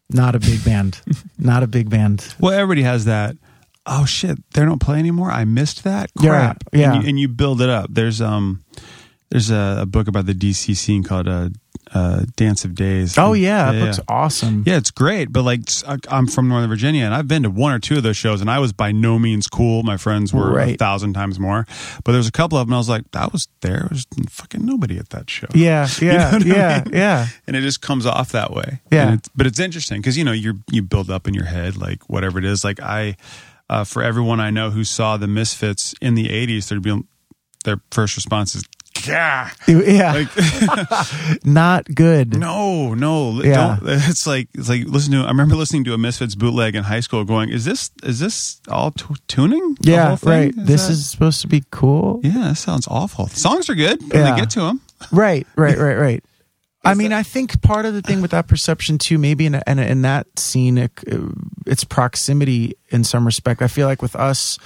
not 0.09 0.35
a 0.35 0.39
big 0.39 0.63
band. 0.63 1.01
not 1.39 1.63
a 1.63 1.67
big 1.67 1.89
band. 1.89 2.35
Well, 2.39 2.53
everybody 2.53 2.83
has 2.83 3.05
that. 3.05 3.35
Oh 3.85 4.05
shit, 4.05 4.37
they 4.51 4.63
don't 4.65 4.81
play 4.81 4.99
anymore. 4.99 5.31
I 5.31 5.45
missed 5.45 5.83
that. 5.83 6.11
Yeah, 6.19 6.29
Crap. 6.29 6.63
yeah. 6.73 6.93
And 6.93 7.03
you, 7.03 7.09
and 7.09 7.19
you 7.19 7.27
build 7.27 7.61
it 7.61 7.69
up. 7.69 7.87
There's 7.89 8.21
um, 8.21 8.63
there's 9.29 9.49
a, 9.49 9.79
a 9.81 9.85
book 9.85 10.07
about 10.07 10.25
the 10.25 10.33
DC 10.33 10.75
scene 10.75 11.03
called 11.03 11.27
uh, 11.27 11.49
uh, 11.93 12.25
Dance 12.35 12.65
of 12.65 12.75
Days. 12.75 13.17
Oh 13.17 13.33
yeah, 13.33 13.71
that 13.71 13.77
yeah, 13.77 13.83
looks 13.85 13.99
awesome. 14.07 14.63
Yeah, 14.65 14.77
it's 14.77 14.91
great. 14.91 15.31
But 15.31 15.43
like, 15.43 15.61
I'm 16.09 16.27
from 16.27 16.47
Northern 16.49 16.69
Virginia, 16.69 17.05
and 17.05 17.13
I've 17.13 17.27
been 17.27 17.43
to 17.43 17.49
one 17.49 17.71
or 17.73 17.79
two 17.79 17.97
of 17.97 18.03
those 18.03 18.17
shows, 18.17 18.41
and 18.41 18.49
I 18.49 18.59
was 18.59 18.73
by 18.73 18.91
no 18.91 19.17
means 19.19 19.47
cool. 19.47 19.83
My 19.83 19.97
friends 19.97 20.33
were 20.33 20.59
a 20.59 20.75
thousand 20.75 21.13
times 21.13 21.39
more. 21.39 21.65
But 22.03 22.11
there's 22.11 22.27
a 22.27 22.31
couple 22.31 22.57
of 22.57 22.67
them. 22.67 22.73
I 22.73 22.77
was 22.77 22.89
like, 22.89 23.03
I 23.13 23.27
was 23.31 23.47
there. 23.61 23.77
There 23.77 23.87
was 23.91 24.05
fucking 24.29 24.65
nobody 24.65 24.97
at 24.97 25.09
that 25.09 25.29
show. 25.29 25.47
Yeah, 25.53 25.87
You 26.01 26.07
know 26.07 26.13
yeah, 26.13 26.29
I 26.33 26.45
yeah, 26.45 26.83
mean? 26.85 26.93
yeah. 26.93 27.27
and 27.45 27.55
it 27.55 27.61
just 27.61 27.81
comes 27.81 28.05
off 28.05 28.31
that 28.31 28.51
way. 28.51 28.81
Yeah. 28.91 29.07
And 29.09 29.19
it's, 29.19 29.29
but 29.35 29.45
it's 29.47 29.59
interesting 29.59 29.99
because 30.01 30.17
you 30.17 30.23
know 30.23 30.31
you 30.31 30.61
you 30.71 30.81
build 30.81 31.09
up 31.09 31.27
in 31.27 31.33
your 31.33 31.45
head 31.45 31.77
like 31.77 32.09
whatever 32.09 32.39
it 32.39 32.45
is. 32.45 32.63
Like 32.63 32.79
I, 32.81 33.15
uh, 33.69 33.83
for 33.83 34.01
everyone 34.03 34.39
I 34.39 34.49
know 34.49 34.69
who 34.71 34.83
saw 34.83 35.17
the 35.17 35.27
Misfits 35.27 35.93
in 36.01 36.15
the 36.15 36.27
'80s, 36.27 36.67
there'd 36.69 36.81
be 36.81 37.01
their 37.63 37.81
first 37.91 38.15
response 38.15 38.55
is, 38.55 38.63
"Yeah, 39.05 39.49
Yeah, 39.67 40.13
like 40.13 40.29
not 41.45 41.85
good. 41.93 42.37
no, 42.37 42.93
no, 42.93 43.41
Yeah. 43.43 43.77
don't." 43.81 43.89
It's 44.09 44.25
like 44.25 44.47
it's 44.53 44.69
like 44.69 44.85
listen 44.85 45.11
to. 45.13 45.19
I 45.23 45.27
remember 45.27 45.55
listening 45.55 45.83
to 45.85 45.93
a 45.93 45.97
Misfits 45.97 46.35
bootleg 46.35 46.75
in 46.75 46.83
high 46.83 47.01
school, 47.01 47.23
going, 47.25 47.49
"Is 47.49 47.65
this 47.65 47.91
is 48.03 48.19
this 48.19 48.61
all 48.69 48.91
t- 48.91 49.05
tuning? 49.27 49.77
Yeah, 49.81 50.17
right. 50.23 50.53
this 50.55 50.85
that- 50.87 50.93
is 50.93 51.09
supposed 51.09 51.41
to 51.41 51.47
be 51.47 51.63
cool. 51.71 52.21
yeah, 52.23 52.49
that 52.49 52.55
sounds 52.55 52.87
awful. 52.89 53.25
The 53.25 53.39
songs 53.39 53.69
are 53.69 53.75
good 53.75 54.01
when 54.01 54.11
Yeah. 54.25 54.31
they 54.31 54.39
get 54.41 54.49
to 54.51 54.61
them. 54.61 54.81
Right, 55.11 55.45
right, 55.55 55.77
right, 55.77 55.95
right. 55.97 56.23
I 56.85 56.93
mean, 56.93 57.11
I 57.11 57.21
think 57.23 57.61
part 57.61 57.85
of 57.85 57.93
the 57.93 58.01
thing 58.01 58.21
with 58.21 58.31
that 58.31 58.47
perception 58.47 58.97
too, 58.97 59.17
maybe 59.17 59.45
in 59.45 59.55
in, 59.67 59.79
in 59.79 60.01
that 60.03 60.27
scene, 60.39 60.77
it, 60.77 60.91
it's 61.65 61.83
proximity 61.83 62.75
in 62.89 63.03
some 63.03 63.25
respect. 63.25 63.61
I 63.61 63.67
feel 63.67 63.87
like 63.87 64.01
with 64.01 64.15
us, 64.15 64.57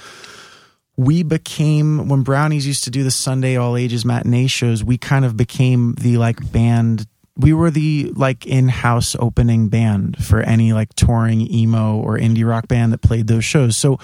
we 0.96 1.22
became 1.22 2.08
when 2.08 2.22
Brownies 2.22 2.66
used 2.66 2.84
to 2.84 2.90
do 2.90 3.02
the 3.02 3.10
Sunday 3.10 3.56
all 3.56 3.76
ages 3.76 4.04
matinee 4.04 4.46
shows. 4.46 4.84
We 4.84 4.98
kind 4.98 5.24
of 5.24 5.36
became 5.36 5.94
the 5.94 6.18
like 6.18 6.52
band. 6.52 7.06
We 7.36 7.54
were 7.54 7.70
the 7.70 8.12
like 8.14 8.46
in-house 8.46 9.16
opening 9.18 9.68
band 9.68 10.22
for 10.22 10.40
any 10.40 10.72
like 10.74 10.94
touring 10.94 11.40
emo 11.50 11.96
or 11.96 12.18
indie 12.18 12.46
rock 12.46 12.68
band 12.68 12.92
that 12.92 13.00
played 13.00 13.26
those 13.26 13.44
shows. 13.44 13.78
So 13.78 13.98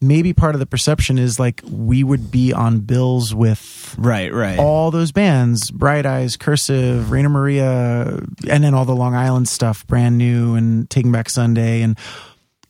maybe 0.00 0.32
part 0.32 0.54
of 0.54 0.58
the 0.58 0.66
perception 0.66 1.16
is 1.18 1.38
like 1.38 1.62
we 1.64 2.02
would 2.04 2.30
be 2.30 2.52
on 2.52 2.80
bills 2.80 3.34
with 3.34 3.94
Right, 3.96 4.32
right. 4.34 4.58
all 4.58 4.90
those 4.90 5.10
bands 5.10 5.70
bright 5.70 6.04
eyes 6.04 6.36
cursive 6.36 7.10
rainer 7.10 7.30
maria 7.30 8.20
and 8.46 8.62
then 8.62 8.74
all 8.74 8.84
the 8.84 8.94
long 8.94 9.14
island 9.14 9.48
stuff 9.48 9.86
brand 9.86 10.18
new 10.18 10.54
and 10.54 10.88
taking 10.90 11.12
back 11.12 11.30
sunday 11.30 11.80
and 11.80 11.96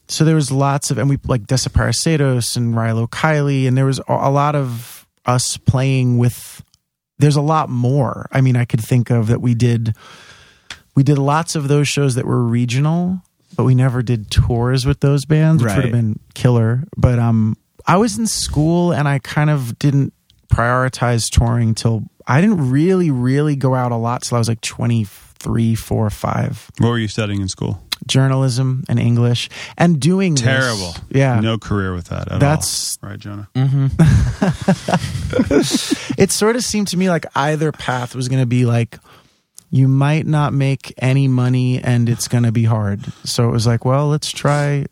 so 0.09 0.25
there 0.25 0.35
was 0.35 0.51
lots 0.53 0.91
of 0.91 0.99
and 0.99 1.09
we 1.09 1.19
like 1.27 1.43
Desaparecidos 1.43 2.57
and 2.57 2.75
rilo 2.75 3.09
kiley 3.09 3.67
and 3.67 3.77
there 3.77 3.87
was 3.87 4.01
a 4.09 4.31
lot 4.31 4.55
of 4.55 5.07
us 5.25 5.57
playing 5.57 6.19
with 6.19 6.63
there's 7.19 7.37
a 7.37 7.43
lot 7.43 7.69
more 7.69 8.29
i 8.33 8.41
mean 8.41 8.57
i 8.57 8.65
could 8.65 8.81
think 8.81 9.11
of 9.11 9.27
that 9.29 9.41
we 9.41 9.55
did 9.55 9.95
we 10.95 11.03
did 11.03 11.19
lots 11.19 11.55
of 11.57 11.69
those 11.69 11.89
shows 11.89 12.15
that 12.15 12.25
were 12.27 12.43
regional 12.43 13.21
but 13.57 13.65
we 13.65 13.75
never 13.75 14.03
did 14.03 14.31
tours 14.31 14.87
with 14.87 15.01
those 15.01 15.25
bands 15.25 15.63
which 15.63 15.75
would 15.75 15.85
have 15.85 15.93
been 15.93 16.19
killer. 16.35 16.85
But 16.97 17.19
um 17.19 17.57
i 17.87 17.97
was 17.97 18.19
in 18.19 18.27
school 18.27 18.93
and 18.93 19.09
i 19.09 19.19
kind 19.19 19.51
of 19.51 19.79
didn't 19.79 20.13
prioritize 20.53 21.29
touring 21.31 21.75
till 21.75 22.05
i 22.27 22.41
didn't 22.41 22.71
really 22.71 23.11
really 23.11 23.57
go 23.57 23.75
out 23.75 23.93
a 23.93 23.97
lot 23.97 24.23
till 24.23 24.37
i 24.37 24.39
was 24.39 24.49
like 24.49 24.61
23 24.61 25.75
4 25.75 26.11
5 26.11 26.71
What 26.79 26.89
were 26.91 26.99
you 26.99 27.09
studying 27.09 27.41
in 27.41 27.49
school? 27.49 27.83
Journalism 28.07 28.85
and 28.89 28.99
english 28.99 29.49
and 29.77 30.01
doing 30.01 30.35
this- 30.35 30.43
Terrible. 30.45 30.95
yeah 31.11 31.41
No 31.41 31.59
career 31.59 31.93
with 31.95 32.07
that 32.09 32.31
at 32.33 32.41
That's- 32.41 32.99
all. 33.03 33.11
right, 33.11 33.19
Jonah. 33.19 33.49
Mm-hmm. 33.55 33.87
it 36.19 36.31
sort 36.31 36.57
of 36.57 36.63
seemed 36.65 36.89
to 36.89 36.97
me 36.97 37.09
like 37.11 37.27
either 37.35 37.73
path 37.73 38.15
was 38.15 38.29
going 38.29 38.41
to 38.43 38.47
be 38.47 38.65
like 38.65 38.99
you 39.71 39.89
might 39.89 40.27
not 40.27 40.53
make 40.53 40.95
any 40.99 41.27
money 41.29 41.81
and 41.83 42.09
it's 42.09 42.29
going 42.29 42.45
to 42.45 42.53
be 42.53 42.65
hard 42.65 43.05
so 43.25 43.49
it 43.49 43.53
was 43.53 43.67
like 43.67 43.85
well 43.85 44.09
let's 44.09 44.31
try 44.31 44.87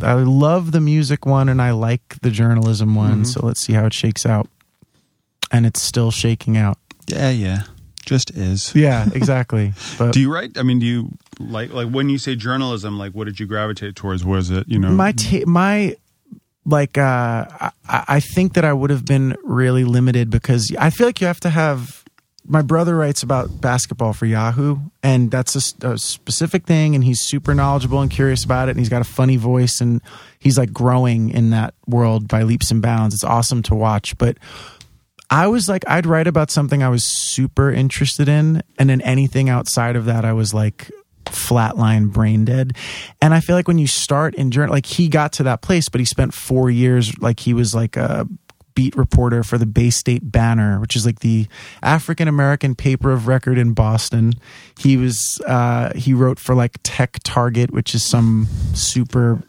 i 0.00 0.12
love 0.14 0.70
the 0.72 0.80
music 0.80 1.26
one 1.26 1.48
and 1.48 1.60
i 1.60 1.70
like 1.72 2.16
the 2.22 2.30
journalism 2.30 2.94
one 2.94 3.12
mm-hmm. 3.12 3.24
so 3.24 3.44
let's 3.44 3.60
see 3.60 3.72
how 3.72 3.84
it 3.86 3.92
shakes 3.92 4.24
out 4.24 4.48
and 5.50 5.66
it's 5.66 5.82
still 5.82 6.10
shaking 6.10 6.56
out 6.56 6.78
Yeah, 7.08 7.30
yeah. 7.30 7.62
Just 8.04 8.30
is. 8.32 8.74
yeah 8.74 9.08
exactly 9.14 9.72
but 9.98 10.12
Do 10.12 10.20
you 10.20 10.32
write? 10.32 10.58
I 10.58 10.62
mean, 10.62 10.78
do 10.78 10.86
you 10.86 11.10
like 11.38 11.72
like 11.72 11.88
when 11.88 12.08
you 12.08 12.18
say 12.18 12.34
journalism? 12.36 12.98
Like, 12.98 13.12
what 13.12 13.24
did 13.24 13.40
you 13.40 13.46
gravitate 13.46 13.96
towards? 13.96 14.24
Was 14.24 14.50
it 14.50 14.68
you 14.68 14.78
know? 14.78 14.90
my 14.90 15.12
ta- 15.12 15.46
my 15.46 15.96
like 16.64 16.96
uh 16.98 17.44
I, 17.48 17.70
I 17.88 18.20
think 18.20 18.54
that 18.54 18.64
i 18.64 18.72
would 18.72 18.90
have 18.90 19.04
been 19.04 19.34
really 19.42 19.84
limited 19.84 20.30
because 20.30 20.72
i 20.78 20.90
feel 20.90 21.08
like 21.08 21.20
you 21.20 21.26
have 21.26 21.40
to 21.40 21.50
have 21.50 22.04
my 22.46 22.62
brother 22.62 22.96
writes 22.96 23.22
about 23.22 23.60
basketball 23.60 24.12
for 24.12 24.26
yahoo 24.26 24.78
and 25.02 25.30
that's 25.30 25.56
a 25.82 25.98
specific 25.98 26.64
thing 26.64 26.94
and 26.94 27.02
he's 27.02 27.20
super 27.20 27.54
knowledgeable 27.54 28.00
and 28.00 28.10
curious 28.10 28.44
about 28.44 28.68
it 28.68 28.72
and 28.72 28.80
he's 28.80 28.88
got 28.88 29.00
a 29.00 29.04
funny 29.04 29.36
voice 29.36 29.80
and 29.80 30.00
he's 30.38 30.56
like 30.56 30.72
growing 30.72 31.30
in 31.30 31.50
that 31.50 31.74
world 31.88 32.28
by 32.28 32.42
leaps 32.44 32.70
and 32.70 32.80
bounds 32.80 33.14
it's 33.14 33.24
awesome 33.24 33.62
to 33.62 33.74
watch 33.74 34.16
but 34.18 34.36
I 35.32 35.46
was 35.46 35.66
like, 35.66 35.82
I'd 35.88 36.04
write 36.04 36.26
about 36.26 36.50
something 36.50 36.82
I 36.82 36.90
was 36.90 37.06
super 37.06 37.72
interested 37.72 38.28
in, 38.28 38.62
and 38.78 38.90
then 38.90 39.00
anything 39.00 39.48
outside 39.48 39.96
of 39.96 40.04
that, 40.04 40.26
I 40.26 40.34
was 40.34 40.52
like 40.52 40.90
flatline 41.24 42.12
brain 42.12 42.44
dead. 42.44 42.76
And 43.22 43.32
I 43.32 43.40
feel 43.40 43.56
like 43.56 43.66
when 43.66 43.78
you 43.78 43.86
start 43.86 44.34
in 44.34 44.50
journal, 44.50 44.74
like 44.74 44.84
he 44.84 45.08
got 45.08 45.32
to 45.34 45.44
that 45.44 45.62
place, 45.62 45.88
but 45.88 46.00
he 46.00 46.04
spent 46.04 46.34
four 46.34 46.70
years, 46.70 47.18
like 47.18 47.40
he 47.40 47.54
was 47.54 47.74
like 47.74 47.96
a 47.96 48.28
beat 48.74 48.94
reporter 48.94 49.42
for 49.42 49.56
the 49.56 49.64
Bay 49.64 49.88
State 49.88 50.30
Banner, 50.30 50.78
which 50.80 50.96
is 50.96 51.06
like 51.06 51.20
the 51.20 51.46
African 51.82 52.28
American 52.28 52.74
paper 52.74 53.10
of 53.10 53.26
record 53.26 53.56
in 53.56 53.72
Boston. 53.72 54.34
He 54.80 54.98
was 54.98 55.40
uh, 55.46 55.94
he 55.94 56.12
wrote 56.12 56.40
for 56.40 56.54
like 56.54 56.76
Tech 56.82 57.20
Target, 57.24 57.70
which 57.70 57.94
is 57.94 58.04
some 58.04 58.48
super 58.74 59.42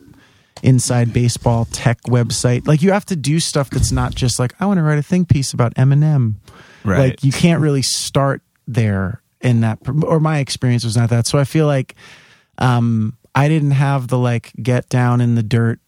inside 0.63 1.13
baseball 1.13 1.65
tech 1.65 2.01
website. 2.03 2.65
Like 2.65 2.81
you 2.81 2.93
have 2.93 3.05
to 3.07 3.15
do 3.15 3.39
stuff 3.39 3.69
that's 3.69 3.91
not 3.91 4.15
just 4.15 4.39
like 4.39 4.53
I 4.59 4.65
want 4.65 4.79
to 4.79 4.83
write 4.83 4.97
a 4.97 5.03
think 5.03 5.29
piece 5.29 5.53
about 5.53 5.75
Eminem. 5.75 6.35
Right. 6.83 7.09
Like 7.09 7.23
you 7.23 7.31
can't 7.31 7.61
really 7.61 7.81
start 7.81 8.41
there 8.65 9.21
in 9.41 9.61
that 9.61 9.79
or 10.03 10.19
my 10.19 10.39
experience 10.39 10.83
was 10.83 10.95
not 10.95 11.09
that. 11.09 11.27
So 11.27 11.37
I 11.37 11.43
feel 11.43 11.67
like 11.67 11.95
um 12.57 13.17
I 13.35 13.49
didn't 13.49 13.71
have 13.71 14.07
the 14.07 14.17
like 14.17 14.53
get 14.61 14.89
down 14.89 15.21
in 15.21 15.35
the 15.35 15.43
dirt 15.43 15.79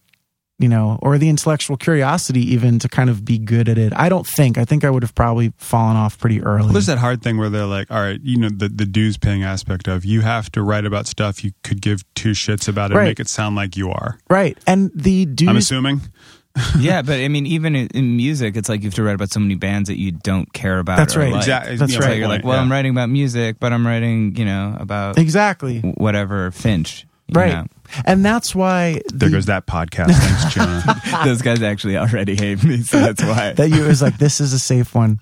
you 0.58 0.70
know, 0.70 0.98
or 1.02 1.18
the 1.18 1.28
intellectual 1.28 1.76
curiosity 1.76 2.40
even 2.54 2.80
to 2.80 2.88
kind 2.88 3.10
of 3.10 3.26
be 3.26 3.38
good 3.38 3.68
at 3.68 3.78
it. 3.78 3.92
I 3.96 4.08
don't 4.08 4.26
think. 4.26 4.58
I 4.58 4.64
think 4.66 4.84
I 4.86 4.90
would 4.90 5.04
have 5.04 5.14
probably 5.14 5.52
fallen 5.58 5.98
off 5.98 6.18
pretty 6.18 6.42
early. 6.42 6.64
Well, 6.66 6.74
there's 6.74 6.86
that 6.86 6.98
hard 6.98 7.22
thing 7.22 7.38
where 7.38 7.50
they're 7.50 7.66
like, 7.66 7.92
all 7.92 8.00
right, 8.02 8.20
you 8.24 8.38
know, 8.38 8.50
the, 8.50 8.70
the 8.70 8.86
dues 8.86 9.18
paying 9.18 9.44
aspect 9.44 9.88
of 9.90 10.06
you 10.06 10.22
have 10.22 10.50
to 10.54 10.64
write 10.64 10.86
about 10.86 11.08
stuff 11.08 11.44
you 11.44 11.52
could 11.64 11.82
give 11.82 12.04
two 12.14 12.32
shits 12.32 12.68
about 12.70 12.92
it 12.92 12.96
Right. 12.96 13.02
and 13.02 13.10
make 13.10 13.20
it 13.20 13.28
sound 13.28 13.56
like 13.58 13.76
you 13.76 13.90
are. 13.92 14.18
right. 14.30 14.58
And 14.66 14.92
the 14.96 15.26
dues. 15.26 15.50
I'm 15.50 15.58
assuming. 15.58 16.02
yeah, 16.80 17.02
but 17.02 17.20
I 17.20 17.28
mean, 17.28 17.46
even 17.48 17.76
in, 17.76 17.88
in 17.88 18.16
music, 18.16 18.56
it's 18.56 18.70
like 18.70 18.80
you 18.82 18.88
have 18.88 18.94
to 18.96 19.04
write 19.04 19.16
about 19.16 19.30
so 19.30 19.42
many 19.42 19.56
bands 19.56 19.90
that 19.90 20.00
you 20.00 20.14
don't 20.14 20.54
care 20.54 20.80
about. 20.80 20.96
That's 20.96 21.18
right. 21.18 21.34
like. 21.34 21.42
Exactly. 21.42 21.76
That's 21.76 21.94
Yeah, 21.94 22.00
right. 22.00 22.18
You're 22.18 22.30
like, 22.30 22.46
well, 22.46 22.56
yeah. 22.56 22.62
I'm 22.62 22.72
writing 22.72 22.92
about 22.92 23.10
music, 23.10 23.58
but 23.60 23.74
I'm 23.74 23.86
writing, 23.86 24.38
you 24.38 24.46
know, 24.46 24.74
about 24.80 25.18
Exactly. 25.18 25.82
whatever 25.82 26.52
Finch. 26.52 27.06
Right. 27.34 27.66
And 28.06 28.24
that's 28.26 28.54
why 28.54 29.02
There 29.14 29.30
the- 29.30 29.36
goes 29.36 29.46
that 29.48 29.66
podcast. 29.66 30.12
Thanks, 30.14 30.54
Jonah. 30.54 31.02
Those 31.26 31.42
guys 31.42 31.62
actually 31.64 31.98
already 31.98 32.36
hate 32.36 32.64
me, 32.64 32.82
so 32.84 33.00
that's 33.00 33.24
why. 33.24 33.54
that 33.58 33.70
you 33.70 33.84
was 33.84 34.02
like 34.02 34.18
this 34.18 34.40
is 34.40 34.54
a 34.54 34.60
safe 34.60 34.94
one. 34.94 35.20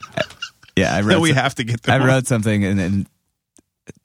yeah, 0.76 0.94
I 0.96 1.02
wrote. 1.02 1.22
we 1.22 1.30
some- 1.30 1.38
have 1.38 1.56
to 1.56 1.64
get 1.64 1.88
I 1.90 1.98
them. 2.00 2.08
wrote 2.08 2.28
something, 2.28 2.64
and 2.66 2.78
then 2.80 3.08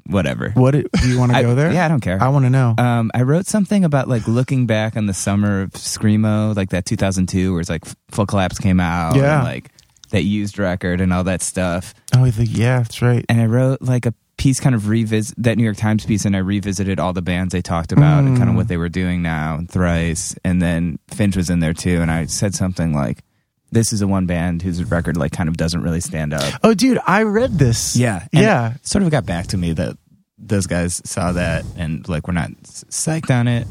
whatever. 0.06 0.50
What 0.50 0.72
do 0.72 0.84
you 1.04 1.18
want 1.18 1.32
to 1.34 1.42
go 1.42 1.54
there? 1.54 1.72
Yeah, 1.72 1.84
I 1.84 1.88
don't 1.88 2.00
care. 2.00 2.22
I 2.22 2.28
want 2.28 2.44
to 2.46 2.50
know. 2.50 2.74
Um, 2.78 3.10
I 3.14 3.22
wrote 3.22 3.46
something 3.46 3.84
about 3.84 4.08
like 4.08 4.26
looking 4.26 4.66
back 4.66 4.96
on 4.96 5.06
the 5.06 5.14
summer 5.14 5.62
of 5.62 5.70
screamo, 5.72 6.54
like 6.56 6.70
that 6.70 6.84
2002, 6.86 7.52
where 7.52 7.60
it's 7.60 7.70
like 7.70 7.84
Full 8.10 8.26
Collapse 8.26 8.58
came 8.58 8.80
out, 8.80 9.16
Yeah. 9.16 9.36
and, 9.38 9.44
like 9.44 9.70
that 10.10 10.22
used 10.22 10.58
record 10.58 11.00
and 11.00 11.12
all 11.12 11.24
that 11.24 11.42
stuff. 11.42 11.94
oh, 12.16 12.28
the, 12.30 12.44
yeah, 12.46 12.78
that's 12.78 13.02
right. 13.02 13.24
And 13.28 13.40
I 13.40 13.46
wrote 13.46 13.82
like 13.82 14.06
a 14.06 14.14
piece, 14.38 14.58
kind 14.60 14.74
of 14.74 14.88
revisit 14.88 15.34
that 15.42 15.58
New 15.58 15.64
York 15.64 15.76
Times 15.76 16.06
piece, 16.06 16.24
and 16.24 16.34
I 16.34 16.38
revisited 16.38 16.98
all 16.98 17.12
the 17.12 17.20
bands 17.20 17.52
they 17.52 17.60
talked 17.60 17.92
about 17.92 18.24
and 18.24 18.36
kind 18.38 18.48
of 18.48 18.54
Mm. 18.54 18.56
what 18.56 18.68
they 18.68 18.78
were 18.78 18.88
doing 18.88 19.20
now, 19.20 19.56
and 19.56 19.68
Thrice, 19.70 20.34
and 20.44 20.62
then 20.62 20.98
Finch 21.08 21.36
was 21.36 21.50
in 21.50 21.58
there 21.60 21.74
too, 21.74 22.00
and 22.00 22.10
I 22.10 22.24
said 22.26 22.54
something 22.54 22.94
like, 22.94 23.22
"This 23.72 23.92
is 23.92 24.00
a 24.00 24.06
one 24.06 24.24
band 24.26 24.62
whose 24.62 24.82
record 24.90 25.16
like 25.18 25.32
kind 25.32 25.48
of 25.48 25.56
doesn't 25.58 25.82
really 25.82 26.00
stand 26.00 26.32
up." 26.32 26.54
Oh, 26.64 26.72
dude, 26.72 26.98
I 27.06 27.24
read 27.24 27.58
this. 27.58 27.96
Yeah, 27.96 28.26
yeah. 28.32 28.74
it 28.74 28.86
sort 28.86 29.04
of 29.04 29.10
got 29.10 29.26
back 29.26 29.48
to 29.48 29.58
me 29.58 29.72
that 29.74 29.96
those 30.38 30.66
guys 30.66 31.02
saw 31.04 31.32
that 31.32 31.64
and 31.76 32.08
like 32.08 32.26
we're 32.28 32.34
not 32.34 32.50
psyched 32.62 33.30
on 33.30 33.48
it, 33.48 33.66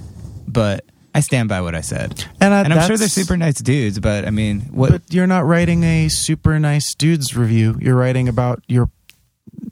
but 0.47 0.83
I 1.15 1.21
stand 1.21 1.49
by 1.49 1.61
what 1.61 1.73
I 1.75 1.81
said. 1.81 2.25
And, 2.41 2.53
I, 2.53 2.61
I'm 2.63 2.85
sure 2.87 2.97
they're 2.97 3.07
super 3.07 3.37
nice 3.37 3.59
dudes, 3.61 3.99
but 3.99 4.25
I 4.27 4.29
mean, 4.29 4.61
what? 4.71 4.91
But 4.91 5.13
you're 5.13 5.25
not 5.27 5.45
writing 5.45 5.83
a 5.83 6.09
super 6.09 6.59
nice 6.59 6.93
dudes 6.93 7.35
review. 7.35 7.77
You're 7.81 7.95
writing 7.95 8.27
about 8.27 8.61
your 8.67 8.91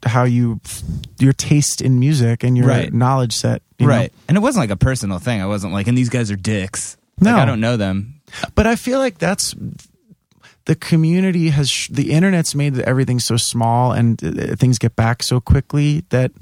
how 0.04 0.24
you 0.24 0.60
your 1.18 1.32
taste 1.32 1.80
in 1.80 1.98
music 1.98 2.42
and 2.44 2.56
your 2.56 2.66
Right. 2.66 2.92
knowledge 2.92 3.34
set. 3.34 3.62
you 3.78 3.86
know? 3.86 3.92
right, 3.92 4.12
and 4.28 4.36
it 4.36 4.40
wasn't 4.40 4.62
like 4.62 4.70
a 4.70 4.76
personal 4.76 5.18
thing. 5.18 5.40
I 5.42 5.46
wasn't 5.46 5.72
like, 5.72 5.86
and 5.86 5.96
these 5.98 6.08
guys 6.08 6.30
are 6.30 6.36
dicks. 6.36 6.96
No. 7.20 7.32
like, 7.32 7.42
I 7.42 7.44
don't 7.44 7.60
know 7.60 7.76
them. 7.76 8.20
But 8.54 8.66
I 8.66 8.76
feel 8.76 8.98
like 8.98 9.18
that's 9.18 9.54
the 10.64 10.74
community 10.74 11.50
has 11.50 11.70
sh- 11.70 11.88
the 11.88 12.10
internet's 12.10 12.54
made 12.54 12.78
everything 12.80 13.20
so 13.20 13.36
small 13.36 13.92
and 13.92 14.22
uh, 14.24 14.56
things 14.56 14.78
get 14.78 14.96
back 14.96 15.22
so 15.22 15.40
quickly 15.40 16.04
that 16.10 16.32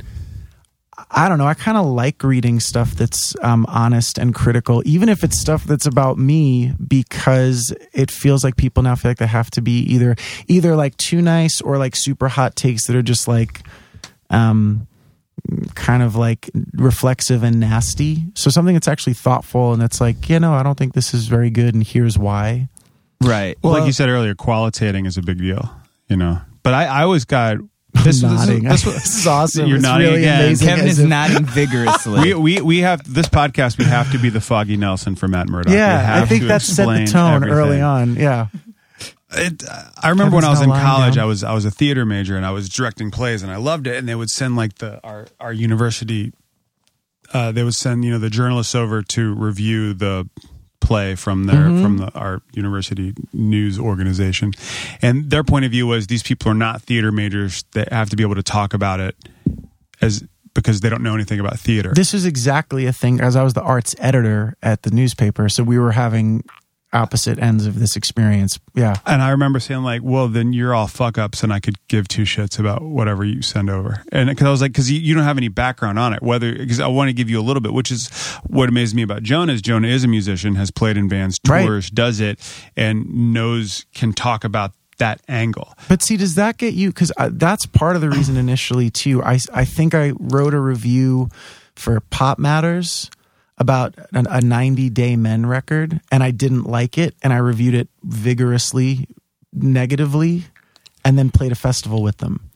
I 1.11 1.29
don't 1.29 1.39
know. 1.39 1.47
I 1.47 1.55
kind 1.55 1.77
of 1.77 1.87
like 1.87 2.23
reading 2.23 2.61
stuff 2.61 2.93
that's 2.93 3.35
um, 3.43 3.67
honest 3.69 4.19
and 4.19 4.35
critical, 4.35 4.83
even 4.87 5.09
if 5.09 5.25
it's 5.25 5.41
stuff 5.41 5.65
that's 5.65 5.87
about 5.87 6.19
me, 6.19 6.73
because 6.87 7.75
it 7.93 8.11
feels 8.11 8.45
like 8.45 8.57
people 8.57 8.83
now 8.83 8.95
feel 8.95 9.11
like 9.11 9.19
they 9.19 9.27
have 9.27 9.51
to 9.53 9.63
be 9.63 9.81
either 9.81 10.17
either 10.47 10.77
like 10.77 10.97
too 10.97 11.21
nice 11.21 11.61
or 11.61 11.79
like 11.79 11.97
super 11.97 12.29
hot 12.29 12.57
takes 12.57 12.87
that 12.87 12.97
are 12.97 13.03
just 13.03 13.27
like 13.27 13.67
um 14.31 14.87
kind 15.75 16.03
of 16.03 16.17
like 16.17 16.51
reflexive 16.75 17.43
and 17.43 17.61
nasty. 17.61 18.25
So 18.35 18.51
something 18.51 18.75
that's 18.75 18.89
actually 18.89 19.15
thoughtful 19.15 19.73
and 19.73 19.83
that's 19.83 20.01
like, 20.01 20.29
you 20.29 20.41
know, 20.41 20.55
I 20.55 20.63
don't 20.63 20.79
think 20.79 20.95
this 20.95 21.13
is 21.13 21.27
very 21.27 21.51
good 21.51 21.75
and 21.75 21.85
here's 21.85 22.19
why. 22.19 22.69
Right. 23.21 23.59
Well, 23.63 23.73
like 23.73 23.87
you 23.87 23.93
said 23.93 24.09
earlier, 24.09 24.35
qualitating 24.35 25.07
is 25.07 25.17
a 25.17 25.23
big 25.23 25.39
deal, 25.39 25.71
you 26.09 26.17
know. 26.17 26.41
But 26.63 26.75
I, 26.75 26.87
I 26.87 27.03
always 27.03 27.25
got 27.25 27.59
this. 28.05 28.23
nodding. 28.23 28.65
This, 28.65 28.83
This, 28.83 28.95
this, 28.95 29.19
is 29.19 29.27
awesome. 29.27 29.67
You're 29.67 29.77
It's 29.77 29.83
nodding 29.83 30.07
really 30.09 30.19
again. 30.23 30.41
amazing. 30.45 30.69
Kevin 30.69 30.87
is 30.87 30.99
if- 30.99 31.09
nodding 31.09 31.45
vigorously. 31.47 32.21
we, 32.21 32.35
we 32.35 32.61
we 32.61 32.79
have 32.81 33.13
this 33.13 33.29
podcast. 33.29 33.79
We 33.79 33.85
have 33.85 34.11
to 34.13 34.19
be 34.19 34.29
the 34.31 34.41
Foggy 34.41 34.77
Nelson 34.77 35.15
for 35.15 35.29
Matt 35.29 35.49
Murdock. 35.49 35.71
We 35.71 35.77
Yeah, 35.77 36.21
I 36.23 36.27
think 36.27 36.43
to 36.43 36.49
that 36.49 36.63
set 36.63 36.87
the 36.87 37.07
tone 37.07 37.37
everything. 37.45 37.55
early 37.59 37.81
on. 37.81 38.17
Yeah. 38.17 38.49
It, 39.37 39.65
I 40.01 40.11
remember 40.11 40.37
when 40.37 40.45
I 40.45 40.51
was 40.51 40.61
in 40.61 40.67
Kevin's 40.67 40.83
not 40.85 40.85
lying 40.85 40.97
college, 41.01 41.15
down. 41.17 41.25
I 41.25 41.27
was 41.27 41.43
I 41.45 41.55
was 41.55 41.65
a 41.65 41.71
theater 41.71 42.05
major 42.07 42.37
and 42.37 42.47
I 42.47 42.53
was 42.53 42.69
directing 42.69 43.11
plays 43.11 43.43
and 43.43 43.51
I 43.51 43.57
loved 43.57 43.87
it. 43.89 43.97
And 43.97 44.09
they 44.09 44.15
would 44.15 44.31
send 44.31 44.55
like 44.55 44.77
the 44.77 45.01
our 45.03 45.27
our 45.41 45.53
university, 45.53 46.33
uh, 47.33 47.51
they 47.51 47.65
would 47.65 47.75
send 47.75 48.05
you 48.05 48.13
know 48.13 48.19
the 48.19 48.31
journalists 48.31 48.75
over 48.77 49.03
to 49.03 49.35
review 49.35 49.93
the 49.93 50.29
play 50.85 51.15
from 51.15 51.45
their 51.45 51.55
Mm-hmm. 51.65 51.83
from 51.83 51.97
the, 51.99 52.11
our 52.13 52.43
university 52.53 53.15
news 53.33 53.79
organization, 53.79 54.53
and 55.01 55.31
their 55.31 55.43
point 55.45 55.65
of 55.65 55.71
view 55.71 55.87
was 55.87 56.07
these 56.07 56.23
people 56.23 56.51
are 56.51 56.55
not 56.55 56.83
theater 56.83 57.11
majors; 57.11 57.65
they 57.73 57.87
have 57.91 58.11
to 58.11 58.17
be 58.17 58.23
able 58.23 58.35
to 58.35 58.43
talk 58.43 58.75
about 58.75 59.01
it 59.01 59.17
as 60.01 60.23
because 60.55 60.81
they 60.81 60.89
don't 60.89 61.03
know 61.03 61.15
anything 61.15 61.41
about 61.41 61.59
theater. 61.59 61.93
This 61.95 62.15
is 62.15 62.25
exactly 62.27 62.87
a 62.87 62.93
thing 62.93 63.21
as 63.21 63.35
I 63.35 63.43
was 63.43 63.55
the 63.55 63.63
arts 63.63 63.95
editor 63.99 64.57
at 64.63 64.83
the 64.83 64.91
newspaper. 64.91 65.49
So 65.49 65.65
we 65.65 65.79
were 65.79 65.93
having 65.93 66.45
opposite 66.95 67.39
ends 67.39 67.67
of 67.67 67.79
this 67.79 67.97
experience. 67.97 68.59
Yeah. 68.75 68.97
And 69.05 69.21
I 69.21 69.31
remember 69.31 69.61
saying 69.61 69.83
like, 69.83 70.03
"Well, 70.03 70.29
then 70.29 70.53
you're 70.53 70.75
all 70.75 70.87
fuck 70.87 71.19
ups, 71.19 71.43
and 71.43 71.53
I 71.53 71.61
could 71.61 71.77
give 71.89 72.09
two 72.09 72.23
shits 72.23 72.59
about 72.59 72.83
whatever 72.83 73.25
you 73.25 73.43
send 73.43 73.69
over." 73.69 74.03
And 74.13 74.29
because 74.29 74.47
I 74.47 74.51
was 74.51 74.61
like, 74.61 74.73
"Because 74.73 74.91
you, 74.91 74.99
you 75.01 75.15
don't 75.15 75.25
have 75.25 75.37
any 75.37 75.49
background 75.49 75.99
on 75.99 76.13
it, 76.15 76.23
whether 76.23 76.53
because 76.53 76.81
I 76.81 76.87
want 76.87 77.09
to 77.09 77.13
give 77.13 77.29
you 77.29 77.41
a 77.41 77.43
little 77.43 77.61
bit." 77.61 77.73
Which 77.75 77.91
is 77.91 78.09
what 78.47 78.69
amazed 78.69 78.95
me 78.95 79.03
about 79.03 79.23
Jonah 79.23 79.53
is 79.53 79.61
Jonah 79.63 79.89
is 79.89 80.05
a 80.05 80.09
musician, 80.09 80.55
has 80.55 80.71
played 80.71 80.97
in 80.97 81.09
bands, 81.09 81.39
Right. 81.47 81.67
tours, 81.67 81.91
does 81.91 82.21
it, 82.21 82.39
and 82.77 83.33
knows 83.35 83.85
can 83.95 84.13
talk 84.13 84.45
about 84.45 84.73
that 84.99 85.21
angle. 85.29 85.75
But 85.89 86.03
see, 86.03 86.17
does 86.17 86.37
that 86.37 86.57
get 86.57 86.75
you? 86.75 86.91
Because 86.91 87.11
that's 87.33 87.67
part 87.67 87.97
of 87.97 88.03
the 88.03 88.09
reason 88.11 88.37
initially 88.37 88.91
too. 88.91 89.23
I 89.25 89.41
I 89.53 89.65
think 89.65 89.95
I 89.95 90.13
wrote 90.21 90.55
a 90.55 90.61
review 90.61 91.29
for 91.75 91.99
Pop 91.99 92.39
Matters 92.39 93.11
about 93.59 93.95
an, 94.13 94.27
a 94.29 94.41
90 94.41 94.91
Day 94.91 95.17
Men 95.17 95.47
record, 95.47 96.01
and 96.11 96.23
I 96.23 96.31
didn't 96.31 96.65
like 96.65 96.99
it, 96.99 97.15
and 97.23 97.33
I 97.33 97.37
reviewed 97.39 97.75
it 97.75 97.89
vigorously, 98.03 99.09
negatively, 99.53 100.45
and 101.05 101.19
then 101.19 101.31
played 101.31 101.53
a 101.53 101.57
festival 101.57 102.03
with 102.03 102.19
them. 102.19 102.51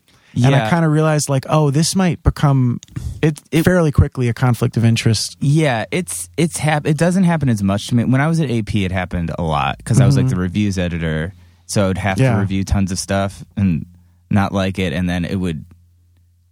And 0.45 0.55
I 0.55 0.71
kind 0.71 0.85
of 0.85 0.93
realized, 0.93 1.29
like, 1.29 1.47
oh, 1.49 1.71
this 1.73 1.97
might 1.97 2.23
become 2.23 2.81
it, 3.23 3.41
it 3.51 3.65
fairly 3.65 3.91
quickly 3.91 4.29
a 4.29 4.35
conflict 4.35 4.77
of 4.77 4.85
interest. 4.85 5.37
Yeah, 5.41 5.87
it's 5.91 6.29
it's 6.37 6.59
hap- 6.59 6.87
It 6.87 6.97
doesn't 6.97 7.25
happen 7.25 7.49
as 7.49 7.61
much 7.63 7.89
to 7.89 7.97
me. 7.97 8.05
When 8.05 8.21
I 8.21 8.29
was 8.29 8.39
at 8.41 8.49
AP, 8.49 8.73
it 8.77 8.93
happened 8.93 9.33
a 9.37 9.43
lot 9.43 9.79
because 9.79 10.01
I 10.01 10.07
was 10.07 10.17
like 10.17 10.29
the 10.29 10.37
reviews 10.37 10.79
editor, 10.79 11.33
so 11.67 11.85
I 11.85 11.89
would 11.89 11.99
have 11.99 12.19
Mm-hmm. 12.19 12.25
Yeah. 12.25 12.35
to 12.35 12.41
review 12.41 12.63
tons 12.63 12.93
of 12.93 12.99
stuff 13.01 13.45
and 13.57 13.87
not 14.31 14.53
like 14.53 14.79
it, 14.79 14.93
and 14.93 15.09
then 15.09 15.25
it 15.25 15.37
would 15.37 15.65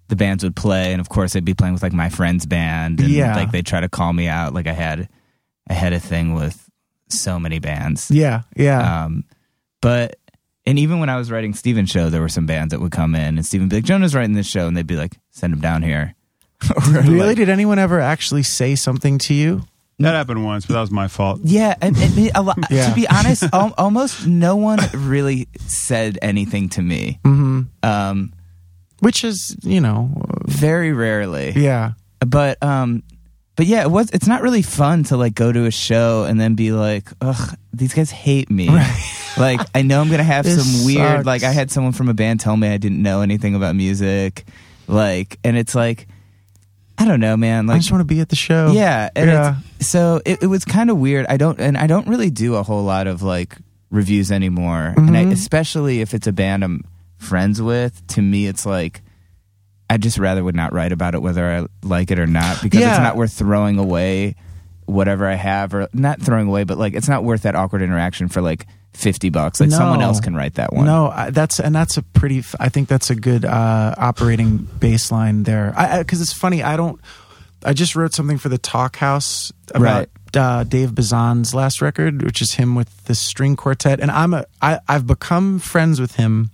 the 0.09 0.17
bands 0.17 0.45
would 0.45 0.57
play, 0.57 0.93
and 0.93 1.01
of 1.01 1.09
course 1.09 1.35
I'd 1.37 1.45
be 1.45 1.55
playing 1.55 1.75
with 1.75 1.83
like 1.83 1.93
my 1.93 2.09
friend's 2.09 2.47
band, 2.47 3.01
and 3.01 3.09
Yeah. 3.11 3.35
like 3.37 3.51
they'd 3.51 3.67
try 3.67 3.81
to 3.81 3.89
call 3.89 4.13
me 4.13 4.29
out. 4.29 4.55
Like 4.55 4.67
I 4.67 4.73
had 4.73 5.09
I 5.69 5.75
had 5.75 5.93
a 5.93 6.01
thing 6.01 6.35
with 6.35 6.69
so 7.09 7.39
many 7.41 7.59
bands, 7.59 8.11
Yeah, 8.11 8.43
yeah. 8.57 9.05
um, 9.05 9.25
but. 9.81 10.17
And 10.69 10.81
even 10.81 10.99
when 10.99 11.09
I 11.09 11.17
was 11.17 11.31
writing 11.31 11.55
Steven's 11.55 11.91
show, 11.91 12.11
there 12.11 12.21
were 12.21 12.29
some 12.29 12.45
bands 12.45 12.73
that 12.73 12.81
would 12.81 12.91
come 12.91 13.15
in, 13.15 13.37
and 13.39 13.47
Steven 13.47 13.67
would 13.67 13.71
be 13.71 13.77
like, 13.77 13.85
"Jonah's 13.85 14.17
writing 14.17 14.33
this 14.33 14.49
show," 14.49 14.67
and 14.67 14.77
they'd 14.77 14.85
be 14.85 14.97
like, 14.97 15.17
"Send 15.31 15.53
him 15.53 15.61
down 15.61 15.83
here." 15.85 16.17
Or, 16.75 16.91
really? 16.91 17.19
like- 17.21 17.37
Did 17.37 17.49
anyone 17.49 17.79
ever 17.79 18.01
actually 18.01 18.43
say 18.43 18.75
something 18.75 19.19
to 19.19 19.33
you? 19.35 19.63
That 20.01 20.15
happened 20.17 20.45
once, 20.45 20.67
but 20.67 20.75
that 20.75 20.81
was 20.81 20.91
my 20.91 21.07
fault. 21.07 21.39
Yeah, 21.45 21.77
and, 21.81 21.97
and 21.97 22.31
a 22.35 22.43
lot, 22.43 22.59
Yeah. 22.69 22.89
to 22.89 22.95
be 22.97 23.07
honest, 23.09 23.45
al- 23.53 23.75
almost 23.79 24.27
no 24.27 24.57
one 24.57 24.81
really 24.93 25.47
said 25.69 26.19
anything 26.21 26.69
to 26.71 26.83
me. 26.83 27.21
hmm 27.25 27.63
Um, 27.85 28.33
Which 29.01 29.25
is, 29.25 29.57
you 29.63 29.81
know, 29.81 30.11
very 30.47 30.93
rarely. 30.93 31.53
yeah. 31.57 31.93
But 32.21 32.63
um, 32.63 33.03
but 33.57 33.67
yeah, 33.67 33.83
it 33.83 33.91
was. 33.91 34.11
It's 34.11 34.27
not 34.27 34.43
really 34.43 34.63
fun 34.63 35.05
to 35.05 35.17
like 35.17 35.35
go 35.35 35.53
to 35.53 35.65
a 35.67 35.71
show 35.71 36.25
and 36.25 36.41
then 36.41 36.55
be 36.55 36.73
like, 36.73 37.09
ugh, 37.21 37.57
these 37.73 37.93
guys 37.95 38.11
hate 38.11 38.51
me. 38.51 38.69
like 39.39 39.61
I 39.75 39.83
know 39.83 40.01
I'm 40.01 40.11
gonna 40.11 40.23
have 40.25 40.47
some 40.47 40.87
weird. 40.87 40.99
sucks. 41.19 41.27
Like 41.27 41.43
I 41.43 41.53
had 41.53 41.71
someone 41.71 41.93
from 41.93 42.09
a 42.09 42.15
band 42.15 42.41
tell 42.41 42.57
me 42.57 42.69
I 42.69 42.79
didn't 42.79 43.03
know 43.03 43.21
anything 43.21 43.55
about 43.55 43.77
music. 43.77 44.47
Like, 44.89 45.39
and 45.45 45.57
it's 45.57 45.75
like, 45.75 46.07
I 46.97 47.05
don't 47.05 47.21
know, 47.21 47.37
man. 47.37 47.67
Like, 47.67 47.75
I 47.77 47.79
just 47.79 47.91
want 47.91 48.01
to 48.01 48.05
be 48.07 48.21
at 48.21 48.29
the 48.31 48.37
show. 48.37 48.73
Yeah, 48.73 49.11
and 49.15 49.29
Yeah. 49.31 49.57
It's, 49.79 49.89
so 49.89 50.21
it, 50.25 50.43
it 50.43 50.47
was 50.47 50.65
kind 50.65 50.91
of 50.91 50.97
weird. 50.99 51.27
I 51.29 51.37
don't, 51.37 51.61
and 51.61 51.77
I 51.77 51.87
don't 51.87 52.07
really 52.09 52.31
do 52.31 52.55
a 52.55 52.63
whole 52.63 52.85
lot 52.85 53.07
of 53.07 53.21
like 53.23 53.57
reviews 53.91 54.31
anymore. 54.33 54.95
And 54.97 55.17
I, 55.17 55.25
Mhm. 55.25 55.33
especially 55.33 56.01
if 56.01 56.15
it's 56.15 56.27
a 56.27 56.33
band 56.33 56.65
I'm 56.65 56.85
friends 57.19 57.61
with, 57.63 58.07
to 58.09 58.23
me, 58.23 58.47
it's 58.47 58.67
like 58.67 59.03
I 59.89 59.97
just 59.99 60.19
rather 60.19 60.43
would 60.43 60.57
not 60.57 60.73
write 60.73 60.93
about 60.93 61.15
it 61.15 61.23
whether 61.23 61.47
I 61.49 61.67
like 61.87 62.11
it 62.11 62.19
or 62.19 62.27
not 62.27 62.63
because 62.63 62.81
Yeah. 62.81 62.91
it's 62.91 62.99
not 62.99 63.17
worth 63.17 63.33
throwing 63.33 63.79
away 63.79 64.35
whatever 64.87 65.27
I 65.27 65.35
have 65.35 65.75
or 65.75 65.89
not 65.93 66.21
throwing 66.21 66.49
away, 66.49 66.65
but 66.65 66.79
like 66.79 66.95
it's 66.95 67.09
not 67.09 67.25
worth 67.25 67.43
that 67.43 67.55
awkward 67.55 67.83
interaction 67.83 68.29
for 68.29 68.41
like 68.41 68.67
fifty 68.95 69.29
bucks. 69.31 69.61
Like 69.61 69.71
someone 69.71 70.01
else 70.03 70.21
can 70.21 70.35
write 70.35 70.55
that 70.55 70.73
one. 70.73 70.87
No, 70.87 71.09
I, 71.09 71.31
that's 71.31 71.61
and 71.61 71.75
that's 71.75 71.97
a 71.97 72.03
pretty. 72.03 72.43
I 72.59 72.69
think 72.69 72.89
that's 72.89 73.11
a 73.11 73.15
good 73.15 73.45
uh, 73.45 73.95
operating 73.97 74.59
baseline 74.61 75.45
there. 75.45 75.73
I 75.77 75.99
because 75.99 76.21
it's 76.21 76.33
funny. 76.33 76.63
I 76.63 76.77
don't. 76.77 77.01
I 77.65 77.73
just 77.73 77.97
wrote 77.97 78.15
something 78.15 78.39
for 78.39 78.49
the 78.49 78.59
Talk 78.59 78.97
House 78.97 79.53
about 79.75 80.09
uh, 80.37 80.63
Dave 80.65 80.95
Bazan's 80.95 81.55
last 81.55 81.81
record, 81.83 82.23
which 82.23 82.41
is 82.41 82.55
him 82.55 82.75
with 82.75 83.05
the 83.07 83.15
string 83.15 83.57
quartet, 83.57 83.99
and 84.01 84.11
I'm 84.11 84.35
a. 84.35 84.47
I, 84.63 84.79
I've 84.89 85.07
become 85.07 85.59
friends 85.59 86.01
with 86.01 86.15
him, 86.17 86.51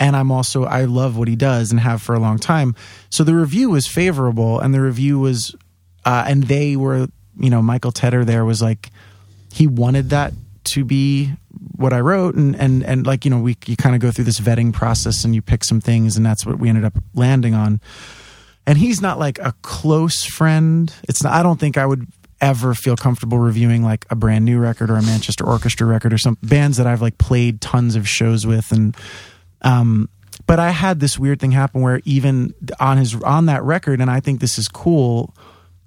and 0.00 0.16
I'm 0.16 0.30
also 0.30 0.64
I 0.64 0.84
love 0.84 1.16
what 1.16 1.28
he 1.28 1.36
does 1.36 1.70
and 1.70 1.80
have 1.80 2.02
for 2.02 2.14
a 2.14 2.20
long 2.20 2.38
time. 2.38 2.74
So 3.10 3.24
the 3.24 3.34
review 3.34 3.70
was 3.70 3.86
favorable, 3.86 4.60
and 4.60 4.72
the 4.72 4.80
review 4.80 5.18
was, 5.18 5.54
uh, 6.04 6.24
and 6.26 6.44
they 6.44 6.76
were, 6.76 7.08
you 7.38 7.50
know, 7.50 7.62
Michael 7.62 7.92
Tedder 7.92 8.24
there 8.24 8.44
was 8.44 8.62
like, 8.62 8.90
he 9.52 9.66
wanted 9.66 10.10
that 10.10 10.32
to 10.64 10.84
be 10.84 11.32
what 11.76 11.92
I 11.92 12.00
wrote, 12.00 12.34
and 12.34 12.54
and 12.56 12.84
and 12.84 13.06
like 13.06 13.24
you 13.24 13.30
know, 13.30 13.40
we 13.40 13.56
you 13.66 13.76
kind 13.76 13.94
of 13.94 14.00
go 14.00 14.10
through 14.10 14.24
this 14.24 14.40
vetting 14.40 14.72
process, 14.72 15.24
and 15.24 15.34
you 15.34 15.42
pick 15.42 15.64
some 15.64 15.80
things, 15.80 16.16
and 16.16 16.24
that's 16.24 16.46
what 16.46 16.58
we 16.58 16.68
ended 16.68 16.84
up 16.84 16.94
landing 17.14 17.54
on. 17.54 17.80
And 18.66 18.76
he's 18.76 19.00
not 19.00 19.18
like 19.18 19.38
a 19.38 19.54
close 19.62 20.24
friend. 20.24 20.92
It's 21.08 21.22
not. 21.22 21.32
I 21.32 21.42
don't 21.42 21.58
think 21.58 21.78
I 21.78 21.86
would 21.86 22.06
ever 22.40 22.74
feel 22.74 22.96
comfortable 22.96 23.38
reviewing 23.38 23.82
like 23.82 24.06
a 24.10 24.14
brand 24.14 24.44
new 24.44 24.58
record 24.58 24.90
or 24.90 24.96
a 24.96 25.02
Manchester 25.02 25.44
Orchestra 25.44 25.86
record 25.86 26.12
or 26.12 26.18
some 26.18 26.38
bands 26.42 26.76
that 26.76 26.86
I've 26.86 27.02
like 27.02 27.18
played 27.18 27.60
tons 27.60 27.96
of 27.96 28.08
shows 28.08 28.46
with 28.46 28.70
and 28.70 28.96
um 29.62 30.08
but 30.46 30.58
I 30.58 30.70
had 30.70 31.00
this 31.00 31.18
weird 31.18 31.40
thing 31.40 31.50
happen 31.50 31.82
where 31.82 32.00
even 32.04 32.54
on 32.80 32.96
his 32.96 33.14
on 33.22 33.46
that 33.46 33.62
record, 33.64 34.00
and 34.00 34.10
I 34.10 34.20
think 34.20 34.40
this 34.40 34.56
is 34.58 34.66
cool. 34.68 35.34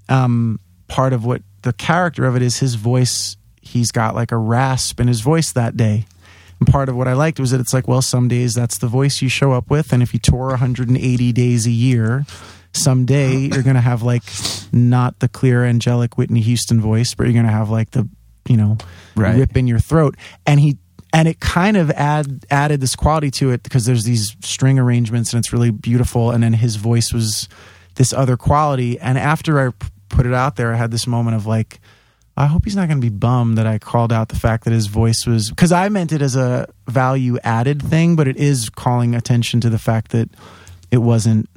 Um, 0.09 0.59
part 0.87 1.13
of 1.13 1.25
what 1.25 1.41
the 1.63 1.73
character 1.73 2.25
of 2.25 2.35
it 2.35 2.41
is 2.41 2.59
his 2.59 2.75
voice. 2.75 3.37
He's 3.61 3.91
got 3.91 4.13
like 4.13 4.31
a 4.31 4.37
rasp 4.37 4.99
in 4.99 5.07
his 5.07 5.21
voice 5.21 5.51
that 5.53 5.77
day. 5.77 6.05
And 6.59 6.67
part 6.67 6.89
of 6.89 6.95
what 6.95 7.07
I 7.07 7.13
liked 7.13 7.39
was 7.39 7.51
that 7.51 7.59
it's 7.61 7.73
like, 7.73 7.87
well, 7.87 8.01
some 8.03 8.27
days 8.27 8.53
that's 8.53 8.77
the 8.77 8.87
voice 8.87 9.21
you 9.21 9.29
show 9.29 9.51
up 9.53 9.69
with, 9.71 9.93
and 9.93 10.03
if 10.03 10.13
you 10.13 10.19
tour 10.19 10.47
180 10.49 11.31
days 11.31 11.65
a 11.65 11.71
year, 11.71 12.25
someday 12.73 13.35
you're 13.53 13.63
gonna 13.63 13.81
have 13.81 14.03
like 14.03 14.23
not 14.71 15.19
the 15.19 15.27
clear 15.27 15.63
angelic 15.65 16.17
Whitney 16.17 16.41
Houston 16.41 16.79
voice, 16.81 17.13
but 17.15 17.23
you're 17.23 17.33
gonna 17.33 17.51
have 17.51 17.69
like 17.69 17.91
the 17.91 18.07
you 18.47 18.57
know 18.57 18.77
Right. 19.15 19.37
rip 19.37 19.57
in 19.57 19.65
your 19.67 19.79
throat. 19.79 20.15
And 20.45 20.59
he 20.59 20.77
and 21.13 21.27
it 21.27 21.39
kind 21.39 21.77
of 21.77 21.91
add 21.91 22.45
added 22.49 22.79
this 22.79 22.95
quality 22.95 23.31
to 23.31 23.51
it 23.51 23.63
because 23.63 23.85
there's 23.85 24.03
these 24.03 24.35
string 24.41 24.79
arrangements 24.79 25.33
and 25.33 25.39
it's 25.39 25.51
really 25.51 25.71
beautiful. 25.71 26.31
And 26.31 26.43
then 26.43 26.53
his 26.53 26.77
voice 26.77 27.11
was 27.13 27.49
this 27.95 28.13
other 28.13 28.37
quality. 28.37 28.99
And 28.99 29.17
after 29.17 29.67
I 29.67 29.73
put 30.09 30.25
it 30.25 30.33
out 30.33 30.55
there, 30.55 30.73
I 30.73 30.77
had 30.77 30.91
this 30.91 31.07
moment 31.07 31.35
of 31.35 31.45
like, 31.45 31.79
I 32.37 32.45
hope 32.45 32.63
he's 32.63 32.75
not 32.75 32.87
going 32.87 33.01
to 33.01 33.05
be 33.05 33.15
bummed 33.15 33.57
that 33.57 33.67
I 33.67 33.77
called 33.77 34.13
out 34.13 34.29
the 34.29 34.37
fact 34.37 34.63
that 34.63 34.71
his 34.71 34.87
voice 34.87 35.25
was 35.25 35.49
because 35.49 35.73
I 35.73 35.89
meant 35.89 36.13
it 36.13 36.21
as 36.21 36.35
a 36.35 36.67
value 36.87 37.37
added 37.43 37.81
thing, 37.81 38.15
but 38.15 38.27
it 38.27 38.37
is 38.37 38.69
calling 38.69 39.13
attention 39.15 39.59
to 39.61 39.69
the 39.69 39.79
fact 39.79 40.11
that 40.11 40.29
it 40.91 40.99
wasn't 40.99 41.49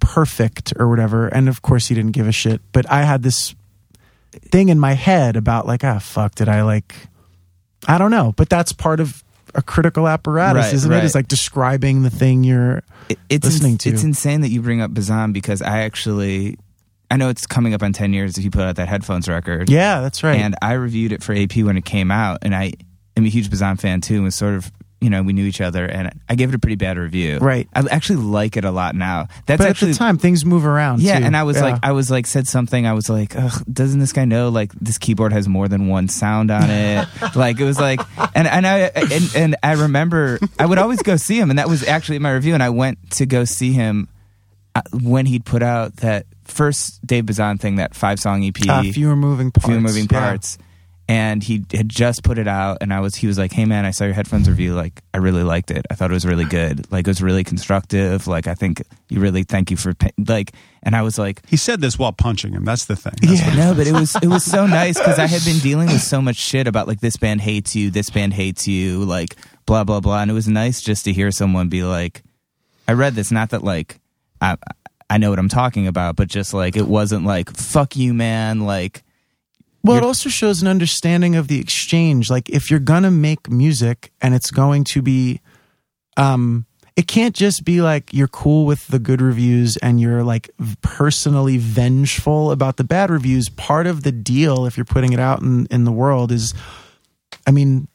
perfect 0.00 0.72
or 0.78 0.88
whatever. 0.88 1.28
And 1.28 1.48
of 1.48 1.60
course, 1.60 1.88
he 1.88 1.94
didn't 1.94 2.12
give 2.12 2.26
a 2.26 2.32
shit. 2.32 2.62
But 2.72 2.90
I 2.90 3.02
had 3.02 3.22
this 3.22 3.54
thing 4.32 4.70
in 4.70 4.80
my 4.80 4.94
head 4.94 5.36
about 5.36 5.66
like, 5.66 5.84
ah, 5.84 5.98
fuck, 5.98 6.34
did 6.34 6.48
I 6.48 6.62
like, 6.62 6.94
I 7.86 7.98
don't 7.98 8.10
know. 8.10 8.32
But 8.36 8.48
that's 8.48 8.72
part 8.72 9.00
of 9.00 9.22
a 9.54 9.62
critical 9.62 10.08
apparatus, 10.08 10.64
Right, 10.66 10.74
isn't 10.74 10.92
it? 10.92 11.04
It's 11.04 11.14
like 11.14 11.28
describing 11.28 12.02
the 12.02 12.10
thing 12.10 12.44
you're. 12.44 12.82
It- 13.08 13.18
it's 13.28 13.44
listening 13.44 13.72
ins- 13.72 13.82
to. 13.84 13.90
It's 13.90 14.02
insane 14.02 14.40
that 14.40 14.48
you 14.48 14.62
bring 14.62 14.80
up 14.80 14.92
Bazan 14.92 15.32
because 15.32 15.62
I 15.62 15.80
actually, 15.82 16.58
I 17.10 17.16
know 17.16 17.28
it's 17.28 17.46
coming 17.46 17.74
up 17.74 17.82
on 17.82 17.92
ten 17.92 18.12
years 18.12 18.34
that 18.34 18.40
he 18.42 18.50
put 18.50 18.62
out 18.62 18.76
that 18.76 18.88
headphones 18.88 19.28
record. 19.28 19.68
Yeah, 19.70 20.00
that's 20.00 20.22
right. 20.24 20.40
And 20.40 20.56
I 20.62 20.72
reviewed 20.72 21.12
it 21.12 21.22
for 21.22 21.34
AP 21.34 21.56
when 21.58 21.76
it 21.76 21.84
came 21.84 22.10
out, 22.10 22.38
and 22.42 22.54
I 22.54 22.72
am 23.16 23.24
a 23.24 23.28
huge 23.28 23.50
Bazan 23.50 23.76
fan 23.76 24.00
too, 24.00 24.14
and 24.16 24.24
was 24.24 24.34
sort 24.34 24.54
of. 24.54 24.72
You 25.04 25.10
know, 25.10 25.22
we 25.22 25.32
knew 25.34 25.44
each 25.44 25.60
other, 25.60 25.84
and 25.84 26.10
I 26.28 26.34
gave 26.34 26.48
it 26.48 26.54
a 26.54 26.58
pretty 26.58 26.76
bad 26.76 26.96
review. 26.98 27.38
Right. 27.38 27.68
I 27.74 27.84
actually 27.90 28.16
like 28.24 28.56
it 28.56 28.64
a 28.64 28.70
lot 28.70 28.94
now. 28.94 29.28
That's 29.46 29.58
but 29.58 29.68
actually 29.68 29.90
at 29.90 29.94
the 29.94 29.98
time, 29.98 30.16
things 30.18 30.44
move 30.44 30.64
around. 30.66 31.02
Yeah, 31.02 31.18
too. 31.18 31.26
and 31.26 31.36
I 31.36 31.42
was 31.42 31.58
Yeah. 31.58 31.64
like, 31.64 31.80
I 31.82 31.92
was 31.92 32.10
like, 32.10 32.26
said 32.26 32.48
something. 32.48 32.86
I 32.86 32.94
was 32.94 33.08
like, 33.10 33.36
Ugh, 33.36 33.62
doesn't 33.72 34.00
this 34.00 34.12
guy 34.12 34.24
know 34.24 34.48
like 34.48 34.72
this 34.80 34.98
keyboard 34.98 35.32
has 35.32 35.46
more 35.46 35.68
than 35.68 35.86
one 35.88 36.08
sound 36.08 36.50
on 36.50 36.70
it? 36.70 37.06
like 37.36 37.60
it 37.60 37.64
was 37.64 37.78
like, 37.78 38.00
and 38.34 38.48
and 38.48 38.66
I 38.66 38.78
and, 38.94 39.32
and 39.36 39.56
I 39.62 39.72
remember 39.74 40.38
I 40.58 40.66
would 40.66 40.78
always 40.78 41.02
go 41.02 41.16
see 41.16 41.38
him, 41.38 41.50
and 41.50 41.58
that 41.58 41.68
was 41.68 41.86
actually 41.86 42.18
my 42.18 42.32
review. 42.32 42.54
And 42.54 42.62
I 42.62 42.70
went 42.70 43.10
to 43.12 43.26
go 43.26 43.44
see 43.44 43.72
him 43.72 44.08
uh, 44.74 44.80
when 44.92 45.26
he'd 45.26 45.44
put 45.44 45.62
out 45.62 45.96
that 45.98 46.26
first 46.44 47.06
Dave 47.06 47.26
Bazan 47.26 47.58
thing, 47.58 47.76
that 47.76 47.94
five 47.94 48.18
song 48.18 48.44
EP, 48.44 48.56
uh, 48.68 48.82
fewer 48.84 49.16
moving 49.16 49.50
parts. 49.50 49.66
few 49.66 49.80
moving 49.80 50.08
Yeah. 50.10 50.56
And 51.06 51.42
he 51.42 51.64
had 51.74 51.90
just 51.90 52.22
put 52.24 52.38
it 52.38 52.48
out, 52.48 52.78
and 52.80 52.90
I 52.90 53.00
was. 53.00 53.14
He 53.14 53.26
was 53.26 53.36
like, 53.36 53.52
"Hey 53.52 53.66
man, 53.66 53.84
I 53.84 53.90
saw 53.90 54.04
your 54.04 54.14
headphones 54.14 54.48
review. 54.48 54.74
Like, 54.74 55.02
I 55.12 55.18
really 55.18 55.42
liked 55.42 55.70
it. 55.70 55.84
I 55.90 55.94
thought 55.94 56.10
it 56.10 56.14
was 56.14 56.24
really 56.24 56.46
good. 56.46 56.90
Like, 56.90 57.06
it 57.06 57.10
was 57.10 57.20
really 57.20 57.44
constructive. 57.44 58.26
Like, 58.26 58.46
I 58.46 58.54
think 58.54 58.82
you 59.10 59.20
really 59.20 59.42
thank 59.42 59.70
you 59.70 59.76
for 59.76 59.92
like." 60.26 60.52
And 60.82 60.96
I 60.96 61.02
was 61.02 61.18
like, 61.18 61.40
He 61.46 61.56
said 61.58 61.82
this 61.82 61.98
while 61.98 62.12
punching 62.12 62.52
him. 62.52 62.64
That's 62.64 62.86
the 62.86 62.96
thing. 62.96 63.12
That's 63.20 63.40
Yeah. 63.42 63.54
no, 63.54 63.74
but 63.74 63.86
it 63.86 63.92
was 63.92 64.16
it 64.16 64.28
was 64.28 64.44
so 64.44 64.66
nice 64.80 64.98
because 64.98 65.18
I 65.18 65.26
had 65.26 65.44
been 65.44 65.58
dealing 65.58 65.88
with 65.88 66.00
so 66.00 66.22
much 66.22 66.36
shit 66.36 66.66
about 66.66 66.88
like 66.88 67.00
this 67.00 67.16
band 67.18 67.42
hates 67.42 67.76
you, 67.76 67.90
this 67.90 68.08
band 68.08 68.32
hates 68.32 68.66
you, 68.66 69.04
like 69.04 69.36
blah 69.66 69.84
blah 69.84 70.00
blah, 70.00 70.22
and 70.22 70.30
it 70.30 70.34
was 70.34 70.48
nice 70.48 70.80
just 70.80 71.04
to 71.04 71.12
hear 71.12 71.30
someone 71.30 71.68
be 71.68 71.84
like, 71.84 72.22
I 72.88 72.92
read 72.92 73.14
this, 73.14 73.30
not 73.30 73.50
that 73.50 73.62
like 73.62 74.00
I 74.40 74.56
I 75.10 75.18
know 75.18 75.28
what 75.28 75.38
I'm 75.38 75.50
talking 75.50 75.86
about, 75.86 76.16
but 76.16 76.28
just 76.28 76.54
like 76.54 76.76
it 76.76 76.88
wasn't 76.88 77.26
like 77.26 77.50
fuck 77.54 77.94
you, 77.94 78.14
man, 78.14 78.60
like 78.60 79.02
Well, 79.84 79.98
it 79.98 80.02
also 80.02 80.30
shows 80.30 80.62
an 80.62 80.68
understanding 80.68 81.36
of 81.36 81.48
the 81.48 81.60
exchange. 81.60 82.30
Like 82.30 82.48
if 82.48 82.70
you're 82.70 82.80
gonna 82.80 83.10
make 83.10 83.50
music 83.50 84.12
and 84.22 84.34
it's 84.34 84.50
going 84.50 84.84
to 84.84 85.02
be, 85.02 85.40
um, 86.16 86.64
it 86.96 87.06
can't 87.06 87.34
just 87.34 87.64
be 87.64 87.82
like 87.82 88.14
you're 88.14 88.28
cool 88.28 88.64
with 88.64 88.86
the 88.88 88.98
good 88.98 89.20
reviews 89.20 89.76
and 89.76 90.00
you're 90.00 90.22
like 90.22 90.50
personally 90.80 91.58
vengeful 91.58 92.50
about 92.50 92.78
the 92.78 92.84
bad 92.84 93.10
reviews. 93.10 93.50
Part 93.50 93.86
of 93.86 94.04
the 94.04 94.12
deal, 94.12 94.64
if 94.64 94.78
you're 94.78 94.86
putting 94.86 95.12
it 95.12 95.20
out 95.20 95.42
in 95.42 95.66
in 95.66 95.84
the 95.84 95.92
world, 95.92 96.32
is, 96.32 96.54
I 97.46 97.50
mean, 97.50 97.86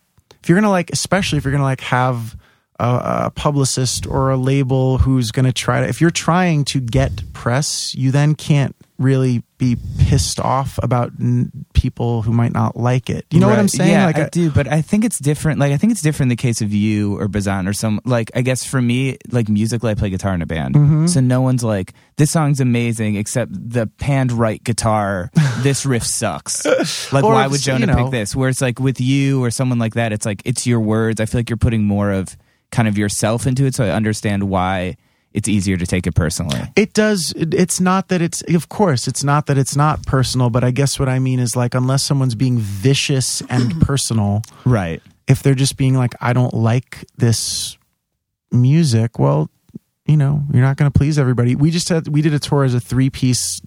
if 0.44 0.48
you're 0.48 0.58
gonna 0.58 0.70
like, 0.70 0.92
especially 0.92 1.40
if 1.40 1.44
you're 1.44 1.54
gonna 1.54 1.64
like 1.64 1.82
have 1.82 2.38
a, 2.80 3.24
a 3.26 3.32
publicist 3.32 4.06
or 4.06 4.30
a 4.30 4.38
label 4.38 5.00
who's 5.00 5.32
gonna 5.32 5.54
try 5.54 5.82
to, 5.82 5.88
if 5.88 6.02
you're 6.02 6.12
trying 6.12 6.66
to 6.66 6.80
get 6.80 7.34
press, 7.34 7.96
you 7.96 8.12
then 8.12 8.36
can't 8.36 8.76
really 9.00 9.42
be 9.58 9.78
pissed 9.98 10.40
off 10.40 10.78
about 10.84 11.12
n- 11.20 11.52
people 11.74 12.22
who 12.22 12.32
might 12.32 12.54
not 12.54 12.76
like 12.78 13.10
it. 13.10 13.26
You 13.32 13.40
know 13.40 13.48
what 13.48 13.58
I'm 13.58 13.68
saying? 13.68 13.92
Yeah, 13.92 14.06
like 14.06 14.18
I, 14.18 14.30
do, 14.30 14.52
but 14.52 14.68
I 14.68 14.82
think 14.82 15.04
it's 15.06 15.18
different. 15.18 15.60
Like 15.60 15.72
I 15.72 15.78
think 15.78 15.92
it's 15.92 16.02
different 16.02 16.28
in 16.32 16.38
the 16.38 16.42
case 16.42 16.62
of 16.62 16.74
you 16.74 17.18
or 17.20 17.28
Bazan 17.28 17.68
or 17.68 17.74
some. 17.74 18.00
Like 18.06 18.30
I 18.36 18.42
guess 18.42 18.64
for 18.66 18.82
me, 18.82 19.18
like 19.32 19.50
musically, 19.50 19.90
I 19.92 19.96
play 19.96 20.10
guitar 20.10 20.34
in 20.34 20.42
a 20.42 20.46
band, 20.46 20.76
Mm-hmm. 20.76 21.08
so 21.08 21.20
no 21.22 21.42
one's 21.42 21.64
like 21.64 21.94
this 22.18 22.30
song's 22.32 22.60
amazing 22.60 23.16
except 23.16 23.52
the 23.54 23.88
panned 23.88 24.32
right 24.32 24.64
guitar. 24.64 25.32
this 25.60 25.86
riff 25.86 26.04
sucks. 26.04 26.66
Like 27.12 27.24
why 27.24 27.48
would 27.48 27.62
Jonah 27.62 27.80
you 27.80 27.86
know- 27.88 28.04
pick 28.04 28.12
this? 28.12 28.36
Where 28.36 28.50
it's 28.50 28.62
like 28.62 28.80
with 28.80 29.00
you 29.02 29.44
or 29.44 29.50
someone 29.50 29.80
like 29.80 29.94
that, 29.96 30.12
it's 30.12 30.26
like 30.26 30.42
it's 30.46 30.68
your 30.68 30.80
words. 30.82 31.20
I 31.22 31.26
feel 31.26 31.40
like 31.40 31.50
you're 31.50 31.58
putting 31.58 31.84
more 31.86 32.12
of 32.12 32.38
kind 32.72 32.88
of 32.88 32.98
yourself 32.98 33.48
into 33.48 33.66
it, 33.66 33.76
so 33.76 33.86
I 33.86 33.90
understand 33.92 34.44
why 34.44 34.98
it's 35.40 35.48
easier 35.50 35.76
to 35.78 35.86
take 35.88 36.06
it 36.06 36.14
personally. 36.14 36.62
It 36.76 36.94
does. 36.94 37.34
It's 37.36 37.80
not 37.80 38.10
that 38.10 38.22
it's, 38.22 38.44
of 38.54 38.70
course, 38.70 39.08
it's 39.08 39.24
not 39.24 39.48
that 39.48 39.58
it's 39.58 39.76
not 39.76 40.06
personal, 40.06 40.52
but 40.52 40.64
I 40.64 40.70
guess 40.72 41.00
what 41.00 41.10
I 41.10 41.18
mean 41.18 41.40
is 41.40 41.56
like, 41.56 41.74
unless 41.74 42.04
someone's 42.04 42.36
being 42.36 42.60
vicious 42.60 43.42
and 43.50 43.82
personal, 43.90 44.44
Right. 44.66 45.02
if 45.28 45.42
they're 45.42 45.56
just 45.56 45.76
being 45.78 45.96
like, 45.96 46.14
I 46.22 46.34
don't 46.34 46.54
like 46.54 47.04
this 47.18 47.78
music, 48.52 49.18
well, 49.18 49.50
you 50.06 50.18
know, 50.18 50.44
you're 50.54 50.62
not 50.64 50.78
going 50.78 50.92
to 50.92 50.98
please 50.98 51.18
everybody. 51.20 51.56
We 51.56 51.72
just 51.72 51.90
had, 51.90 52.08
we 52.08 52.22
did 52.22 52.34
a 52.34 52.40
tour 52.40 52.64
as 52.64 52.74
a 52.74 52.80
three 52.80 53.10
piece, 53.10 53.62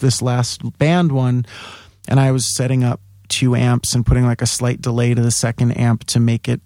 this 0.00 0.20
last 0.20 0.78
band 0.78 1.12
one, 1.12 1.46
and 2.08 2.18
I 2.20 2.30
was 2.32 2.54
setting 2.54 2.84
up 2.84 3.00
two 3.28 3.54
amps 3.56 3.94
and 3.94 4.04
putting 4.04 4.24
like 4.24 4.42
a 4.42 4.46
slight 4.46 4.80
delay 4.80 5.14
to 5.14 5.20
the 5.22 5.30
second 5.30 5.72
amp 5.72 6.04
to 6.04 6.20
make 6.20 6.48
it 6.48 6.60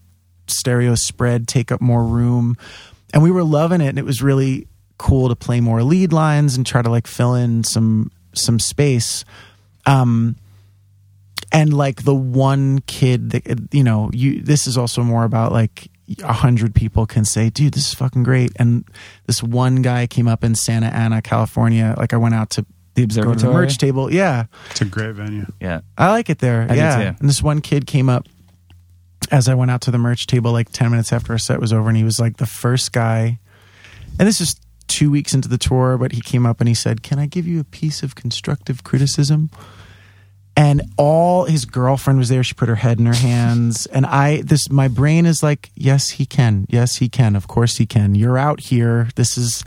stereo 0.47 0.95
spread, 0.95 1.47
take 1.47 1.71
up 1.71 1.81
more 1.81 2.05
room. 2.05 2.57
And 3.13 3.23
we 3.23 3.31
were 3.31 3.45
loving 3.45 3.81
it. 3.81 3.89
And 3.89 3.99
it 3.99 4.05
was 4.05 4.23
really 4.23 4.67
cool 4.99 5.29
to 5.29 5.37
play 5.37 5.61
more 5.61 5.83
lead 5.83 6.13
lines 6.13 6.57
and 6.57 6.67
try 6.67 6.83
to 6.83 6.91
like 6.91 7.07
fill 7.07 7.35
in 7.35 7.65
some, 7.65 8.11
some 8.35 8.59
space. 8.59 9.25
Um, 9.87 10.37
and 11.53 11.73
like 11.75 12.05
the 12.05 12.15
one 12.15 12.81
kid 12.83 13.31
that 13.31 13.75
you 13.75 13.83
know 13.83 14.09
you 14.13 14.41
this 14.41 14.67
is 14.69 14.79
also 14.79 15.03
more 15.03 15.25
about 15.25 15.51
like 15.51 15.89
a 16.23 16.33
hundred 16.33 16.75
people 16.77 17.07
can 17.07 17.25
say 17.25 17.51
dude 17.51 17.75
this 17.75 17.89
is 17.89 17.95
fucking 17.95 18.23
great 18.23 18.53
and 18.57 18.85
this 19.27 19.43
one 19.43 19.83
guy 19.83 20.07
came 20.07 20.29
up 20.29 20.45
in 20.45 20.55
santa 20.55 20.87
ana 20.89 21.21
california 21.23 21.95
like 21.99 22.13
i 22.13 22.17
went 22.17 22.35
out 22.35 22.51
to 22.51 22.65
The 22.95 23.07
go 23.07 23.07
to 23.07 23.15
the 23.15 23.21
observatory. 23.33 23.55
merch 23.55 23.79
table 23.79 24.13
yeah 24.13 24.45
It's 24.71 24.81
a 24.81 24.85
great 24.85 25.15
venue. 25.15 25.47
Yeah. 25.61 25.81
i 25.99 26.11
like 26.11 26.31
it 26.31 26.39
there 26.39 26.67
I 26.71 26.75
yeah 26.75 27.15
and 27.19 27.29
this 27.29 27.43
one 27.43 27.61
kid 27.61 27.87
came 27.87 28.09
up 28.09 28.27
as 29.31 29.49
i 29.49 29.55
went 29.55 29.71
out 29.71 29.81
to 29.83 29.91
the 29.91 29.99
merch 29.99 30.27
table 30.27 30.53
like 30.53 30.71
10 30.71 30.91
minutes 30.91 31.13
after 31.13 31.33
our 31.33 31.39
set 31.39 31.61
was 31.61 31.73
over 31.73 31.89
and 31.89 31.97
he 31.97 32.05
was 32.05 32.21
like 32.21 32.37
the 32.39 32.47
first 32.47 32.93
guy. 32.93 33.39
And 34.19 34.29
this 34.29 34.41
is 34.41 34.57
two 34.89 35.11
weeks 35.11 35.35
into 35.35 35.49
the 35.49 35.59
tour 35.59 35.97
but 35.97 36.13
he 36.13 36.21
came 36.21 36.45
up 36.45 36.61
and 36.61 36.69
he 36.69 36.75
said 36.75 37.03
can 37.03 37.19
i 37.19 37.27
give 37.27 37.47
you 37.47 37.61
a 37.61 37.65
piece 37.65 38.03
of 38.03 38.15
constructive 38.15 38.85
criticism? 38.85 39.51
And 40.57 40.83
all 40.99 41.45
his 41.45 41.65
girlfriend 41.65 42.19
was 42.19 42.29
there. 42.29 42.43
She 42.43 42.53
put 42.53 42.69
her 42.69 42.75
head 42.75 42.99
in 42.99 43.07
her 43.07 43.15
hands. 43.15 43.87
And 43.87 44.05
i 44.05 44.43
this 44.43 44.71
my 44.71 44.89
brain 44.89 45.25
is 45.27 45.43
like 45.43 45.71
yes 45.75 46.11
he 46.11 46.27
can. 46.27 46.67
Yes 46.69 46.97
he 46.97 47.09
can. 47.09 47.37
Of 47.37 47.49
course 47.49 47.79
he 47.79 47.87
can. 47.87 48.15
You're 48.15 48.37
out 48.37 48.61
here. 48.61 49.09
This 49.15 49.39
is 49.39 49.65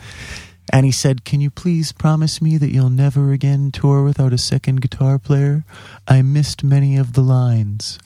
and 0.71 0.85
he 0.85 0.91
said 0.91 1.25
can 1.25 1.41
you 1.41 1.49
please 1.49 1.91
promise 1.91 2.41
me 2.41 2.57
that 2.57 2.71
you'll 2.71 2.89
never 2.89 3.31
again 3.31 3.71
tour 3.71 4.03
without 4.03 4.33
a 4.33 4.37
second 4.37 4.81
guitar 4.81 5.17
player? 5.17 5.65
I 6.07 6.21
missed 6.21 6.63
many 6.63 6.97
of 6.97 7.13
the 7.13 7.21
lines. 7.21 7.97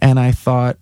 And 0.00 0.18
i 0.18 0.32
thought 0.32 0.78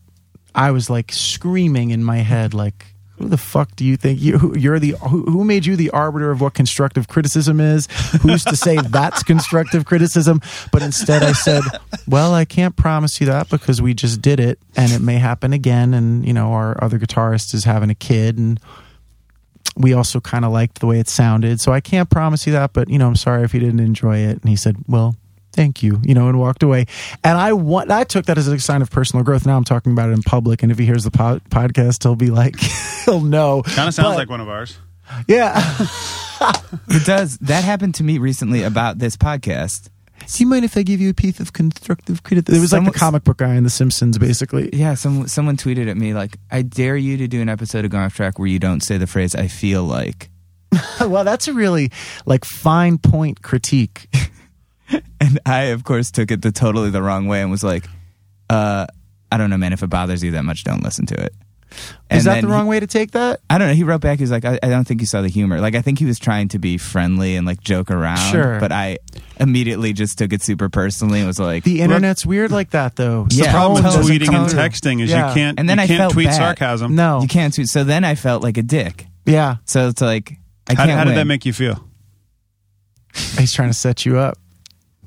i 0.54 0.70
was 0.70 0.90
like 0.90 1.12
screaming 1.12 1.90
in 1.90 2.02
my 2.02 2.18
head 2.18 2.54
like 2.54 2.90
who 3.20 3.28
the 3.28 3.36
fuck 3.36 3.76
do 3.76 3.84
you 3.84 3.98
think 3.98 4.18
you 4.20 4.54
you're 4.56 4.78
the 4.78 4.92
who, 4.92 5.24
who 5.24 5.44
made 5.44 5.66
you 5.66 5.76
the 5.76 5.90
arbiter 5.90 6.30
of 6.30 6.40
what 6.40 6.54
constructive 6.54 7.06
criticism 7.06 7.60
is? 7.60 7.86
Who's 8.22 8.44
to 8.46 8.56
say 8.56 8.76
that's 8.76 9.22
constructive 9.22 9.84
criticism? 9.84 10.40
But 10.72 10.82
instead 10.82 11.22
i 11.22 11.32
said 11.32 11.62
well 12.08 12.32
i 12.32 12.46
can't 12.46 12.76
promise 12.76 13.20
you 13.20 13.26
that 13.26 13.50
because 13.50 13.82
we 13.82 13.92
just 13.92 14.22
did 14.22 14.40
it 14.40 14.58
and 14.74 14.90
it 14.90 15.00
may 15.00 15.16
happen 15.16 15.52
again 15.52 15.92
and 15.92 16.26
you 16.26 16.32
know 16.32 16.52
our 16.52 16.82
other 16.82 16.98
guitarist 16.98 17.52
is 17.52 17.64
having 17.64 17.90
a 17.90 17.94
kid 17.94 18.38
and 18.38 18.58
we 19.76 19.92
also 19.92 20.20
kind 20.20 20.44
of 20.44 20.52
liked 20.52 20.80
the 20.80 20.86
way 20.86 20.98
it 20.98 21.08
sounded. 21.08 21.60
So 21.60 21.72
i 21.72 21.80
can't 21.80 22.08
promise 22.08 22.46
you 22.46 22.54
that 22.54 22.72
but 22.72 22.88
you 22.88 22.98
know 22.98 23.06
i'm 23.06 23.16
sorry 23.16 23.42
if 23.42 23.52
you 23.52 23.60
didn't 23.60 23.80
enjoy 23.80 24.18
it. 24.18 24.40
And 24.40 24.48
he 24.48 24.56
said 24.56 24.76
well 24.88 25.14
thank 25.52 25.82
you, 25.82 26.00
you 26.04 26.14
know, 26.14 26.28
and 26.28 26.38
walked 26.38 26.62
away. 26.62 26.86
And 27.24 27.36
I 27.38 27.52
want, 27.52 27.90
I 27.90 28.04
took 28.04 28.26
that 28.26 28.38
as 28.38 28.46
a 28.48 28.58
sign 28.58 28.82
of 28.82 28.90
personal 28.90 29.24
growth. 29.24 29.46
Now 29.46 29.56
I'm 29.56 29.64
talking 29.64 29.92
about 29.92 30.08
it 30.10 30.12
in 30.12 30.22
public. 30.22 30.62
And 30.62 30.70
if 30.72 30.78
he 30.78 30.86
hears 30.86 31.04
the 31.04 31.10
po- 31.10 31.40
podcast, 31.50 32.02
he'll 32.02 32.16
be 32.16 32.30
like, 32.30 32.56
he'll 33.04 33.20
know. 33.20 33.62
Kind 33.62 33.88
of 33.88 33.94
sounds 33.94 34.10
But- 34.10 34.16
like 34.16 34.30
one 34.30 34.40
of 34.40 34.48
ours. 34.48 34.78
Yeah. 35.28 35.60
It 36.88 37.04
does. 37.04 37.36
That 37.38 37.64
happened 37.64 37.96
to 37.96 38.02
me 38.04 38.16
recently 38.18 38.62
about 38.62 38.98
this 38.98 39.14
podcast. 39.16 39.90
Do 40.20 40.42
you 40.42 40.46
mind 40.46 40.64
if 40.64 40.76
I 40.76 40.82
give 40.82 41.00
you 41.00 41.10
a 41.10 41.14
piece 41.14 41.38
of 41.40 41.52
constructive 41.52 42.22
criticism? 42.22 42.56
It 42.56 42.60
was 42.60 42.72
like 42.72 42.84
the 42.84 42.98
comic 42.98 43.24
book 43.24 43.38
guy 43.38 43.56
in 43.56 43.64
The 43.64 43.70
Simpsons, 43.70 44.16
basically. 44.18 44.70
Yeah, 44.72 44.94
some 44.94 45.26
someone 45.28 45.56
tweeted 45.56 45.90
at 45.90 45.96
me 45.96 46.14
like, 46.14 46.38
"I 46.50 46.62
dare 46.62 46.96
you 46.96 47.16
to 47.18 47.28
do 47.28 47.42
an 47.42 47.48
episode 47.48 47.84
of 47.84 47.90
Going 47.90 48.04
Off 48.04 48.14
Track 48.14 48.38
where 48.38 48.48
you 48.48 48.58
don't 48.58 48.80
say 48.82 48.96
the 48.96 49.06
phrase 49.06 49.34
I 49.34 49.48
feel 49.48 49.84
like." 49.84 50.30
well, 51.00 51.24
that's 51.24 51.48
a 51.48 51.52
really 51.52 51.90
like 52.24 52.44
fine 52.44 52.96
point 52.98 53.42
critique. 53.42 54.08
And 55.22 55.38
I, 55.44 55.64
of 55.74 55.84
course, 55.84 56.10
took 56.10 56.30
it 56.30 56.40
the 56.42 56.50
totally 56.50 56.90
the 56.90 57.02
wrong 57.02 57.26
way 57.26 57.42
and 57.42 57.50
was 57.50 57.62
like, 57.62 57.84
uh, 58.48 58.86
"I 59.30 59.36
don't 59.36 59.50
know, 59.50 59.58
man. 59.58 59.72
If 59.74 59.82
it 59.82 59.88
bothers 59.88 60.22
you 60.24 60.30
that 60.32 60.44
much, 60.44 60.64
don't 60.64 60.82
listen 60.82 61.04
to 61.06 61.14
it." 61.14 61.34
Is 62.10 62.24
that 62.24 62.40
the 62.40 62.48
wrong 62.48 62.64
he- 62.64 62.70
way 62.70 62.80
to 62.80 62.86
take 62.88 63.12
that? 63.12 63.38
I 63.48 63.58
don't 63.58 63.68
know. 63.68 63.74
He 63.74 63.84
wrote 63.84 64.00
back. 64.00 64.18
He 64.18 64.22
was 64.24 64.30
like, 64.30 64.44
I, 64.46 64.58
"I 64.62 64.68
don't 64.70 64.84
think 64.88 65.00
you 65.02 65.06
saw 65.06 65.20
the 65.22 65.28
humor." 65.28 65.60
Like, 65.60 65.74
I 65.76 65.82
think 65.82 65.98
he 66.00 66.04
was 66.06 66.18
trying 66.18 66.48
to 66.48 66.58
be 66.58 66.78
friendly 66.78 67.36
and 67.36 67.46
like 67.46 67.60
joke 67.60 67.90
around. 67.90 68.32
Sure. 68.32 68.58
But 68.58 68.72
I 68.72 68.98
immediately 69.38 69.92
just 69.92 70.16
took 70.18 70.32
it 70.32 70.42
super 70.42 70.68
personally 70.70 71.18
and 71.20 71.28
was 71.28 71.38
like, 71.38 71.62
The 71.64 71.82
internet's 71.82 72.24
weird 72.26 72.50
like 72.50 72.70
that, 72.70 72.96
though. 72.96 73.26
Yeah. 73.30 73.44
The 73.44 73.50
problem 73.50 73.84
with 73.84 73.92
tweeting 74.06 74.34
and 74.34 74.48
texting 74.50 75.00
is 75.02 75.10
Yeah. 75.10 75.28
you 75.28 75.34
can't. 75.34 75.60
And 75.60 75.68
then 75.68 75.76
you 75.78 75.84
I 75.84 75.86
can't 75.86 75.98
felt 76.00 76.12
tweet 76.14 76.26
bad. 76.28 76.36
sarcasm. 76.36 76.96
No. 76.96 77.20
"You 77.20 77.28
can't." 77.28 77.54
tweet." 77.54 77.68
So 77.68 77.84
then 77.84 78.04
I 78.04 78.14
felt 78.16 78.42
like 78.42 78.56
a 78.56 78.62
dick. 78.62 79.06
Yeah. 79.26 79.56
So 79.66 79.88
it's 79.88 80.00
like, 80.00 80.38
I 80.68 80.74
How, 80.74 80.86
can't. 80.86 80.98
how 80.98 81.04
did 81.04 81.10
win. 81.10 81.16
that 81.16 81.26
make 81.26 81.44
you 81.46 81.52
feel? 81.52 81.84
He's 83.38 83.52
trying 83.52 83.68
to 83.68 83.74
set 83.74 84.06
you 84.06 84.18
up. 84.18 84.38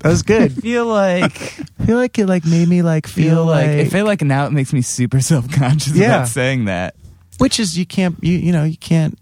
That 0.04 0.10
was 0.10 0.22
good. 0.22 0.54
feel 0.62 0.86
like 0.86 1.60
I 1.80 1.86
feel 1.86 1.98
like 1.98 2.20
it 2.20 2.28
like 2.28 2.46
made 2.46 2.68
me 2.68 2.82
like 2.84 3.08
feel, 3.08 3.36
feel 3.36 3.46
like 3.46 3.68
like, 3.68 3.80
I 3.80 3.86
feel 3.90 4.06
like 4.06 4.22
now 4.22 4.46
it 4.46 4.52
makes 4.52 4.72
me 4.74 4.82
super 4.82 5.20
self 5.32 5.52
conscious 5.52 5.96
Yeah. 5.96 6.18
about 6.18 6.28
saying 6.28 6.66
that. 6.66 6.96
which 7.40 7.60
is 7.60 7.78
you 7.78 7.86
can't 7.86 8.16
you 8.22 8.38
you 8.38 8.52
know 8.52 8.64
you 8.64 8.78
can't 8.78 9.18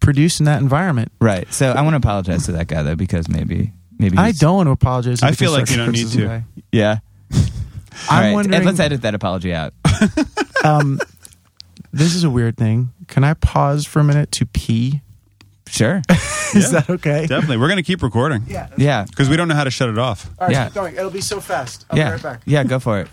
produce 0.00 0.40
in 0.40 0.46
that 0.46 0.60
environment. 0.60 1.10
Right. 1.20 1.50
So 1.52 1.70
I 1.72 1.80
want 1.82 1.94
to 1.94 1.98
apologize 1.98 2.44
to 2.46 2.52
that 2.52 2.66
guy 2.68 2.82
though 2.82 2.96
because 2.96 3.28
maybe 3.28 3.72
maybe 3.98 4.18
I 4.18 4.32
don't 4.32 4.56
want 4.56 4.66
to 4.66 4.72
apologize. 4.72 5.20
to 5.20 5.26
I 5.26 5.32
feel 5.32 5.52
like 5.52 5.70
you 5.70 5.76
don't 5.76 5.92
need 5.92 6.08
to. 6.08 6.16
criticism 6.16 6.44
Yeah. 6.72 6.98
I'm 7.32 7.42
All 8.10 8.20
right, 8.20 8.32
wondering- 8.32 8.64
Let's 8.64 8.80
edit 8.80 9.02
that 9.02 9.14
apology 9.14 9.52
out. 9.54 9.72
Um, 10.62 11.00
this 11.90 12.14
is 12.14 12.22
a 12.22 12.28
weird 12.28 12.58
thing. 12.58 12.90
Can 13.08 13.24
I 13.24 13.32
pause 13.32 13.86
for 13.86 14.00
a 14.00 14.04
minute 14.04 14.30
to 14.32 14.44
pee? 14.46 15.00
Sure. 15.70 16.02
Is 16.10 16.72
Yeah. 16.72 16.80
that 16.80 16.90
okay? 16.90 17.26
Definitely. 17.26 17.56
We're 17.58 17.68
going 17.68 17.76
to 17.78 17.82
keep 17.82 18.02
recording 18.02 18.44
Yeah. 18.48 18.68
Yeah. 18.76 19.04
because 19.04 19.28
we 19.28 19.36
don't 19.36 19.48
know 19.48 19.54
how 19.54 19.64
to 19.64 19.70
shut 19.70 19.88
it 19.88 19.98
off. 19.98 20.28
All 20.38 20.46
right, 20.48 20.52
Yeah. 20.52 20.64
keep 20.66 20.74
going. 20.74 20.96
It'll 20.96 21.10
be 21.10 21.20
so 21.20 21.40
fast. 21.40 21.86
I'll 21.90 21.98
yeah. 21.98 22.06
be 22.06 22.12
right 22.12 22.22
back. 22.22 22.42
Yeah. 22.44 22.64
Go 22.64 22.78
for 22.80 23.00
it. 23.00 23.08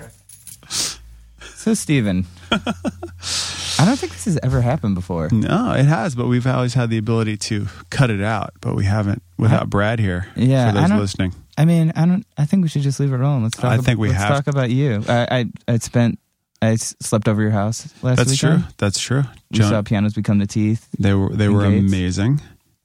So 0.69 1.73
Steven, 1.73 2.25
I 2.51 3.85
don't 3.85 3.97
think 3.99 4.13
this 4.13 4.25
has 4.25 4.39
ever 4.41 4.61
happened 4.61 4.95
before. 4.95 5.29
No, 5.31 5.73
it 5.73 5.83
has, 5.85 6.15
but 6.15 6.27
we've 6.27 6.47
always 6.47 6.73
had 6.73 6.89
the 6.89 6.97
ability 6.97 7.37
to 7.37 7.67
cut 7.89 8.09
it 8.09 8.21
out, 8.21 8.53
but 8.61 8.73
we 8.75 8.85
haven't 8.85 9.21
without 9.37 9.69
Brad 9.69 9.99
here. 9.99 10.27
Yeah, 10.35 10.71
for 10.71 10.77
I 10.77 10.81
those 10.81 10.89
don't- 10.89 10.99
listening. 10.99 11.33
I 11.59 11.65
mean, 11.65 11.91
I 11.95 12.05
don't. 12.05 12.25
I 12.37 12.45
think 12.45 12.61
we 12.63 12.69
should 12.69 12.83
just 12.83 12.99
leave 12.99 13.11
it 13.11 13.17
rolling. 13.17 13.43
Let's 13.43 13.57
talk. 13.57 13.71
I 13.71 13.75
ab- 13.75 13.83
think 13.83 13.99
we 13.99 14.09
let's 14.09 14.19
have 14.21 14.29
talk 14.29 14.47
about 14.47 14.69
you. 14.69 15.03
I, 15.09 15.27
I 15.67 15.73
I 15.73 15.77
spent. 15.79 16.19
I 16.61 16.71
s- 16.71 16.95
slept 16.99 17.27
over 17.27 17.41
your 17.41 17.51
house 17.51 17.87
last 18.01 18.03
night. 18.03 18.15
That's 18.17 18.29
weekend. 18.31 18.63
true. 18.63 18.73
That's 18.77 18.99
true. 18.99 19.23
We 19.51 19.59
saw 19.59 19.81
pianos 19.81 20.13
become 20.13 20.39
the 20.39 20.47
teeth. 20.47 20.87
they 20.99 21.13
were 21.13 21.29
they 21.35 21.49
were 21.49 21.69
Gates. 21.69 21.87
amazing, 21.87 22.41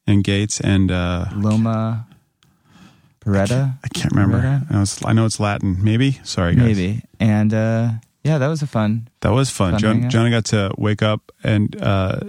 and 0.07 0.23
Gates 0.25 0.61
and 0.61 0.91
uh, 0.91 1.27
Loma 1.35 2.07
Prieta. 3.21 3.75
I 3.85 3.89
can't 3.89 4.13
remember. 4.15 4.39
I 4.71 4.73
know, 4.75 4.83
it's, 4.83 5.05
I 5.05 5.13
know 5.13 5.25
it's 5.25 5.39
Latin. 5.41 5.83
Maybe. 5.83 6.21
Sorry, 6.25 6.55
guys. 6.55 6.65
maybe. 6.65 7.03
And 7.21 7.55
uh, 7.55 7.91
yeah, 8.25 8.39
that 8.39 8.49
was 8.49 8.63
a 8.63 8.67
fun. 8.67 9.09
That 9.21 9.31
was 9.31 9.51
fun. 9.51 9.79
Fun. 9.79 10.11
Jonah 10.11 10.31
got 10.31 10.45
to 10.47 10.73
wake 10.77 11.03
up, 11.03 11.33
and 11.43 11.81
uh, 11.81 12.21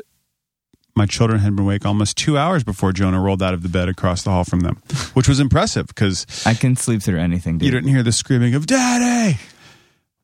my 0.95 1.05
children 1.07 1.39
had 1.39 1.55
been 1.55 1.65
awake 1.65 1.85
almost 1.85 2.15
two 2.17 2.37
hours 2.37 2.63
before 2.63 2.93
Jonah 2.93 3.19
rolled 3.19 3.41
out 3.41 3.53
of 3.55 3.63
the 3.63 3.69
bed 3.69 3.89
across 3.89 4.21
the 4.23 4.29
hall 4.29 4.43
from 4.43 4.59
them, 4.61 4.77
which 5.13 5.27
was 5.27 5.39
impressive 5.39 5.87
because 5.87 6.25
I 6.45 6.53
can 6.53 6.75
sleep 6.75 7.01
through 7.01 7.19
anything, 7.19 7.57
dude. 7.57 7.65
you 7.65 7.71
didn't 7.71 7.89
hear 7.89 8.03
the 8.03 8.11
screaming 8.11 8.53
of 8.53 8.67
"Daddy," 8.67 9.39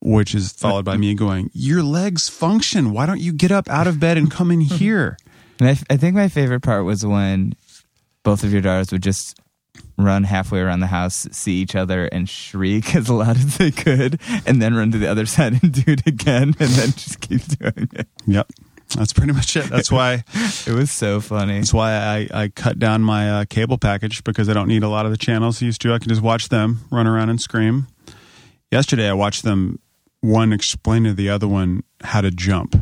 which 0.01 0.33
is 0.33 0.51
followed 0.51 0.85
by 0.85 0.97
me 0.97 1.13
going, 1.13 1.49
"Your 1.53 1.83
legs 1.83 2.29
function. 2.29 2.91
Why 2.91 3.05
don't 3.05 3.19
you 3.19 3.33
get 3.33 3.51
up 3.51 3.69
out 3.69 3.87
of 3.87 3.99
bed 3.99 4.17
and 4.17 4.29
come 4.29 4.51
in 4.51 4.61
here?" 4.61 5.17
And 5.61 5.67
I, 5.67 5.93
I 5.93 5.97
think 5.97 6.15
my 6.15 6.29
favorite 6.29 6.61
part 6.61 6.85
was 6.85 7.05
when 7.05 7.53
both 8.23 8.45
of 8.45 8.53
your 8.53 8.61
daughters 8.61 8.93
would 8.93 9.03
just 9.03 9.37
run 9.97 10.23
halfway 10.23 10.59
around 10.61 10.79
the 10.79 10.87
house, 10.87 11.27
see 11.31 11.55
each 11.55 11.75
other, 11.75 12.05
and 12.05 12.29
shriek 12.29 12.95
as 12.95 13.09
loud 13.09 13.37
as 13.37 13.57
they 13.57 13.71
could, 13.71 14.19
and 14.45 14.61
then 14.61 14.73
run 14.73 14.91
to 14.91 14.97
the 14.97 15.07
other 15.07 15.25
side 15.35 15.61
and 15.61 15.73
do 15.73 15.83
it 15.91 16.07
again, 16.07 16.55
and 16.59 16.69
then 16.69 16.91
just 16.91 17.19
keep 17.19 17.41
doing 17.59 17.89
it. 17.93 18.07
Yep, 18.25 18.49
that's 18.95 19.13
pretty 19.13 19.33
much 19.33 19.55
it. 19.55 19.65
That's 19.65 19.91
why. 19.91 20.23
It 20.65 20.73
was 20.73 20.91
so 20.91 21.21
funny. 21.21 21.59
That's 21.59 21.73
why 21.73 21.93
I, 21.93 22.43
I 22.43 22.47
cut 22.47 22.79
down 22.79 23.01
my 23.01 23.41
uh, 23.41 23.45
cable 23.45 23.77
package 23.77 24.23
because 24.23 24.49
I 24.49 24.53
don't 24.53 24.67
need 24.67 24.83
a 24.83 24.89
lot 24.89 25.05
of 25.05 25.11
the 25.11 25.17
channels 25.17 25.61
I 25.61 25.65
used 25.65 25.81
to. 25.81 25.93
I 25.93 25.99
can 25.99 26.09
just 26.09 26.21
watch 26.21 26.49
them 26.49 26.85
run 26.89 27.05
around 27.05 27.29
and 27.29 27.39
scream. 27.39 27.87
Yesterday, 28.71 29.09
I 29.09 29.13
watched 29.13 29.43
them 29.43 29.79
one 30.21 30.53
explain 30.53 31.03
to 31.05 31.13
the 31.13 31.29
other 31.29 31.47
one 31.47 31.83
how 32.01 32.21
to 32.21 32.31
jump. 32.31 32.75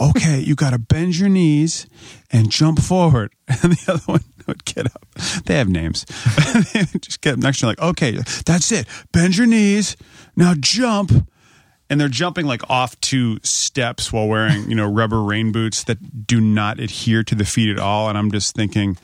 Okay, 0.00 0.40
you 0.40 0.54
got 0.54 0.70
to 0.70 0.78
bend 0.78 1.16
your 1.16 1.28
knees 1.28 1.86
and 2.30 2.50
jump 2.50 2.80
forward. 2.80 3.32
And 3.62 3.72
the 3.72 3.92
other 3.92 4.02
one 4.06 4.24
would 4.46 4.64
get 4.64 4.86
up. 4.86 5.06
They 5.44 5.56
have 5.56 5.68
names. 5.68 6.04
just 7.00 7.20
get 7.20 7.38
next 7.38 7.60
to 7.60 7.66
like, 7.66 7.80
okay, 7.80 8.18
that's 8.44 8.72
it. 8.72 8.86
Bend 9.12 9.36
your 9.36 9.46
knees. 9.46 9.96
Now 10.34 10.54
jump. 10.58 11.12
And 11.90 12.00
they're 12.00 12.08
jumping 12.08 12.46
like 12.46 12.68
off 12.70 12.98
two 13.00 13.38
steps 13.42 14.12
while 14.12 14.26
wearing, 14.26 14.68
you 14.70 14.74
know, 14.74 14.90
rubber 14.90 15.22
rain 15.22 15.52
boots 15.52 15.84
that 15.84 16.26
do 16.26 16.40
not 16.40 16.80
adhere 16.80 17.22
to 17.24 17.34
the 17.34 17.44
feet 17.44 17.70
at 17.70 17.78
all. 17.78 18.08
And 18.08 18.16
I'm 18.16 18.32
just 18.32 18.56
thinking, 18.56 18.96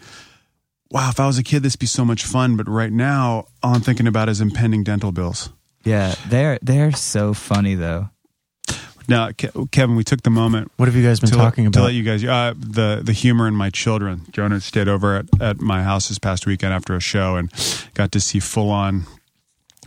wow, 0.90 1.10
if 1.10 1.20
I 1.20 1.26
was 1.26 1.38
a 1.38 1.42
kid, 1.42 1.62
this 1.62 1.74
would 1.74 1.80
be 1.80 1.86
so 1.86 2.04
much 2.04 2.24
fun. 2.24 2.56
But 2.56 2.68
right 2.68 2.92
now, 2.92 3.46
all 3.62 3.74
I'm 3.74 3.82
thinking 3.82 4.06
about 4.06 4.28
is 4.28 4.40
impending 4.40 4.82
dental 4.84 5.12
bills. 5.12 5.50
Yeah, 5.84 6.14
they're 6.28 6.58
they're 6.62 6.92
so 6.92 7.34
funny 7.34 7.74
though. 7.74 8.10
Now, 9.08 9.32
Ke- 9.32 9.68
Kevin, 9.72 9.96
we 9.96 10.04
took 10.04 10.22
the 10.22 10.30
moment 10.30 10.70
What 10.76 10.86
have 10.86 10.94
you 10.94 11.02
guys 11.02 11.18
been 11.18 11.30
to, 11.30 11.36
talking 11.36 11.64
to 11.64 11.68
about? 11.78 11.86
let 11.86 11.94
you 11.94 12.04
guys 12.04 12.24
uh, 12.24 12.54
the 12.56 13.00
the 13.02 13.12
humor 13.12 13.48
in 13.48 13.54
my 13.56 13.70
children. 13.70 14.22
Jonah 14.30 14.60
stayed 14.60 14.86
over 14.88 15.16
at, 15.16 15.26
at 15.40 15.60
my 15.60 15.82
house 15.82 16.08
this 16.08 16.18
past 16.18 16.46
weekend 16.46 16.72
after 16.72 16.94
a 16.94 17.00
show 17.00 17.34
and 17.36 17.50
got 17.94 18.12
to 18.12 18.20
see 18.20 18.38
full 18.38 18.70
on, 18.70 19.06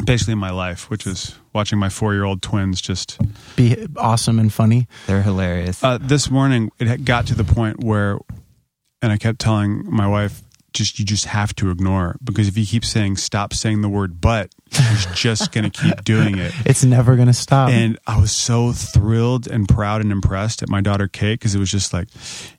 basically 0.03 0.35
my 0.35 0.49
life, 0.49 0.89
which 0.89 1.07
is 1.07 1.35
watching 1.53 1.79
my 1.79 1.87
four 1.89 2.13
year 2.13 2.25
old 2.25 2.41
twins 2.41 2.81
just. 2.81 3.17
Be 3.55 3.87
awesome 3.95 4.39
and 4.39 4.51
funny. 4.51 4.87
They're 5.07 5.21
hilarious. 5.21 5.81
Uh, 5.83 5.99
this 6.01 6.29
morning, 6.29 6.71
it 6.79 7.05
got 7.05 7.27
to 7.27 7.35
the 7.35 7.45
point 7.45 7.81
where, 7.81 8.17
and 9.01 9.11
I 9.11 9.17
kept 9.17 9.39
telling 9.39 9.85
my 9.89 10.07
wife, 10.07 10.41
just 10.74 10.99
you 10.99 11.05
just 11.05 11.26
have 11.26 11.55
to 11.55 11.69
ignore 11.69 12.17
because 12.24 12.47
if 12.47 12.57
you 12.57 12.65
keep 12.65 12.84
saying 12.84 13.17
stop 13.17 13.53
saying 13.53 13.82
the 13.82 13.89
word 13.89 14.19
but, 14.19 14.51
he's 14.71 15.05
just 15.13 15.51
going 15.51 15.69
to 15.69 15.69
keep 15.69 16.03
doing 16.03 16.38
it. 16.38 16.53
It's 16.65 16.84
never 16.84 17.15
going 17.15 17.28
to 17.28 17.34
stop. 17.34 17.69
And 17.69 17.97
I 18.07 18.19
was 18.19 18.32
so 18.32 18.71
thrilled 18.74 19.47
and 19.47 19.67
proud 19.67 20.01
and 20.01 20.11
impressed 20.11 20.63
at 20.63 20.69
my 20.69 20.82
daughter 20.82 21.07
Kate 21.07 21.39
because 21.39 21.55
it 21.55 21.59
was 21.59 21.71
just 21.71 21.93
like, 21.93 22.07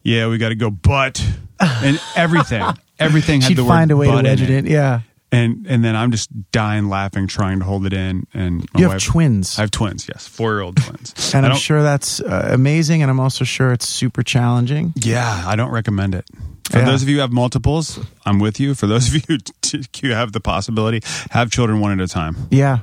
yeah, 0.03 0.29
we 0.29 0.39
got 0.39 0.51
to 0.51 0.55
go, 0.55 0.71
but 0.71 1.25
and 1.61 2.01
everything, 2.17 2.65
everything 2.99 3.41
had 3.41 3.49
She'd 3.49 3.59
the 3.59 3.65
find 3.65 3.91
a 3.91 3.97
way 3.97 4.07
to 4.07 4.23
wedge 4.23 4.43
it 4.43 4.51
in. 4.51 4.67
Yeah. 4.67 5.01
And 5.35 5.67
and 5.67 5.85
then 5.85 5.97
I'm 5.97 6.11
just 6.11 6.29
dying 6.53 6.89
laughing, 6.89 7.27
trying 7.27 7.59
to 7.59 7.65
hold 7.65 7.87
it 7.87 7.93
in. 7.93 8.27
And 8.33 8.61
my 8.73 8.81
You 8.81 8.85
have 8.85 8.95
wife, 8.95 9.05
twins. 9.05 9.59
I 9.59 9.63
have 9.63 9.71
twins, 9.71 10.07
yes, 10.09 10.27
four 10.29 10.53
year 10.53 10.61
old 10.63 10.77
twins. 10.77 11.15
and 11.35 11.45
I'm 11.47 11.57
sure 11.57 11.83
that's 11.83 12.21
uh, 12.21 12.49
amazing. 12.53 13.03
And 13.03 13.11
I'm 13.11 13.21
also 13.21 13.45
sure 13.45 13.73
it's 13.73 13.89
super 13.89 14.23
challenging. 14.23 14.93
Yeah, 14.97 15.43
I 15.47 15.57
don't 15.57 15.71
recommend 15.73 16.15
it. 16.15 16.25
For 16.71 16.79
Yeah. 16.79 16.85
those 16.87 17.03
of 17.03 17.09
you 17.09 17.17
who 17.17 17.21
have 17.21 17.33
multiples, 17.33 17.99
I'm 18.25 18.39
with 18.39 18.59
you. 18.61 18.75
For 18.75 18.87
those 18.87 19.09
of 19.15 19.29
you 19.29 19.39
who 20.03 20.11
have 20.11 20.33
the 20.33 20.41
possibility, 20.41 21.03
have 21.31 21.51
children 21.51 21.81
one 21.81 21.93
at 21.93 22.01
a 22.05 22.09
time. 22.09 22.37
Yeah. 22.51 22.79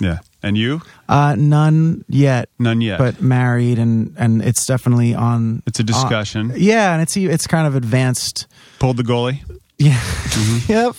Yeah. 0.00 0.18
And 0.42 0.58
you? 0.58 0.82
Uh, 1.08 1.34
none 1.38 2.04
yet, 2.08 2.50
None 2.58 2.82
yet. 2.82 2.98
but 2.98 3.22
married, 3.22 3.78
and 3.78 4.14
and 4.18 4.42
it's 4.42 4.66
definitely 4.66 5.14
on. 5.14 5.62
it's 5.66 5.80
a 5.80 5.82
discussion. 5.84 6.50
uh, 6.50 6.54
yeah, 6.58 6.92
and 6.92 7.00
it's 7.00 7.16
it's 7.16 7.46
kind 7.46 7.66
of 7.66 7.74
advanced. 7.76 8.46
Pulled 8.78 8.98
the 8.98 9.04
goalie. 9.04 9.40
Yeah. 9.78 9.94
Mm-hmm. 9.98 10.72
yep. 10.72 10.94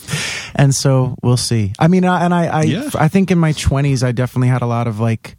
And 0.55 0.73
so 0.73 1.15
we'll 1.21 1.37
see. 1.37 1.73
I 1.77 1.87
mean, 1.89 2.05
and 2.05 2.33
I 2.33 2.45
I, 2.47 2.61
Yeah. 2.63 2.89
I 2.95 3.07
think 3.09 3.29
in 3.31 3.37
my 3.37 3.51
20s 3.53 4.03
I 4.03 4.11
definitely 4.13 4.47
had 4.47 4.61
a 4.61 4.67
lot 4.67 4.87
of 4.87 4.99
like 4.99 5.35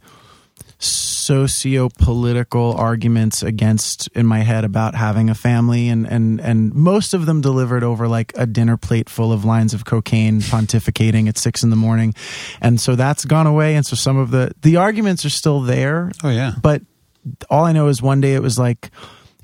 socio-political 0.79 2.73
arguments 2.73 3.41
against 3.43 4.07
in 4.15 4.25
my 4.25 4.39
head 4.39 4.63
about 4.63 4.95
having 4.95 5.29
a 5.29 5.35
family 5.35 5.89
and 5.89 6.05
and 6.07 6.39
and 6.39 6.73
most 6.73 7.13
of 7.13 7.25
them 7.25 7.41
delivered 7.41 7.83
over 7.83 8.07
like 8.07 8.31
a 8.35 8.45
dinner 8.45 8.77
plate 8.77 9.09
full 9.09 9.33
of 9.33 9.43
lines 9.43 9.73
of 9.73 9.85
cocaine 9.85 10.39
pontificating 10.39 11.27
at 11.27 11.37
six 11.37 11.63
in 11.63 11.69
the 11.69 11.75
morning 11.75 12.13
and 12.61 12.79
so 12.79 12.95
that's 12.95 13.25
gone 13.25 13.47
away 13.47 13.75
and 13.75 13.85
so 13.85 13.95
some 13.95 14.17
of 14.17 14.31
the 14.31 14.51
the 14.61 14.77
arguments 14.77 15.25
are 15.25 15.29
still 15.29 15.61
there 15.61 16.11
Oh 16.23 16.29
yeah. 16.29 16.53
but 16.61 16.81
all 17.49 17.65
I 17.65 17.73
know 17.73 17.87
is 17.87 18.01
one 18.01 18.21
day 18.21 18.35
it 18.35 18.41
was 18.41 18.57
like 18.57 18.89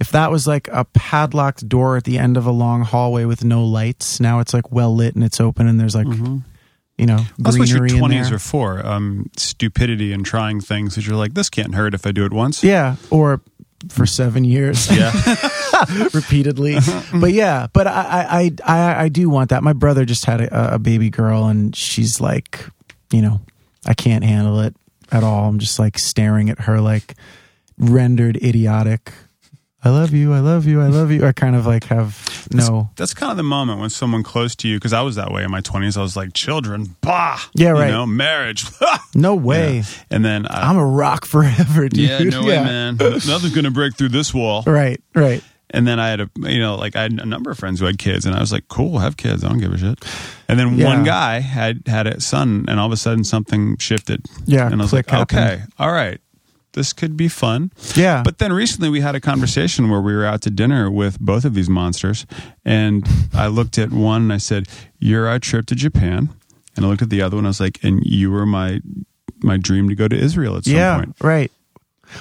if 0.03 0.11
that 0.11 0.29
was 0.29 0.45
like 0.45 0.67
a 0.67 0.83
padlocked 0.83 1.69
door 1.69 1.95
at 1.95 2.03
the 2.03 2.17
end 2.19 2.35
of 2.35 2.45
a 2.45 2.51
long 2.51 2.81
hallway 2.81 3.23
with 3.23 3.45
no 3.45 3.63
lights, 3.63 4.19
now 4.19 4.39
it's 4.39 4.53
like 4.53 4.69
well 4.69 4.93
lit 4.93 5.15
and 5.15 5.23
it's 5.23 5.39
open 5.39 5.65
and 5.65 5.79
there's 5.79 5.95
like 5.95 6.07
you 6.97 7.05
know, 7.05 7.19
That's 7.39 7.57
what 7.57 7.69
your 7.69 7.87
twenties 7.87 8.29
are 8.29 8.37
for. 8.37 8.85
Um, 8.85 9.29
stupidity 9.37 10.11
and 10.11 10.25
trying 10.25 10.59
things 10.59 10.95
that 10.95 11.07
you're 11.07 11.15
like, 11.15 11.35
this 11.35 11.49
can't 11.49 11.73
hurt 11.73 11.93
if 11.93 12.05
I 12.05 12.11
do 12.11 12.25
it 12.25 12.33
once. 12.33 12.65
Yeah, 12.65 12.97
or 13.09 13.41
for 13.89 14.05
seven 14.05 14.43
years. 14.43 14.89
Yeah. 14.91 15.11
repeatedly. 16.13 16.77
but 17.13 17.31
yeah, 17.31 17.67
but 17.73 17.87
I, 17.87 18.27
I, 18.29 18.51
I, 18.63 19.03
I 19.05 19.09
do 19.09 19.29
want 19.29 19.49
that. 19.49 19.63
My 19.63 19.73
brother 19.73 20.05
just 20.05 20.25
had 20.25 20.39
a, 20.39 20.75
a 20.75 20.79
baby 20.79 21.09
girl, 21.09 21.45
and 21.45 21.75
she's 21.75 22.21
like, 22.21 22.65
you 23.11 23.21
know, 23.21 23.41
I 23.85 23.93
can't 23.93 24.23
handle 24.23 24.59
it 24.59 24.75
at 25.11 25.23
all. 25.23 25.49
I'm 25.49 25.59
just 25.59 25.79
like 25.79 25.97
staring 25.97 26.49
at 26.49 26.59
her, 26.61 26.79
like 26.79 27.15
rendered 27.77 28.37
idiotic. 28.37 29.11
I 29.85 29.89
love 29.89 30.13
you. 30.13 30.33
I 30.33 30.39
love 30.39 30.65
you. 30.65 30.81
I 30.81 30.87
love 30.87 31.11
you. 31.11 31.25
I 31.25 31.33
kind 31.33 31.55
of 31.55 31.65
like 31.65 31.83
have 31.85 32.47
no. 32.53 32.89
That's 32.95 33.13
kind 33.13 33.31
of 33.31 33.37
the 33.37 33.43
moment 33.43 33.79
when 33.81 33.89
someone 33.89 34.23
close 34.23 34.55
to 34.57 34.67
you, 34.67 34.77
because 34.77 34.93
I 34.93 35.01
was 35.01 35.15
that 35.15 35.31
way 35.31 35.43
in 35.43 35.51
my 35.51 35.59
20s. 35.61 35.97
I 35.97 36.01
was 36.01 36.15
like, 36.15 36.33
children, 36.33 36.95
bah. 37.01 37.39
Yeah, 37.53 37.69
You 37.69 37.73
right. 37.73 37.91
know, 37.91 38.05
marriage. 38.05 38.65
No 39.15 39.35
way. 39.35 39.77
Yeah. 39.77 39.83
And 40.09 40.25
then, 40.25 40.47
uh, 40.47 40.59
I'm 40.63 40.77
a 40.77 40.85
rock 40.85 41.25
forever, 41.25 41.87
dude. 41.87 41.99
yeah, 42.09 42.19
no 42.23 42.41
way, 42.43 42.55
man. 42.63 42.95
Nothing's 42.97 43.53
going 43.53 43.65
to 43.65 43.69
break 43.71 43.95
through 43.95 44.09
this 44.09 44.33
wall. 44.33 44.63
Right, 44.65 44.99
right. 45.13 45.43
And 45.69 45.87
then 45.87 45.99
I 45.99 46.09
had 46.09 46.19
a, 46.21 46.29
you 46.39 46.59
know, 46.59 46.75
like 46.75 46.95
I 46.95 47.03
had 47.03 47.13
a 47.19 47.25
number 47.25 47.51
of 47.51 47.59
friends 47.59 47.79
who 47.79 47.85
had 47.85 47.99
kids, 47.99 48.25
and 48.25 48.35
I 48.35 48.39
was 48.39 48.51
like, 48.51 48.67
cool, 48.69 48.97
have 48.99 49.17
kids. 49.17 49.43
I 49.43 49.49
don't 49.49 49.59
give 49.59 49.71
a 49.73 49.77
shit. 49.77 50.03
And 50.47 50.57
then 50.59 50.77
Yeah. 50.79 50.85
one 50.85 51.03
guy 51.03 51.39
had 51.41 51.83
had 51.87 52.07
a 52.07 52.19
son, 52.21 52.65
and 52.67 52.79
all 52.79 52.87
of 52.87 52.91
a 52.91 52.97
sudden 52.97 53.23
something 53.23 53.77
shifted. 53.77 54.25
Yeah, 54.45 54.65
And 54.65 54.81
I 54.81 54.83
was 54.83 54.93
like, 54.93 55.09
happened. 55.09 55.39
okay, 55.39 55.61
all 55.77 55.91
right. 55.91 56.19
This 56.73 56.91
could 56.93 57.15
be 57.15 57.27
fun. 57.27 57.71
Yeah. 57.95 58.21
But 58.23 58.39
then 58.39 58.51
recently 58.51 58.89
we 58.89 59.01
had 59.01 59.15
a 59.15 59.19
conversation 59.21 59.89
where 59.89 60.01
we 60.01 60.13
were 60.13 60.25
out 60.25 60.41
to 60.43 60.49
dinner 60.49 60.89
with 60.91 61.19
both 61.19 61.45
of 61.45 61.53
these 61.53 61.69
monsters. 61.69 62.25
And 62.65 63.07
I 63.33 63.47
looked 63.47 63.77
at 63.77 63.91
one 63.91 64.23
and 64.23 64.33
I 64.33 64.37
said, 64.37 64.67
You're 64.99 65.27
our 65.27 65.39
trip 65.39 65.65
to 65.67 65.75
Japan. 65.75 66.29
And 66.75 66.85
I 66.85 66.89
looked 66.89 67.03
at 67.03 67.09
the 67.11 67.21
other 67.21 67.35
one. 67.37 67.45
I 67.45 67.49
was 67.49 67.59
like, 67.59 67.83
And 67.83 68.01
you 68.03 68.31
were 68.31 68.45
my 68.45 68.81
my 69.41 69.57
dream 69.57 69.89
to 69.89 69.95
go 69.95 70.07
to 70.07 70.15
Israel 70.15 70.55
at 70.57 70.63
some 70.65 70.73
yeah, 70.75 70.95
point. 70.97 71.15
right. 71.21 71.51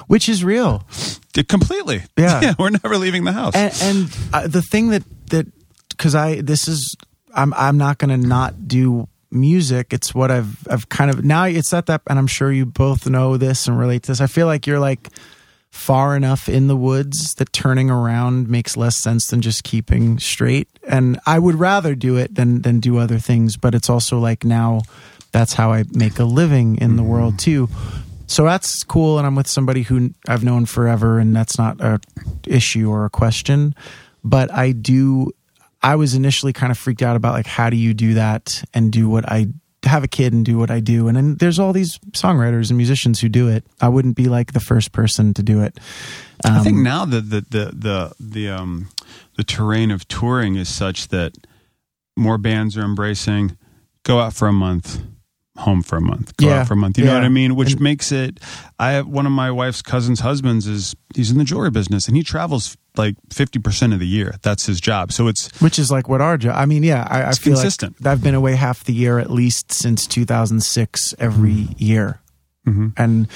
Which 0.07 0.29
is 0.29 0.43
real. 0.45 0.87
D- 1.33 1.45
Completely. 1.45 2.03
Yeah. 2.17 2.55
We're 2.59 2.71
never 2.71 2.97
leaving 2.99 3.25
the 3.25 3.33
house. 3.33 3.55
and, 3.55 3.73
and 3.83 4.19
uh, 4.33 4.47
the 4.49 4.63
thing 4.63 4.89
that 4.91 5.03
that 5.31 5.47
because 5.91 6.15
I 6.15 6.41
this 6.41 6.69
is 6.69 6.97
I'm 7.35 7.55
I'm 7.55 7.79
not 7.79 7.99
going 7.99 8.11
to 8.21 8.27
not 8.27 8.69
do 8.69 9.09
music. 9.33 9.93
It's 9.93 10.15
what 10.15 10.31
I've 10.31 10.57
I've 10.69 10.89
kind 10.89 11.11
of 11.11 11.25
now 11.25 11.45
it's 11.45 11.73
at 11.73 11.87
that, 11.87 12.03
and 12.09 12.19
I'm 12.19 12.27
sure 12.27 12.53
you 12.53 12.67
both 12.67 13.09
know 13.09 13.37
this 13.37 13.67
and 13.67 13.79
relate 13.79 14.05
to 14.05 14.13
this. 14.13 14.21
I 14.21 14.27
feel 14.27 14.47
like 14.47 14.67
you're 14.67 14.81
like 14.81 15.09
far 15.71 16.15
enough 16.15 16.51
in 16.51 16.67
the 16.67 16.77
woods 16.77 17.35
that 17.35 17.51
turning 17.53 17.91
around 17.91 18.47
makes 18.49 18.77
less 18.77 19.03
sense 19.03 19.29
than 19.29 19.41
just 19.41 19.65
keeping 19.65 20.19
straight. 20.19 20.69
And 20.87 21.19
I 21.25 21.39
would 21.39 21.55
rather 21.55 21.95
do 21.95 22.19
it 22.19 22.35
than 22.35 22.63
than 22.63 22.79
do 22.79 22.99
other 22.99 23.19
things. 23.19 23.57
But 23.57 23.75
it's 23.75 23.89
also 23.89 24.19
like 24.19 24.45
now 24.45 24.83
that's 25.33 25.55
how 25.55 25.73
I 25.73 25.85
make 25.93 26.19
a 26.19 26.25
living 26.25 26.77
in 26.77 26.97
the 26.97 27.03
mm-hmm. 27.03 27.11
world 27.11 27.39
too. 27.39 27.69
So 28.27 28.45
that's 28.45 28.83
cool, 28.85 29.19
and 29.19 29.27
I'm 29.27 29.35
with 29.35 29.49
somebody 29.49 29.83
who 29.83 30.15
I've 30.27 30.45
known 30.45 30.65
forever, 30.65 31.19
and 31.19 31.37
that's 31.37 31.59
not 31.59 31.81
a 31.81 32.01
issue 32.47 32.91
or 32.91 33.05
a 33.05 33.11
question. 33.11 33.75
But 34.25 34.51
I 34.53 34.73
do. 34.73 35.33
I 35.83 35.97
was 35.97 36.15
initially 36.15 36.53
kind 36.53 36.71
of 36.71 36.79
freaked 36.79 37.03
out 37.03 37.17
about 37.17 37.33
like 37.35 37.47
how 37.47 37.71
do 37.71 37.77
you 37.77 37.95
do 37.95 38.15
that 38.15 38.63
and 38.73 38.93
do 38.93 39.09
what 39.09 39.31
I 39.31 39.49
have 39.85 40.05
a 40.05 40.09
kid 40.09 40.33
and 40.33 40.45
do 40.45 40.59
what 40.59 40.71
I 40.71 40.81
do, 40.81 41.09
and 41.09 41.17
then 41.17 41.37
there's 41.37 41.59
all 41.59 41.73
these 41.73 41.99
songwriters 42.13 42.71
and 42.71 42.77
musicians 42.77 43.21
who 43.21 43.29
do 43.29 43.49
it. 43.49 43.65
I 43.81 43.89
wouldn't 43.89 44.17
be 44.17 44.27
like 44.27 44.53
the 44.53 44.61
first 44.61 44.93
person 44.93 45.35
to 45.35 45.43
do 45.43 45.63
it. 45.63 45.79
Um, 46.45 46.55
I 46.55 46.61
think 46.61 46.79
now 46.79 47.05
the 47.05 47.21
the 47.21 47.41
the 47.41 47.65
the 47.75 48.13
the 48.21 48.49
um 48.51 48.89
the 49.37 49.45
terrain 49.45 49.91
of 49.91 50.07
touring 50.09 50.57
is 50.57 50.69
such 50.69 51.09
that 51.09 51.35
more 52.17 52.39
bands 52.39 52.77
are 52.77 52.85
embracing 52.85 53.57
go 54.05 54.21
out 54.21 54.35
for 54.35 54.49
a 54.49 54.53
month, 54.53 55.01
home 55.59 55.83
for 55.83 55.97
a 55.97 56.01
month, 56.01 56.37
go 56.39 56.47
Yeah, 56.49 56.61
out 56.61 56.69
for 56.69 56.75
a 56.75 56.77
month. 56.77 56.97
You 56.99 57.05
know 57.05 57.15
what 57.15 57.25
I 57.25 57.29
mean? 57.29 57.55
Which 57.57 57.73
And- 57.73 57.81
makes 57.83 58.11
it. 58.11 58.41
I 58.79 58.93
have 58.93 59.07
one 59.07 59.27
of 59.27 59.33
my 59.33 59.51
wife's 59.51 59.83
cousin's 59.83 60.21
husbands 60.21 60.67
is 60.67 60.95
he's 61.15 61.31
in 61.31 61.37
the 61.39 61.45
jewelry 61.45 61.71
business 61.71 62.09
and 62.09 62.17
he 62.17 62.23
travels 62.23 62.77
like 62.97 63.17
fifty 63.31 63.59
percent 63.59 63.93
of 63.93 63.99
the 64.01 64.07
year. 64.07 64.35
That's 64.43 64.67
his 64.67 64.81
job. 64.81 65.13
So 65.13 65.29
it's 65.29 65.49
which 65.61 65.79
is 65.79 65.91
like 65.91 66.09
what 66.09 66.21
our 66.21 66.39
job. 66.39 66.55
I 66.57 66.65
mean, 66.67 66.83
yeah, 66.83 67.07
I, 67.09 67.25
I 67.25 67.33
feel 67.33 67.55
consistent. 67.55 68.01
like 68.01 68.13
I've 68.13 68.23
been 68.23 68.35
away 68.35 68.55
half 68.57 68.85
the 68.85 68.93
year 68.95 69.19
at 69.19 69.31
least 69.31 69.73
since 69.73 70.07
2006 70.07 71.15
every 71.19 71.69
year, 71.77 72.21
Mhm. 72.67 72.93
and 72.97 73.29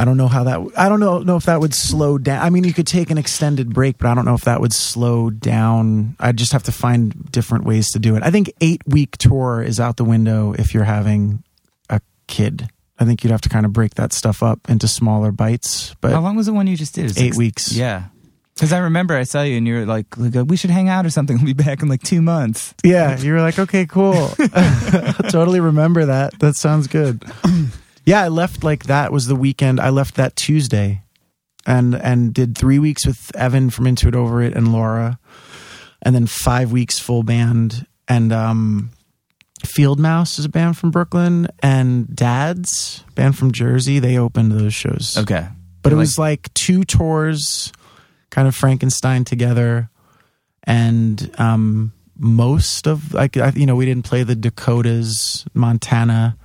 I 0.00 0.06
don't 0.06 0.16
know 0.16 0.28
how 0.28 0.44
that. 0.44 0.60
I 0.78 0.88
don't 0.88 0.98
know 0.98 1.18
know 1.18 1.36
if 1.36 1.44
that 1.44 1.60
would 1.60 1.74
slow 1.74 2.16
down. 2.16 2.42
I 2.42 2.48
mean, 2.48 2.64
you 2.64 2.72
could 2.72 2.86
take 2.86 3.10
an 3.10 3.18
extended 3.18 3.74
break, 3.74 3.98
but 3.98 4.06
I 4.08 4.14
don't 4.14 4.24
know 4.24 4.32
if 4.34 4.44
that 4.44 4.58
would 4.58 4.72
slow 4.72 5.28
down. 5.28 6.16
I'd 6.18 6.38
just 6.38 6.52
have 6.52 6.62
to 6.62 6.72
find 6.72 7.30
different 7.30 7.64
ways 7.64 7.90
to 7.92 7.98
do 7.98 8.16
it. 8.16 8.22
I 8.22 8.30
think 8.30 8.50
eight 8.62 8.80
week 8.86 9.18
tour 9.18 9.60
is 9.60 9.78
out 9.78 9.98
the 9.98 10.04
window 10.04 10.54
if 10.54 10.72
you're 10.72 10.84
having 10.84 11.44
a 11.90 12.00
kid. 12.28 12.70
I 12.98 13.04
think 13.04 13.22
you'd 13.22 13.30
have 13.30 13.42
to 13.42 13.50
kind 13.50 13.66
of 13.66 13.74
break 13.74 13.96
that 13.96 14.14
stuff 14.14 14.42
up 14.42 14.70
into 14.70 14.88
smaller 14.88 15.32
bites. 15.32 15.94
But 16.00 16.12
How 16.12 16.22
long 16.22 16.34
was 16.34 16.46
the 16.46 16.54
one 16.54 16.66
you 16.66 16.78
just 16.78 16.94
did? 16.94 17.18
Eight 17.18 17.32
like- 17.32 17.38
weeks. 17.38 17.70
Yeah. 17.72 18.04
Because 18.54 18.72
I 18.74 18.78
remember 18.78 19.14
I 19.16 19.22
saw 19.24 19.40
you 19.42 19.56
and 19.56 19.66
you 19.66 19.74
were 19.74 19.86
like, 19.86 20.16
like, 20.18 20.34
we 20.46 20.56
should 20.56 20.68
hang 20.70 20.88
out 20.88 21.04
or 21.06 21.10
something. 21.10 21.36
We'll 21.42 21.54
be 21.54 21.62
back 21.62 21.82
in 21.82 21.88
like 21.88 22.02
two 22.02 22.20
months. 22.22 22.74
Yeah, 22.84 23.18
you 23.18 23.32
were 23.32 23.40
like, 23.40 23.58
okay, 23.58 23.84
cool. 23.86 24.28
totally 25.30 25.60
remember 25.60 26.06
that. 26.06 26.38
That 26.40 26.56
sounds 26.56 26.86
good. 26.86 27.22
yeah, 28.10 28.22
I 28.22 28.28
left 28.28 28.64
like 28.64 28.84
that 28.84 29.12
was 29.12 29.26
the 29.26 29.36
weekend. 29.36 29.78
I 29.80 29.90
left 29.90 30.14
that 30.16 30.34
Tuesday, 30.36 31.02
and 31.66 31.94
and 31.94 32.34
did 32.34 32.56
three 32.58 32.78
weeks 32.78 33.06
with 33.06 33.30
Evan 33.36 33.70
from 33.70 33.86
Into 33.86 34.08
It 34.08 34.14
Over 34.14 34.42
It 34.42 34.54
and 34.56 34.72
Laura, 34.72 35.18
and 36.02 36.14
then 36.14 36.26
five 36.26 36.72
weeks 36.72 36.98
full 36.98 37.22
band. 37.22 37.86
And 38.08 38.32
um, 38.32 38.90
Field 39.64 40.00
Mouse 40.00 40.38
is 40.38 40.44
a 40.44 40.48
band 40.48 40.76
from 40.76 40.90
Brooklyn, 40.90 41.46
and 41.62 42.14
Dad's 42.14 43.04
band 43.14 43.38
from 43.38 43.52
Jersey. 43.52 43.98
They 44.00 44.18
opened 44.18 44.52
those 44.52 44.74
shows. 44.74 45.16
Okay. 45.16 45.46
But 45.82 45.92
it 45.92 45.96
Like- 45.96 46.02
was 46.02 46.18
like 46.18 46.52
two 46.54 46.82
tours, 46.84 47.72
kind 48.30 48.48
of 48.48 48.54
Frankenstein 48.56 49.24
together, 49.24 49.88
and 50.64 51.30
um, 51.38 51.92
most 52.18 52.86
of 52.88 53.14
like 53.14 53.36
I- 53.36 53.52
you 53.54 53.66
know 53.66 53.76
we 53.76 53.86
didn't 53.86 54.04
play 54.04 54.24
the 54.24 54.34
Dakotas, 54.34 55.44
Montana, 55.54 56.36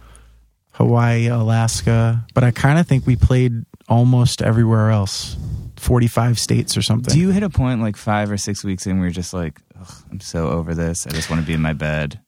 Hawaii, 0.76 1.28
Alaska, 1.28 2.26
but 2.34 2.44
I 2.44 2.52
kind 2.52 2.80
of 2.80 2.88
think 2.88 3.06
we 3.08 3.16
played 3.16 3.66
almost 3.88 4.42
everywhere 4.42 4.90
else, 4.92 5.36
forty 5.78 6.08
five 6.08 6.38
states 6.40 6.76
or 6.78 6.82
something. 6.82 7.14
Do 7.14 7.20
you 7.20 7.30
hit 7.32 7.44
a 7.44 7.50
point 7.50 7.82
like 7.82 7.96
five 7.98 8.30
or 8.32 8.38
six 8.38 8.64
weeks 8.64 8.86
in 8.88 8.98
where 8.98 9.08
you're 9.08 9.14
just 9.14 9.34
like, 9.34 9.62
Ugh, 9.80 9.94
I'm 10.12 10.20
so 10.20 10.50
over 10.50 10.74
this. 10.76 11.06
I 11.08 11.12
just 11.12 11.30
want 11.30 11.42
to 11.42 11.48
be 11.48 11.54
in 11.54 11.62
my 11.62 11.74
bed. 11.74 12.20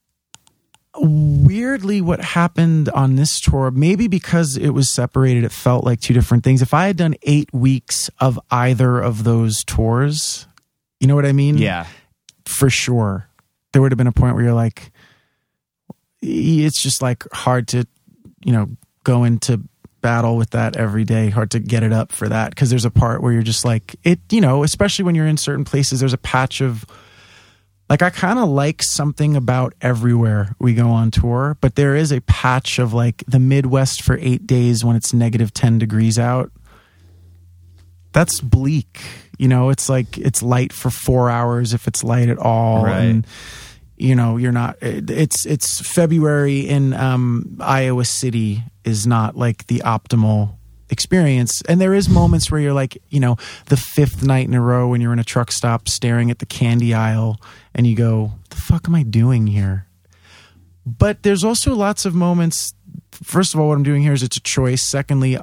weirdly 1.00 2.02
what 2.02 2.20
happened 2.24 2.90
on 2.90 3.16
this 3.18 3.40
tour 3.40 3.70
maybe 3.70 4.08
because 4.08 4.58
it 4.58 4.70
was 4.72 4.92
separated 4.92 5.44
it 5.44 5.52
felt 5.52 5.84
like 5.84 6.00
two 6.00 6.12
different 6.14 6.44
things 6.44 6.60
if 6.64 6.74
i 6.74 6.88
had 6.88 6.98
done 6.98 7.14
eight 7.22 7.54
weeks 7.54 8.10
of 8.20 8.40
either 8.50 8.98
of 9.00 9.24
those 9.24 9.64
tours 9.64 10.48
you 11.00 11.06
know 11.06 11.14
what 11.14 11.24
i 11.26 11.32
mean 11.32 11.56
Yeah. 11.60 11.86
for 12.48 12.72
sure 12.72 13.30
there 13.74 13.82
would 13.84 13.92
have 13.92 13.98
been 13.98 14.08
a 14.08 14.12
point 14.12 14.34
where 14.34 14.44
you're 14.46 14.56
like 14.56 14.92
it's 16.24 16.82
just 16.82 17.00
like 17.04 17.24
hard 17.32 17.68
to 17.68 17.86
you 18.48 18.54
know 18.54 18.70
go 19.04 19.24
into 19.24 19.62
battle 20.02 20.38
with 20.38 20.52
that 20.52 20.78
every 20.78 21.04
day 21.04 21.30
hard 21.30 21.52
to 21.52 21.60
get 21.60 21.84
it 21.84 21.92
up 21.92 22.12
for 22.12 22.30
that 22.30 22.50
because 22.52 22.70
there's 22.70 22.86
a 22.86 22.92
part 22.92 23.22
where 23.22 23.34
you're 23.34 23.42
just 23.42 23.66
like 23.66 23.96
it 24.04 24.20
you 24.32 24.40
know 24.40 24.64
especially 24.64 25.04
when 25.04 25.16
you're 25.16 25.28
in 25.28 25.38
certain 25.38 25.66
places 25.66 26.00
there's 26.00 26.14
a 26.14 26.18
patch 26.18 26.62
of 26.62 26.86
like 27.90 28.02
I 28.02 28.10
kind 28.10 28.38
of 28.38 28.50
like 28.50 28.84
something 28.84 29.36
about 29.36 29.74
everywhere 29.82 30.56
we 30.60 30.74
go 30.74 30.90
on 30.90 31.10
tour, 31.10 31.58
but 31.62 31.76
there 31.76 31.96
is 31.96 32.12
a 32.12 32.20
patch 32.22 32.80
of 32.80 32.94
like 32.94 33.24
the 33.28 33.40
Midwest 33.40 34.04
for 34.04 34.18
eight 34.20 34.46
days 34.46 34.84
when 34.84 34.98
it's 34.98 35.14
negative 35.14 35.54
10 35.54 35.78
degrees 35.78 36.20
out. 36.20 36.52
That's 38.12 38.42
bleak. 38.42 39.02
You 39.38 39.48
know, 39.48 39.70
it's 39.70 39.88
like 39.88 40.18
it's 40.18 40.44
light 40.44 40.74
for 40.74 40.90
four 40.90 41.30
hours 41.30 41.74
if 41.74 41.88
it's 41.88 42.04
light 42.04 42.28
at 42.28 42.38
all. 42.38 42.84
Right. 42.84 43.04
And, 43.04 43.28
you 43.98 44.16
know, 44.16 44.38
you're 44.38 44.52
not, 44.52 44.78
it's, 44.82 45.46
it's 45.46 45.82
February 45.82 46.60
in 46.60 46.94
um, 46.94 47.58
Iowa 47.60 48.06
City 48.06 48.64
is 48.84 49.08
not 49.08 49.36
like 49.36 49.68
the 49.68 49.80
optimal 49.80 50.56
experience. 50.90 51.62
And 51.68 51.82
there 51.82 51.94
is 51.94 52.08
moments 52.08 52.52
where 52.52 52.62
you're 52.62 52.74
like, 52.74 53.02
you 53.10 53.20
know, 53.20 53.38
the 53.66 53.78
fifth 53.78 54.24
night 54.24 54.48
in 54.48 54.54
a 54.54 54.62
row 54.62 54.88
when 54.88 55.02
you're 55.02 55.14
in 55.14 55.20
a 55.20 55.24
truck 55.24 55.52
stop 55.52 55.90
staring 55.90 56.32
at 56.32 56.40
the 56.40 56.46
candy 56.46 56.94
aisle 56.94 57.42
and 57.74 57.88
you 57.88 57.96
go, 57.96 58.34
the 58.50 58.56
fuck 58.56 58.88
am 58.88 58.96
I 58.96 59.04
doing 59.04 59.48
here? 59.48 59.88
But 60.86 61.24
there's 61.24 61.44
also 61.44 61.76
lots 61.76 62.06
of 62.06 62.16
moments. 62.16 62.74
First 63.12 63.54
of 63.54 63.60
all, 63.60 63.68
what 63.68 63.76
I'm 63.76 63.84
doing 63.84 64.04
here 64.04 64.14
is 64.14 64.24
it's 64.24 64.38
a 64.38 64.42
choice. 64.42 64.88
Secondly, 64.88 65.38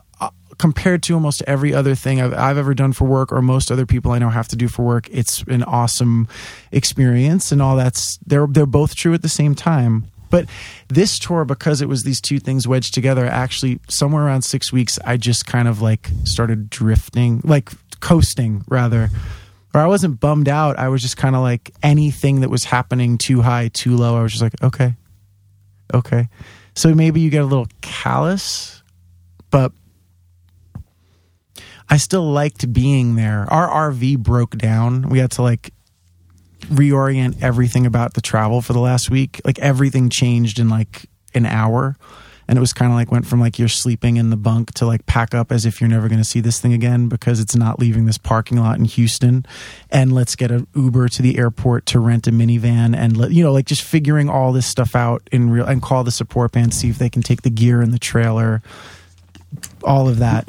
compared 0.58 1.02
to 1.04 1.14
almost 1.14 1.42
every 1.46 1.74
other 1.74 1.94
thing 1.94 2.20
I've, 2.20 2.34
I've 2.34 2.58
ever 2.58 2.74
done 2.74 2.92
for 2.92 3.04
work 3.04 3.32
or 3.32 3.42
most 3.42 3.70
other 3.70 3.86
people 3.86 4.12
I 4.12 4.18
know 4.18 4.30
have 4.30 4.48
to 4.48 4.56
do 4.56 4.68
for 4.68 4.82
work, 4.82 5.08
it's 5.10 5.42
an 5.42 5.62
awesome 5.62 6.28
experience 6.72 7.52
and 7.52 7.60
all 7.62 7.76
that's 7.76 8.18
they're 8.26 8.46
they're 8.46 8.66
both 8.66 8.94
true 8.94 9.14
at 9.14 9.22
the 9.22 9.28
same 9.28 9.54
time. 9.54 10.06
But 10.30 10.48
this 10.88 11.18
tour, 11.18 11.44
because 11.44 11.80
it 11.80 11.88
was 11.88 12.02
these 12.02 12.20
two 12.20 12.40
things 12.40 12.66
wedged 12.66 12.92
together, 12.92 13.24
actually 13.24 13.78
somewhere 13.88 14.24
around 14.24 14.42
six 14.42 14.72
weeks, 14.72 14.98
I 15.04 15.16
just 15.16 15.46
kind 15.46 15.68
of 15.68 15.80
like 15.80 16.10
started 16.24 16.68
drifting, 16.68 17.40
like 17.44 17.70
coasting 18.00 18.64
rather. 18.68 19.10
Or 19.72 19.80
I 19.80 19.86
wasn't 19.86 20.18
bummed 20.18 20.48
out. 20.48 20.76
I 20.76 20.88
was 20.88 21.02
just 21.02 21.16
kind 21.16 21.36
of 21.36 21.42
like 21.42 21.72
anything 21.82 22.40
that 22.40 22.50
was 22.50 22.64
happening 22.64 23.16
too 23.18 23.42
high, 23.42 23.68
too 23.68 23.96
low. 23.96 24.16
I 24.16 24.22
was 24.22 24.32
just 24.32 24.42
like, 24.42 24.60
okay, 24.62 24.94
okay. 25.92 26.28
So 26.74 26.94
maybe 26.94 27.20
you 27.20 27.30
get 27.30 27.42
a 27.42 27.46
little 27.46 27.68
callous, 27.80 28.82
but 29.50 29.70
I 31.88 31.96
still 31.96 32.30
liked 32.30 32.72
being 32.72 33.16
there. 33.16 33.46
Our 33.50 33.92
RV 33.92 34.18
broke 34.18 34.56
down. 34.56 35.08
We 35.08 35.18
had 35.18 35.30
to 35.32 35.42
like 35.42 35.72
reorient 36.62 37.42
everything 37.42 37.86
about 37.86 38.14
the 38.14 38.20
travel 38.20 38.62
for 38.62 38.72
the 38.72 38.80
last 38.80 39.10
week. 39.10 39.40
Like 39.44 39.58
everything 39.58 40.08
changed 40.08 40.58
in 40.58 40.68
like 40.68 41.06
an 41.34 41.46
hour. 41.46 41.96
And 42.46 42.58
it 42.58 42.60
was 42.60 42.74
kind 42.74 42.92
of 42.92 42.96
like 42.96 43.10
went 43.10 43.26
from 43.26 43.40
like 43.40 43.58
you're 43.58 43.68
sleeping 43.68 44.18
in 44.18 44.28
the 44.28 44.36
bunk 44.36 44.74
to 44.74 44.86
like 44.86 45.06
pack 45.06 45.34
up 45.34 45.50
as 45.50 45.64
if 45.64 45.80
you're 45.80 45.88
never 45.88 46.08
going 46.08 46.20
to 46.20 46.24
see 46.24 46.40
this 46.40 46.60
thing 46.60 46.74
again 46.74 47.08
because 47.08 47.40
it's 47.40 47.56
not 47.56 47.78
leaving 47.78 48.04
this 48.04 48.18
parking 48.18 48.58
lot 48.58 48.78
in 48.78 48.84
Houston. 48.84 49.46
And 49.90 50.12
let's 50.12 50.36
get 50.36 50.50
an 50.50 50.66
Uber 50.74 51.08
to 51.08 51.22
the 51.22 51.38
airport 51.38 51.86
to 51.86 52.00
rent 52.00 52.26
a 52.26 52.30
minivan 52.30 52.94
and 52.94 53.16
let, 53.16 53.30
you 53.30 53.42
know, 53.42 53.52
like 53.52 53.64
just 53.64 53.82
figuring 53.82 54.28
all 54.28 54.52
this 54.52 54.66
stuff 54.66 54.94
out 54.94 55.22
in 55.32 55.48
real 55.48 55.64
and 55.64 55.80
call 55.80 56.04
the 56.04 56.10
support 56.10 56.52
band, 56.52 56.74
see 56.74 56.90
if 56.90 56.98
they 56.98 57.08
can 57.08 57.22
take 57.22 57.42
the 57.42 57.50
gear 57.50 57.80
in 57.80 57.92
the 57.92 57.98
trailer, 57.98 58.62
all 59.82 60.06
of 60.06 60.18
that. 60.18 60.46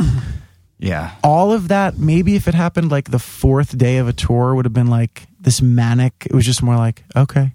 Yeah. 0.77 1.15
all 1.23 1.51
of 1.53 1.69
that 1.69 1.97
maybe 1.97 2.35
if 2.35 2.47
it 2.47 2.53
happened 2.53 2.91
like 2.91 3.09
the 3.09 3.19
fourth 3.19 3.77
day 3.77 3.97
of 3.97 4.07
a 4.07 4.13
tour 4.13 4.53
would 4.55 4.65
have 4.65 4.73
been 4.73 4.89
like 4.89 5.27
this 5.39 5.61
manic 5.61 6.27
it 6.29 6.33
was 6.33 6.45
just 6.45 6.61
more 6.61 6.75
like 6.75 7.03
okay 7.15 7.53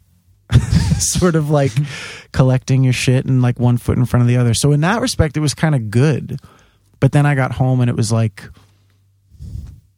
sort 0.98 1.34
of 1.36 1.50
like 1.50 1.72
collecting 2.32 2.82
your 2.82 2.92
shit 2.94 3.26
and 3.26 3.42
like 3.42 3.58
one 3.60 3.76
foot 3.76 3.98
in 3.98 4.04
front 4.06 4.22
of 4.22 4.26
the 4.28 4.36
other 4.36 4.54
so 4.54 4.72
in 4.72 4.80
that 4.80 5.00
respect 5.02 5.36
it 5.36 5.40
was 5.40 5.54
kind 5.54 5.74
of 5.74 5.90
good 5.90 6.40
but 6.98 7.12
then 7.12 7.26
i 7.26 7.34
got 7.34 7.52
home 7.52 7.80
and 7.80 7.90
it 7.90 7.96
was 7.96 8.10
like 8.10 8.44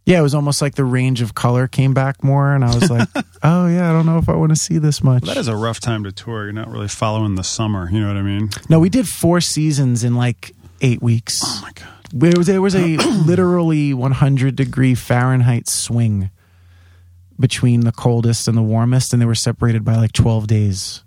yeah 0.04 0.18
it 0.18 0.22
was 0.22 0.34
almost 0.34 0.60
like 0.60 0.74
the 0.74 0.84
range 0.84 1.20
of 1.22 1.34
color 1.34 1.68
came 1.68 1.94
back 1.94 2.22
more 2.24 2.52
and 2.54 2.64
i 2.64 2.74
was 2.74 2.90
like 2.90 3.08
oh 3.44 3.66
yeah 3.68 3.88
i 3.88 3.92
don't 3.92 4.04
know 4.04 4.18
if 4.18 4.28
i 4.28 4.34
want 4.34 4.50
to 4.50 4.56
see 4.56 4.78
this 4.78 5.02
much 5.02 5.22
That 5.24 5.36
is 5.36 5.48
a 5.48 5.56
rough 5.56 5.78
time 5.80 6.02
to 6.04 6.12
tour. 6.12 6.44
You're 6.44 6.52
not 6.52 6.68
really 6.68 6.88
following 6.88 7.36
the 7.36 7.44
summer. 7.44 7.88
You 7.90 8.00
know 8.00 8.08
what 8.08 8.16
I 8.16 8.22
mean? 8.22 8.50
no 8.68 8.80
we 8.80 8.88
did 8.88 9.06
four 9.06 9.40
seasons 9.40 10.02
in 10.04 10.16
like 10.16 10.54
eight 10.80 11.00
weeks 11.00 11.40
Oh 11.44 11.60
my 11.62 11.70
god. 11.72 11.88
There 12.12 12.32
was, 12.36 12.46
there 12.46 12.62
was 12.62 12.74
a 12.74 12.96
literally 13.26 13.94
100 13.94 14.56
degree 14.56 14.94
Fahrenheit 14.94 15.68
swing 15.68 16.30
between 17.40 17.80
the 17.80 17.92
coldest 17.92 18.46
and 18.46 18.56
the 18.56 18.62
warmest, 18.62 19.12
and 19.12 19.20
they 19.20 19.26
were 19.26 19.34
separated 19.34 19.84
by 19.84 19.96
like 19.96 20.12
12 20.12 20.46
days. 20.46 21.02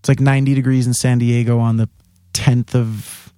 It's 0.00 0.08
like 0.08 0.20
90 0.20 0.54
degrees 0.54 0.86
in 0.86 0.94
San 0.94 1.18
Diego 1.18 1.58
on 1.58 1.76
the 1.76 1.88
10th 2.32 2.74
of 2.74 3.32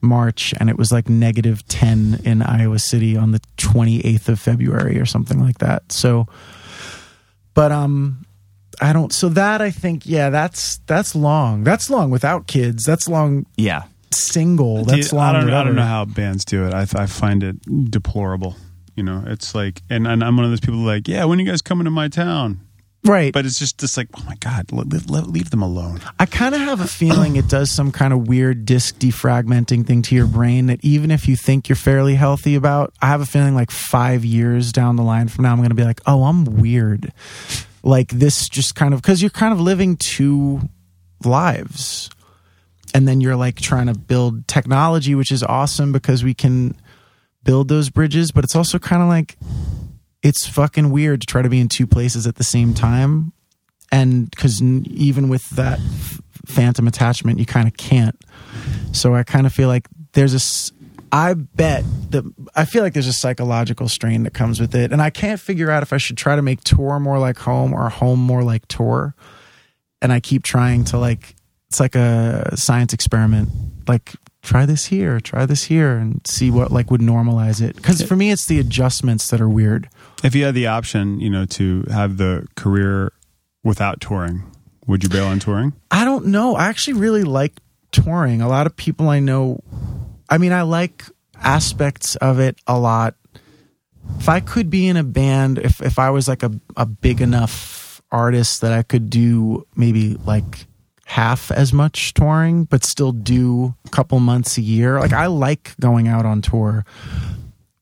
March, 0.00 0.54
and 0.58 0.68
it 0.68 0.76
was 0.76 0.90
like 0.90 1.08
negative 1.08 1.66
10 1.68 2.20
in 2.24 2.42
Iowa 2.42 2.78
City 2.78 3.16
on 3.16 3.32
the 3.32 3.40
28th 3.56 4.28
of 4.28 4.40
February 4.40 4.98
or 4.98 5.06
something 5.06 5.40
like 5.40 5.58
that. 5.58 5.92
So, 5.92 6.26
but, 7.54 7.72
um, 7.72 8.24
I 8.80 8.92
don't, 8.92 9.12
so 9.12 9.28
that 9.30 9.60
I 9.60 9.70
think, 9.70 10.06
yeah, 10.06 10.30
that's, 10.30 10.78
that's 10.86 11.14
long. 11.14 11.62
That's 11.62 11.90
long 11.90 12.10
without 12.10 12.46
kids. 12.46 12.84
That's 12.84 13.08
long 13.08 13.46
Yeah. 13.56 13.84
Single. 14.14 14.84
That's 14.84 15.08
Dude, 15.08 15.12
long. 15.12 15.36
I 15.36 15.40
don't, 15.40 15.50
I 15.50 15.64
don't 15.64 15.74
know 15.76 15.82
how 15.82 16.04
bands 16.04 16.44
do 16.44 16.66
it. 16.66 16.74
I, 16.74 16.82
I 16.94 17.06
find 17.06 17.42
it 17.42 17.90
deplorable. 17.90 18.56
You 18.94 19.02
know, 19.02 19.24
it's 19.26 19.54
like, 19.54 19.80
and, 19.88 20.06
and 20.06 20.22
I'm 20.22 20.36
one 20.36 20.44
of 20.44 20.50
those 20.50 20.60
people 20.60 20.80
like, 20.80 21.08
yeah, 21.08 21.24
when 21.24 21.38
are 21.38 21.42
you 21.42 21.48
guys 21.48 21.62
coming 21.62 21.84
to 21.84 21.90
my 21.90 22.08
town? 22.08 22.60
Right. 23.04 23.32
But 23.32 23.46
it's 23.46 23.58
just, 23.58 23.80
just 23.80 23.96
like, 23.96 24.08
oh 24.16 24.22
my 24.26 24.36
god, 24.36 24.70
leave 24.70 25.50
them 25.50 25.62
alone. 25.62 26.00
I 26.20 26.26
kind 26.26 26.54
of 26.54 26.60
have 26.60 26.80
a 26.80 26.86
feeling 26.86 27.34
it 27.34 27.48
does 27.48 27.70
some 27.70 27.90
kind 27.90 28.12
of 28.12 28.28
weird 28.28 28.64
disc 28.64 28.96
defragmenting 28.96 29.84
thing 29.86 30.02
to 30.02 30.14
your 30.14 30.28
brain 30.28 30.66
that 30.66 30.78
even 30.84 31.10
if 31.10 31.26
you 31.26 31.34
think 31.34 31.68
you're 31.68 31.74
fairly 31.74 32.14
healthy 32.14 32.54
about, 32.54 32.94
I 33.02 33.06
have 33.06 33.20
a 33.20 33.26
feeling 33.26 33.56
like 33.56 33.72
five 33.72 34.24
years 34.24 34.70
down 34.70 34.94
the 34.94 35.02
line 35.02 35.26
from 35.26 35.42
now, 35.42 35.50
I'm 35.52 35.58
going 35.58 35.70
to 35.70 35.74
be 35.74 35.84
like, 35.84 36.00
oh, 36.06 36.24
I'm 36.24 36.44
weird. 36.44 37.12
Like 37.82 38.10
this 38.10 38.48
just 38.48 38.76
kind 38.76 38.94
of, 38.94 39.02
because 39.02 39.20
you're 39.20 39.30
kind 39.30 39.52
of 39.52 39.60
living 39.60 39.96
two 39.96 40.60
lives. 41.24 42.08
And 42.94 43.08
then 43.08 43.20
you're 43.20 43.36
like 43.36 43.60
trying 43.60 43.86
to 43.86 43.94
build 43.94 44.46
technology, 44.46 45.14
which 45.14 45.32
is 45.32 45.42
awesome 45.42 45.92
because 45.92 46.22
we 46.22 46.34
can 46.34 46.76
build 47.42 47.68
those 47.68 47.90
bridges, 47.90 48.32
but 48.32 48.44
it's 48.44 48.54
also 48.54 48.78
kind 48.78 49.02
of 49.02 49.08
like, 49.08 49.36
it's 50.22 50.46
fucking 50.46 50.90
weird 50.90 51.22
to 51.22 51.26
try 51.26 51.42
to 51.42 51.48
be 51.48 51.60
in 51.60 51.68
two 51.68 51.86
places 51.86 52.26
at 52.26 52.36
the 52.36 52.44
same 52.44 52.74
time. 52.74 53.32
And 53.90 54.30
because 54.30 54.62
even 54.62 55.28
with 55.28 55.48
that 55.50 55.80
phantom 56.46 56.88
attachment 56.88 57.38
you 57.38 57.46
kind 57.46 57.68
of 57.68 57.76
can't. 57.76 58.18
So 58.92 59.14
i 59.14 59.22
kind 59.22 59.46
of 59.46 59.52
feel 59.52 59.68
like 59.68 59.88
there's 60.12 60.34
a 60.34 60.72
i 61.14 61.34
bet 61.34 61.84
that 62.10 62.24
i 62.56 62.64
feel 62.64 62.82
like 62.82 62.94
there's 62.94 63.06
a 63.06 63.12
psychological 63.12 63.88
strain 63.88 64.24
that 64.24 64.34
comes 64.34 64.60
with 64.60 64.74
it. 64.74 64.92
And 64.92 65.00
i 65.00 65.10
can't 65.10 65.40
figure 65.40 65.70
out 65.70 65.82
if 65.82 65.92
i 65.92 65.98
should 65.98 66.16
try 66.16 66.36
to 66.36 66.42
make 66.42 66.62
tour 66.62 66.98
more 66.98 67.18
like 67.18 67.38
home 67.38 67.72
or 67.72 67.88
home 67.88 68.20
more 68.20 68.42
like 68.42 68.66
tour. 68.66 69.14
And 70.00 70.12
i 70.12 70.20
keep 70.20 70.42
trying 70.42 70.84
to 70.84 70.98
like 70.98 71.36
it's 71.72 71.80
like 71.80 71.94
a 71.94 72.56
science 72.56 72.92
experiment 72.92 73.48
like 73.88 74.12
try 74.42 74.66
this 74.66 74.86
here 74.86 75.20
try 75.20 75.46
this 75.46 75.64
here 75.64 75.96
and 75.96 76.20
see 76.26 76.50
what 76.50 76.70
like 76.70 76.90
would 76.90 77.00
normalize 77.00 77.62
it 77.62 77.76
because 77.76 78.02
for 78.02 78.16
me 78.16 78.30
it's 78.30 78.46
the 78.46 78.60
adjustments 78.60 79.30
that 79.30 79.40
are 79.40 79.48
weird 79.48 79.88
If 80.22 80.36
you 80.36 80.44
had 80.44 80.54
the 80.54 80.68
option, 80.68 81.18
you 81.20 81.30
know, 81.30 81.46
to 81.46 81.84
have 81.90 82.16
the 82.16 82.46
career 82.54 83.12
without 83.64 84.00
touring, 84.00 84.44
would 84.86 85.02
you 85.02 85.08
bail 85.08 85.26
on 85.26 85.40
touring? 85.40 85.72
I 85.90 86.04
don't 86.04 86.26
know. 86.26 86.54
I 86.54 86.66
actually 86.66 86.94
really 86.94 87.24
like 87.24 87.54
touring. 87.90 88.40
A 88.40 88.48
lot 88.48 88.66
of 88.66 88.76
people 88.76 89.08
I 89.08 89.18
know, 89.18 89.60
I 90.28 90.38
mean, 90.38 90.52
I 90.52 90.62
like 90.62 91.04
aspects 91.34 92.14
of 92.16 92.38
it 92.38 92.56
a 92.66 92.78
lot. 92.78 93.16
If 94.18 94.28
I 94.28 94.40
could 94.40 94.70
be 94.70 94.86
in 94.86 94.96
a 94.96 95.04
band, 95.04 95.58
if, 95.58 95.82
if 95.82 95.98
I 95.98 96.10
was 96.10 96.28
like 96.28 96.42
a, 96.42 96.52
a 96.76 96.86
big 96.86 97.20
enough 97.20 98.00
artist 98.12 98.60
that 98.60 98.72
I 98.72 98.82
could 98.82 99.10
do 99.10 99.66
maybe 99.74 100.16
like 100.24 100.66
half 101.06 101.50
as 101.50 101.72
much 101.72 102.14
touring, 102.14 102.64
but 102.64 102.84
still 102.84 103.12
do 103.12 103.74
a 103.84 103.90
couple 103.90 104.20
months 104.20 104.56
a 104.56 104.62
year, 104.62 105.00
like 105.00 105.12
I 105.12 105.26
like 105.26 105.74
going 105.80 106.08
out 106.08 106.24
on 106.24 106.42
tour. 106.42 106.84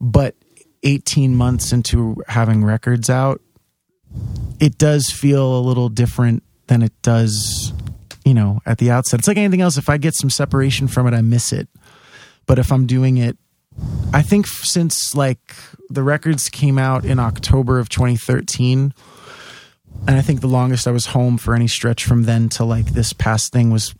But 0.00 0.34
18 0.82 1.34
months 1.34 1.72
into 1.72 2.22
having 2.26 2.64
records 2.64 3.10
out, 3.10 3.40
it 4.58 4.78
does 4.78 5.10
feel 5.10 5.58
a 5.58 5.60
little 5.60 5.88
different 5.88 6.42
than 6.66 6.82
it 6.82 6.92
does, 7.02 7.72
you 8.24 8.34
know, 8.34 8.60
at 8.66 8.78
the 8.78 8.90
outset. 8.90 9.20
It's 9.20 9.28
like 9.28 9.36
anything 9.36 9.60
else. 9.60 9.76
If 9.76 9.88
I 9.88 9.98
get 9.98 10.14
some 10.14 10.30
separation 10.30 10.88
from 10.88 11.06
it, 11.06 11.14
I 11.14 11.20
miss 11.20 11.52
it. 11.52 11.68
But 12.46 12.58
if 12.58 12.72
I'm 12.72 12.86
doing 12.86 13.18
it, 13.18 13.36
I 14.12 14.22
think 14.22 14.46
since 14.46 15.14
like 15.14 15.54
the 15.88 16.02
records 16.02 16.48
came 16.48 16.78
out 16.78 17.04
in 17.04 17.18
October 17.18 17.78
of 17.78 17.88
2013, 17.88 18.92
and 20.06 20.16
I 20.16 20.22
think 20.22 20.40
the 20.40 20.48
longest 20.48 20.86
I 20.86 20.90
was 20.90 21.06
home 21.06 21.38
for 21.38 21.54
any 21.54 21.68
stretch 21.68 22.04
from 22.04 22.24
then 22.24 22.48
to 22.50 22.64
like 22.64 22.86
this 22.86 23.12
past 23.12 23.52
thing 23.52 23.70
was 23.70 23.94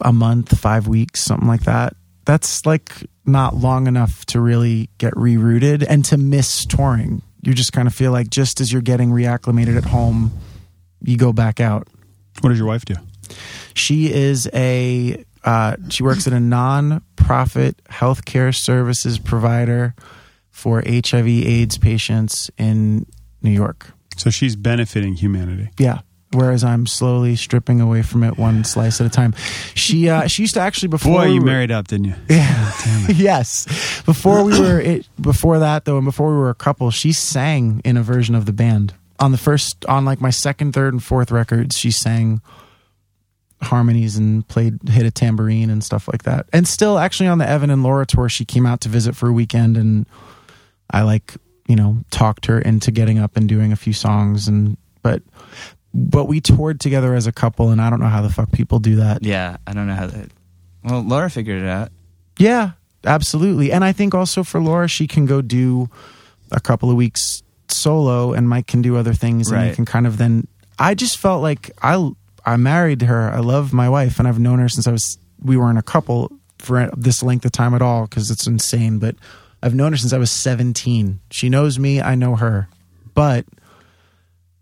a 0.00 0.12
month, 0.12 0.58
five 0.58 0.88
weeks, 0.88 1.22
something 1.22 1.48
like 1.48 1.64
that. 1.64 1.94
That's 2.24 2.64
like 2.64 2.92
not 3.24 3.54
long 3.54 3.86
enough 3.86 4.24
to 4.26 4.40
really 4.40 4.90
get 4.98 5.14
rerouted 5.14 5.84
and 5.88 6.04
to 6.06 6.16
miss 6.16 6.64
touring. 6.64 7.22
You 7.42 7.54
just 7.54 7.72
kind 7.72 7.88
of 7.88 7.94
feel 7.94 8.12
like 8.12 8.30
just 8.30 8.60
as 8.60 8.72
you're 8.72 8.82
getting 8.82 9.10
reacclimated 9.10 9.76
at 9.76 9.84
home, 9.84 10.32
you 11.02 11.16
go 11.16 11.32
back 11.32 11.60
out. 11.60 11.88
What 12.40 12.50
does 12.50 12.58
your 12.58 12.68
wife 12.68 12.84
do? 12.84 12.94
She 13.74 14.12
is 14.12 14.48
a 14.52 15.24
uh, 15.42 15.76
she 15.88 16.02
works 16.02 16.26
at 16.26 16.34
a 16.34 16.40
non-profit 16.40 17.82
healthcare 17.84 18.54
services 18.54 19.18
provider 19.18 19.94
for 20.50 20.82
HIV/AIDS 20.86 21.78
patients 21.78 22.50
in 22.58 23.06
New 23.40 23.50
York. 23.50 23.92
So 24.20 24.30
she's 24.30 24.56
benefiting 24.56 25.14
humanity. 25.14 25.70
Yeah. 25.78 26.00
Whereas 26.32 26.62
I'm 26.62 26.86
slowly 26.86 27.34
stripping 27.34 27.80
away 27.80 28.02
from 28.02 28.22
it 28.22 28.38
one 28.38 28.62
slice 28.62 29.00
at 29.00 29.06
a 29.06 29.10
time. 29.10 29.34
She 29.74 30.08
uh, 30.08 30.28
she 30.28 30.42
used 30.44 30.54
to 30.54 30.60
actually 30.60 30.88
before 30.88 31.18
Boy, 31.22 31.26
we 31.26 31.34
you 31.34 31.40
were- 31.40 31.46
married 31.46 31.72
up, 31.72 31.88
didn't 31.88 32.04
you? 32.06 32.14
Yeah. 32.28 32.72
yes. 33.08 33.66
Before 34.06 34.44
we 34.44 34.56
were 34.58 34.80
it, 34.80 35.08
before 35.20 35.58
that 35.58 35.86
though, 35.86 35.96
and 35.96 36.04
before 36.04 36.28
we 36.30 36.36
were 36.36 36.50
a 36.50 36.54
couple, 36.54 36.90
she 36.92 37.12
sang 37.12 37.80
in 37.84 37.96
a 37.96 38.02
version 38.02 38.36
of 38.36 38.46
the 38.46 38.52
band. 38.52 38.94
On 39.18 39.32
the 39.32 39.38
first 39.38 39.84
on 39.86 40.04
like 40.04 40.20
my 40.20 40.30
second, 40.30 40.72
third, 40.72 40.92
and 40.94 41.02
fourth 41.02 41.32
records, 41.32 41.76
she 41.76 41.90
sang 41.90 42.40
harmonies 43.62 44.16
and 44.16 44.46
played 44.48 44.78
hit 44.88 45.04
a 45.04 45.10
tambourine 45.10 45.68
and 45.68 45.82
stuff 45.84 46.08
like 46.08 46.22
that. 46.22 46.46
And 46.52 46.66
still 46.66 46.98
actually 46.98 47.26
on 47.28 47.38
the 47.38 47.48
Evan 47.48 47.70
and 47.70 47.82
Laura 47.82 48.06
tour, 48.06 48.28
she 48.28 48.44
came 48.44 48.66
out 48.66 48.80
to 48.82 48.88
visit 48.88 49.14
for 49.16 49.28
a 49.28 49.32
weekend 49.32 49.76
and 49.76 50.06
I 50.90 51.02
like, 51.02 51.34
you 51.70 51.76
know, 51.76 51.98
talked 52.10 52.46
her 52.46 52.58
into 52.60 52.90
getting 52.90 53.18
up 53.18 53.36
and 53.36 53.48
doing 53.48 53.70
a 53.72 53.76
few 53.76 53.92
songs 53.92 54.48
and 54.48 54.76
but 55.02 55.22
but 55.94 56.26
we 56.26 56.40
toured 56.40 56.80
together 56.80 57.14
as 57.14 57.26
a 57.26 57.32
couple 57.32 57.70
and 57.70 57.80
I 57.80 57.88
don't 57.90 58.00
know 58.00 58.08
how 58.08 58.22
the 58.22 58.28
fuck 58.30 58.50
people 58.52 58.78
do 58.80 58.96
that. 58.96 59.22
Yeah. 59.22 59.56
I 59.66 59.72
don't 59.72 59.86
know 59.86 59.94
how 59.94 60.06
that. 60.06 60.30
Well, 60.84 61.00
Laura 61.02 61.30
figured 61.30 61.62
it 61.62 61.68
out. 61.68 61.90
Yeah, 62.38 62.72
absolutely. 63.04 63.70
And 63.72 63.84
I 63.84 63.92
think 63.92 64.14
also 64.14 64.42
for 64.42 64.60
Laura, 64.60 64.88
she 64.88 65.06
can 65.06 65.26
go 65.26 65.42
do 65.42 65.88
a 66.50 66.60
couple 66.60 66.90
of 66.90 66.96
weeks 66.96 67.42
solo, 67.68 68.32
and 68.32 68.48
Mike 68.48 68.66
can 68.66 68.82
do 68.82 68.96
other 68.96 69.14
things, 69.14 69.50
and 69.50 69.60
they 69.60 69.66
Right. 69.68 69.76
can 69.76 69.84
kind 69.84 70.06
of 70.06 70.16
then. 70.16 70.46
I 70.78 70.94
just 70.94 71.18
felt 71.18 71.42
like 71.42 71.70
I 71.82 72.10
I 72.46 72.56
married 72.56 73.02
her. 73.02 73.30
I 73.30 73.40
love 73.40 73.72
my 73.72 73.88
wife, 73.88 74.18
and 74.18 74.26
I've 74.26 74.40
known 74.40 74.58
her 74.58 74.68
since 74.68 74.86
I 74.88 74.92
was. 74.92 75.18
We 75.42 75.56
weren't 75.56 75.78
a 75.78 75.82
couple 75.82 76.32
for 76.58 76.90
this 76.96 77.22
length 77.22 77.44
of 77.44 77.52
time 77.52 77.74
at 77.74 77.82
all 77.82 78.06
because 78.06 78.30
it's 78.30 78.46
insane. 78.46 78.98
But 78.98 79.14
I've 79.62 79.74
known 79.74 79.92
her 79.92 79.98
since 79.98 80.12
I 80.12 80.18
was 80.18 80.30
seventeen. 80.30 81.20
She 81.30 81.48
knows 81.48 81.78
me. 81.78 82.00
I 82.00 82.14
know 82.14 82.36
her, 82.36 82.68
but 83.14 83.44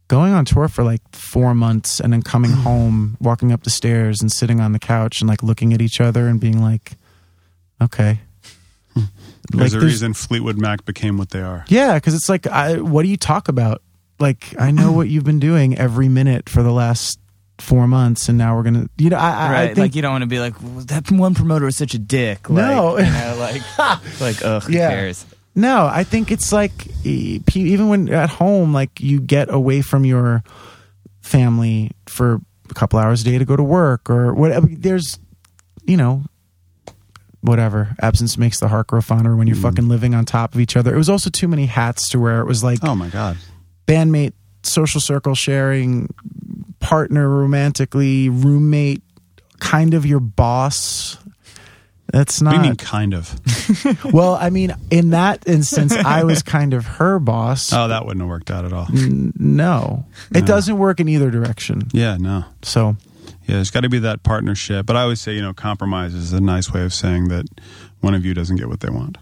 going 0.09 0.33
on 0.33 0.45
tour 0.45 0.69
for 0.69 0.83
like 0.83 1.03
four 1.15 1.55
months 1.55 2.01
and 2.01 2.13
then 2.13 2.23
coming 2.23 2.51
home, 2.67 3.17
walking 3.21 3.53
up 3.53 3.63
the 3.65 3.71
stairs 3.71 4.21
and 4.21 4.33
sitting 4.33 4.61
on 4.61 4.73
the 4.73 4.79
couch 4.79 5.21
and 5.21 5.29
like 5.29 5.43
looking 5.43 5.73
at 5.73 5.83
each 5.83 6.01
other 6.01 6.27
and 6.29 6.41
being 6.41 6.63
like, 6.63 6.93
okay. 7.83 8.21
Hmm. 8.95 9.03
There's 9.53 9.75
a 9.75 9.79
there's- 9.79 9.93
reason 9.93 10.15
Fleetwood 10.15 10.59
Mac 10.59 10.85
became 10.85 11.17
what 11.19 11.31
they 11.31 11.41
are. 11.43 11.65
Yeah, 11.69 11.95
because 11.95 12.15
it's 12.15 12.29
like, 12.29 12.47
I, 12.47 12.81
what 12.81 13.03
do 13.03 13.09
you 13.09 13.17
talk 13.17 13.49
about? 13.49 13.83
Like, 14.19 14.55
I 14.59 14.71
know 14.71 14.93
what 14.99 15.09
you've 15.09 15.25
been 15.25 15.39
doing 15.41 15.77
every 15.79 16.09
minute 16.09 16.49
for 16.49 16.63
the 16.63 16.73
last 16.73 17.19
four 17.59 17.89
months, 17.89 18.29
and 18.29 18.39
now 18.39 18.57
we're 18.57 18.63
gonna, 18.63 18.89
you 18.99 19.11
know, 19.11 19.17
I, 19.17 19.31
I, 19.31 19.63
I 19.63 19.67
think, 19.67 19.79
like 19.79 19.95
you 19.97 20.03
don't 20.03 20.13
want 20.13 20.23
to 20.23 20.29
be 20.29 20.39
like 20.41 20.55
"Well, 20.63 20.85
that 20.87 21.11
one 21.11 21.35
promoter 21.35 21.67
is 21.67 21.77
such 21.77 21.95
a 21.95 21.99
dick. 21.99 22.49
Like, 22.49 22.65
No. 22.65 22.99
you 22.99 23.05
know, 23.05 23.37
like 23.39 23.63
like 24.21 24.45
ugh, 24.45 24.63
who 24.65 24.73
Yeah. 24.73 24.91
cares? 24.91 25.27
no, 25.55 25.87
I 25.87 26.05
think 26.05 26.31
it's 26.31 26.53
like 26.53 26.73
e- 27.05 27.41
pe- 27.45 27.61
even 27.61 27.89
when 27.89 28.09
at 28.11 28.31
home, 28.31 28.73
like 28.73 29.01
you 29.01 29.21
get 29.21 29.53
away 29.53 29.81
from 29.83 30.05
your 30.05 30.43
family 31.21 31.91
for 32.07 32.41
a 32.71 32.75
couple 32.75 32.99
hours 32.99 33.23
a 33.23 33.25
day 33.25 33.39
to 33.39 33.45
go 33.45 33.57
to 33.57 33.63
work 33.63 34.09
or 34.09 34.35
whatever. 34.35 34.67
There's, 34.71 35.19
you 35.85 35.97
know, 35.97 36.23
whatever. 37.41 37.97
Absence 38.01 38.39
makes 38.39 38.61
the 38.61 38.69
heart 38.69 38.87
grow 38.89 39.01
fonder 39.01 39.35
when 39.37 39.47
you're 39.47 39.57
hmm. 39.57 39.63
fucking 39.63 39.89
living 39.89 40.15
on 40.15 40.25
top 40.25 40.55
of 40.55 40.61
each 40.61 40.77
other. 40.77 40.95
It 40.95 40.99
was 40.99 41.09
also 41.11 41.31
too 41.31 41.49
many 41.49 41.67
hats 41.67 42.09
to 42.11 42.21
wear. 42.21 42.41
It 42.41 42.47
was 42.47 42.63
like 42.63 42.79
Oh 42.83 42.95
my 42.95 43.09
god. 43.09 43.37
bandmate, 43.87 44.33
social 44.63 45.01
circle 45.01 45.35
sharing, 45.35 46.13
partner 46.81 47.29
romantically, 47.29 48.29
roommate, 48.29 49.03
kind 49.61 49.95
of 49.95 50.07
your 50.07 50.21
boss. 50.21 51.19
That's 52.11 52.39
do 52.39 52.47
you 52.47 52.53
mean 52.53 52.63
not 52.71 52.79
kind 52.79 53.13
of? 53.13 53.39
well. 54.15 54.35
I 54.35 54.49
mean, 54.49 54.75
in 54.91 55.11
that 55.11 55.47
instance, 55.47 55.93
I 55.93 56.25
was 56.25 56.43
kind 56.43 56.73
of 56.73 56.87
her 56.87 57.19
boss. 57.19 57.71
Oh, 57.71 57.89
that 57.89 58.07
wouldn't 58.07 58.23
have 58.23 58.29
worked 58.31 58.51
out 58.51 58.65
at 58.65 58.73
all. 58.73 58.87
N- 58.91 59.35
no, 59.39 60.07
it 60.35 60.47
doesn't 60.47 60.79
work 60.79 61.01
in 61.01 61.09
either 61.09 61.31
direction. 61.31 61.83
Yeah, 61.93 62.17
no. 62.17 62.47
So 62.63 62.97
Yeah, 63.47 63.57
there's 63.57 63.71
got 63.71 63.81
to 63.83 63.91
be 63.91 63.99
that 63.99 64.23
partnership. 64.23 64.87
But 64.87 64.97
I 64.97 65.03
always 65.03 65.21
say, 65.21 65.35
you 65.35 65.43
know, 65.43 65.53
compromise 65.53 66.15
is 66.15 66.33
a 66.33 66.41
nice 66.41 66.73
way 66.73 66.83
of 66.83 66.95
saying 66.95 67.29
that 67.29 67.45
one 68.01 68.15
of 68.15 68.25
you 68.25 68.33
doesn't 68.33 68.57
get 68.57 68.69
what 68.69 68.81
they 68.81 68.89
want. 68.91 69.19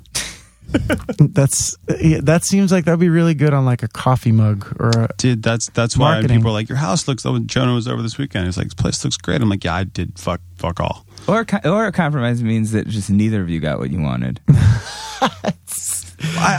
that's 1.18 1.76
yeah, 2.00 2.20
that 2.22 2.44
seems 2.44 2.72
like 2.72 2.84
that'd 2.84 3.00
be 3.00 3.08
really 3.08 3.34
good 3.34 3.52
on 3.52 3.64
like 3.64 3.82
a 3.82 3.88
coffee 3.88 4.32
mug 4.32 4.66
or 4.80 4.90
a, 4.90 5.08
Dude, 5.16 5.42
that's 5.42 5.70
that's 5.70 5.96
why 5.96 6.22
people 6.22 6.48
are 6.48 6.52
like, 6.52 6.68
your 6.68 6.78
house 6.78 7.06
looks. 7.08 7.24
Oh, 7.26 7.38
Jonah 7.38 7.74
was 7.74 7.88
over 7.88 8.02
this 8.02 8.18
weekend. 8.18 8.46
He's 8.46 8.56
like, 8.56 8.66
this 8.66 8.74
place 8.74 9.02
looks 9.04 9.16
great. 9.16 9.40
I'm 9.40 9.48
like, 9.48 9.64
yeah, 9.64 9.74
I 9.74 9.84
did. 9.84 10.18
Fuck, 10.18 10.40
fuck 10.56 10.80
all. 10.80 11.06
Or 11.28 11.46
or 11.64 11.86
a 11.86 11.92
compromise 11.92 12.42
means 12.42 12.72
that 12.72 12.86
just 12.86 13.10
neither 13.10 13.40
of 13.42 13.48
you 13.48 13.60
got 13.60 13.78
what 13.78 13.90
you 13.90 14.00
wanted. 14.00 14.40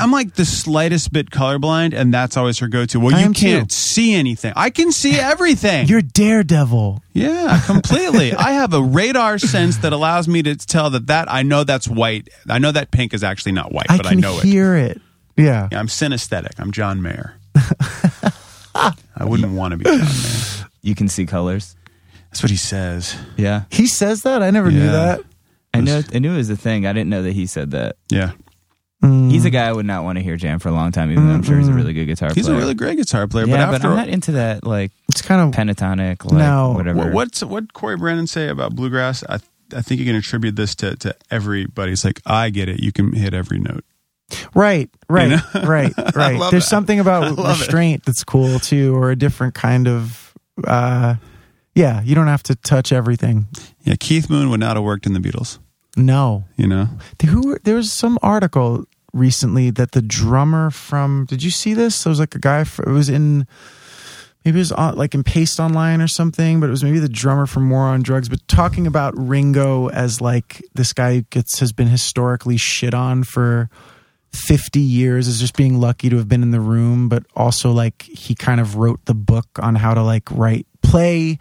I, 0.07 0.09
I'm 0.09 0.11
like 0.25 0.35
the 0.35 0.45
slightest 0.45 1.11
bit 1.11 1.29
colorblind, 1.31 1.93
and 1.93 2.13
that's 2.13 2.37
always 2.37 2.59
her 2.59 2.67
go-to. 2.67 2.99
Well, 2.99 3.13
I 3.15 3.19
you 3.19 3.25
am 3.25 3.33
can't 3.33 3.71
see 3.71 4.13
anything. 4.15 4.53
I 4.55 4.69
can 4.69 4.91
see 4.91 5.15
everything. 5.19 5.87
you're 5.87 6.01
daredevil. 6.01 7.01
yeah, 7.13 7.61
completely. 7.65 8.33
I 8.37 8.51
have 8.53 8.73
a 8.73 8.81
radar 8.81 9.37
sense 9.37 9.77
that 9.77 9.91
allows 9.93 10.27
me 10.27 10.41
to 10.43 10.55
tell 10.55 10.89
that 10.91 11.07
that 11.07 11.31
I 11.31 11.43
know 11.43 11.63
that's 11.63 11.87
white. 11.87 12.29
I 12.49 12.59
know 12.59 12.71
that 12.71 12.91
pink 12.91 13.13
is 13.13 13.23
actually 13.23 13.51
not 13.53 13.71
white, 13.71 13.87
I 13.89 13.97
but 13.97 14.05
I 14.05 14.09
can 14.11 14.19
know 14.21 14.37
it. 14.39 14.43
hear 14.43 14.75
it. 14.75 15.01
Yeah. 15.35 15.67
Yeah, 15.71 15.79
I'm 15.79 15.87
synesthetic. 15.87 16.59
I'm 16.59 16.71
John 16.71 17.01
Mayer. 17.01 17.35
I 18.75 19.23
wouldn't 19.23 19.53
want 19.53 19.71
to 19.73 19.77
be 19.77 19.83
John 19.85 19.97
Mayer. 19.99 20.67
You 20.81 20.95
can 20.95 21.07
see 21.09 21.25
colors. 21.25 21.75
That's 22.29 22.43
what 22.43 22.49
he 22.51 22.57
says. 22.57 23.15
Yeah, 23.35 23.63
He 23.71 23.87
says 23.87 24.23
that. 24.23 24.41
I 24.43 24.51
never 24.51 24.71
knew 24.71 24.83
Yeah. 24.85 24.91
that. 24.91 25.21
I 25.73 25.81
know. 25.81 26.01
I 26.13 26.19
knew 26.19 26.33
it 26.33 26.37
was 26.37 26.49
a 26.49 26.55
thing. 26.57 26.85
I 26.87 26.93
didn't 26.93 27.09
know 27.09 27.21
that 27.23 27.33
he 27.33 27.45
said 27.45 27.71
that. 27.71 27.97
Yeah. 28.09 28.31
Mm. 29.03 29.29
He's 29.31 29.45
a 29.45 29.51
guy 29.51 29.67
I 29.67 29.71
would 29.73 29.85
not 29.85 30.03
want 30.03 30.17
to 30.17 30.23
hear 30.23 30.37
jam 30.37 30.57
for 30.59 30.69
a 30.69 30.71
long 30.71 30.91
time, 30.91 31.11
even 31.11 31.27
though 31.27 31.33
I'm 31.33 31.43
sure 31.43 31.57
he's 31.59 31.67
a 31.67 31.73
really 31.73 31.93
good 31.93 32.05
guitar 32.05 32.29
player. 32.29 32.35
He's 32.35 32.47
a 32.47 32.55
really 32.55 32.73
great 32.73 32.97
guitar 32.97 33.27
player, 33.27 33.45
yeah, 33.45 33.57
but 33.57 33.67
but, 33.67 33.75
after 33.75 33.87
I'm 33.89 33.95
not 33.95 34.07
into 34.09 34.31
that 34.33 34.63
like 34.65 34.91
It's 35.09 35.21
kind 35.21 35.41
of 35.41 35.53
pentatonic, 35.53 36.25
like 36.25 36.33
No. 36.33 36.71
whatever. 36.71 36.97
What, 36.97 37.13
what's 37.13 37.43
what 37.43 37.73
Corey 37.73 37.95
Brandon 37.97 38.25
say 38.25 38.47
about 38.49 38.75
bluegrass? 38.75 39.23
I 39.29 39.35
I 39.75 39.81
think 39.81 39.99
you 39.99 40.05
can 40.05 40.15
attribute 40.15 40.55
this 40.55 40.73
to 40.75 40.95
to 40.97 41.15
everybody. 41.29 41.91
It's 41.91 42.03
like 42.05 42.21
I 42.25 42.49
get 42.49 42.69
it. 42.69 42.79
You 42.79 42.91
can 42.91 43.13
hit 43.13 43.33
every 43.35 43.59
note. 43.59 43.83
right, 44.55 44.89
right, 45.09 45.29
know? 45.29 45.41
right, 45.63 45.93
right. 46.15 46.39
There's 46.51 46.63
that. 46.63 46.69
something 46.69 46.99
about 46.99 47.23
love 47.37 47.57
it. 47.57 47.61
restraint 47.61 48.03
that's 48.05 48.23
cool 48.23 48.59
too, 48.59 48.95
or 48.95 49.11
a 49.11 49.15
different 49.15 49.53
kind 49.53 49.87
of. 49.87 50.33
uh 50.65 51.15
Yeah, 51.75 52.01
you 52.01 52.15
don't 52.15 52.27
have 52.27 52.41
to 52.43 52.55
touch 52.55 52.91
everything. 52.91 53.47
Yeah, 53.83 53.93
Keith 53.99 54.27
Moon 54.29 54.49
would 54.49 54.59
not 54.59 54.75
have 54.75 54.83
worked 54.83 55.05
in 55.05 55.13
the 55.13 55.19
Beatles. 55.19 55.59
No, 55.97 56.45
You 56.55 56.67
know, 56.67 56.89
There- 57.19 57.31
who 57.31 57.57
there 57.63 57.75
was 57.75 57.91
some 57.91 58.17
article 58.21 58.85
recently 59.13 59.71
that 59.71 59.91
the 59.93 60.01
drummer 60.01 60.69
from 60.69 61.25
did 61.27 61.41
you 61.43 61.49
see 61.51 61.73
this? 61.73 62.03
There 62.03 62.11
was 62.11 62.19
like 62.19 62.35
a 62.35 62.39
guy 62.39 62.61
it 62.61 62.87
was 62.87 63.09
in 63.09 63.47
maybe 64.45 64.59
it 64.59 64.61
was 64.61 64.71
on, 64.71 64.95
like 64.95 65.13
in 65.15 65.23
paste 65.23 65.59
online 65.59 65.99
or 66.01 66.07
something 66.07 66.59
but 66.59 66.67
it 66.67 66.69
was 66.71 66.83
maybe 66.83 66.99
the 66.99 67.09
drummer 67.09 67.45
from 67.47 67.69
war 67.69 67.81
on 67.87 68.01
drugs 68.03 68.29
but 68.29 68.47
talking 68.47 68.85
about 68.87 69.13
ringo 69.17 69.89
as 69.89 70.21
like 70.21 70.63
this 70.75 70.93
guy 70.93 71.25
gets 71.31 71.59
has 71.59 71.73
been 71.73 71.87
historically 71.87 72.55
shit 72.57 72.93
on 72.93 73.23
for 73.23 73.69
50 74.33 74.79
years 74.79 75.27
as 75.27 75.39
just 75.39 75.55
being 75.57 75.79
lucky 75.81 76.09
to 76.09 76.15
have 76.17 76.27
been 76.29 76.43
in 76.43 76.51
the 76.51 76.61
room 76.61 77.09
but 77.09 77.25
also 77.35 77.71
like 77.71 78.03
he 78.03 78.35
kind 78.35 78.61
of 78.61 78.75
wrote 78.75 79.03
the 79.05 79.15
book 79.15 79.47
on 79.59 79.75
how 79.75 79.93
to 79.93 80.03
like 80.03 80.29
write 80.31 80.67
play 80.81 81.39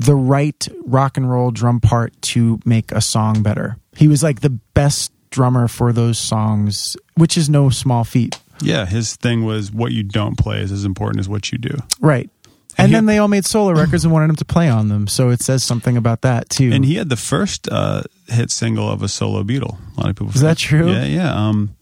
the 0.00 0.14
right 0.14 0.68
rock 0.86 1.16
and 1.16 1.28
roll 1.30 1.50
drum 1.50 1.80
part 1.80 2.20
to 2.22 2.60
make 2.64 2.92
a 2.92 3.00
song 3.00 3.42
better. 3.42 3.76
He 3.96 4.06
was 4.06 4.22
like 4.22 4.40
the 4.40 4.50
best 4.50 5.10
drummer 5.30 5.66
for 5.66 5.92
those 5.92 6.18
songs, 6.18 6.96
which 7.16 7.36
is 7.36 7.48
no 7.50 7.68
small 7.68 8.04
feat. 8.04 8.38
yeah, 8.62 8.86
his 8.86 9.16
thing 9.16 9.44
was 9.44 9.72
what 9.72 9.90
you 9.92 10.02
don't 10.04 10.36
play 10.38 10.60
is 10.60 10.70
as 10.72 10.84
important 10.84 11.18
as 11.20 11.28
what 11.28 11.50
you 11.52 11.58
do. 11.58 11.76
Right. 12.00 12.30
And 12.76 12.84
And 12.84 12.88
he- 12.88 12.94
then 12.94 13.06
they 13.06 13.18
all 13.18 13.26
made 13.28 13.44
solo 13.44 13.72
records 13.72 14.04
and 14.04 14.12
wanted 14.12 14.30
him 14.30 14.36
to 14.36 14.44
play 14.44 14.68
on 14.68 14.88
them. 14.88 15.08
So 15.08 15.30
it 15.30 15.42
says 15.42 15.64
something 15.64 15.96
about 15.96 16.22
that 16.22 16.48
too. 16.48 16.70
And 16.72 16.84
he 16.84 16.94
had 16.94 17.08
the 17.08 17.16
first 17.16 17.68
uh, 17.70 18.02
hit 18.28 18.50
single 18.52 18.88
of 18.88 19.02
a 19.02 19.08
solo 19.08 19.42
Beatle. 19.42 19.78
A 19.96 20.00
lot 20.00 20.10
of 20.10 20.16
people. 20.16 20.28
Is 20.32 20.40
that 20.42 20.58
true? 20.58 20.90
Yeah, 20.92 21.04
yeah. 21.04 21.34
Um, 21.48 21.74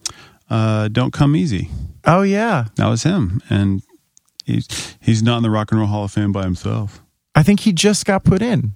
uh, 0.49 0.89
don't 0.89 1.13
come 1.13 1.37
easy. 1.37 1.69
oh 2.07 2.23
yeah. 2.23 2.67
That 2.77 2.87
was 2.89 3.03
him, 3.03 3.43
and 3.51 3.83
he's 4.47 4.97
he's 5.03 5.23
not 5.23 5.37
in 5.39 5.43
the 5.43 5.51
Rock 5.51 5.71
and 5.73 5.81
Roll 5.81 5.89
Hall 5.89 6.05
of 6.05 6.13
Fame 6.13 6.33
by 6.33 6.45
himself. 6.45 7.03
I 7.37 7.43
think 7.45 7.61
he 7.61 7.73
just 7.73 8.05
got 8.07 8.25
put 8.25 8.43
in 8.43 8.73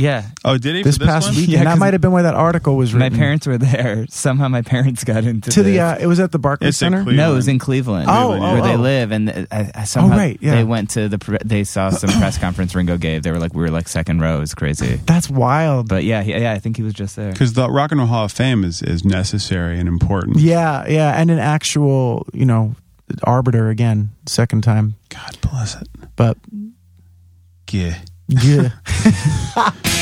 yeah, 0.00 0.26
Oh, 0.44 0.56
did 0.56 0.76
he? 0.76 0.82
this, 0.82 0.96
for 0.96 1.04
past 1.04 1.28
one? 1.28 1.34
weekend. 1.36 1.52
Yeah, 1.52 1.64
that 1.64 1.70
'cause 1.72 1.78
might 1.78 1.92
have 1.92 2.00
been 2.00 2.12
why 2.12 2.22
that 2.22 2.34
article 2.34 2.76
was 2.76 2.94
my 2.94 3.10
parents 3.10 3.46
were 3.46 3.58
there. 3.58 4.06
Somehow 4.08 4.48
my 4.48 4.62
parents 4.62 5.04
got 5.04 5.24
into 5.24 5.50
to 5.50 5.62
the 5.62 5.72
this. 5.72 5.80
uh, 5.80 5.98
it 6.00 6.06
was 6.06 6.20
at 6.20 6.32
the 6.32 6.38
Barclays 6.38 6.70
It's 6.70 6.78
Center. 6.78 7.04
No, 7.04 7.32
it 7.32 7.34
was 7.34 7.48
in 7.48 7.58
Cleveland. 7.58 8.08
Oh, 8.08 8.28
Cleveland, 8.28 8.44
oh, 8.44 8.52
where 8.54 8.62
they 8.62 8.74
oh. 8.76 8.80
live, 8.80 9.12
and 9.12 9.46
I, 9.50 9.70
I 9.74 9.84
somehow 9.84 10.16
right, 10.16 10.38
yeah. 10.40 10.54
they 10.54 10.64
went 10.64 10.90
to 10.90 11.08
the. 11.08 11.18
pre- 11.18 11.38
They 11.44 11.64
saw 11.64 11.90
some 11.90 12.08
press 12.18 12.38
conference 12.38 12.74
Ringo 12.74 12.96
gave. 12.96 13.22
They 13.24 13.30
were 13.30 13.38
like, 13.38 13.52
we 13.52 13.62
were 13.62 13.70
like 13.70 13.88
second 13.88 14.20
row. 14.20 14.38
It 14.38 14.40
was 14.40 14.54
crazy. 14.54 14.96
That's 15.04 15.28
wild. 15.28 15.88
But 15.88 16.04
yeah, 16.04 16.22
he, 16.22 16.32
yeah, 16.32 16.52
I 16.52 16.60
think 16.60 16.76
he 16.76 16.82
was 16.82 16.94
just 16.94 17.16
there. 17.16 17.32
Because 17.32 17.52
the 17.52 17.68
Rock 17.68 17.90
and 17.90 17.98
Roll 18.00 18.08
Hall 18.08 18.24
of 18.24 18.32
Fame 18.32 18.64
is 18.64 18.80
is 18.82 19.04
necessary 19.04 19.78
and 19.78 19.88
important. 19.88 20.38
yeah, 20.38 20.86
yeah, 20.88 21.20
and 21.20 21.30
an 21.30 21.38
actual, 21.38 22.26
you 22.32 22.46
know, 22.46 22.74
arbiter 23.24 23.68
again, 23.68 24.10
second 24.26 24.62
time. 24.62 24.94
God 25.10 25.36
bless 25.42 25.74
it. 25.80 25.88
But 26.16 26.38
Yeah. 27.72 27.98
yeah. 28.28 28.70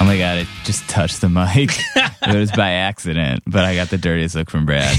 Oh 0.00 0.04
my 0.06 0.16
god, 0.16 0.38
it 0.38 0.48
just 0.64 0.88
touched 0.88 1.20
the 1.20 1.28
mic. 1.28 1.70
it 1.94 2.34
was 2.34 2.50
by 2.52 2.70
accident, 2.70 3.42
but 3.46 3.66
I 3.66 3.74
got 3.74 3.90
the 3.90 3.98
dirtiest 3.98 4.34
look 4.34 4.48
from 4.48 4.64
Brad. 4.64 4.96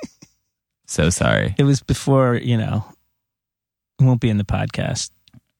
so 0.86 1.10
sorry. 1.10 1.56
It 1.58 1.64
was 1.64 1.82
before, 1.82 2.36
you 2.36 2.56
know, 2.56 2.84
it 3.98 4.04
won't 4.04 4.20
be 4.20 4.30
in 4.30 4.38
the 4.38 4.44
podcast. 4.44 5.10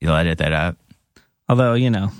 You'll 0.00 0.14
edit 0.14 0.38
that 0.38 0.52
out. 0.52 0.76
Although, 1.48 1.74
you 1.74 1.90
know, 1.90 2.10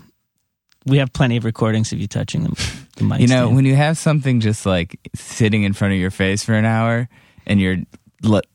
we 0.85 0.99
have 0.99 1.13
plenty 1.13 1.37
of 1.37 1.45
recordings 1.45 1.93
of 1.93 2.01
you 2.01 2.09
touching 2.09 2.43
the, 2.43 2.81
the 2.97 3.05
mic. 3.05 3.21
You 3.21 3.29
know, 3.29 3.45
stand. 3.45 3.55
when 3.55 3.65
you 3.65 3.77
have 3.77 3.97
something 3.97 4.41
just 4.41 4.67
like 4.67 4.99
sitting 5.15 5.63
in 5.63 5.73
front 5.75 5.95
of 5.95 6.01
your 6.01 6.11
face 6.11 6.43
for 6.43 6.55
an 6.55 6.65
hour 6.65 7.09
and 7.47 7.61
you're 7.61 7.77
l- 7.77 7.85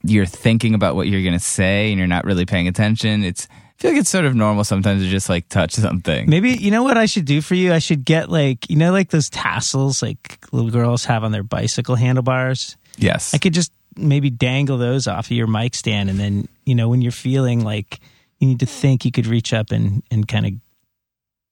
you're 0.03 0.25
thinking 0.25 0.73
about 0.73 0.95
what 0.95 1.07
you're 1.07 1.21
going 1.21 1.33
to 1.33 1.39
say 1.39 1.89
and 1.91 1.97
you're 1.97 2.07
not 2.07 2.25
really 2.25 2.45
paying 2.45 2.67
attention, 2.67 3.23
it's 3.23 3.47
I 3.51 3.81
feel 3.81 3.91
like 3.91 3.99
it's 4.01 4.09
sort 4.09 4.25
of 4.25 4.33
normal 4.33 4.63
sometimes 4.63 5.03
to 5.03 5.09
just 5.09 5.29
like 5.29 5.49
touch 5.49 5.73
something. 5.73 6.27
Maybe 6.27 6.51
you 6.51 6.71
know 6.71 6.81
what 6.81 6.97
I 6.97 7.05
should 7.05 7.25
do 7.25 7.41
for 7.41 7.53
you? 7.53 7.73
I 7.73 7.79
should 7.79 8.05
get 8.05 8.29
like 8.29 8.69
you 8.69 8.75
know 8.75 8.91
like 8.91 9.09
those 9.09 9.29
tassels 9.29 10.01
like 10.01 10.39
little 10.51 10.71
girls 10.71 11.05
have 11.05 11.23
on 11.23 11.31
their 11.31 11.43
bicycle 11.43 11.95
handlebars. 11.95 12.75
Yes. 12.97 13.33
I 13.33 13.37
could 13.37 13.53
just 13.53 13.71
maybe 13.95 14.29
dangle 14.29 14.77
those 14.77 15.07
off 15.07 15.27
of 15.27 15.31
your 15.31 15.47
mic 15.47 15.75
stand, 15.75 16.09
and 16.09 16.19
then 16.19 16.47
you 16.65 16.73
know 16.73 16.89
when 16.89 17.01
you're 17.01 17.11
feeling 17.11 17.63
like 17.63 17.99
you 18.39 18.47
need 18.47 18.59
to 18.61 18.65
think, 18.65 19.05
you 19.05 19.11
could 19.11 19.27
reach 19.27 19.53
up 19.53 19.71
and 19.71 20.01
and 20.09 20.27
kind 20.27 20.45
of 20.45 20.53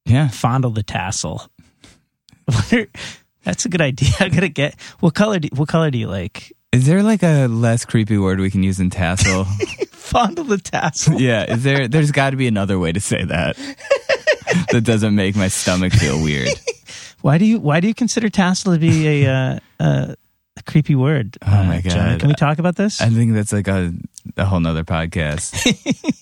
yeah. 0.06 0.28
fondle 0.30 0.72
the 0.72 0.84
tassel. 0.84 1.48
That's 3.44 3.66
a 3.66 3.70
good 3.70 3.82
idea. 3.82 4.10
I 4.20 4.30
gotta 4.30 4.50
get 4.50 4.80
what 5.00 5.14
color? 5.14 5.40
Do, 5.40 5.50
what 5.54 5.68
color 5.68 5.92
do 5.92 5.98
you 5.98 6.08
like? 6.08 6.55
Is 6.76 6.86
there 6.86 7.04
like 7.04 7.24
a 7.24 7.48
less 7.48 7.86
creepy 7.86 8.18
word 8.18 8.42
we 8.42 8.52
can 8.52 8.62
use 8.62 8.82
in 8.82 8.90
tassel? 8.90 9.46
Fondle 9.92 10.44
the 10.44 10.58
tassel. 10.58 11.14
yeah. 11.22 11.54
Is 11.54 11.64
there 11.64 11.88
there's 11.88 12.12
got 12.12 12.32
to 12.32 12.36
be 12.36 12.48
another 12.48 12.78
way 12.78 12.92
to 12.92 13.00
say 13.00 13.24
that. 13.24 13.56
that 14.72 14.82
doesn't 14.84 15.16
make 15.16 15.38
my 15.38 15.48
stomach 15.48 15.94
feel 15.94 16.22
weird. 16.22 16.50
Why 17.22 17.38
do 17.38 17.46
you 17.46 17.60
Why 17.62 17.80
do 17.80 17.88
you 17.88 17.94
consider 17.94 18.28
tassel 18.28 18.74
to 18.74 18.80
be 18.80 19.24
a 19.24 19.32
uh, 19.32 19.60
uh, 19.80 20.16
a 20.58 20.64
creepy 20.64 20.96
word. 20.96 21.38
Oh 21.42 21.64
my 21.64 21.80
Jonah. 21.80 22.12
God. 22.12 22.20
Can 22.20 22.28
we 22.28 22.36
talk 22.36 22.60
about 22.60 22.76
this? 22.76 23.00
I 23.00 23.10
think 23.10 23.36
that's 23.36 23.54
like 23.54 23.70
a, 23.70 23.94
a 24.36 24.44
whole 24.44 24.60
nother 24.60 24.84
podcast. 24.84 25.56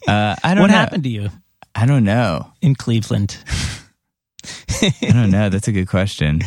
uh, 0.07 0.35
I 0.43 0.53
don't 0.53 0.61
what 0.61 0.67
know. 0.67 0.73
happened 0.73 1.03
to 1.05 1.09
you 1.09 1.29
I 1.73 1.87
don't 1.87 2.03
know. 2.03 2.45
in 2.61 2.75
Cleveland? 2.75 3.39
I 4.83 4.93
don't 5.01 5.31
know. 5.31 5.49
That's 5.49 5.67
a 5.67 5.71
good 5.71 5.87
question. 5.87 6.41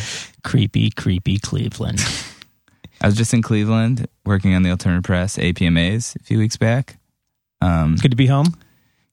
creepy, 0.45 0.91
creepy 0.91 1.39
Cleveland. 1.41 2.01
I 3.01 3.07
was 3.07 3.17
just 3.17 3.33
in 3.35 3.43
Cleveland 3.43 4.07
working 4.25 4.55
on 4.55 4.63
the 4.63 4.71
Alternative 4.71 5.05
Press 5.05 5.37
APMAs 5.37 6.17
a 6.17 6.23
few 6.23 6.39
weeks 6.39 6.57
back. 6.57 6.99
Um, 7.61 7.97
Good 7.97 8.11
to 8.11 8.17
be 8.17 8.27
home. 8.27 8.55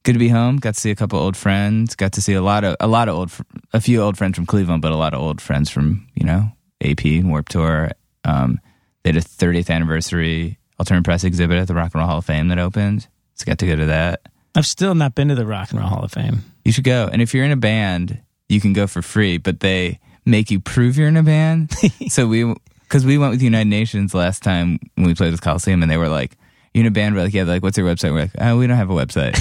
good 0.02 0.12
to 0.14 0.18
be 0.18 0.28
home. 0.28 0.56
Got 0.58 0.74
to 0.74 0.80
see 0.80 0.90
a 0.90 0.94
couple 0.96 1.18
old 1.18 1.36
friends. 1.36 1.94
Got 1.96 2.12
to 2.12 2.22
see 2.22 2.34
a 2.34 2.42
lot 2.42 2.64
of 2.64 2.76
a 2.80 2.86
lot 2.86 3.08
of 3.08 3.14
old, 3.16 3.32
a 3.72 3.80
few 3.80 4.00
old 4.02 4.16
friends 4.18 4.36
from 4.36 4.46
Cleveland, 4.46 4.82
but 4.82 4.92
a 4.92 4.96
lot 4.96 5.14
of 5.14 5.20
old 5.20 5.40
friends 5.40 5.70
from 5.70 6.06
you 6.14 6.26
know 6.26 6.50
AP 6.82 7.04
and 7.04 7.30
Warped 7.30 7.52
Tour. 7.52 7.90
Um, 8.24 8.58
they 9.02 9.10
had 9.10 9.16
a 9.16 9.20
30th 9.20 9.70
anniversary 9.70 10.58
Alternative 10.80 11.04
Press 11.04 11.24
exhibit 11.24 11.58
at 11.58 11.68
the 11.68 11.74
Rock 11.74 11.92
and 11.94 12.00
Roll 12.00 12.08
Hall 12.08 12.18
of 12.18 12.24
Fame 12.24 12.48
that 12.48 12.58
opened. 12.58 13.06
So 13.34 13.44
got 13.46 13.58
to 13.58 13.66
go 13.66 13.76
to 13.76 13.86
that. 13.86 14.22
I've 14.54 14.66
still 14.66 14.94
not 14.94 15.14
been 15.14 15.28
to 15.28 15.34
the 15.34 15.46
Rock 15.46 15.70
and 15.70 15.80
Roll 15.80 15.88
Hall 15.88 16.04
of 16.04 16.12
Fame. 16.12 16.40
You 16.64 16.72
should 16.72 16.84
go. 16.84 17.08
And 17.12 17.20
if 17.20 17.34
you're 17.34 17.44
in 17.44 17.50
a 17.52 17.56
band, 17.56 18.20
you 18.48 18.60
can 18.60 18.72
go 18.72 18.86
for 18.86 19.02
free, 19.02 19.36
but 19.38 19.60
they 19.60 19.98
make 20.24 20.50
you 20.50 20.60
prove 20.60 20.96
you're 20.96 21.08
in 21.08 21.16
a 21.16 21.22
band. 21.22 21.72
so 22.08 22.26
we, 22.26 22.54
because 22.94 23.04
we 23.04 23.18
went 23.18 23.32
with 23.32 23.42
United 23.42 23.68
Nations 23.68 24.14
last 24.14 24.44
time 24.44 24.78
when 24.94 25.04
we 25.08 25.14
played 25.16 25.32
with 25.32 25.40
Coliseum, 25.42 25.82
and 25.82 25.90
they 25.90 25.96
were 25.96 26.08
like, 26.08 26.36
"You 26.74 26.82
in 26.82 26.86
a 26.86 26.92
band?" 26.92 27.16
We're 27.16 27.24
like, 27.24 27.34
"Yeah." 27.34 27.42
They're 27.42 27.56
like, 27.56 27.62
"What's 27.64 27.76
your 27.76 27.88
website?" 27.92 28.12
We're 28.12 28.20
like, 28.20 28.30
"Oh, 28.38 28.56
we 28.56 28.68
don't 28.68 28.76
have 28.76 28.88
a 28.88 28.94
website." 28.94 29.34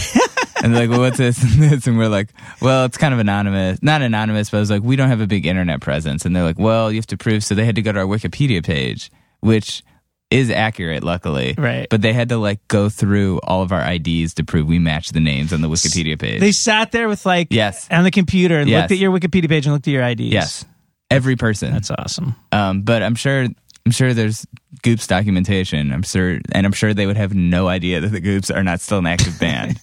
and 0.63 0.73
they're 0.73 0.81
like, 0.81 0.89
"Well, 0.89 1.01
what's 1.01 1.19
this 1.19 1.39
and 1.43 1.61
this?" 1.61 1.85
And 1.85 1.95
we're 1.99 2.07
like, 2.07 2.29
"Well, 2.61 2.85
it's 2.85 2.97
kind 2.97 3.13
of 3.13 3.19
anonymous, 3.19 3.77
not 3.83 4.01
anonymous, 4.01 4.49
but 4.49 4.59
it's 4.61 4.71
like 4.71 4.81
we 4.81 4.95
don't 4.95 5.09
have 5.09 5.21
a 5.21 5.27
big 5.27 5.45
internet 5.45 5.81
presence." 5.81 6.25
And 6.25 6.35
they're 6.35 6.41
like, 6.43 6.57
"Well, 6.57 6.91
you 6.91 6.97
have 6.97 7.05
to 7.07 7.17
prove." 7.17 7.43
So 7.43 7.53
they 7.53 7.63
had 7.63 7.75
to 7.75 7.83
go 7.83 7.91
to 7.91 7.99
our 7.99 8.05
Wikipedia 8.07 8.65
page, 8.65 9.11
which 9.41 9.83
is 10.31 10.49
accurate, 10.49 11.03
luckily. 11.03 11.53
Right. 11.55 11.85
But 11.91 12.01
they 12.01 12.11
had 12.11 12.29
to 12.29 12.37
like 12.37 12.67
go 12.69 12.89
through 12.89 13.39
all 13.43 13.61
of 13.61 13.71
our 13.71 13.87
IDs 13.87 14.33
to 14.33 14.43
prove 14.43 14.65
we 14.67 14.79
match 14.79 15.09
the 15.09 15.19
names 15.19 15.53
on 15.53 15.61
the 15.61 15.69
Wikipedia 15.69 16.17
page. 16.17 16.39
They 16.39 16.51
sat 16.51 16.91
there 16.91 17.07
with 17.07 17.23
like 17.23 17.49
Yes. 17.51 17.87
on 17.91 18.03
the 18.03 18.09
computer 18.09 18.57
and 18.57 18.67
Yes. 18.67 18.81
looked 18.81 18.93
at 18.93 18.97
your 18.97 19.11
Wikipedia 19.11 19.47
page 19.47 19.67
and 19.67 19.73
looked 19.73 19.87
at 19.87 19.91
your 19.91 20.01
IDs. 20.01 20.33
Yes, 20.33 20.65
every 21.13 21.35
person. 21.35 21.71
That's 21.71 21.91
awesome. 21.91 22.35
Um, 22.51 22.81
but 22.81 23.01
I'm 23.03 23.15
sure, 23.15 23.43
I'm 23.85 23.91
sure 23.91 24.13
there's 24.13 24.45
Goops 24.81 25.07
documentation. 25.07 25.91
I'm 25.93 26.03
sure, 26.03 26.39
and 26.51 26.65
I'm 26.65 26.71
sure 26.73 26.93
they 26.93 27.05
would 27.05 27.17
have 27.17 27.33
no 27.33 27.67
idea 27.67 28.01
that 28.01 28.09
the 28.11 28.19
Goops 28.21 28.49
are 28.51 28.63
not 28.63 28.81
still 28.81 28.99
an 28.99 29.05
active 29.07 29.39
band. 29.39 29.79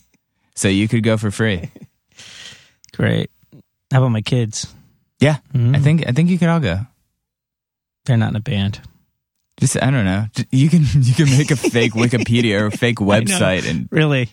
so 0.54 0.68
you 0.68 0.88
could 0.88 1.02
go 1.02 1.16
for 1.16 1.30
free. 1.30 1.70
Great. 2.94 3.30
How 3.92 3.98
about 3.98 4.10
my 4.10 4.22
kids? 4.22 4.72
Yeah, 5.20 5.38
Mhm. 5.54 5.74
I 5.76 5.80
think 5.80 6.06
I 6.06 6.12
think 6.12 6.30
you 6.30 6.38
could 6.38 6.48
all 6.48 6.60
go. 6.60 6.80
They're 8.04 8.16
not 8.16 8.30
in 8.30 8.36
a 8.36 8.40
band. 8.40 8.80
Just 9.60 9.76
I 9.82 9.90
don't 9.90 10.04
know. 10.04 10.26
You 10.52 10.68
can 10.68 10.84
you 10.94 11.14
can 11.14 11.26
make 11.36 11.50
a 11.50 11.56
fake 11.56 11.92
Wikipedia 11.94 12.60
or 12.60 12.66
a 12.66 12.70
fake 12.70 12.98
website 12.98 13.68
and. 13.68 13.88
Really? 13.90 14.28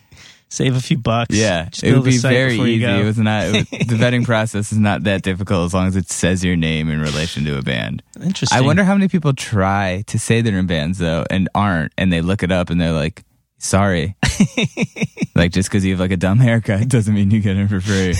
Save 0.48 0.76
a 0.76 0.80
few 0.80 0.96
bucks. 0.96 1.34
Yeah, 1.34 1.68
it 1.82 1.92
would 1.92 2.04
be 2.04 2.18
very 2.18 2.54
easy. 2.54 2.84
It 2.84 3.04
was 3.04 3.18
not 3.18 3.46
it 3.46 3.52
was, 3.52 3.68
the 3.68 3.96
vetting 4.00 4.24
process 4.24 4.70
is 4.70 4.78
not 4.78 5.02
that 5.02 5.22
difficult 5.22 5.66
as 5.66 5.74
long 5.74 5.88
as 5.88 5.96
it 5.96 6.08
says 6.08 6.44
your 6.44 6.54
name 6.54 6.88
in 6.88 7.00
relation 7.00 7.44
to 7.46 7.58
a 7.58 7.62
band. 7.62 8.02
Interesting. 8.22 8.56
I 8.56 8.60
wonder 8.60 8.84
how 8.84 8.94
many 8.94 9.08
people 9.08 9.32
try 9.32 10.04
to 10.06 10.18
say 10.18 10.42
they're 10.42 10.58
in 10.58 10.66
bands 10.66 10.98
though 10.98 11.24
and 11.30 11.48
aren't, 11.54 11.92
and 11.98 12.12
they 12.12 12.20
look 12.20 12.44
it 12.44 12.52
up 12.52 12.70
and 12.70 12.80
they're 12.80 12.92
like, 12.92 13.24
"Sorry." 13.58 14.16
like 15.34 15.50
just 15.50 15.68
because 15.68 15.84
you 15.84 15.92
have 15.92 16.00
like 16.00 16.12
a 16.12 16.16
dumb 16.16 16.38
haircut 16.38 16.88
doesn't 16.88 17.14
mean 17.14 17.30
you 17.32 17.40
get 17.40 17.56
in 17.56 17.66
for 17.66 17.80
free. 17.80 18.14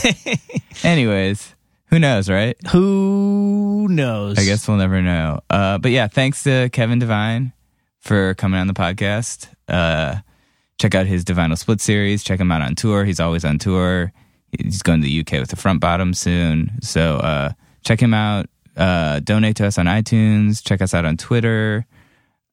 Anyways, 0.83 1.55
who 1.91 2.01
knows, 2.01 2.29
right? 2.29 2.57
Who 2.71 3.87
knows? 3.89 4.37
I 4.37 4.45
guess 4.45 4.67
we'll 4.67 4.79
never 4.79 5.01
know. 5.01 5.41
Uh, 5.49 5.79
but 5.79 5.93
yeah, 5.93 6.09
thanks 6.09 6.43
to 6.43 6.71
Kevin 6.71 6.99
Devine 6.99 7.53
for 8.01 8.35
coming 8.35 8.59
on 8.59 8.67
the 8.67 8.75
podcast. 8.75 9.49
Uh, 9.69 10.17
check 10.79 10.95
out 10.95 11.07
his 11.07 11.25
Devinyl 11.25 11.59
Split 11.59 11.81
series. 11.81 12.23
Check 12.23 12.41
him 12.41 12.53
out 12.53 12.63
on 12.63 12.75
tour. 12.75 13.05
He's 13.05 13.21
always 13.21 13.45
on 13.45 13.59
tour. 13.59 14.13
He's 14.51 14.83
going 14.83 15.01
to 15.01 15.07
the 15.07 15.21
UK 15.21 15.33
with 15.41 15.49
the 15.49 15.57
Front 15.57 15.81
Bottom 15.81 16.15
soon. 16.15 16.79
So 16.83 17.17
uh, 17.17 17.53
check 17.85 18.01
him 18.01 18.15
out. 18.15 18.47
Uh, 18.77 19.21
donate 19.21 19.57
to 19.57 19.67
us 19.67 19.79
on 19.79 19.87
iTunes. 19.87 20.63
Check 20.65 20.83
us 20.83 20.95
out 20.95 21.05
on 21.05 21.17
Twitter. 21.17 21.87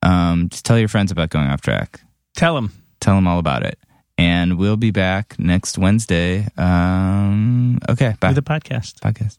Um, 0.02 0.50
just 0.50 0.66
tell 0.66 0.80
your 0.80 0.88
friends 0.88 1.12
about 1.12 1.30
going 1.30 1.48
off 1.48 1.62
track. 1.62 2.02
Tell 2.36 2.56
them. 2.56 2.72
Tell 3.00 3.16
them 3.16 3.28
all 3.28 3.40
about 3.40 3.64
it. 3.64 3.78
And 4.18 4.58
we'll 4.58 4.78
be 4.78 4.92
back 4.92 5.36
next 5.40 5.78
Wednesday. 5.78 6.48
Um, 6.58 7.80
okay, 7.90 8.16
bye. 8.20 8.30
Do 8.30 8.36
the 8.36 8.42
podcast. 8.42 9.00
Podcast. 9.00 9.38